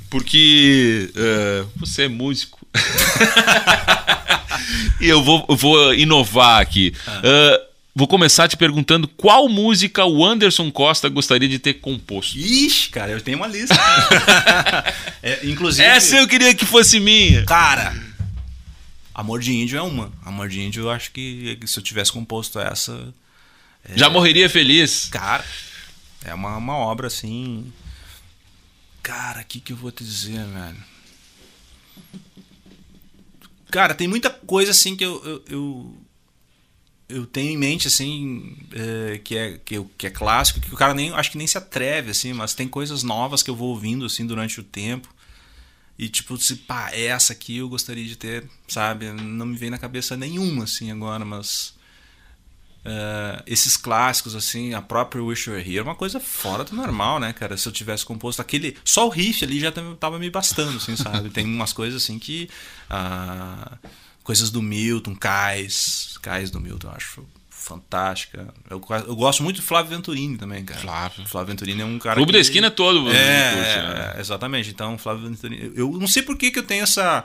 porque 0.08 1.10
eh, 1.16 1.64
você 1.80 2.04
é 2.04 2.08
músico. 2.08 2.64
e 5.00 5.08
eu 5.08 5.22
vou, 5.22 5.46
vou 5.48 5.94
inovar 5.94 6.60
aqui. 6.60 6.92
Eh, 7.22 7.62
vou 7.94 8.06
começar 8.06 8.48
te 8.48 8.56
perguntando 8.56 9.08
qual 9.08 9.48
música 9.48 10.04
o 10.04 10.24
Anderson 10.24 10.70
Costa 10.70 11.08
gostaria 11.08 11.48
de 11.48 11.58
ter 11.58 11.74
composto. 11.74 12.38
Ixi, 12.38 12.90
cara, 12.90 13.12
eu 13.12 13.20
tenho 13.20 13.38
uma 13.38 13.46
lista. 13.46 13.74
É, 15.20 15.40
inclusive. 15.42 15.84
Essa 15.84 16.16
eu 16.18 16.28
queria 16.28 16.54
que 16.54 16.64
fosse 16.64 17.00
minha. 17.00 17.44
Cara, 17.44 17.92
Amor 19.18 19.40
de 19.40 19.52
Índio 19.52 19.76
é 19.76 19.82
uma. 19.82 20.12
Amor 20.24 20.48
de 20.48 20.60
Índio, 20.60 20.84
eu 20.84 20.90
acho 20.92 21.10
que 21.10 21.58
se 21.66 21.76
eu 21.76 21.82
tivesse 21.82 22.12
composto 22.12 22.60
essa. 22.60 23.12
Já 23.96 24.08
morreria 24.08 24.48
feliz. 24.48 25.08
Cara, 25.10 25.44
é 26.24 26.32
uma, 26.32 26.56
uma 26.56 26.76
obra 26.76 27.08
assim. 27.08 27.72
Cara, 29.02 29.40
o 29.40 29.44
que, 29.44 29.58
que 29.58 29.72
eu 29.72 29.76
vou 29.76 29.90
te 29.90 30.04
dizer, 30.04 30.44
velho? 30.46 30.76
Cara, 33.70 33.94
tem 33.94 34.08
muita 34.08 34.30
coisa 34.30 34.70
assim 34.70 34.96
que 34.96 35.04
eu. 35.04 35.22
eu, 35.24 35.44
eu, 35.48 35.96
eu 37.08 37.26
tenho 37.26 37.50
em 37.50 37.56
mente, 37.56 37.88
assim, 37.88 38.56
é, 38.72 39.18
que, 39.18 39.36
é, 39.36 39.58
que, 39.58 39.82
que 39.96 40.06
é 40.06 40.10
clássico, 40.10 40.60
que 40.60 40.74
o 40.74 40.76
cara 40.76 40.94
nem. 40.94 41.12
Acho 41.12 41.30
que 41.30 41.38
nem 41.38 41.46
se 41.46 41.58
atreve, 41.58 42.10
assim, 42.10 42.32
mas 42.32 42.54
tem 42.54 42.68
coisas 42.68 43.02
novas 43.02 43.42
que 43.42 43.50
eu 43.50 43.56
vou 43.56 43.70
ouvindo, 43.70 44.04
assim, 44.06 44.26
durante 44.26 44.60
o 44.60 44.64
tempo. 44.64 45.08
E 45.98 46.08
tipo, 46.08 46.36
se 46.38 46.54
pá, 46.56 46.90
essa 46.92 47.32
aqui 47.32 47.58
eu 47.58 47.68
gostaria 47.68 48.04
de 48.04 48.16
ter, 48.16 48.48
sabe? 48.68 49.10
Não 49.10 49.46
me 49.46 49.56
vem 49.56 49.70
na 49.70 49.78
cabeça 49.78 50.16
nenhuma, 50.16 50.64
assim, 50.64 50.90
agora, 50.90 51.24
mas. 51.24 51.74
Eh, 52.88 53.42
esses 53.46 53.76
clássicos, 53.76 54.34
assim, 54.34 54.74
a 54.74 54.80
própria 54.82 55.22
Wish 55.22 55.48
You 55.48 55.56
Were 55.56 55.68
Here, 55.68 55.78
é 55.78 55.82
uma 55.82 55.94
coisa 55.94 56.18
fora 56.18 56.64
do 56.64 56.74
normal, 56.74 57.20
né, 57.20 57.32
cara? 57.32 57.56
Se 57.56 57.68
eu 57.68 57.72
tivesse 57.72 58.04
composto 58.04 58.40
aquele. 58.42 58.76
Só 58.84 59.06
o 59.06 59.10
riff 59.10 59.44
ali 59.44 59.60
já 59.60 59.70
tava- 59.72 60.18
me 60.18 60.30
bastando, 60.30 60.76
assim, 60.78 60.96
sabe? 60.96 61.30
Tem 61.30 61.44
umas 61.44 61.72
coisas 61.72 62.02
assim 62.02 62.18
que. 62.18 62.48
ah, 62.90 63.78
coisas 64.24 64.50
do 64.50 64.60
Milton, 64.62 65.14
Cais. 65.14 66.18
Cais 66.22 66.50
do 66.50 66.60
Milton, 66.60 66.88
eu 66.88 66.94
acho 66.94 67.24
fantástica. 67.50 68.48
Eu, 68.70 68.82
eu 69.06 69.14
gosto 69.16 69.42
muito 69.42 69.56
de 69.56 69.62
Flávio 69.62 69.90
Venturini 69.96 70.38
também, 70.38 70.64
cara. 70.64 70.80
Flávio. 70.80 71.26
Flávio 71.26 71.48
Venturini 71.52 71.82
é 71.82 71.84
um 71.84 71.98
cara. 71.98 72.14
Clube 72.16 72.32
que- 72.32 72.38
da 72.38 72.40
Esquina 72.40 72.70
todo 72.70 73.10
É, 73.10 73.52
curte, 73.52 73.76
né? 73.76 74.14
é, 74.16 74.20
exatamente. 74.20 74.70
Então, 74.70 74.96
Flávio 74.96 75.28
Venturini. 75.28 75.72
Eu 75.74 75.90
não 75.92 76.06
sei 76.08 76.22
por 76.22 76.36
que, 76.36 76.50
que 76.50 76.58
eu 76.58 76.62
tenho 76.62 76.82
essa. 76.82 77.24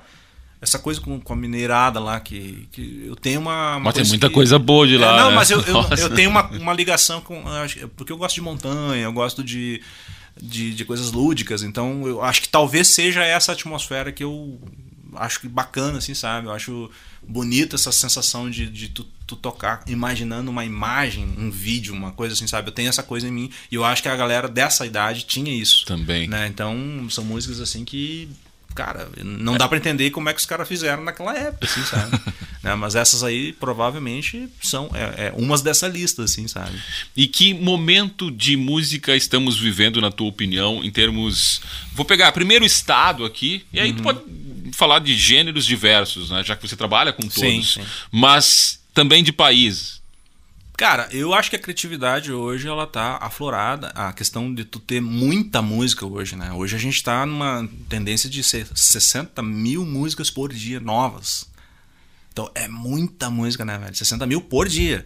Essa 0.63 0.79
coisa 0.79 0.99
com, 1.01 1.19
com 1.19 1.33
a 1.33 1.35
mineirada 1.35 1.99
lá, 1.99 2.19
que, 2.19 2.67
que 2.71 3.03
eu 3.05 3.15
tenho 3.15 3.39
uma. 3.41 3.71
uma 3.75 3.79
Mas 3.81 3.93
tem 3.95 4.05
muita 4.05 4.27
que- 4.29 4.33
coisa 4.33 4.57
boa 4.57 4.87
de 4.87 4.97
lá, 4.97 5.13
É, 5.13 5.17
não, 5.19 5.29
né? 5.29 5.35
mas 5.35 5.51
eu, 5.51 5.59
eu, 5.61 5.81
eu 5.99 6.09
tenho 6.15 6.29
uma, 6.29 6.43
uma 6.47 6.73
ligação 6.73 7.19
com. 7.21 7.45
acho- 7.47 7.87
Porque 7.89 8.11
eu 8.11 8.17
gosto 8.17 8.35
de 8.35 8.41
montanha, 8.41 9.03
eu 9.03 9.11
gosto 9.13 9.43
de, 9.43 9.81
de, 10.41 10.73
de 10.73 10.85
coisas 10.85 11.11
lúdicas. 11.11 11.61
Então, 11.63 12.07
eu 12.07 12.23
acho 12.23 12.41
que 12.41 12.49
talvez 12.49 12.87
seja 12.87 13.23
essa 13.23 13.51
atmosfera 13.51 14.11
que 14.11 14.23
eu 14.23 14.59
acho 15.15 15.41
que 15.41 15.47
bacana, 15.47 15.99
assim, 15.99 16.13
sabe? 16.13 16.47
Eu 16.47 16.51
acho 16.53 16.89
bonita 17.27 17.75
essa 17.75 17.91
sensação 17.91 18.49
de, 18.49 18.65
de 18.67 18.87
tu, 18.89 19.05
tu 19.27 19.35
tocar 19.35 19.81
imaginando 19.87 20.49
uma 20.49 20.65
imagem, 20.65 21.23
um 21.37 21.51
vídeo, 21.51 21.93
uma 21.93 22.11
coisa 22.11 22.33
assim, 22.33 22.47
sabe? 22.47 22.69
Eu 22.69 22.73
tenho 22.73 22.89
essa 22.89 23.03
coisa 23.03 23.27
em 23.27 23.31
mim 23.31 23.49
e 23.71 23.75
eu 23.75 23.85
acho 23.85 24.01
que 24.01 24.09
a 24.09 24.15
galera 24.15 24.47
dessa 24.49 24.85
idade 24.85 25.23
tinha 25.25 25.53
isso. 25.53 25.85
Também. 25.85 26.27
Né? 26.27 26.47
Então, 26.47 26.75
são 27.09 27.23
músicas 27.23 27.59
assim 27.61 27.85
que. 27.85 28.27
Cara, 28.75 29.07
não 29.23 29.55
dá 29.57 29.67
pra 29.67 29.77
entender 29.77 30.09
como 30.09 30.29
é 30.29 30.33
que 30.33 30.39
os 30.39 30.45
caras 30.45 30.67
fizeram 30.67 31.03
naquela 31.03 31.37
época, 31.37 31.65
assim, 31.65 31.83
sabe? 31.85 32.19
Né? 32.63 32.73
Mas 32.75 32.95
essas 32.95 33.23
aí 33.25 33.51
provavelmente 33.51 34.47
são 34.61 34.89
é, 34.93 35.25
é 35.27 35.33
umas 35.35 35.61
dessa 35.61 35.85
lista, 35.85 36.23
assim, 36.23 36.47
sabe? 36.47 36.71
E 37.13 37.27
que 37.27 37.53
momento 37.53 38.31
de 38.31 38.55
música 38.55 39.17
estamos 39.17 39.59
vivendo, 39.59 39.99
na 39.99 40.09
tua 40.09 40.27
opinião, 40.29 40.81
em 40.81 40.89
termos. 40.89 41.61
Vou 41.93 42.05
pegar 42.05 42.31
primeiro 42.31 42.63
o 42.63 42.65
estado 42.65 43.25
aqui, 43.25 43.65
e 43.73 43.81
aí 43.81 43.89
Uhum. 43.89 43.95
tu 43.97 44.03
pode 44.03 44.21
falar 44.71 44.99
de 44.99 45.13
gêneros 45.13 45.65
diversos, 45.65 46.29
né? 46.29 46.41
Já 46.41 46.55
que 46.55 46.65
você 46.65 46.77
trabalha 46.77 47.11
com 47.11 47.23
todos. 47.23 47.33
Sim, 47.35 47.61
sim. 47.61 47.81
Mas 48.09 48.79
também 48.93 49.21
de 49.25 49.33
país. 49.33 50.01
Cara, 50.77 51.07
eu 51.11 51.33
acho 51.33 51.49
que 51.51 51.55
a 51.55 51.59
criatividade 51.59 52.31
hoje 52.31 52.67
ela 52.67 52.87
tá 52.87 53.17
aflorada. 53.21 53.89
A 53.89 54.11
questão 54.11 54.53
de 54.53 54.65
tu 54.65 54.79
ter 54.79 54.99
muita 55.01 55.61
música 55.61 56.05
hoje, 56.05 56.35
né? 56.35 56.51
Hoje 56.51 56.75
a 56.75 56.79
gente 56.79 57.01
tá 57.03 57.25
numa 57.25 57.69
tendência 57.87 58.27
de 58.29 58.43
ser 58.43 58.67
60 58.73 59.41
mil 59.43 59.85
músicas 59.85 60.29
por 60.31 60.51
dia 60.51 60.79
novas. 60.79 61.47
Então 62.31 62.49
é 62.55 62.67
muita 62.67 63.29
música, 63.29 63.63
né, 63.63 63.77
velho? 63.77 63.95
60 63.95 64.25
mil 64.25 64.41
por 64.41 64.67
dia. 64.67 65.05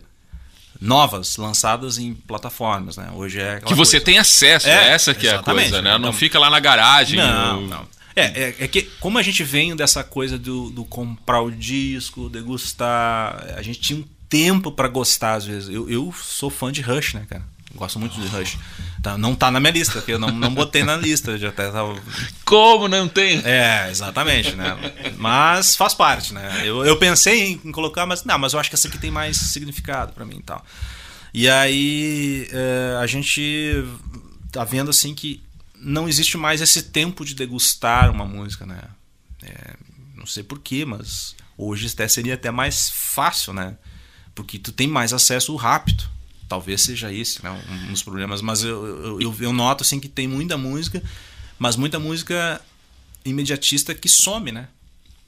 Novas, 0.79 1.35
lançadas 1.37 1.97
em 1.97 2.13
plataformas, 2.13 2.95
né? 2.97 3.09
Hoje 3.13 3.41
é. 3.41 3.59
Que 3.59 3.73
você 3.73 3.93
coisa. 3.97 4.05
tem 4.05 4.19
acesso, 4.19 4.67
É, 4.69 4.89
é, 4.89 4.91
essa 4.91 5.13
que 5.13 5.27
é 5.27 5.35
a 5.35 5.43
coisa, 5.43 5.81
né? 5.81 5.89
né? 5.91 5.91
Não 5.97 6.09
Então- 6.09 6.13
fica 6.13 6.39
lá 6.39 6.49
na 6.49 6.59
garagem. 6.59 7.17
Não, 7.19 7.61
não. 7.67 7.87
É, 8.15 8.25
é, 8.25 8.55
é 8.61 8.67
que 8.67 8.83
como 8.99 9.17
a 9.17 9.21
gente 9.23 9.43
vem 9.43 9.75
dessa 9.75 10.03
coisa 10.03 10.37
do, 10.39 10.69
do 10.69 10.85
comprar 10.85 11.41
o 11.41 11.51
disco, 11.51 12.29
degustar, 12.29 13.53
a 13.57 13.61
gente 13.61 13.79
tinha 13.79 13.99
um 13.99 14.05
tempo 14.29 14.71
pra 14.71 14.87
gostar 14.87 15.33
às 15.33 15.45
vezes. 15.45 15.69
Eu, 15.69 15.89
eu 15.89 16.13
sou 16.13 16.49
fã 16.49 16.71
de 16.71 16.81
Rush, 16.81 17.13
né, 17.13 17.25
cara? 17.29 17.43
Gosto 17.75 17.99
muito 17.99 18.19
de 18.19 18.27
Rush. 18.27 18.57
Tá, 19.03 19.17
não 19.17 19.35
tá 19.35 19.51
na 19.51 19.59
minha 19.59 19.71
lista, 19.71 19.93
porque 19.93 20.13
eu 20.13 20.19
não, 20.19 20.31
não 20.31 20.53
botei 20.53 20.83
na 20.83 20.95
lista. 20.95 21.37
Já 21.37 21.49
até 21.49 21.69
tava... 21.69 21.95
Como 22.43 22.87
não 22.87 23.07
tem? 23.07 23.41
É, 23.45 23.87
exatamente, 23.91 24.55
né? 24.55 24.75
Mas 25.17 25.75
faz 25.75 25.93
parte, 25.93 26.33
né? 26.33 26.63
Eu, 26.65 26.85
eu 26.85 26.97
pensei 26.97 27.51
em, 27.51 27.61
em 27.63 27.71
colocar, 27.71 28.05
mas 28.05 28.23
não, 28.23 28.37
mas 28.39 28.53
eu 28.53 28.59
acho 28.59 28.69
que 28.69 28.75
essa 28.75 28.87
aqui 28.87 28.97
tem 28.97 29.11
mais 29.11 29.37
significado 29.37 30.13
pra 30.13 30.25
mim 30.25 30.37
e 30.37 30.43
tal. 30.43 30.65
E 31.33 31.47
aí 31.47 32.47
é, 32.51 32.97
a 32.99 33.05
gente 33.05 33.83
tá 34.51 34.63
vendo 34.63 34.89
assim 34.89 35.13
que 35.13 35.43
não 35.79 36.09
existe 36.09 36.37
mais 36.37 36.61
esse 36.61 36.83
tempo 36.83 37.23
de 37.23 37.35
degustar 37.35 38.09
uma 38.09 38.25
música, 38.25 38.65
né? 38.65 38.81
É, 39.43 39.75
não 40.15 40.25
sei 40.25 40.41
porquê, 40.41 40.83
mas 40.83 41.35
hoje 41.55 41.87
até 41.87 42.07
seria 42.07 42.33
até 42.33 42.49
mais 42.49 42.89
fácil, 42.89 43.53
né? 43.53 43.75
Porque 44.37 44.59
tu 44.59 44.71
tem 44.71 44.87
mais 44.87 45.13
acesso 45.13 45.55
rápido. 45.55 46.03
Talvez 46.47 46.83
seja 46.83 47.11
esse 47.11 47.43
né? 47.43 47.49
um 47.89 47.91
dos 47.91 48.03
problemas, 48.03 48.39
mas 48.39 48.63
eu, 48.63 49.19
eu, 49.19 49.35
eu, 49.41 49.51
noto 49.51 49.81
assim 49.81 49.99
que 49.99 50.07
tem 50.07 50.27
muita 50.27 50.57
música, 50.57 51.03
mas 51.57 51.75
muita 51.75 51.99
música 51.99 52.61
imediatista 53.25 53.95
que 53.95 54.07
some, 54.07 54.51
né? 54.51 54.67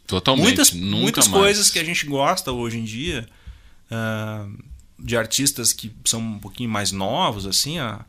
Totalmente. 0.06 0.46
muitas 0.46 0.72
muitas 0.72 1.28
mais. 1.28 1.42
coisas 1.42 1.70
que 1.72 1.80
a 1.80 1.84
gente 1.84 2.06
gosta 2.06 2.52
hoje 2.52 2.78
em 2.78 2.84
dia 2.84 3.28
ah, 3.92 4.48
de 4.98 5.18
artistas 5.18 5.74
que 5.74 5.92
são 6.06 6.22
um 6.22 6.40
pouquinho 6.40 6.70
mais 6.70 6.92
novos 6.92 7.46
assim 7.46 7.80
ah, 7.80 8.06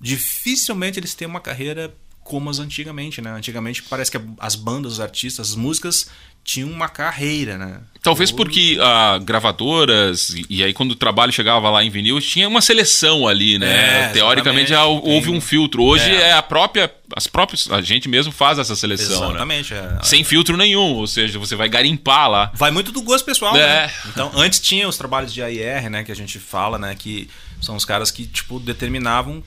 dificilmente 0.00 0.98
eles 0.98 1.14
têm 1.14 1.26
uma 1.26 1.40
carreira 1.40 1.94
como 2.22 2.48
as 2.50 2.58
antigamente 2.58 3.20
né 3.20 3.30
antigamente 3.32 3.82
parece 3.82 4.10
que 4.10 4.20
as 4.38 4.54
bandas 4.54 4.92
os 4.94 5.00
artistas 5.00 5.50
as 5.50 5.54
músicas 5.56 6.08
tinham 6.44 6.70
uma 6.70 6.88
carreira 6.88 7.58
né 7.58 7.80
Talvez 8.02 8.30
Hoje- 8.30 8.36
porque 8.36 8.78
ah, 8.80 9.18
gravadoras, 9.60 10.30
e, 10.30 10.46
e 10.48 10.64
aí 10.64 10.72
quando 10.72 10.92
o 10.92 10.94
trabalho 10.96 11.30
chegava 11.30 11.68
lá 11.68 11.84
em 11.84 11.90
vinil, 11.90 12.18
tinha 12.18 12.48
uma 12.48 12.62
seleção 12.62 13.28
ali, 13.28 13.58
né? 13.58 14.04
É, 14.04 14.08
Teoricamente 14.12 14.70
já 14.70 14.76
exatamente. 14.86 15.06
houve 15.08 15.26
Tem- 15.26 15.36
um 15.36 15.40
filtro. 15.40 15.82
Hoje 15.82 16.10
É. 16.10 16.28
é. 16.28 16.32
a 16.32 16.42
própria. 16.42 16.90
As 17.14 17.26
próprias. 17.26 17.70
A 17.70 17.82
gente 17.82 18.08
mesmo 18.08 18.32
faz 18.32 18.58
essa 18.58 18.74
seleção, 18.74 19.20
né? 19.20 19.26
exatamente 19.30 19.74
é. 19.74 19.98
Sem 20.02 20.24
filtro 20.24 20.56
nenhum. 20.56 20.94
Ou 20.94 21.06
seja, 21.06 21.38
você 21.38 21.54
vai 21.56 21.68
garimpar 21.68 22.30
lá. 22.30 22.50
Vai 22.54 22.70
muito 22.70 22.90
do 22.90 23.02
gosto 23.02 23.24
pessoal, 23.26 23.54
É. 23.54 23.86
né? 23.86 23.92
Então, 24.08 24.30
antes 24.34 24.60
tinha 24.60 24.88
os 24.88 24.96
trabalhos 24.96 25.30
de 25.34 25.42
AIR, 25.42 25.90
né, 25.90 26.02
que 26.04 26.10
a 26.12 26.16
gente 26.16 26.38
fala, 26.38 26.78
né, 26.78 26.94
que 26.98 27.28
são 27.60 27.76
os 27.76 27.84
caras 27.84 28.10
que 28.10 28.24
tipo 28.26 28.58
determinavam 28.58 29.42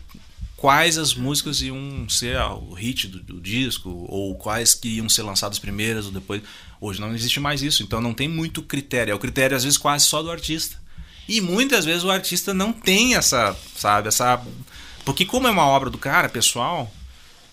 quais 0.64 0.98
as 0.98 1.14
músicas 1.14 1.62
iam 1.62 2.08
ser 2.08 2.38
ah, 2.38 2.54
o 2.54 2.74
hit 2.74 3.10
do, 3.10 3.20
do 3.22 3.42
disco 3.42 4.06
ou 4.08 4.34
quais 4.34 4.74
que 4.74 4.88
iam 4.88 5.10
ser 5.10 5.22
lançadas 5.22 5.60
primeiras 5.60 6.06
ou 6.06 6.12
depois. 6.14 6.42
Hoje 6.80 7.02
não 7.02 7.14
existe 7.14 7.38
mais 7.38 7.62
isso, 7.62 7.84
então 7.84 8.00
não 8.00 8.14
tem 8.14 8.30
muito 8.30 8.64
critério. 8.64 9.12
É 9.12 9.14
o 9.14 9.20
critério 9.20 9.58
às 9.58 9.66
vezes 9.66 9.78
quase 9.78 10.06
só 10.06 10.24
do 10.24 10.32
artista. 10.32 10.82
E 11.28 11.42
muitas 11.42 11.84
vezes 11.84 12.06
o 12.06 12.10
artista 12.10 12.54
não 12.54 12.72
tem 12.72 13.16
essa, 13.16 13.54
sabe, 13.76 14.08
essa 14.08 14.42
porque 15.04 15.26
como 15.26 15.50
é 15.50 15.52
uma 15.52 15.66
obra 15.66 15.90
do 15.90 15.98
cara, 15.98 16.30
pessoal, 16.30 16.90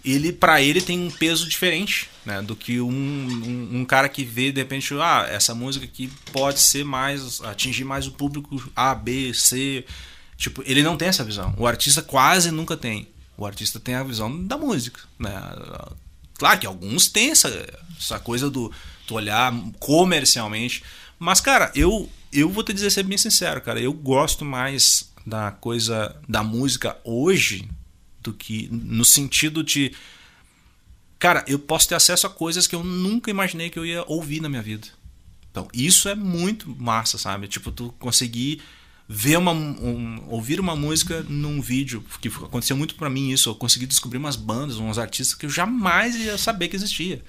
ele 0.05 0.33
para 0.33 0.63
ele 0.63 0.81
tem 0.81 0.97
um 1.01 1.11
peso 1.11 1.49
diferente 1.49 2.09
né, 2.25 2.41
do 2.41 2.55
que 2.55 2.81
um, 2.81 2.93
um, 2.93 3.81
um 3.81 3.85
cara 3.85 4.09
que 4.09 4.23
vê 4.23 4.53
de 4.53 4.61
repente 4.61 4.95
ah 4.95 5.27
essa 5.29 5.53
música 5.53 5.85
aqui 5.85 6.09
pode 6.33 6.61
ser 6.61 6.85
mais 6.85 7.41
atingir 7.41 7.83
mais 7.83 8.07
o 8.07 8.13
público 8.13 8.71
A 8.77 8.95
B 8.95 9.35
C 9.35 9.85
tipo 10.41 10.63
ele 10.67 10.83
não 10.83 10.97
tem 10.97 11.09
essa 11.09 11.23
visão 11.23 11.55
o 11.57 11.67
artista 11.67 12.03
quase 12.03 12.51
nunca 12.51 12.77
tem 12.77 13.09
o 13.37 13.47
artista 13.47 13.79
tem 13.79 13.95
a 13.95 14.03
visão 14.03 14.45
da 14.45 14.57
música 14.57 15.01
né 15.19 15.33
claro 16.35 16.59
que 16.59 16.67
alguns 16.67 17.09
têm 17.09 17.31
essa, 17.31 17.49
essa 17.99 18.19
coisa 18.19 18.51
do 18.51 18.73
tu 19.07 19.15
olhar 19.15 19.53
comercialmente 19.79 20.83
mas 21.19 21.41
cara 21.41 21.71
eu 21.75 22.09
eu 22.33 22.49
vou 22.49 22.65
te 22.65 22.73
dizer 22.73 22.91
ser 22.91 23.03
bem 23.03 23.19
sincero 23.19 23.61
cara 23.61 23.79
eu 23.79 23.93
gosto 23.93 24.45
mais 24.45 25.13
da 25.27 25.51
coisa 25.51 26.17
da 26.27 26.43
música 26.43 26.97
hoje 27.05 27.69
do 28.23 28.33
que 28.33 28.69
no 28.73 29.05
sentido 29.05 29.63
de 29.63 29.93
cara, 31.21 31.45
eu 31.47 31.59
posso 31.59 31.87
ter 31.87 31.95
acesso 31.95 32.27
a 32.27 32.31
coisas 32.31 32.67
que 32.67 32.75
eu 32.75 32.83
nunca 32.83 33.31
imaginei 33.31 33.69
que 33.69 33.79
eu 33.79 33.85
ia 33.85 34.03
ouvir 34.09 34.41
na 34.41 34.49
minha 34.49 34.63
vida. 34.63 34.89
Então, 35.51 35.69
isso 35.73 36.09
é 36.09 36.15
muito 36.15 36.75
massa, 36.77 37.19
sabe? 37.19 37.47
Tipo, 37.47 37.71
tu 37.71 37.95
conseguir 37.99 38.63
ver 39.13 39.37
uma 39.39 39.51
um, 39.51 40.23
ouvir 40.29 40.61
uma 40.61 40.77
música 40.77 41.27
num 41.29 41.61
vídeo, 41.61 42.05
que 42.21 42.29
aconteceu 42.29 42.77
muito 42.77 42.95
para 42.95 43.11
mim 43.11 43.31
isso, 43.31 43.51
eu 43.51 43.57
consegui 43.57 43.85
descobrir 43.85 44.19
umas 44.19 44.37
bandas, 44.37 44.77
uns 44.77 44.99
artistas 44.99 45.37
que 45.37 45.47
eu 45.47 45.51
jamais 45.51 46.15
ia 46.15 46.39
saber 46.39 46.69
que 46.69 46.77
existia. 46.77 47.21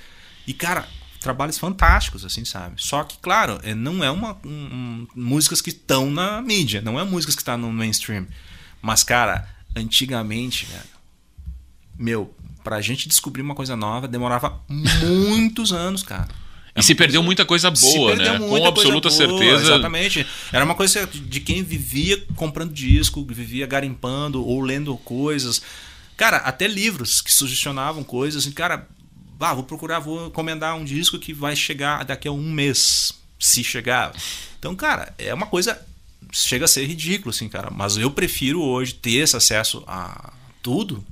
E 0.46 0.54
cara, 0.54 0.88
trabalhos 1.20 1.58
fantásticos 1.58 2.24
assim, 2.24 2.46
sabe? 2.46 2.76
Só 2.78 3.04
que 3.04 3.18
claro, 3.18 3.60
é, 3.64 3.74
não 3.74 4.04
é 4.04 4.12
uma 4.12 4.38
um, 4.46 5.08
músicas 5.16 5.60
que 5.60 5.72
estão 5.72 6.12
na 6.12 6.40
mídia, 6.40 6.84
não 6.84 7.00
é 7.00 7.04
músicas 7.04 7.34
que 7.34 7.42
estão 7.42 7.56
tá 7.56 7.58
no 7.58 7.74
mainstream. 7.74 8.28
Mas 8.80 9.04
cara, 9.04 9.50
antigamente, 9.76 10.68
cara, 10.68 10.86
meu, 11.98 12.32
pra 12.64 12.80
gente 12.80 13.10
descobrir 13.10 13.42
uma 13.42 13.56
coisa 13.56 13.76
nova 13.76 14.08
demorava 14.08 14.62
muitos 14.70 15.74
anos, 15.74 16.04
cara. 16.04 16.28
E 16.76 16.80
é 16.80 16.82
se 16.82 16.96
perdeu 16.96 17.20
coisa... 17.20 17.26
muita 17.26 17.46
coisa 17.46 17.72
boa, 17.72 18.16
né? 18.16 18.40
Com 18.40 18.66
absoluta 18.66 19.10
boa, 19.10 19.18
certeza. 19.18 19.64
Exatamente. 19.64 20.26
Era 20.52 20.64
uma 20.64 20.76
coisa 20.76 21.06
de 21.06 21.40
quem 21.40 21.64
vivia 21.64 22.24
comprando 22.36 22.74
disco, 22.74 23.26
vivia 23.26 23.68
garimpando 23.68 24.46
ou 24.46 24.62
lendo 24.62 24.96
coisas. 24.98 25.62
Cara, 26.16 26.38
até 26.38 26.68
livros 26.68 27.22
que 27.22 27.34
sugestionavam 27.34 28.04
coisas. 28.04 28.46
E, 28.46 28.52
cara, 28.52 28.88
ah, 29.40 29.54
vou 29.54 29.64
procurar, 29.64 30.00
vou 30.00 30.28
encomendar 30.28 30.76
um 30.76 30.86
disco 30.86 31.20
que 31.20 31.34
vai 31.34 31.56
chegar 31.56 32.06
daqui 32.06 32.28
a 32.28 32.32
um 32.32 32.52
mês, 32.52 33.12
se 33.40 33.64
chegar. 33.64 34.14
Então, 34.60 34.76
cara, 34.76 35.14
é 35.18 35.34
uma 35.34 35.48
coisa. 35.48 35.80
Chega 36.32 36.66
a 36.66 36.68
ser 36.68 36.86
ridículo, 36.86 37.32
assim, 37.32 37.50
cara. 37.50 37.70
Mas 37.70 37.98
eu 37.98 38.12
prefiro 38.12 38.62
hoje 38.62 38.94
ter 38.94 39.16
esse 39.16 39.36
acesso 39.36 39.84
a 39.88 40.32
tudo. 40.62 41.04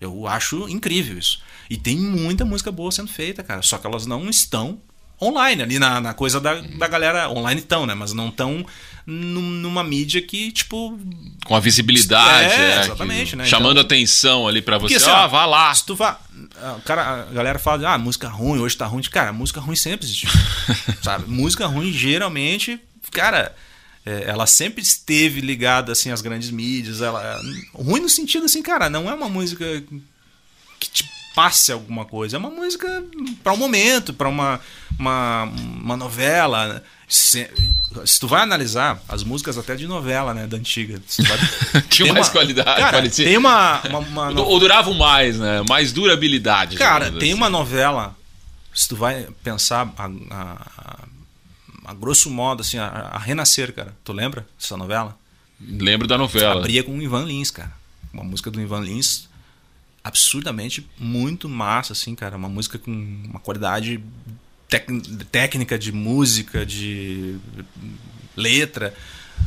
Eu 0.00 0.26
acho 0.26 0.68
incrível 0.68 1.18
isso. 1.18 1.40
E 1.68 1.76
tem 1.76 1.98
muita 1.98 2.44
música 2.44 2.70
boa 2.70 2.92
sendo 2.92 3.08
feita, 3.08 3.42
cara. 3.42 3.60
Só 3.62 3.76
que 3.76 3.86
elas 3.86 4.06
não 4.06 4.30
estão 4.30 4.80
online, 5.20 5.62
ali 5.62 5.78
na, 5.78 6.00
na 6.00 6.14
coisa 6.14 6.40
da, 6.40 6.54
da 6.60 6.88
galera. 6.88 7.28
Online 7.30 7.60
tão, 7.62 7.86
né? 7.86 7.94
Mas 7.94 8.12
não 8.12 8.30
tão 8.30 8.64
num- 9.06 9.40
numa 9.40 9.82
mídia 9.84 10.20
que, 10.20 10.50
tipo. 10.52 10.98
Com 11.44 11.54
a 11.54 11.60
visibilidade, 11.60 12.52
É, 12.54 12.56
é, 12.76 12.80
exatamente, 12.80 13.30
que- 13.30 13.36
né? 13.36 13.44
Chamando 13.46 13.72
Então- 13.80 13.82
atenção 13.82 14.46
ali 14.48 14.60
pra 14.60 14.78
você. 14.78 14.96
Assim, 14.96 15.10
ah, 15.10 15.26
vá 15.26 15.46
lá. 15.46 15.74
Se 15.74 15.86
tu 15.86 15.94
vá. 15.94 16.18
ah, 16.60 16.76
cara, 16.84 17.22
a 17.30 17.32
galera 17.32 17.58
fala, 17.58 17.88
ah, 17.94 17.98
música 17.98 18.28
ruim, 18.28 18.58
hoje 18.60 18.76
tá 18.76 18.86
ruim. 18.86 19.02
Cara, 19.02 19.32
música 19.32 19.60
ruim 19.60 19.76
sempre 19.76 20.06
existiu. 20.06 20.28
sabe? 21.02 21.30
Música 21.30 21.66
ruim, 21.66 21.92
geralmente, 21.92 22.78
cara, 23.12 23.54
é, 24.04 24.24
ela 24.28 24.46
sempre 24.46 24.82
esteve 24.82 25.40
ligada, 25.40 25.92
assim, 25.92 26.10
às 26.10 26.20
grandes 26.20 26.50
mídias. 26.50 27.00
Ela, 27.00 27.40
ruim 27.72 28.00
no 28.00 28.08
sentido, 28.08 28.44
assim, 28.46 28.62
cara, 28.62 28.90
não 28.90 29.08
é 29.08 29.14
uma 29.14 29.28
música 29.28 29.64
que 30.78 30.88
te 30.90 31.15
passe 31.36 31.70
alguma 31.70 32.04
coisa. 32.06 32.36
É 32.36 32.38
uma 32.38 32.50
música 32.50 33.04
para 33.44 33.52
um 33.52 33.56
momento, 33.58 34.12
para 34.14 34.26
uma, 34.28 34.58
uma, 34.98 35.44
uma 35.44 35.96
novela. 35.96 36.82
Se, 37.06 37.48
se 38.06 38.18
tu 38.18 38.26
vai 38.26 38.40
analisar 38.42 39.00
as 39.06 39.22
músicas 39.22 39.56
até 39.58 39.76
de 39.76 39.86
novela, 39.86 40.32
né, 40.34 40.46
da 40.46 40.56
antiga. 40.56 41.00
vai- 41.18 41.82
Tinha 41.90 42.12
mais 42.12 42.26
uma- 42.28 42.32
qualidade, 42.32 42.80
Cara, 42.80 42.92
parecia. 42.96 43.24
tem 43.26 43.36
uma, 43.36 43.80
uma, 43.86 43.98
uma 44.00 44.30
Ou 44.40 44.48
ou 44.52 44.58
duravam 44.58 44.94
mais, 44.94 45.38
né? 45.38 45.62
Mais 45.68 45.92
durabilidade. 45.92 46.76
Cara, 46.76 47.10
tem 47.12 47.30
assim. 47.30 47.34
uma 47.34 47.50
novela, 47.50 48.16
se 48.74 48.88
tu 48.88 48.96
vai 48.96 49.28
pensar 49.44 49.92
a, 49.96 50.06
a- 50.06 50.66
a- 50.78 51.04
a 51.84 51.94
grosso 51.94 52.28
modo, 52.30 52.62
assim, 52.62 52.78
a, 52.78 52.86
a 52.88 53.18
Renascer, 53.18 53.72
cara. 53.72 53.94
Tu 54.02 54.12
lembra 54.12 54.44
dessa 54.58 54.76
novela? 54.76 55.16
Lembro 55.60 56.08
da 56.08 56.16
novela. 56.18 56.60
Abria 56.60 56.82
com 56.82 56.96
o 56.96 57.00
Ivan 57.02 57.24
Lins, 57.24 57.50
cara. 57.50 57.72
Uma 58.12 58.24
música 58.24 58.50
do 58.50 58.60
Ivan 58.60 58.80
Lins 58.80 59.28
absurdamente 60.06 60.88
muito 60.98 61.48
massa, 61.48 61.92
assim, 61.92 62.14
cara. 62.14 62.36
Uma 62.36 62.48
música 62.48 62.78
com 62.78 62.90
uma 62.90 63.40
qualidade 63.40 64.00
técnica 65.30 65.78
de 65.78 65.92
música, 65.92 66.64
de 66.64 67.36
letra. 68.36 68.94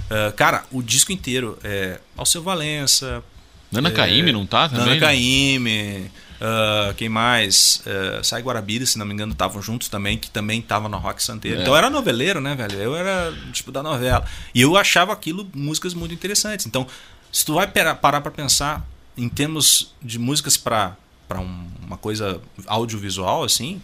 Ah, 0.10 0.34
cara, 0.36 0.65
o 0.72 0.81
disco 0.81 1.11
inteiro 1.11 1.57
é 1.64 1.99
Alceu 2.18 2.41
Valença, 2.41 3.23
Nana 3.72 3.90
é, 3.90 3.91
Caymmi 3.91 4.31
não 4.31 4.45
tá 4.45 4.68
também? 4.68 4.86
Nana? 4.86 4.99
Caymmi, 4.99 6.11
ah, 6.41 6.94
quem 6.98 7.10
mais? 7.10 7.84
Uh, 7.86 8.23
Sai 8.23 8.41
Guarabira, 8.41 8.86
se 8.86 8.98
não 8.98 9.06
me 9.06 9.14
engano, 9.14 9.31
estavam 9.31 9.61
juntos 9.61 9.90
também, 9.90 10.18
que 10.18 10.30
também 10.30 10.61
tava 10.61 10.90
no 10.90 10.98
Rock 10.98 11.22
Santeiro. 11.22 11.60
É. 11.60 11.61
Então 11.61 11.73
eu 11.73 11.77
era 11.77 11.90
noveleiro, 11.90 12.41
né, 12.41 12.56
velho? 12.56 12.80
Eu 12.80 12.95
era 12.95 13.34
tipo 13.52 13.72
da 13.72 13.84
novela. 13.84 14.26
E 14.53 14.61
eu 14.61 14.76
achava 14.76 15.14
aquilo 15.14 15.48
músicas 15.53 15.94
muito 15.94 16.14
interessantes. 16.14 16.65
Então, 16.65 16.88
se 17.31 17.45
tu 17.45 17.53
vai 17.53 17.68
parar 17.68 18.22
pra 18.22 18.31
pensar 18.31 18.86
em 19.18 19.30
termos 19.30 19.94
de 20.02 20.18
músicas 20.18 20.57
pra 20.57 20.95
para 21.30 21.40
uma 21.40 21.95
coisa 21.95 22.41
audiovisual, 22.65 23.44
assim, 23.44 23.80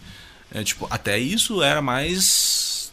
é, 0.52 0.64
tipo, 0.64 0.86
até 0.90 1.16
isso 1.16 1.62
era 1.62 1.80
mais. 1.80 2.92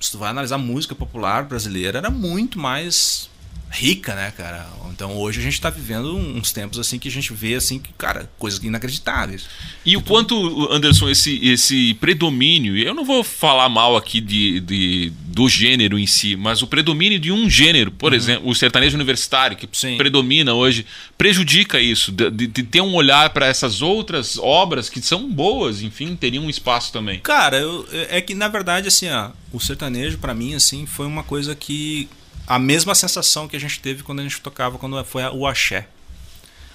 Se 0.00 0.12
tu 0.12 0.18
vai 0.18 0.30
analisar 0.30 0.56
música 0.56 0.94
popular 0.94 1.44
brasileira, 1.44 1.98
era 1.98 2.10
muito 2.10 2.58
mais 2.58 3.29
rica, 3.70 4.14
né, 4.14 4.32
cara? 4.36 4.66
Então 4.90 5.16
hoje 5.16 5.38
a 5.38 5.42
gente 5.42 5.60
tá 5.60 5.70
vivendo 5.70 6.14
uns 6.16 6.50
tempos 6.52 6.78
assim 6.78 6.98
que 6.98 7.08
a 7.08 7.10
gente 7.10 7.32
vê 7.32 7.54
assim 7.54 7.78
que, 7.78 7.92
cara, 7.92 8.28
coisas 8.38 8.62
inacreditáveis. 8.62 9.46
E 9.86 9.96
o 9.96 10.02
quanto, 10.02 10.70
Anderson, 10.72 11.08
esse, 11.08 11.38
esse 11.46 11.94
predomínio, 11.94 12.76
eu 12.76 12.92
não 12.92 13.04
vou 13.04 13.22
falar 13.24 13.68
mal 13.68 13.96
aqui 13.96 14.20
de, 14.20 14.60
de- 14.60 15.12
do 15.26 15.48
gênero 15.48 15.98
em 15.98 16.06
si, 16.06 16.34
mas 16.36 16.60
o 16.62 16.66
predomínio 16.66 17.18
de 17.18 17.30
um 17.32 17.48
gênero, 17.48 17.90
por 17.92 18.12
exemplo, 18.12 18.48
o 18.50 18.54
sertanejo 18.54 18.96
universitário, 18.96 19.56
que 19.56 19.66
Uhum. 19.66 19.70
Sim. 19.72 19.96
predomina 19.96 20.52
hoje, 20.52 20.84
prejudica 21.16 21.80
isso, 21.80 22.10
de, 22.12 22.28
de- 22.30 22.62
ter 22.64 22.80
um 22.80 22.92
olhar 22.94 23.30
para 23.30 23.46
essas 23.46 23.80
outras 23.82 24.36
obras 24.38 24.88
que 24.90 25.00
são 25.00 25.30
boas, 25.30 25.80
enfim, 25.80 26.16
teriam 26.16 26.44
um 26.44 26.50
espaço 26.50 26.92
também. 26.92 27.20
Cara, 27.20 27.56
eu- 27.58 27.86
é 28.10 28.20
que 28.20 28.34
na 28.34 28.48
verdade 28.48 28.88
assim, 28.88 29.08
ó, 29.08 29.30
o 29.52 29.60
sertanejo 29.60 30.18
pra 30.18 30.34
mim 30.34 30.54
assim 30.54 30.84
foi 30.86 31.06
uma 31.06 31.22
coisa 31.22 31.54
que 31.54 32.08
a 32.50 32.58
mesma 32.58 32.96
sensação 32.96 33.46
que 33.46 33.54
a 33.56 33.60
gente 33.60 33.78
teve 33.78 34.02
quando 34.02 34.18
a 34.18 34.22
gente 34.24 34.40
tocava 34.40 34.76
quando 34.76 35.02
foi 35.04 35.22
o 35.24 35.46
axé. 35.46 35.86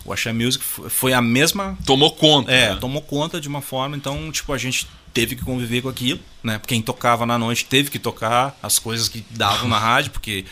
O 0.05 0.13
axé 0.13 0.31
music 0.31 0.63
foi- 0.63 1.11
a 1.11 1.21
mesma 1.21 1.77
Tomou 1.85 2.11
conta. 2.13 2.49
É, 2.49 2.69
né? 2.69 2.77
tomou 2.79 3.01
conta 3.01 3.41
de 3.41 3.47
uma 3.49 3.61
forma, 3.61 3.97
então, 3.97 4.31
tipo, 4.31 4.53
a 4.53 4.57
gente 4.57 4.87
teve 5.13 5.35
que 5.35 5.43
conviver 5.43 5.81
com 5.81 5.89
aquilo, 5.89 6.21
né? 6.41 6.61
Quem 6.65 6.81
tocava 6.81 7.25
na 7.25 7.37
noite 7.37 7.65
teve 7.65 7.89
que 7.91 7.99
tocar 7.99 8.57
as 8.63 8.79
coisas 8.79 9.09
que 9.09 9.25
davam 9.31 9.67
na 9.67 9.77
rádio, 9.77 10.11
porque 10.11 10.45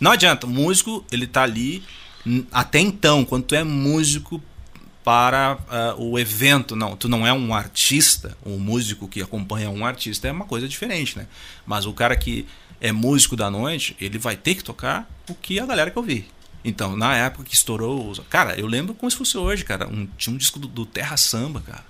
não 0.00 0.12
adianta, 0.12 0.46
o 0.46 0.50
músico, 0.50 1.04
ele 1.12 1.26
tá 1.26 1.42
ali 1.42 1.82
até 2.50 2.78
então, 2.80 3.24
quando 3.26 3.44
tu 3.44 3.54
é 3.54 3.62
músico 3.64 4.42
para 5.04 5.58
ah, 5.68 5.94
o 5.98 6.18
evento, 6.18 6.76
não, 6.76 6.96
tu 6.96 7.08
não 7.08 7.26
é 7.26 7.32
um 7.32 7.54
artista, 7.54 8.36
um 8.44 8.58
músico 8.58 9.08
que 9.08 9.20
acompanha 9.22 9.70
um 9.70 9.84
artista 9.84 10.28
é 10.28 10.32
uma 10.32 10.44
coisa 10.44 10.68
diferente, 10.68 11.16
né? 11.18 11.26
Mas 11.66 11.86
o 11.86 11.92
cara 11.92 12.16
que 12.16 12.46
é 12.80 12.90
músico 12.92 13.36
da 13.36 13.50
noite, 13.50 13.96
ele 14.00 14.18
vai 14.18 14.36
ter 14.36 14.54
que 14.56 14.64
tocar 14.64 15.08
o 15.28 15.34
que 15.34 15.60
a 15.60 15.66
galera 15.66 15.90
quer 15.90 15.98
ouvir. 15.98 16.28
Então, 16.64 16.96
na 16.96 17.16
época 17.16 17.44
que 17.44 17.54
estourou. 17.54 18.12
Cara, 18.30 18.58
eu 18.58 18.66
lembro 18.66 18.94
como 18.94 19.10
se 19.10 19.16
fosse 19.16 19.36
hoje, 19.36 19.64
cara. 19.64 19.88
Um- 19.88 20.08
tinha 20.16 20.32
um 20.32 20.36
disco 20.36 20.58
do, 20.58 20.68
do 20.68 20.86
Terra 20.86 21.16
Samba, 21.16 21.60
cara. 21.60 21.84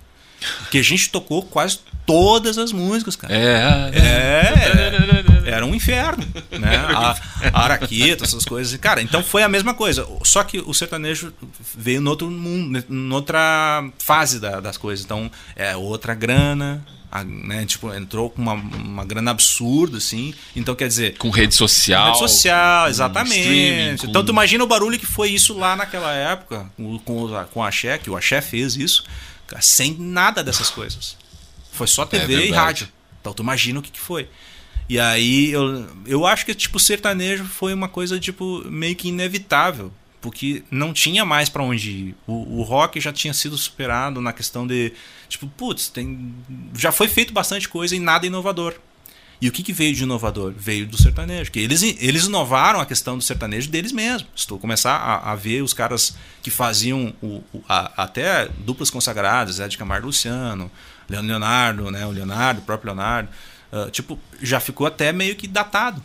Que 0.69 0.77
a 0.77 0.83
gente 0.83 1.09
tocou 1.09 1.43
quase 1.43 1.79
todas 2.05 2.57
as 2.57 2.71
músicas, 2.71 3.15
cara. 3.15 3.33
É. 3.33 3.91
É, 3.93 5.22
era 5.45 5.65
um 5.65 5.73
inferno, 5.75 6.25
né? 6.51 6.75
A, 6.77 7.15
a 7.53 7.63
Araqueta, 7.63 8.23
essas 8.23 8.45
coisas. 8.45 8.75
Cara, 8.79 9.01
então 9.01 9.23
foi 9.23 9.43
a 9.43 9.49
mesma 9.49 9.73
coisa. 9.73 10.07
Só 10.23 10.43
que 10.43 10.59
o 10.59 10.73
sertanejo 10.73 11.33
veio 11.77 12.01
no 12.01 12.09
outro 12.09 12.29
mundo, 12.29 12.83
noutra 12.89 13.83
fase 13.99 14.39
da- 14.39 14.59
das 14.59 14.77
coisas. 14.77 15.03
Então, 15.05 15.29
é 15.55 15.75
outra 15.75 16.13
grana, 16.13 16.85
a- 17.11 17.23
né? 17.23 17.65
Tipo, 17.65 17.93
entrou 17.93 18.29
com 18.29 18.41
uma, 18.41 18.53
uma 18.53 19.05
grana 19.05 19.31
absurda, 19.31 19.97
assim. 19.97 20.33
Então, 20.55 20.73
quer 20.75 20.87
dizer, 20.87 21.17
Com 21.17 21.29
rede 21.29 21.53
social. 21.55 22.07
Rede 22.07 22.19
social, 22.19 22.85
com 22.85 22.89
exatamente. 22.89 24.01
com- 24.01 24.07
Então 24.07 24.23
tu 24.25 24.31
imagina 24.31 24.63
o 24.63 24.67
barulho 24.67 24.97
que 24.99 25.05
foi 25.05 25.29
isso 25.29 25.57
lá 25.57 25.75
naquela 25.75 26.11
época, 26.13 26.65
com, 26.75 26.99
com, 26.99 27.23
o- 27.25 27.45
com 27.47 27.63
a 27.63 27.67
Axé, 27.67 27.97
que 27.97 28.09
o 28.09 28.15
Axé 28.17 28.41
fez 28.41 28.75
isso, 28.75 29.03
sem 29.61 29.95
nada 29.99 30.43
dessas 30.43 30.69
coisas. 30.69 31.15
Foi 31.71 31.87
só 31.87 32.05
TV 32.05 32.23
e 32.33 32.35
É 32.35 32.39
verdade. 32.41 32.55
rádio. 32.55 32.87
Então 33.21 33.33
tu 33.33 33.41
imagina 33.43 33.79
o 33.79 33.81
que, 33.81 33.91
que 33.91 33.99
foi. 33.99 34.27
E 34.93 34.99
aí 34.99 35.49
eu, 35.51 35.87
eu 36.05 36.25
acho 36.25 36.45
que 36.45 36.53
tipo 36.53 36.79
sertanejo 36.79 37.45
foi 37.45 37.73
uma 37.73 37.87
coisa 37.89 38.19
tipo 38.19 38.63
meio 38.69 38.95
que 38.95 39.07
inevitável, 39.07 39.91
porque 40.21 40.61
não 40.69 40.93
tinha 40.93 41.25
mais 41.25 41.49
pra 41.49 41.63
onde 41.63 41.89
ir. 41.89 42.15
O, 42.27 42.59
o 42.59 42.61
rock 42.61 42.99
já 43.01 43.11
tinha 43.11 43.33
sido 43.33 43.57
superado 43.57 44.21
na 44.21 44.31
questão 44.31 44.67
de 44.67 44.93
tipo, 45.27 45.47
putz, 45.47 45.89
tem 45.89 46.31
já 46.77 46.91
foi 46.91 47.07
feito 47.07 47.33
bastante 47.33 47.67
coisa 47.67 47.95
e 47.95 47.99
nada 47.99 48.27
inovador. 48.27 48.75
E 49.41 49.49
o 49.49 49.51
que, 49.51 49.63
que 49.63 49.73
veio 49.73 49.93
de 49.95 50.03
inovador? 50.03 50.53
Veio 50.55 50.85
do 50.87 50.95
sertanejo. 50.97 51.51
Que 51.51 51.59
eles, 51.59 51.81
eles 51.99 52.25
inovaram 52.25 52.79
a 52.79 52.85
questão 52.85 53.17
do 53.17 53.23
sertanejo 53.23 53.69
deles 53.69 53.91
mesmos. 53.91 54.45
Tu 54.45 54.57
começar 54.59 54.95
a, 54.95 55.31
a 55.31 55.35
ver 55.35 55.61
os 55.63 55.73
caras 55.73 56.15
que 56.41 56.49
faziam 56.51 57.13
o, 57.21 57.43
o- 57.51 57.63
a- 57.67 57.91
até 58.03 58.47
duplas 58.59 58.89
consagradas, 58.91 59.55
Zé 59.55 59.67
de 59.67 59.77
Camargo 59.77 60.05
Luciano, 60.05 60.71
Leonardo, 61.09 61.91
né? 61.91 62.05
O 62.05 62.11
Leonardo, 62.11 62.61
o 62.61 62.63
próprio 62.63 62.93
Leonardo. 62.93 63.27
Ah, 63.73 63.89
tipo, 63.91 64.19
já 64.41 64.59
ficou 64.59 64.85
até 64.87 65.11
meio 65.11 65.35
que 65.35 65.47
datado. 65.47 66.03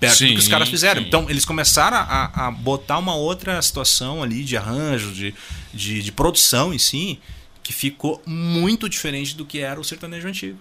Perto 0.00 0.14
do 0.14 0.18
Sim, 0.18 0.32
que 0.34 0.38
os 0.40 0.48
caras 0.48 0.68
fizeram. 0.68 1.00
sim. 1.00 1.06
Então, 1.08 1.28
eles 1.30 1.44
começaram 1.44 1.96
a, 1.96 2.46
a 2.46 2.50
botar 2.50 2.98
uma 2.98 3.14
outra 3.14 3.60
situação 3.62 4.22
ali 4.22 4.42
de 4.44 4.56
arranjo, 4.56 5.12
de, 5.12 5.32
de, 5.72 6.02
de 6.02 6.10
produção 6.12 6.74
em 6.74 6.78
si, 6.78 7.20
que 7.62 7.72
ficou 7.72 8.20
muito 8.26 8.88
diferente 8.88 9.36
do 9.36 9.44
que 9.46 9.60
era 9.60 9.80
o 9.80 9.84
sertanejo 9.84 10.26
antigo. 10.26 10.58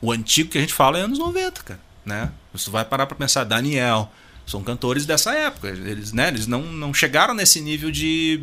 O 0.00 0.10
antigo 0.10 0.48
que 0.50 0.56
a 0.58 0.60
gente 0.60 0.72
fala 0.72 0.98
é 0.98 1.02
anos 1.02 1.18
90, 1.18 1.62
cara, 1.62 1.80
né? 2.04 2.32
Você 2.54 2.70
vai 2.70 2.82
parar 2.84 3.06
pra 3.06 3.14
pensar, 3.16 3.44
Daniel, 3.44 4.10
são 4.46 4.62
cantores 4.64 5.04
dessa 5.06 5.32
época, 5.34 5.68
eles, 5.68 6.12
né, 6.12 6.28
eles 6.28 6.46
não, 6.46 6.62
não 6.62 6.92
chegaram 6.94 7.34
nesse 7.34 7.60
nível 7.60 7.90
de, 7.90 8.42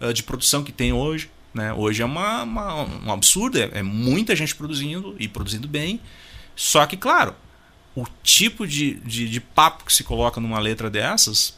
eh, 0.00 0.12
de 0.12 0.22
produção 0.22 0.64
que 0.64 0.72
tem 0.72 0.92
hoje, 0.94 1.30
né? 1.54 1.72
Hoje 1.74 2.00
é 2.02 2.04
uma, 2.04 2.42
uma- 2.44 2.82
um 2.82 3.12
absurdo, 3.12 3.58
é, 3.58 3.70
é 3.74 3.82
muita 3.82 4.34
gente 4.34 4.54
produzindo 4.54 5.14
e 5.18 5.28
produzindo 5.28 5.68
bem, 5.68 6.00
só 6.56 6.84
que, 6.86 6.96
claro, 6.96 7.34
o 7.94 8.04
tipo 8.22 8.66
de, 8.66 8.94
de, 8.94 9.28
de 9.28 9.40
papo 9.40 9.84
que 9.84 9.92
se 9.92 10.02
coloca 10.02 10.40
numa 10.40 10.58
letra 10.58 10.90
dessas, 10.90 11.54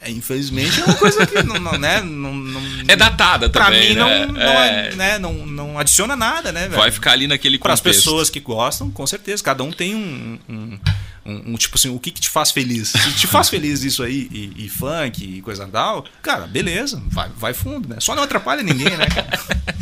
é, 0.00 0.10
infelizmente, 0.10 0.80
é 0.80 0.84
uma 0.84 0.94
coisa 0.94 1.26
que 1.26 1.42
não, 1.42 1.58
não, 1.58 1.78
né, 1.78 2.00
não, 2.00 2.32
não, 2.34 2.60
É 2.88 2.94
datada 2.96 3.48
pra 3.50 3.66
também, 3.66 3.90
mim 3.90 3.94
né? 3.96 4.26
não, 4.26 4.32
não, 4.32 4.40
É. 4.42 4.94
né, 4.94 5.18
não, 5.18 5.32
não 5.46 5.78
adiciona 5.78 6.14
nada, 6.14 6.52
né, 6.52 6.68
velho? 6.68 6.80
Vai 6.80 6.90
ficar 6.90 7.12
ali 7.12 7.26
naquele 7.26 7.58
Para 7.58 7.72
as 7.72 7.80
contexto. 7.80 7.98
pessoas 8.00 8.30
que 8.30 8.38
gostam, 8.40 8.90
com 8.90 9.06
certeza. 9.06 9.42
Cada 9.42 9.62
um 9.64 9.72
tem 9.72 9.94
um, 9.94 10.38
um, 10.48 10.78
um- 11.26 11.52
um 11.52 11.56
tipo 11.56 11.76
assim, 11.76 11.88
o 11.88 11.98
que, 11.98 12.10
que 12.10 12.20
te 12.20 12.28
faz 12.28 12.50
feliz? 12.50 12.88
Se 12.88 13.12
te 13.14 13.26
faz 13.26 13.48
feliz 13.48 13.82
isso 13.82 14.02
aí, 14.02 14.28
e, 14.30 14.64
e 14.66 14.68
funk 14.68 15.24
e 15.24 15.40
coisa 15.42 15.66
tal, 15.66 16.04
cara, 16.22 16.46
beleza, 16.46 17.02
vai, 17.08 17.28
vai 17.36 17.54
fundo, 17.54 17.88
né? 17.88 17.96
Só 18.00 18.14
não 18.14 18.22
atrapalha 18.22 18.62
ninguém, 18.62 18.96
né, 18.96 19.06
cara? 19.06 19.28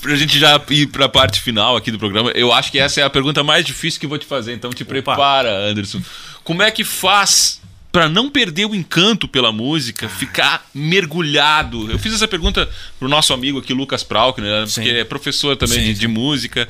Pra 0.00 0.14
gente 0.14 0.38
já 0.38 0.60
ir 0.70 0.86
pra 0.86 1.08
parte 1.08 1.40
final 1.40 1.76
aqui 1.76 1.90
do 1.90 1.98
programa, 1.98 2.30
eu 2.30 2.52
acho 2.52 2.70
que 2.70 2.78
essa 2.78 3.00
é 3.00 3.04
a 3.04 3.10
pergunta 3.10 3.42
mais 3.42 3.64
difícil 3.64 3.98
que 3.98 4.06
eu 4.06 4.10
vou 4.10 4.18
te 4.18 4.26
fazer, 4.26 4.54
então 4.54 4.70
te 4.70 4.84
prepara, 4.84 5.50
Anderson. 5.68 6.00
Como 6.44 6.62
é 6.62 6.70
que 6.70 6.84
faz 6.84 7.60
pra 7.90 8.08
não 8.08 8.30
perder 8.30 8.64
o 8.66 8.76
encanto 8.76 9.26
pela 9.26 9.50
música, 9.50 10.08
ficar 10.08 10.64
mergulhado? 10.72 11.90
Eu 11.90 11.98
fiz 11.98 12.14
essa 12.14 12.28
pergunta 12.28 12.68
pro 12.98 13.08
nosso 13.08 13.32
amigo 13.32 13.58
aqui, 13.58 13.74
Lucas 13.74 14.04
Prauk, 14.04 14.40
né? 14.40 14.64
Que 14.72 14.98
é 14.98 15.04
professor 15.04 15.56
também 15.56 15.78
Sim, 15.80 15.84
de, 15.86 15.94
sim. 15.94 16.00
de 16.00 16.06
música. 16.08 16.68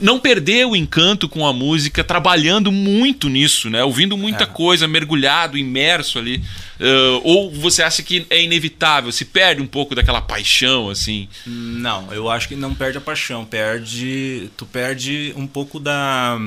Não 0.00 0.18
perder 0.18 0.66
o 0.66 0.74
encanto 0.74 1.28
com 1.28 1.46
a 1.46 1.52
música, 1.52 2.02
trabalhando 2.02 2.72
muito 2.72 3.28
nisso, 3.28 3.68
né? 3.68 3.84
Ouvindo 3.84 4.16
muita 4.16 4.44
É. 4.44 4.46
coisa, 4.46 4.88
mergulhado, 4.88 5.58
imerso 5.58 6.18
ali. 6.18 6.38
Uh, 6.80 7.20
ou 7.22 7.50
você 7.50 7.82
acha 7.82 8.02
que 8.02 8.26
é 8.30 8.42
inevitável, 8.42 9.12
se 9.12 9.24
perde 9.26 9.60
um 9.60 9.66
pouco 9.66 9.94
daquela 9.94 10.20
paixão, 10.20 10.88
assim? 10.88 11.28
Não, 11.46 12.12
eu 12.12 12.30
acho 12.30 12.48
que 12.48 12.56
não 12.56 12.74
perde 12.74 12.98
a 12.98 13.00
paixão, 13.00 13.44
perde. 13.44 14.50
Tu 14.56 14.64
perde 14.66 15.32
um 15.36 15.46
pouco 15.46 15.78
da. 15.78 16.38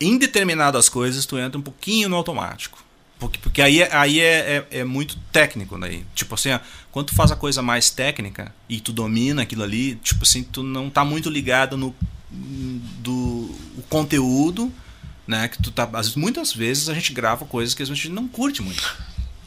Em 0.00 0.18
determinadas 0.18 0.88
coisas, 0.88 1.24
tu 1.24 1.38
entra 1.38 1.58
um 1.58 1.62
pouquinho 1.62 2.08
no 2.08 2.16
automático. 2.16 2.83
Porque, 3.28 3.38
porque 3.38 3.62
aí, 3.62 3.82
é- 3.82 3.94
aí 3.94 4.20
é, 4.20 4.64
é, 4.70 4.78
é 4.80 4.84
muito 4.84 5.16
técnico 5.32 5.78
daí. 5.78 6.04
Tipo 6.14 6.34
assim, 6.34 6.50
ó, 6.52 6.58
quando 6.92 7.06
tu 7.06 7.14
faz 7.14 7.30
a 7.32 7.36
coisa 7.36 7.62
mais 7.62 7.90
técnica 7.90 8.54
e 8.68 8.80
tu 8.80 8.92
domina 8.92 9.42
aquilo 9.42 9.62
ali, 9.62 9.96
tipo 9.96 10.22
assim, 10.24 10.42
tu 10.42 10.62
não 10.62 10.88
tá 10.90 11.04
muito 11.04 11.28
ligado 11.30 11.76
no 11.76 11.94
do 12.30 13.50
o 13.78 13.82
conteúdo, 13.88 14.72
né? 15.26 15.48
Que 15.48 15.62
tu 15.62 15.70
tá. 15.70 15.88
Muitas 16.16 16.52
vezes 16.52 16.88
a 16.88 16.94
gente 16.94 17.12
grava 17.12 17.44
coisas 17.44 17.74
que 17.74 17.82
a 17.82 17.86
gente 17.86 18.08
não 18.08 18.26
curte 18.28 18.62
muito. 18.62 18.96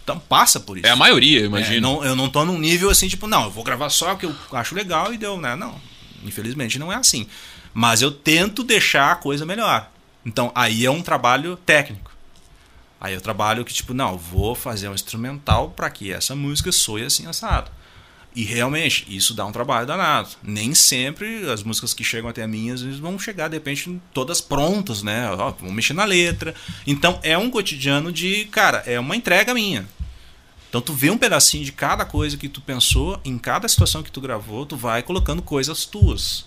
Então 0.04 0.18
passa 0.20 0.60
por 0.60 0.78
isso. 0.78 0.88
É 0.88 0.92
a 0.92 0.96
maioria, 0.96 1.40
eu 1.40 1.44
É, 1.44 1.48
imagino. 1.48 1.82
não- 1.82 2.04
eu 2.06 2.16
não 2.16 2.30
tô 2.30 2.46
num 2.46 2.58
nível 2.58 2.90
assim, 2.90 3.08
tipo, 3.10 3.28
não, 3.28 3.44
eu 3.46 3.52
vou 3.52 3.64
gravar 3.64 3.90
só 3.90 4.14
o 4.14 4.18
que 4.18 4.26
eu 4.26 4.36
acho 4.54 4.74
legal 4.74 5.14
e 5.14 5.18
deu, 5.18 5.40
né? 5.40 5.56
Não. 5.56 5.76
Infelizmente 6.24 6.80
não 6.80 6.92
é 6.92 6.96
assim. 6.96 7.28
Mas 7.74 8.02
eu 8.02 8.10
tento 8.12 8.64
deixar 8.64 9.12
a 9.12 9.16
coisa 9.16 9.46
melhor. 9.46 9.92
Então 10.26 10.52
aí 10.56 10.86
é 10.86 10.92
um 10.92 11.02
trabalho 11.02 11.58
técnico. 11.58 12.07
Aí 13.00 13.14
eu 13.14 13.22
trabalho 13.22 13.64
que, 13.64 13.74
tipo, 13.74 13.94
não, 13.94 14.18
vou 14.18 14.56
fazer 14.56 14.90
um 14.90 14.94
instrumental 14.94 15.70
para 15.70 15.90
que 15.90 16.12
essa 16.12 16.36
música 16.36 16.72
soe 16.72 17.04
assim 17.04 17.28
assado. 17.28 17.70
E 18.36 18.44
realmente, 18.44 19.06
isso 19.10 19.34
dá 19.34 19.46
um 19.46 19.52
trabalho 19.52 19.88
danado. 19.88 20.30
Nem 20.44 20.76
sempre 20.76 21.50
as 21.50 21.64
músicas 21.64 21.94
que 21.94 22.04
chegam 22.04 22.30
até 22.30 22.46
mim, 22.46 22.70
às 22.70 22.82
vezes 22.82 23.00
vão 23.00 23.18
chegar, 23.18 23.48
de 23.48 23.56
repente, 23.56 24.00
todas 24.14 24.42
prontas, 24.42 25.02
né? 25.02 25.30
Ó, 25.32 25.52
vão 25.52 25.72
mexer 25.72 25.94
na 25.94 26.06
letra. 26.06 26.54
Então 26.86 27.20
é 27.24 27.36
um 27.36 27.50
cotidiano 27.50 28.12
de, 28.12 28.46
cara, 28.46 28.84
é 28.86 29.00
uma 29.00 29.16
entrega 29.16 29.56
minha. 29.56 29.88
Então 30.70 30.82
tu 30.82 30.94
vê 30.94 31.10
um 31.10 31.18
pedacinho 31.18 31.66
de 31.66 31.72
cada 31.72 32.06
coisa 32.06 32.38
que 32.38 32.48
tu 32.48 32.62
pensou, 32.62 33.20
em 33.26 33.38
cada 33.40 33.68
situação 33.68 34.04
que 34.04 34.12
tu 34.12 34.22
gravou, 34.22 34.66
tu 34.66 34.76
vai 34.76 35.02
colocando 35.02 35.42
coisas 35.42 35.86
tuas. 35.86 36.46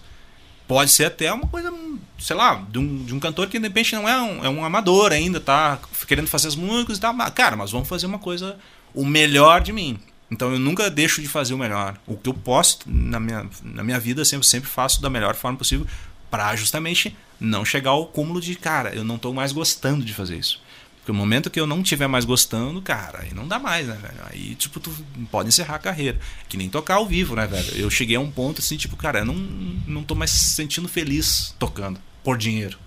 Pode 0.70 0.92
ser 0.92 1.06
até 1.06 1.32
uma 1.32 1.48
coisa, 1.48 1.74
sei 2.16 2.36
lá, 2.36 2.64
de 2.70 2.78
um, 2.78 3.04
de 3.04 3.12
um 3.12 3.18
cantor 3.18 3.48
que 3.48 3.58
de 3.58 3.66
repente 3.66 3.92
não 3.92 4.08
é 4.08 4.22
um, 4.22 4.44
é 4.44 4.48
um 4.48 4.64
amador 4.64 5.10
ainda, 5.10 5.40
tá 5.40 5.80
querendo 6.06 6.28
fazer 6.28 6.46
as 6.46 6.54
músicas 6.54 6.96
e 6.96 7.00
tal. 7.00 7.12
Mas, 7.12 7.34
cara, 7.34 7.56
mas 7.56 7.72
vamos 7.72 7.88
fazer 7.88 8.06
uma 8.06 8.20
coisa, 8.20 8.56
o 8.94 9.04
melhor 9.04 9.62
de 9.62 9.72
mim. 9.72 9.98
Então 10.30 10.52
eu 10.52 10.60
nunca 10.60 10.88
deixo 10.88 11.20
de 11.20 11.26
fazer 11.26 11.54
o 11.54 11.58
melhor. 11.58 11.98
O 12.06 12.16
que 12.16 12.28
eu 12.28 12.34
posso 12.34 12.78
na 12.86 13.18
minha, 13.18 13.50
na 13.64 13.82
minha 13.82 13.98
vida, 13.98 14.24
sempre, 14.24 14.46
sempre 14.46 14.70
faço 14.70 15.02
da 15.02 15.10
melhor 15.10 15.34
forma 15.34 15.58
possível 15.58 15.84
para 16.30 16.54
justamente 16.54 17.16
não 17.40 17.64
chegar 17.64 17.90
ao 17.90 18.06
cúmulo 18.06 18.40
de, 18.40 18.54
cara, 18.54 18.94
eu 18.94 19.02
não 19.02 19.18
tô 19.18 19.32
mais 19.32 19.50
gostando 19.50 20.04
de 20.04 20.14
fazer 20.14 20.38
isso. 20.38 20.62
Porque 21.10 21.12
o 21.12 21.14
momento 21.14 21.50
que 21.50 21.58
eu 21.58 21.66
não 21.66 21.82
estiver 21.82 22.06
mais 22.06 22.24
gostando, 22.24 22.80
cara, 22.80 23.22
aí 23.22 23.34
não 23.34 23.48
dá 23.48 23.58
mais, 23.58 23.88
né, 23.88 23.98
velho? 24.00 24.20
Aí, 24.30 24.54
tipo, 24.54 24.78
tu 24.78 24.94
pode 25.30 25.48
encerrar 25.48 25.74
a 25.74 25.78
carreira. 25.78 26.20
Que 26.48 26.56
nem 26.56 26.68
tocar 26.68 26.94
ao 26.94 27.06
vivo, 27.06 27.34
né, 27.34 27.46
velho? 27.48 27.76
Eu 27.76 27.90
cheguei 27.90 28.14
a 28.14 28.20
um 28.20 28.30
ponto 28.30 28.60
assim, 28.60 28.76
tipo, 28.76 28.96
cara, 28.96 29.20
eu 29.20 29.24
não, 29.24 29.34
não 29.34 30.04
tô 30.04 30.14
mais 30.14 30.30
se 30.30 30.54
sentindo 30.54 30.86
feliz 30.86 31.54
tocando 31.58 32.00
por 32.22 32.38
dinheiro. 32.38 32.78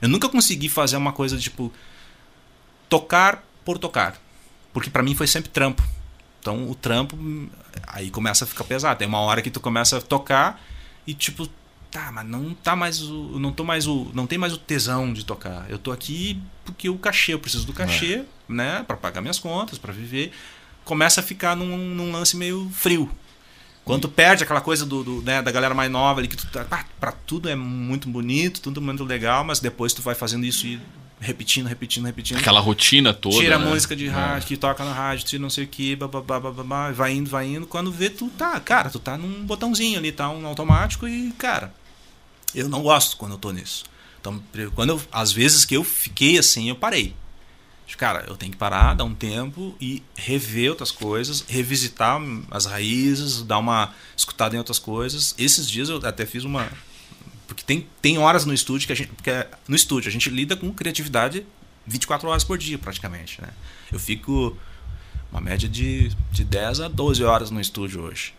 Eu 0.00 0.08
nunca 0.08 0.28
consegui 0.28 0.68
fazer 0.68 0.96
uma 0.96 1.12
coisa, 1.12 1.36
tipo, 1.36 1.72
tocar 2.88 3.44
por 3.64 3.76
tocar. 3.76 4.16
Porque 4.72 4.88
pra 4.88 5.02
mim 5.02 5.14
foi 5.16 5.26
sempre 5.26 5.50
trampo. 5.50 5.82
Então 6.38 6.70
o 6.70 6.76
trampo 6.76 7.16
hum, 7.16 7.48
aí 7.88 8.10
começa 8.10 8.44
a 8.44 8.46
ficar 8.46 8.64
pesado. 8.64 8.98
Tem 8.98 9.08
uma 9.08 9.18
hora 9.18 9.42
que 9.42 9.50
tu 9.50 9.58
começa 9.58 9.98
a 9.98 10.00
tocar 10.00 10.62
e 11.04 11.12
tipo, 11.12 11.48
tá, 11.92 12.10
mas 12.10 12.26
não 12.26 12.54
tá 12.54 12.74
mais 12.74 13.00
o 13.02 13.38
não 13.38 13.52
tô 13.52 13.62
mais 13.62 13.86
o 13.86 14.10
não 14.14 14.26
tem 14.26 14.38
mais 14.38 14.52
o 14.52 14.58
tesão 14.58 15.12
de 15.12 15.24
tocar. 15.24 15.66
Eu 15.68 15.78
tô 15.78 15.92
aqui 15.92 16.40
porque 16.64 16.88
o 16.88 16.96
cachê, 16.96 17.34
eu 17.34 17.38
preciso 17.38 17.66
do 17.66 17.72
cachê, 17.72 18.24
né, 18.48 18.82
Pra 18.86 18.96
pagar 18.96 19.20
minhas 19.20 19.38
contas, 19.38 19.78
pra 19.78 19.92
viver. 19.92 20.32
Começa 20.84 21.20
a 21.20 21.22
ficar 21.22 21.54
num, 21.54 21.76
num 21.76 22.10
lance 22.10 22.36
meio 22.36 22.68
frio. 22.72 23.08
Quando 23.84 24.02
tu 24.02 24.08
perde 24.08 24.44
aquela 24.44 24.60
coisa 24.60 24.86
do, 24.86 25.02
do, 25.02 25.22
né, 25.22 25.42
da 25.42 25.50
galera 25.50 25.74
mais 25.74 25.90
nova 25.90 26.20
ali, 26.20 26.28
que 26.28 26.36
tu 26.36 26.46
tá, 26.46 26.84
pra 27.00 27.12
tudo 27.12 27.48
é 27.48 27.54
muito 27.56 28.08
bonito, 28.08 28.60
tudo 28.60 28.80
muito 28.80 29.04
legal, 29.04 29.44
mas 29.44 29.58
depois 29.60 29.92
tu 29.92 30.00
vai 30.00 30.14
fazendo 30.14 30.44
isso 30.46 30.66
e 30.66 30.80
repetindo, 31.20 31.66
repetindo, 31.66 32.04
repetindo. 32.06 32.38
Aquela 32.38 32.60
rotina 32.60 33.12
toda. 33.12 33.36
Tira 33.36 33.56
a 33.56 33.58
né? 33.58 33.66
música 33.66 33.94
de 33.96 34.06
É. 34.06 34.10
rádio, 34.10 34.46
que 34.48 34.56
toca 34.56 34.84
na 34.84 34.92
rádio, 34.92 35.24
tira 35.24 35.42
não 35.42 35.50
sei 35.50 35.64
o 35.64 35.68
que, 35.68 35.96
bababá, 35.96 36.38
bababá, 36.38 36.90
vai 36.92 37.12
indo, 37.12 37.28
vai 37.28 37.46
indo. 37.46 37.66
Quando 37.66 37.90
vê, 37.90 38.08
tu 38.08 38.28
tá, 38.30 38.58
cara, 38.60 38.88
tu 38.88 38.98
tá 39.00 39.16
num 39.18 39.44
botãozinho 39.44 39.98
ali, 39.98 40.12
tá 40.12 40.28
um 40.30 40.46
automático 40.46 41.06
e, 41.06 41.32
cara, 41.32 41.72
eu 42.54 42.68
não 42.68 42.82
gosto 42.82 43.16
quando 43.16 43.32
eu 43.32 43.38
tô 43.38 43.50
nisso. 43.50 43.84
Então, 44.20 44.42
quando 44.74 44.90
eu, 44.90 45.02
às 45.10 45.32
vezes 45.32 45.64
que 45.64 45.76
eu 45.76 45.82
fiquei 45.82 46.38
assim, 46.38 46.68
eu 46.68 46.76
parei. 46.76 47.14
Cara, 47.98 48.24
eu 48.26 48.36
tenho 48.36 48.52
que 48.52 48.58
parar, 48.58 48.94
dar 48.94 49.04
um 49.04 49.14
tempo 49.14 49.76
e 49.80 50.02
rever 50.16 50.70
outras 50.70 50.90
coisas, 50.90 51.44
revisitar 51.46 52.20
as 52.50 52.64
raízes, 52.64 53.42
dar 53.42 53.58
uma 53.58 53.94
escutada 54.16 54.54
em 54.54 54.58
outras 54.58 54.78
coisas. 54.78 55.34
Esses 55.38 55.68
dias 55.68 55.88
eu 55.88 55.98
até 56.04 56.24
fiz 56.24 56.44
uma. 56.44 56.70
Porque 57.46 57.62
tem, 57.62 57.86
tem 58.00 58.16
horas 58.18 58.46
no 58.46 58.54
estúdio 58.54 58.86
que 58.86 58.92
a 58.92 58.96
gente. 58.96 59.08
Porque 59.08 59.30
é- 59.30 59.48
no 59.68 59.76
estúdio 59.76 60.08
a 60.08 60.12
gente 60.12 60.30
lida 60.30 60.56
com 60.56 60.72
criatividade 60.72 61.44
24 61.86 62.28
horas 62.28 62.44
por 62.44 62.56
dia, 62.56 62.78
praticamente. 62.78 63.40
Né? 63.40 63.48
Eu 63.92 63.98
fico 63.98 64.56
uma 65.30 65.40
média 65.40 65.68
de, 65.68 66.10
de 66.30 66.44
10 66.44 66.80
a 66.80 66.88
12 66.88 67.22
horas 67.24 67.50
no 67.50 67.60
estúdio 67.60 68.02
hoje. 68.02 68.32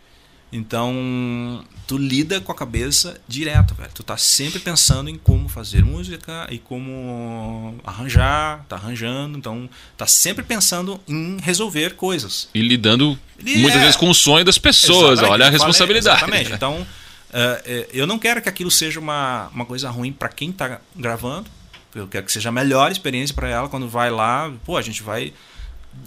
Então, 0.55 1.65
tu 1.87 1.97
lida 1.97 2.39
com 2.39 2.51
a 2.51 2.55
cabeça 2.55 3.19
direto, 3.27 3.73
velho. 3.73 3.89
Tu 3.91 4.03
tá 4.03 4.15
sempre 4.15 4.59
pensando 4.59 5.09
em 5.09 5.17
como 5.17 5.49
fazer 5.49 5.83
música 5.83 6.47
e 6.51 6.59
como 6.59 7.75
arranjar, 7.83 8.63
tá 8.69 8.75
arranjando. 8.75 9.35
Então, 9.35 9.67
tá 9.97 10.05
sempre 10.05 10.43
pensando 10.43 11.01
em 11.07 11.37
resolver 11.41 11.95
coisas. 11.95 12.49
E 12.53 12.61
lidando 12.61 13.17
E 13.43 13.57
muitas 13.57 13.79
é. 13.79 13.83
vezes 13.83 13.95
com 13.95 14.09
o 14.09 14.13
sonho 14.13 14.45
das 14.45 14.59
pessoas. 14.59 15.13
Exatamente, 15.19 15.31
Olha 15.31 15.43
a 15.43 15.45
falei, 15.47 15.51
responsabilidade. 15.51 16.17
exatamente. 16.17 16.53
Então, 16.63 16.85
eh, 17.33 17.89
eu 17.91 18.05
não 18.05 18.19
quero 18.19 18.39
que 18.39 18.47
aquilo 18.47 18.69
seja 18.69 18.99
uma, 18.99 19.49
uma 19.51 19.65
coisa 19.65 19.89
ruim 19.89 20.13
para 20.13 20.29
quem 20.29 20.51
tá 20.51 20.79
gravando. 20.95 21.49
Eu 21.95 22.07
quero 22.07 22.25
que 22.27 22.31
seja 22.31 22.49
a 22.49 22.51
melhor 22.51 22.91
experiência 22.91 23.35
para 23.35 23.49
ela 23.49 23.67
quando 23.69 23.89
vai 23.89 24.11
lá. 24.11 24.51
Pô, 24.63 24.77
a 24.77 24.81
gente 24.83 25.01
vai 25.01 25.33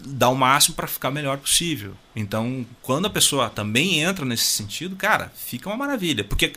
dar 0.07 0.29
o 0.29 0.35
máximo 0.35 0.75
para 0.75 0.87
ficar 0.87 1.11
melhor 1.11 1.39
possível. 1.39 1.95
Então, 2.15 2.67
quando 2.83 3.07
a 3.07 3.11
pessoa 3.11 3.51
também 3.51 4.01
entra 4.01 4.25
nesse 4.25 4.45
sentido, 4.45 4.97
cara, 4.97 5.33
fica 5.37 5.69
uma 5.69 5.77
maravilha. 5.77 6.25
Porque 6.25 6.53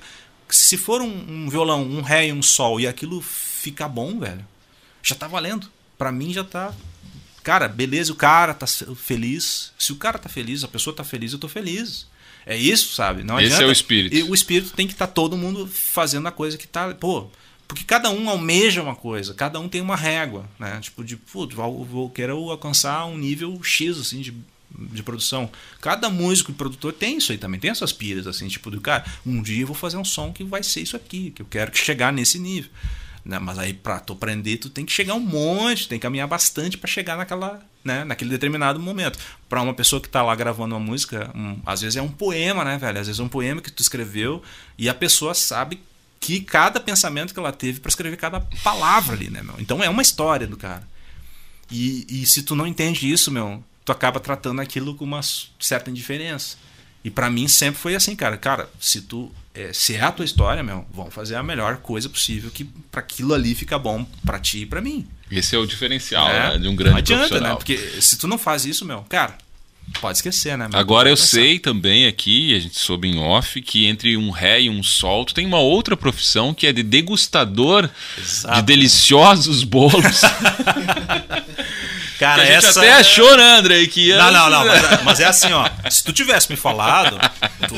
se 0.49 0.77
for 0.77 1.01
um, 1.01 1.45
um 1.45 1.49
violão, 1.49 1.83
um 1.83 2.01
ré 2.01 2.27
e 2.27 2.33
um 2.33 2.41
sol 2.41 2.79
e 2.79 2.87
aquilo 2.87 3.21
ficar 3.21 3.87
bom, 3.87 4.19
velho, 4.19 4.45
já 5.03 5.15
tá 5.15 5.27
valendo. 5.27 5.67
Para 5.97 6.11
mim 6.11 6.31
já 6.31 6.43
tá 6.43 6.73
cara, 7.43 7.67
beleza, 7.67 8.11
o 8.11 8.15
cara 8.15 8.53
tá 8.53 8.67
feliz. 8.67 9.71
Se 9.77 9.91
o 9.91 9.95
cara 9.95 10.19
tá 10.19 10.29
feliz, 10.29 10.63
a 10.63 10.67
pessoa 10.67 10.95
tá 10.95 11.03
feliz, 11.03 11.33
eu 11.33 11.39
tô 11.39 11.47
feliz. 11.47 12.05
É 12.45 12.55
isso, 12.55 12.93
sabe? 12.93 13.23
Não 13.23 13.39
Esse 13.39 13.47
adianta. 13.47 13.63
é 13.63 13.67
o 13.67 13.71
espírito. 13.71 14.15
E 14.15 14.23
o 14.23 14.33
espírito 14.33 14.73
tem 14.73 14.87
que 14.87 14.93
estar 14.93 15.07
todo 15.07 15.37
mundo 15.37 15.67
fazendo 15.67 16.27
a 16.27 16.31
coisa 16.31 16.57
que 16.57 16.67
tá. 16.67 16.93
Pô, 16.93 17.27
porque 17.69 17.83
cada 17.83 18.09
um 18.09 18.27
almeja 18.27 18.81
uma 18.81 18.95
coisa, 18.95 19.31
cada 19.35 19.59
um 19.59 19.69
tem 19.69 19.79
uma 19.79 19.95
régua, 19.95 20.49
né? 20.57 20.79
Tipo, 20.81 21.03
de, 21.03 21.15
putz, 21.15 21.53
vou, 21.55 21.85
vou 21.85 22.09
quero 22.09 22.49
alcançar 22.49 23.05
um 23.05 23.15
nível 23.15 23.61
X, 23.63 23.99
assim, 23.99 24.21
de, 24.21 24.33
de 24.71 25.03
produção. 25.03 25.47
Cada 25.79 26.09
músico 26.09 26.49
e 26.49 26.53
produtor 26.55 26.91
tem 26.93 27.17
isso 27.19 27.31
aí 27.31 27.37
também, 27.37 27.59
tem 27.59 27.69
essas 27.69 27.93
piras, 27.93 28.25
assim, 28.25 28.47
tipo, 28.47 28.71
do 28.71 28.81
cara, 28.81 29.05
um 29.23 29.39
dia 29.41 29.61
eu 29.61 29.67
vou 29.67 29.75
fazer 29.75 29.97
um 29.97 30.03
som 30.03 30.33
que 30.33 30.43
vai 30.43 30.63
ser 30.63 30.81
isso 30.81 30.95
aqui, 30.95 31.29
que 31.29 31.43
eu 31.43 31.45
quero 31.45 31.69
chegar 31.77 32.11
nesse 32.11 32.39
nível. 32.39 32.71
Né? 33.23 33.37
Mas 33.37 33.59
aí 33.59 33.73
pra 33.73 33.99
tu 33.99 34.13
aprender, 34.13 34.57
tu 34.57 34.69
tem 34.69 34.83
que 34.83 34.91
chegar 34.91 35.13
um 35.13 35.19
monte, 35.19 35.87
tem 35.87 35.99
que 35.99 36.03
caminhar 36.03 36.27
bastante 36.27 36.75
para 36.77 36.89
chegar 36.89 37.17
naquela, 37.17 37.61
né? 37.83 38.03
naquele 38.03 38.31
determinado 38.31 38.79
momento. 38.79 39.19
Para 39.47 39.61
uma 39.61 39.73
pessoa 39.75 40.01
que 40.01 40.09
tá 40.09 40.23
lá 40.23 40.33
gravando 40.33 40.73
uma 40.73 40.79
música, 40.83 41.29
um- 41.35 41.59
às 41.65 41.81
vezes 41.81 41.97
é 41.97 42.01
um 42.01 42.09
poema, 42.09 42.63
né, 42.65 42.79
velho? 42.79 42.97
Às 42.99 43.05
vezes 43.05 43.19
é 43.19 43.23
um 43.23 43.27
poema 43.29 43.61
que 43.61 43.71
tu 43.71 43.81
escreveu 43.83 44.41
e 44.77 44.89
a 44.89 44.93
pessoa 44.95 45.35
sabe 45.35 45.79
que 46.19 46.41
cada 46.41 46.79
pensamento 46.79 47.33
que 47.33 47.39
ela 47.39 47.51
teve 47.51 47.79
para 47.79 47.89
escrever 47.89 48.17
cada 48.17 48.41
palavra 48.63 49.15
ali, 49.15 49.29
né, 49.29 49.41
meu? 49.41 49.55
Então 49.59 49.83
é 49.83 49.89
uma 49.89 50.01
história 50.01 50.45
do 50.45 50.57
cara. 50.57 50.87
E, 51.71 52.05
e 52.09 52.25
se 52.25 52.43
tu 52.43 52.55
não 52.55 52.65
entende 52.67 53.09
isso, 53.11 53.31
meu, 53.31 53.63
tu 53.85 53.91
acaba 53.91 54.19
tratando 54.19 54.59
aquilo 54.61 54.95
com 54.95 55.05
uma 55.05 55.21
certa 55.59 55.89
indiferença. 55.89 56.57
E 57.03 57.09
pra 57.09 57.29
mim 57.29 57.47
sempre 57.47 57.79
foi 57.79 57.95
assim, 57.95 58.15
cara. 58.15 58.35
Cara, 58.37 58.69
se 58.79 59.01
tu 59.01 59.31
é, 59.53 59.71
se 59.71 59.95
é 59.95 60.01
a 60.01 60.11
tua 60.11 60.25
história, 60.25 60.61
meu, 60.61 60.85
vamos 60.93 61.13
fazer 61.13 61.35
a 61.35 61.43
melhor 61.43 61.77
coisa 61.77 62.09
possível 62.09 62.51
que 62.51 62.65
para 62.65 62.99
aquilo 62.99 63.33
ali 63.33 63.55
fica 63.55 63.79
bom 63.79 64.05
pra 64.25 64.39
ti 64.39 64.59
e 64.59 64.65
pra 64.65 64.81
mim. 64.81 65.07
Esse 65.31 65.55
é 65.55 65.59
o 65.59 65.65
diferencial 65.65 66.27
É, 66.27 66.51
né, 66.51 66.57
de 66.57 66.67
um 66.67 66.75
grande 66.75 66.91
não 66.91 66.97
adianta, 66.97 67.19
profissional. 67.27 67.51
né? 67.53 67.57
Porque 67.57 67.77
se 68.01 68.17
tu 68.17 68.27
não 68.27 68.37
faz 68.37 68.65
isso, 68.65 68.83
meu, 68.83 69.03
cara, 69.03 69.37
pode 69.99 70.17
esquecer, 70.17 70.57
né? 70.57 70.67
meu? 70.69 70.79
Agora 70.79 71.09
eu 71.09 71.17
sei 71.17 71.57
também 71.59 72.07
aqui, 72.07 72.55
a 72.55 72.59
gente 72.59 72.79
soube 72.79 73.07
em 73.07 73.19
off, 73.19 73.61
que 73.61 73.87
entre 73.87 74.15
um 74.17 74.29
ré 74.29 74.61
e 74.61 74.69
um 74.69 74.81
sol, 74.83 75.25
tu 75.25 75.33
tem 75.33 75.45
uma 75.45 75.59
outra 75.59 75.95
profissão 75.97 76.53
que 76.53 76.67
é 76.67 76.73
de 76.73 76.83
degustador 76.83 77.89
Exato. 78.17 78.55
de 78.55 78.61
deliciosos 78.63 79.63
bolos. 79.63 80.21
Cara, 82.19 82.43
que 82.43 82.51
a 82.51 82.53
gente 82.55 82.65
essa 82.67 82.79
até 82.81 82.91
achou, 82.93 83.37
né, 83.37 83.57
André? 83.59 83.85
Que 83.87 84.13
Não, 84.13 84.29
não, 84.29 84.49
não, 84.49 84.65
mas, 84.65 85.03
mas 85.03 85.19
é 85.21 85.25
assim, 85.25 85.53
ó. 85.53 85.69
Se 85.89 86.03
tu 86.03 86.11
tivesse 86.11 86.49
me 86.51 86.57
falado, 86.57 87.17
tu- 87.65 87.75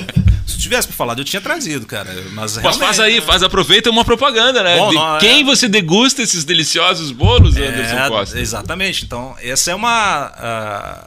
Se 0.47 0.55
tu 0.57 0.59
tivesse 0.59 0.87
me 0.87 0.95
falado, 0.95 1.19
eu 1.21 1.25
tinha 1.25 1.39
trazido, 1.41 1.85
cara. 1.85 2.09
Mas, 2.31 2.57
Mas 2.57 2.75
faz 2.77 2.99
aí, 2.99 3.19
né? 3.19 3.21
faz, 3.21 3.43
aproveita 3.43 3.91
uma 3.91 4.03
propaganda, 4.03 4.63
né? 4.63 4.77
Bom, 4.77 4.89
de 4.89 4.95
não, 4.95 5.17
é- 5.17 5.19
quem 5.19 5.43
você 5.43 5.67
degusta 5.67 6.23
esses 6.23 6.43
deliciosos 6.43 7.11
bolos, 7.11 7.55
Anderson 7.55 7.95
É, 7.99 8.07
Costa? 8.09 8.39
Exatamente. 8.39 9.05
Então, 9.05 9.35
essa 9.43 9.69
é 9.69 9.75
uma. 9.75 10.31
ah, 10.35 11.03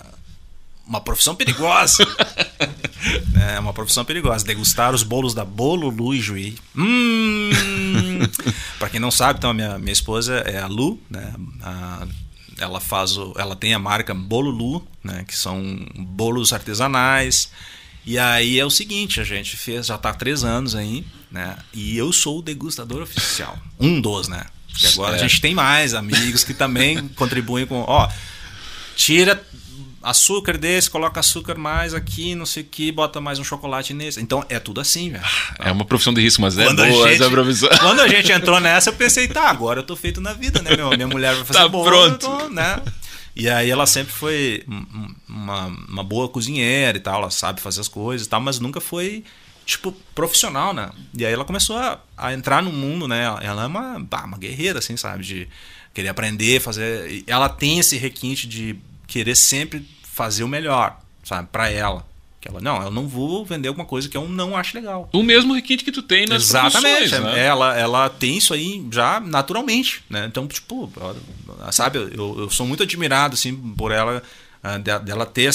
uma 0.87 1.01
profissão 1.01 1.35
perigosa. 1.35 2.07
é 3.55 3.59
uma 3.59 3.73
profissão 3.73 4.05
perigosa. 4.05 4.45
Degustar 4.45 4.95
os 4.95 5.03
bolos 5.03 5.35
da 5.35 5.45
Bolo 5.45 5.89
Lu 5.91 6.15
e 6.15 6.21
Juí. 6.21 6.57
Hum! 6.77 7.51
pra 8.79 8.89
quem 8.89 9.01
não 9.01 9.11
sabe, 9.11 9.39
então, 9.39 9.51
a 9.51 9.55
minha, 9.55 9.79
minha 9.79 9.93
esposa 9.93 10.35
é 10.47 10.59
a 10.59 10.67
Lu, 10.67 11.01
né? 11.11 11.33
A- 11.63 12.07
ela 12.59 12.79
faz 12.81 13.17
o, 13.17 13.35
ela 13.37 13.57
tem 13.57 13.75
a 13.75 13.79
marca 13.81 14.15
Bolo 14.15 14.51
Lu, 14.51 14.87
né? 15.03 15.25
Que 15.27 15.37
são 15.37 15.61
bolos 15.97 16.53
artesanais. 16.53 17.51
E 18.07 18.19
aí 18.19 18.61
é 18.61 18.65
o 18.65 18.71
seguinte, 18.71 19.21
a 19.21 19.25
gente 19.25 19.57
fez, 19.57 19.87
já 19.87 19.97
tá 19.99 20.11
há 20.11 20.15
três 20.15 20.45
anos 20.45 20.75
aí, 20.77 21.05
né? 21.33 21.57
E 21.73 21.97
eu 21.97 22.13
sou 22.13 22.39
o 22.39 22.43
degustador 22.43 23.03
oficial. 23.03 23.59
Um 23.81 24.01
dos, 24.01 24.29
né? 24.29 24.45
Porque 24.71 24.87
agora 24.89 25.15
a 25.17 25.19
Certo. 25.19 25.31
gente 25.31 25.41
tem 25.41 25.55
mais 25.55 25.95
amigos 25.95 26.45
que 26.45 26.53
também 26.55 27.09
contribuem 27.09 27.67
com. 27.67 27.81
Ó, 27.87 28.09
tira 28.97 29.43
açúcar 30.05 30.59
desse, 30.59 30.91
coloca 30.91 31.19
açúcar 31.21 31.57
mais 31.57 31.95
aqui, 31.95 32.35
não 32.35 32.45
sei 32.47 32.63
o 32.63 32.67
que, 32.67 32.93
bota 32.93 33.21
mais 33.21 33.39
um 33.39 33.45
chocolate 33.45 33.95
nesse. 33.95 34.21
Então 34.21 34.45
é 34.49 34.59
tudo 34.61 34.81
assim, 34.81 35.11
velho. 35.11 35.25
É 35.59 35.73
uma 35.73 35.85
profissão 35.85 36.13
de 36.13 36.21
risco, 36.21 36.43
mas 36.43 36.57
é 36.59 36.65
Quando 36.67 36.83
a 36.83 36.87
boa 36.89 37.09
gente- 37.09 37.23
essa 37.23 37.31
profissão. 37.31 37.69
Quando 37.81 38.01
a 38.01 38.09
gente 38.09 38.31
entrou 38.31 38.61
nessa, 38.61 38.91
eu 38.91 38.95
pensei, 38.95 39.27
tá, 39.29 39.49
agora 39.49 39.81
eu 39.81 39.85
tô 39.85 39.97
feito 39.97 40.21
na 40.21 40.33
vida, 40.33 40.61
né, 40.63 40.77
meu? 40.77 40.91
Minha 40.91 41.09
mulher 41.09 41.35
vai 41.35 41.45
fazer 41.45 41.59
Tá 41.59 41.69
bolo, 41.69 41.85
pronto. 41.87 42.19
tô, 42.19 42.49
né? 42.51 42.81
E 43.35 43.49
aí 43.49 43.69
ela 43.71 43.87
sempre 43.87 44.13
foi 44.13 44.63
um- 44.69 44.75
um- 44.75 45.15
uma, 45.29 45.67
uma 45.89 46.05
boa 46.05 46.29
cozinheira 46.29 46.97
e 46.97 47.01
tal, 47.01 47.21
ela 47.23 47.31
sabe 47.31 47.61
fazer 47.61 47.81
as 47.81 47.89
coisas 47.89 48.27
e 48.27 48.31
tal, 48.31 48.41
mas 48.41 48.61
nunca 48.61 48.81
foi, 48.81 49.25
tipo, 49.67 49.91
profissional, 50.15 50.73
né? 50.73 50.91
E 51.17 51.25
aí 51.27 51.33
ela 51.33 51.45
começou 51.45 51.77
a, 51.77 51.99
a 52.17 52.33
entrar 52.33 52.63
no 52.63 52.71
mundo, 52.71 53.09
né? 53.09 53.25
Ela 53.43 53.65
é 53.65 53.67
uma, 53.67 53.99
bah, 53.99 54.25
uma 54.25 54.39
guerreira, 54.39 54.79
assim, 54.79 54.97
sabe? 54.97 55.25
De 55.25 55.49
querer 55.93 56.09
aprender, 56.09 56.61
fazer... 56.61 57.25
Ela 57.27 57.49
tem 57.49 57.79
esse 57.79 57.97
requinte 57.97 58.47
de 58.47 58.77
querer 59.07 59.35
sempre 59.37 59.87
fazer 60.03 60.45
o 60.45 60.49
melhor, 60.49 60.99
sabe? 61.23 61.49
Pra 61.51 61.71
ela. 61.71 62.07
Que 62.41 62.49
ela, 62.49 62.61
não, 62.61 62.83
eu 62.83 62.91
não 62.91 63.09
vou 63.09 63.43
vender 63.45 63.69
alguma 63.69 63.87
coisa 63.87 64.07
que 64.09 64.17
eu 64.17 64.29
não 64.29 64.55
acho 64.55 64.77
legal. 64.77 65.09
O 65.15 65.23
mesmo 65.23 65.55
requinte 65.55 65.83
que 65.83 65.91
tu 65.91 66.03
tem 66.03 66.27
nas 66.27 66.43
Exatamente. 66.43 67.19
né? 67.19 67.43
Ela, 67.47 67.75
ela 67.77 68.11
tem 68.11 68.37
isso 68.37 68.53
aí 68.53 68.87
já 68.93 69.19
naturalmente, 69.19 70.05
né? 70.11 70.27
Então, 70.27 70.47
tipo, 70.47 70.93
ela- 71.01 71.73
sabe, 71.73 71.99
eu, 71.99 72.41
eu 72.41 72.51
sou 72.51 72.67
muito 72.67 72.83
admirado, 72.83 73.33
assim, 73.35 73.55
por 73.79 73.91
ela, 73.91 74.23
ah, 74.63 74.77
de- 74.77 74.99
dela 74.99 75.25
ter 75.25 75.51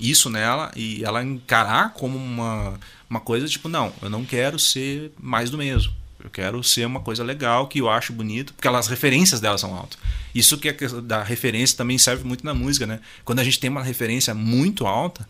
isso 0.00 0.28
nela 0.28 0.72
e 0.74 1.04
ela 1.04 1.22
encarar 1.22 1.92
como 1.94 2.18
uma, 2.18 2.74
uma 3.08 3.20
coisa, 3.20 3.46
tipo, 3.46 3.68
não, 3.68 3.92
eu 4.02 4.10
não 4.10 4.24
quero 4.24 4.58
ser 4.58 5.12
mais 5.20 5.50
do 5.50 5.56
mesmo. 5.58 5.92
Eu 6.24 6.30
quero 6.30 6.64
ser 6.64 6.86
uma 6.86 7.00
coisa 7.00 7.22
legal, 7.22 7.68
que 7.68 7.82
eu 7.82 7.90
acho 7.90 8.10
bonito, 8.10 8.54
porque 8.54 8.66
elas, 8.66 8.86
as 8.86 8.90
referências 8.90 9.40
dela 9.42 9.58
são 9.58 9.74
altas. 9.74 9.98
Isso 10.34 10.56
que 10.56 10.70
é 10.70 10.72
da 11.02 11.22
referência 11.22 11.76
também 11.76 11.98
serve 11.98 12.24
muito 12.24 12.46
na 12.46 12.54
música, 12.54 12.86
né? 12.86 13.00
Quando 13.26 13.40
a 13.40 13.44
gente 13.44 13.60
tem 13.60 13.68
uma 13.68 13.82
referência 13.82 14.34
muito 14.34 14.86
alta, 14.86 15.28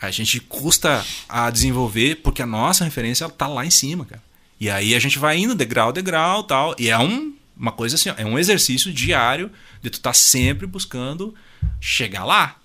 a 0.00 0.08
gente 0.12 0.38
custa 0.38 1.04
a 1.28 1.50
desenvolver 1.50 2.16
porque 2.22 2.40
a 2.40 2.46
nossa 2.46 2.84
referência 2.84 3.24
ela 3.24 3.32
tá 3.32 3.48
lá 3.48 3.66
em 3.66 3.70
cima, 3.70 4.04
cara. 4.04 4.22
E 4.60 4.70
aí 4.70 4.94
a 4.94 5.00
gente 5.00 5.18
vai 5.18 5.36
indo 5.36 5.54
degrau, 5.54 5.92
degrau, 5.92 6.44
tal. 6.44 6.76
E 6.78 6.88
é 6.88 6.98
um, 6.98 7.34
uma 7.56 7.72
coisa 7.72 7.96
assim, 7.96 8.10
é 8.16 8.24
um 8.24 8.38
exercício 8.38 8.92
diário 8.92 9.50
de 9.82 9.90
tu 9.90 10.00
tá 10.00 10.12
sempre 10.12 10.64
buscando 10.64 11.34
chegar 11.80 12.24
lá. 12.24 12.56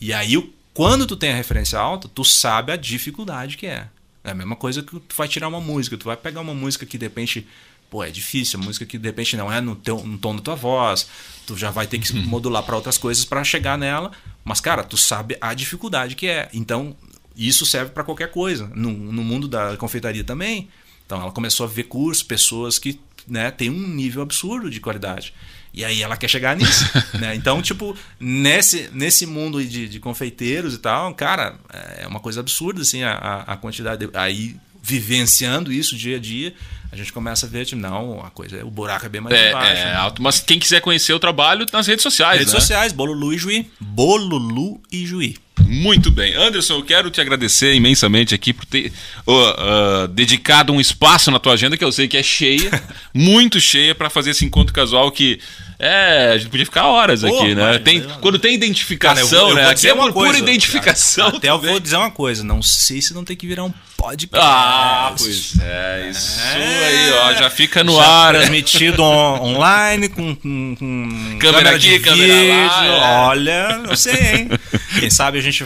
E 0.00 0.12
aí 0.12 0.36
quando 0.72 1.06
tu 1.06 1.16
tem 1.16 1.32
a 1.32 1.36
referência 1.36 1.78
alta, 1.78 2.08
tu 2.08 2.24
sabe 2.24 2.72
a 2.72 2.76
dificuldade 2.76 3.58
que 3.58 3.66
é. 3.66 3.88
É 4.22 4.30
a 4.30 4.34
mesma 4.34 4.56
coisa 4.56 4.82
que 4.82 4.98
tu 5.00 5.16
vai 5.16 5.28
tirar 5.28 5.48
uma 5.48 5.60
música, 5.60 5.96
tu 5.96 6.04
vai 6.04 6.16
pegar 6.16 6.40
uma 6.40 6.54
música 6.54 6.84
que 6.84 6.98
de 6.98 7.06
repente 7.06 7.46
Pô, 7.90 8.04
é 8.04 8.10
difícil, 8.10 8.60
a 8.60 8.62
música 8.62 8.86
que 8.86 8.96
de 8.96 9.08
repente 9.08 9.36
não 9.36 9.52
é 9.52 9.60
no, 9.60 9.74
teu, 9.74 9.98
no 10.04 10.16
tom 10.16 10.36
da 10.36 10.40
tua 10.40 10.54
voz, 10.54 11.08
tu 11.44 11.56
já 11.56 11.72
vai 11.72 11.88
ter 11.88 11.98
que 11.98 12.12
modular 12.22 12.62
para 12.62 12.76
outras 12.76 12.96
coisas 12.96 13.24
para 13.24 13.42
chegar 13.42 13.76
nela, 13.76 14.12
mas 14.44 14.60
cara, 14.60 14.84
tu 14.84 14.96
sabe 14.96 15.36
a 15.40 15.52
dificuldade 15.52 16.14
que 16.14 16.28
é. 16.28 16.48
Então, 16.54 16.96
isso 17.36 17.66
serve 17.66 17.90
para 17.90 18.04
qualquer 18.04 18.30
coisa. 18.30 18.70
No, 18.76 18.92
no 18.92 19.24
mundo 19.24 19.48
da 19.48 19.76
confeitaria 19.76 20.22
também. 20.22 20.68
Então, 21.04 21.20
ela 21.20 21.32
começou 21.32 21.66
a 21.66 21.68
ver 21.68 21.84
cursos, 21.84 22.22
pessoas 22.22 22.78
que 22.78 23.00
né, 23.26 23.50
têm 23.50 23.70
um 23.70 23.88
nível 23.88 24.22
absurdo 24.22 24.70
de 24.70 24.78
qualidade. 24.78 25.34
E 25.72 25.84
aí 25.84 26.02
ela 26.02 26.16
quer 26.16 26.28
chegar 26.28 26.56
nisso. 26.56 26.84
né? 27.20 27.34
Então, 27.34 27.62
tipo, 27.62 27.96
nesse, 28.18 28.90
nesse 28.92 29.24
mundo 29.26 29.64
de, 29.64 29.88
de 29.88 30.00
confeiteiros 30.00 30.74
e 30.74 30.78
tal, 30.78 31.14
cara, 31.14 31.56
é 31.98 32.06
uma 32.06 32.18
coisa 32.20 32.40
absurda, 32.40 32.82
assim, 32.82 33.02
a, 33.02 33.12
a- 33.12 33.52
quantidade. 33.56 34.06
de- 34.06 34.16
aí, 34.16 34.56
vivenciando 34.82 35.72
isso 35.72 35.96
dia 35.96 36.16
a 36.16 36.18
dia, 36.20 36.54
a 36.92 36.96
gente 36.96 37.12
começa 37.12 37.46
a 37.46 37.48
ver, 37.48 37.64
tipo, 37.64 37.80
não, 37.80 38.20
a 38.24 38.30
coisa, 38.30 38.64
o 38.64 38.70
buraco 38.70 39.06
é 39.06 39.08
bem 39.08 39.20
mais 39.20 39.36
É, 39.36 39.50
embaixo. 39.50 39.82
é 39.82 39.84
né? 39.86 39.94
alto. 39.94 40.22
Mas 40.22 40.40
quem 40.40 40.58
quiser 40.58 40.80
conhecer 40.80 41.12
o 41.12 41.18
trabalho, 41.20 41.64
nas 41.72 41.86
redes 41.86 42.02
sociais, 42.02 42.38
Redes 42.38 42.52
né? 42.52 42.60
sociais, 42.60 42.92
Bolulu 42.92 43.32
e 43.32 43.38
Juí. 43.38 43.70
Bolulu 43.80 44.80
e 44.90 45.06
Juí. 45.06 45.36
Muito 45.66 46.10
bem. 46.10 46.34
Anderson, 46.34 46.74
eu 46.78 46.82
quero 46.82 47.10
te 47.10 47.20
agradecer 47.20 47.74
imensamente 47.74 48.34
aqui 48.34 48.52
por 48.52 48.64
ter 48.64 48.92
ó, 49.26 49.54
ah, 49.56 50.06
dedicado 50.08 50.72
um 50.72 50.80
espaço 50.80 51.30
na 51.30 51.38
tua 51.38 51.52
agenda, 51.52 51.76
que 51.76 51.84
eu 51.84 51.92
sei 51.92 52.08
que 52.08 52.16
é 52.16 52.22
cheia, 52.22 52.70
muito 53.14 53.60
cheia, 53.60 53.94
para 53.94 54.10
fazer 54.10 54.30
esse 54.30 54.44
encontro 54.44 54.74
casual 54.74 55.12
que. 55.12 55.38
É, 55.82 56.32
a 56.34 56.36
gente 56.38 56.50
podia 56.50 56.66
ficar 56.66 56.84
horas 56.86 57.22
Pô, 57.22 57.26
aqui, 57.40 57.54
né? 57.54 57.78
Tem, 57.78 58.02
quando 58.20 58.38
tem 58.38 58.50
Cara, 58.52 58.64
identificação, 58.66 59.22
eu 59.22 59.26
vou- 59.46 59.48
eu 59.50 59.54
né? 59.56 59.70
Aqui 59.70 59.88
é 59.88 59.94
uma 59.94 60.12
pura 60.12 60.36
identificação. 60.36 61.28
Até 61.28 61.48
eu 61.48 61.58
vou 61.58 61.80
dizer 61.80 61.96
uma 61.96 62.10
coisa, 62.10 62.44
não 62.44 62.60
sei 62.62 63.00
se 63.00 63.14
não 63.14 63.24
tem 63.24 63.34
que 63.34 63.46
virar 63.46 63.64
um 63.64 63.72
podcast. 63.96 64.46
Ah, 64.46 65.14
pois 65.16 65.54
é, 65.58 66.08
isso 66.10 66.38
aí, 66.54 67.12
ó, 67.12 67.32
já 67.34 67.48
fica 67.48 67.82
no 67.82 67.96
Já 67.96 68.04
ar. 68.06 68.34
Transmitido 68.34 69.02
on- 69.02 69.40
online, 69.54 70.08
com, 70.10 70.34
com- 70.36 70.76
com 70.78 71.38
Câmera 71.40 71.70
aqui, 71.70 71.78
de 71.78 71.98
câmera 72.00 72.34
lá, 72.34 72.84
é. 72.84 72.90
Olha, 73.28 73.78
não 73.78 73.96
sei, 73.96 74.12
hein? 74.34 74.48
Quem 74.98 75.08
sabe 75.08 75.38
a 75.38 75.42
gente 75.42 75.64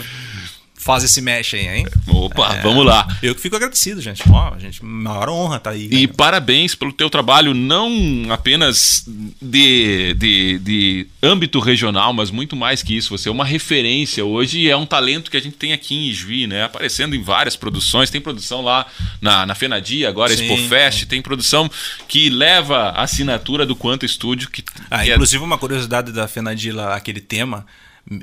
faz 0.84 1.02
esse 1.02 1.20
mesh 1.22 1.54
aí, 1.54 1.66
hein? 1.66 1.86
Opa, 2.06 2.56
É. 2.56 2.60
vamos 2.60 2.84
lá. 2.84 3.08
Eu 3.22 3.34
que 3.34 3.40
fico 3.40 3.56
agradecido, 3.56 4.00
gente. 4.02 4.22
Ó, 4.30 4.58
gente, 4.58 4.84
maior 4.84 5.30
honra 5.30 5.58
tá 5.58 5.70
aí. 5.70 5.88
E 5.90 6.06
cara. 6.06 6.14
parabéns 6.16 6.74
pelo 6.74 6.92
teu 6.92 7.08
trabalho, 7.08 7.54
não 7.54 8.26
apenas 8.30 9.02
de, 9.40 10.14
de, 10.14 10.58
de 10.58 11.06
âmbito 11.22 11.58
regional, 11.58 12.12
mas 12.12 12.30
muito 12.30 12.54
mais 12.54 12.82
que 12.82 12.94
isso. 12.96 13.16
Você 13.16 13.28
é 13.28 13.32
uma 13.32 13.44
referência 13.44 14.24
hoje 14.24 14.58
e 14.60 14.68
é 14.70 14.76
um 14.76 14.84
talento 14.84 15.30
que 15.30 15.36
a 15.36 15.40
gente 15.40 15.56
tem 15.56 15.72
aqui 15.72 15.94
em 15.94 16.08
Ijuí, 16.08 16.46
né? 16.46 16.64
Aparecendo 16.64 17.16
em 17.16 17.22
várias 17.22 17.56
produções. 17.56 18.10
Tem 18.10 18.20
produção 18.20 18.60
lá 18.60 18.86
na, 19.20 19.46
na 19.46 19.54
Fenadia, 19.54 20.08
agora 20.08 20.36
Sim. 20.36 20.44
Expo 20.52 20.68
Fest. 20.68 21.06
Tem 21.06 21.22
produção 21.22 21.70
que 22.06 22.28
leva 22.28 22.90
a 22.90 23.02
assinatura 23.04 23.64
do 23.64 23.74
Quanto 23.74 24.04
Estúdio. 24.04 24.50
Que, 24.50 24.62
Ah, 24.90 25.02
que 25.02 25.10
é- 25.10 25.14
inclusive 25.14 25.42
uma 25.42 25.56
curiosidade 25.56 26.12
da 26.12 26.28
Fenadila, 26.28 26.94
aquele 26.94 27.20
tema, 27.20 27.64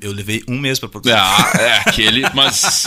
eu 0.02 0.12
levei 0.12 0.44
um 0.48 0.58
mês 0.60 0.80
pra 0.80 0.88
produzir. 0.90 1.16
Ah, 1.16 1.52
é 1.60 1.78
aquele, 1.90 2.22
mas 2.34 2.86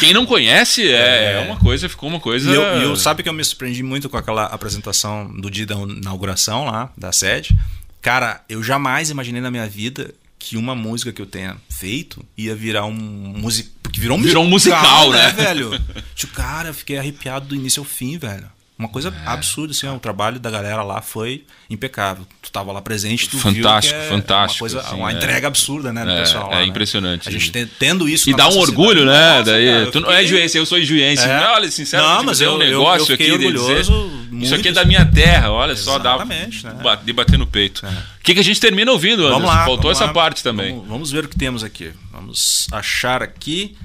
quem 0.00 0.12
não 0.12 0.26
conhece 0.26 0.86
é, 0.86 1.34
é 1.34 1.40
uma 1.46 1.58
coisa, 1.58 1.88
ficou 1.88 2.08
uma 2.08 2.20
coisa. 2.20 2.50
E 2.50 2.54
eu, 2.54 2.62
eu- 2.62 2.96
sabe 2.96 3.22
que 3.22 3.28
eu 3.28 3.32
me 3.32 3.44
surpreendi 3.44 3.82
muito 3.82 4.08
com 4.08 4.16
aquela 4.16 4.44
apresentação 4.46 5.26
do 5.40 5.50
dia 5.50 5.66
da 5.66 5.74
inauguração 5.76 6.64
lá, 6.66 6.90
da 6.96 7.12
sede. 7.12 7.56
Cara, 8.00 8.42
eu 8.48 8.62
jamais 8.62 9.10
imaginei 9.10 9.40
na 9.40 9.50
minha 9.50 9.66
vida 9.68 10.12
que 10.38 10.56
uma 10.56 10.74
música 10.74 11.12
que 11.12 11.22
eu 11.22 11.26
tenha 11.26 11.56
feito 11.70 12.24
ia 12.36 12.54
virar 12.54 12.84
um 12.84 12.92
músico. 12.92 13.70
Porque 13.82 14.00
virou 14.00 14.18
um 14.18 14.22
Virou 14.22 14.44
um 14.44 14.48
musical, 14.48 15.10
né? 15.12 15.30
velho? 15.30 15.70
Tipo, 16.16 16.34
cara, 16.34 16.70
eu 16.70 16.74
fiquei 16.74 16.98
arrepiado 16.98 17.46
do 17.46 17.54
início 17.54 17.80
ao 17.80 17.84
fim, 17.86 18.18
velho. 18.18 18.50
Uma 18.82 18.88
coisa 18.88 19.08
É. 19.24 19.28
absurda, 19.28 19.70
assim, 19.72 19.86
ó, 19.86 19.94
o 19.94 20.00
trabalho 20.00 20.40
da 20.40 20.50
galera 20.50 20.82
lá 20.82 21.00
foi 21.00 21.44
impecável. 21.70 22.26
Tu 22.42 22.50
tava 22.50 22.72
lá 22.72 22.82
presente, 22.82 23.28
tu 23.28 23.38
Fantástico, 23.38 23.94
viu 23.94 24.08
que 24.08 24.14
é 24.14 24.16
fantástico, 24.16 24.64
Uma, 24.64 24.70
coisa, 24.72 24.80
assim, 24.88 24.96
uma 24.96 25.10
é. 25.10 25.14
entrega 25.14 25.46
absurda, 25.46 25.92
né, 25.92 26.04
do 26.04 26.10
É, 26.10 26.20
pessoal 26.20 26.50
lá, 26.50 26.56
é 26.56 26.60
né? 26.60 26.66
impressionante. 26.66 27.28
A 27.28 27.32
gente 27.32 27.50
tendo 27.78 28.08
isso 28.08 28.28
E 28.28 28.34
dá 28.34 28.48
um 28.48 28.58
orgulho, 28.58 29.04
né? 29.04 29.38
nossa, 29.38 29.52
Daí, 29.52 29.66
cara, 29.66 29.78
eu 29.84 29.90
tu 29.92 30.00
não 30.00 30.08
fiquei- 30.08 30.24
é 30.24 30.26
juiense, 30.26 30.58
eu 30.58 30.66
sou 30.66 30.80
juiense. 30.82 31.22
É. 31.24 31.46
Olha, 31.48 31.70
sinceramente, 31.70 32.16
Não, 32.16 32.24
mas 32.24 32.40
é 32.40 32.48
um 32.48 32.54
eu- 32.54 32.62
eu- 32.62 32.66
negócio 32.70 33.02
eu 33.02 33.06
fiquei 33.06 33.26
aqui 33.34 33.34
orgulhoso 33.46 33.74
dizer, 33.74 33.90
muito, 34.30 34.44
Isso 34.44 34.54
aqui 34.54 34.68
é 34.68 34.70
assim. 34.72 34.80
da 34.80 34.84
minha 34.84 35.06
terra, 35.06 35.50
olha 35.52 35.76
só, 35.76 35.98
dá 35.98 36.14
Exatamente, 36.16 36.66
né? 36.66 36.74
de 37.04 37.12
bater 37.12 37.38
no 37.38 37.46
peito. 37.46 37.86
O 37.86 38.22
que, 38.24 38.34
que 38.34 38.40
a 38.40 38.44
gente 38.44 38.60
termina 38.60 38.90
ouvindo, 38.90 39.20
Anderson? 39.26 39.34
Vamos 39.40 39.48
lá. 39.48 39.58
Faltou 39.64 39.82
vamos 39.84 39.96
essa 39.98 40.06
lá. 40.06 40.12
parte 40.12 40.42
também. 40.42 40.72
Vamos, 40.74 40.88
vamos 40.88 41.10
ver 41.12 41.24
o 41.24 41.28
que 41.28 41.36
temos 41.36 41.62
aqui. 41.62 41.92
Vamos 42.10 42.66
achar 42.72 43.22
aqui. 43.22 43.76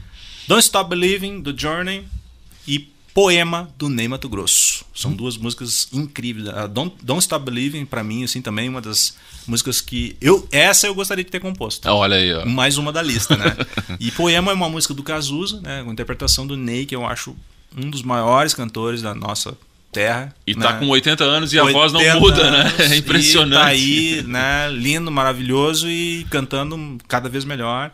Don't 0.48 0.64
Stop 0.64 0.90
Believing, 0.90 1.42
do 1.42 1.58
Journey. 1.58 2.06
E 2.68 2.90
Poema, 3.18 3.68
do 3.80 3.90
Ney 3.90 4.08
Mato 4.08 4.30
Grosso. 4.30 4.86
São 4.94 5.12
duas 5.12 5.38
músicas 5.38 5.88
incríveis. 5.92 6.50
A 6.50 6.68
Don't, 6.68 6.98
Don't 7.02 7.20
Stop 7.20 7.44
Believing, 7.46 7.84
pra 7.84 8.04
mim, 8.04 8.24
assim, 8.24 8.44
também 8.44 8.68
é 8.68 8.70
uma 8.70 8.80
das 8.80 9.18
músicas 9.48 9.82
que... 9.82 10.16
eu 10.22 10.48
Essa 10.52 10.86
eu 10.86 10.94
gostaria 10.94 11.24
de 11.24 11.32
ter 11.32 11.40
composto. 11.40 11.90
Ah, 11.90 11.96
Olha 11.96 12.18
aí, 12.18 12.32
ó. 12.32 12.46
Mais 12.46 12.78
uma 12.78 12.94
da 12.94 13.02
lista, 13.02 13.36
né? 13.36 13.58
e 14.00 14.12
Poema 14.12 14.52
é 14.52 14.54
uma 14.54 14.70
música 14.70 14.94
do 14.94 15.02
Cazuza, 15.02 15.60
né? 15.62 15.84
Com 15.84 15.92
interpretação 15.92 16.46
do 16.46 16.56
Ney, 16.56 16.86
que 16.86 16.96
eu 16.96 17.08
acho 17.08 17.36
um 17.76 17.90
dos 17.90 18.04
maiores 18.04 18.54
cantores 18.54 19.02
da 19.02 19.16
nossa 19.16 19.58
terra. 19.92 20.32
E 20.46 20.54
tá 20.54 20.74
né? 20.74 20.80
com 20.80 20.88
80 20.88 21.24
anos 21.24 21.52
e 21.54 21.60
a 21.60 21.64
voz 21.64 21.92
não 21.92 22.00
80 22.00 22.20
muda, 22.20 22.52
né? 22.52 22.72
É 22.92 22.98
impressionante. 22.98 23.52
E 23.52 23.64
tá 23.64 23.66
aí, 23.66 24.24
né, 24.28 24.70
lindo, 24.70 25.12
maravilhoso 25.12 25.90
e 25.90 26.24
cantando 26.30 27.00
cada 27.08 27.28
vez 27.28 27.46
melhor. 27.46 27.92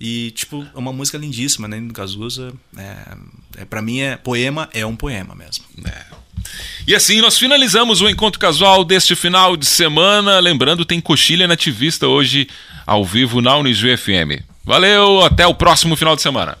E, 0.00 0.30
tipo, 0.32 0.66
é 0.74 0.78
uma 0.78 0.92
música 0.92 1.16
lindíssima, 1.16 1.66
né? 1.66 1.80
Do 1.80 1.92
Cazuza. 1.92 2.52
É, 2.76 3.16
é, 3.58 3.64
para 3.64 3.80
mim, 3.80 4.00
é 4.00 4.16
poema, 4.16 4.68
é 4.72 4.84
um 4.84 4.94
poema 4.94 5.34
mesmo. 5.34 5.64
É. 5.84 6.16
E 6.86 6.94
assim 6.94 7.20
nós 7.20 7.38
finalizamos 7.38 8.00
o 8.00 8.08
encontro 8.08 8.38
casual 8.38 8.84
deste 8.84 9.16
final 9.16 9.56
de 9.56 9.66
semana. 9.66 10.38
Lembrando, 10.38 10.84
tem 10.84 11.00
Coxilha 11.00 11.48
Nativista 11.48 12.06
hoje 12.06 12.46
ao 12.86 13.04
vivo 13.04 13.40
na 13.40 13.56
Unisu 13.56 13.86
FM. 13.96 14.42
Valeu, 14.64 15.22
até 15.24 15.46
o 15.46 15.54
próximo 15.54 15.96
final 15.96 16.14
de 16.14 16.22
semana. 16.22 16.58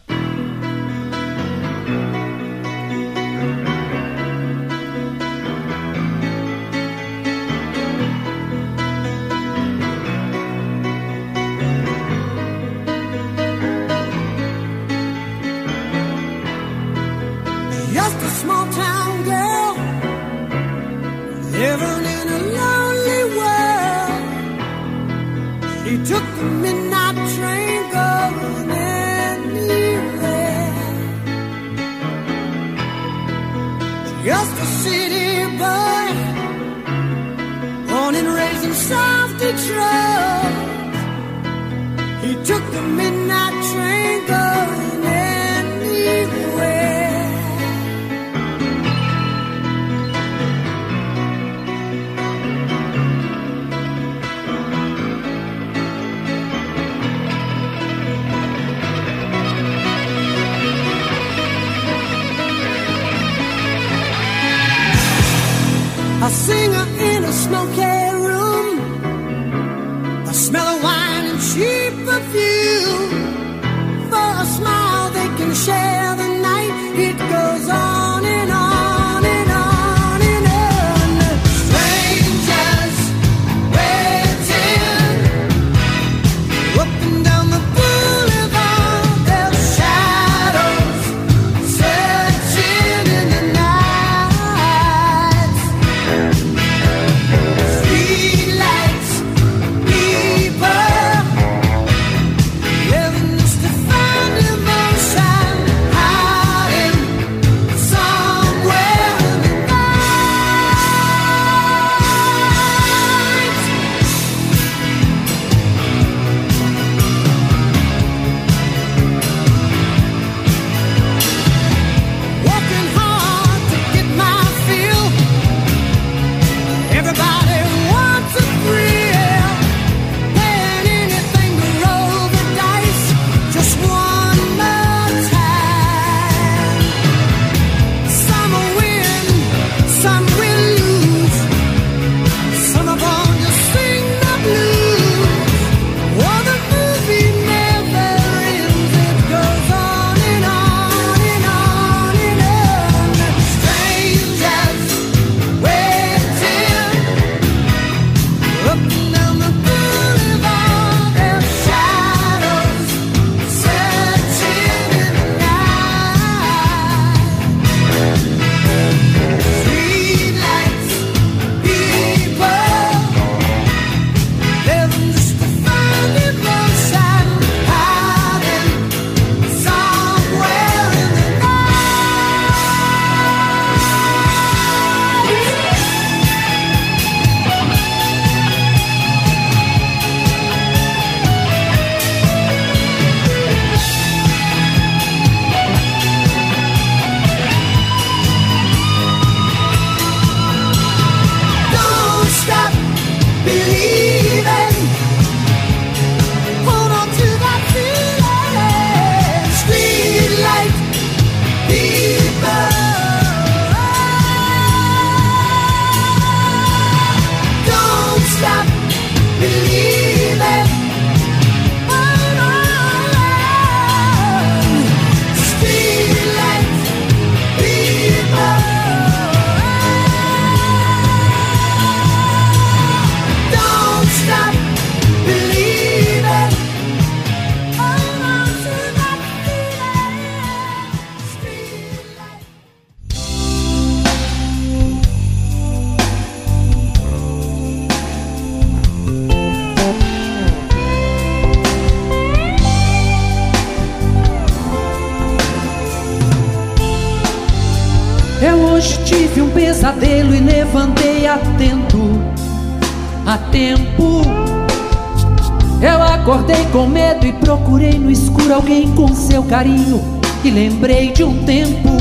carinho 269.46 270.02
e 270.44 270.50
lembrei 270.50 271.12
de 271.12 271.24
um 271.24 271.44
tempo. 271.44 271.96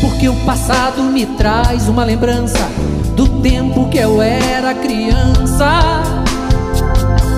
Porque 0.00 0.28
o 0.28 0.34
passado 0.44 1.02
me 1.02 1.24
traz 1.24 1.88
uma 1.88 2.04
lembrança 2.04 2.68
do 3.14 3.26
tempo 3.40 3.88
que 3.88 3.98
eu 3.98 4.20
era 4.20 4.74
criança. 4.74 6.02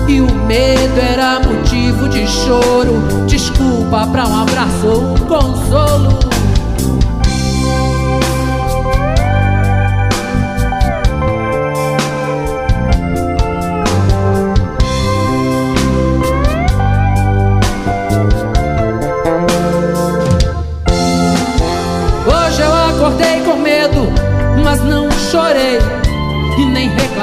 E 0.07 0.21
o 0.21 0.33
medo 0.45 0.99
era 0.99 1.39
motivo 1.39 2.07
de 2.09 2.25
choro, 2.27 3.25
desculpa 3.27 4.07
pra 4.07 4.27
um 4.27 4.41
abraço 4.41 4.87
ou 4.87 5.01
um 5.01 5.17
consolo. 5.17 6.26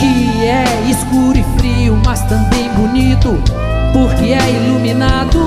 Que 0.00 0.46
é 0.46 0.64
escuro 0.88 1.36
e 1.36 1.44
frio, 1.58 2.00
mas 2.06 2.22
também 2.22 2.70
bonito, 2.70 3.38
porque 3.92 4.32
é 4.32 4.50
iluminado 4.50 5.38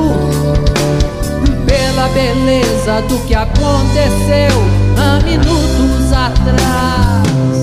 pela 1.66 2.08
beleza 2.10 3.02
do 3.10 3.18
que 3.26 3.34
aconteceu 3.34 4.54
há 4.96 5.20
minutos 5.24 6.14
atrás. 6.14 7.63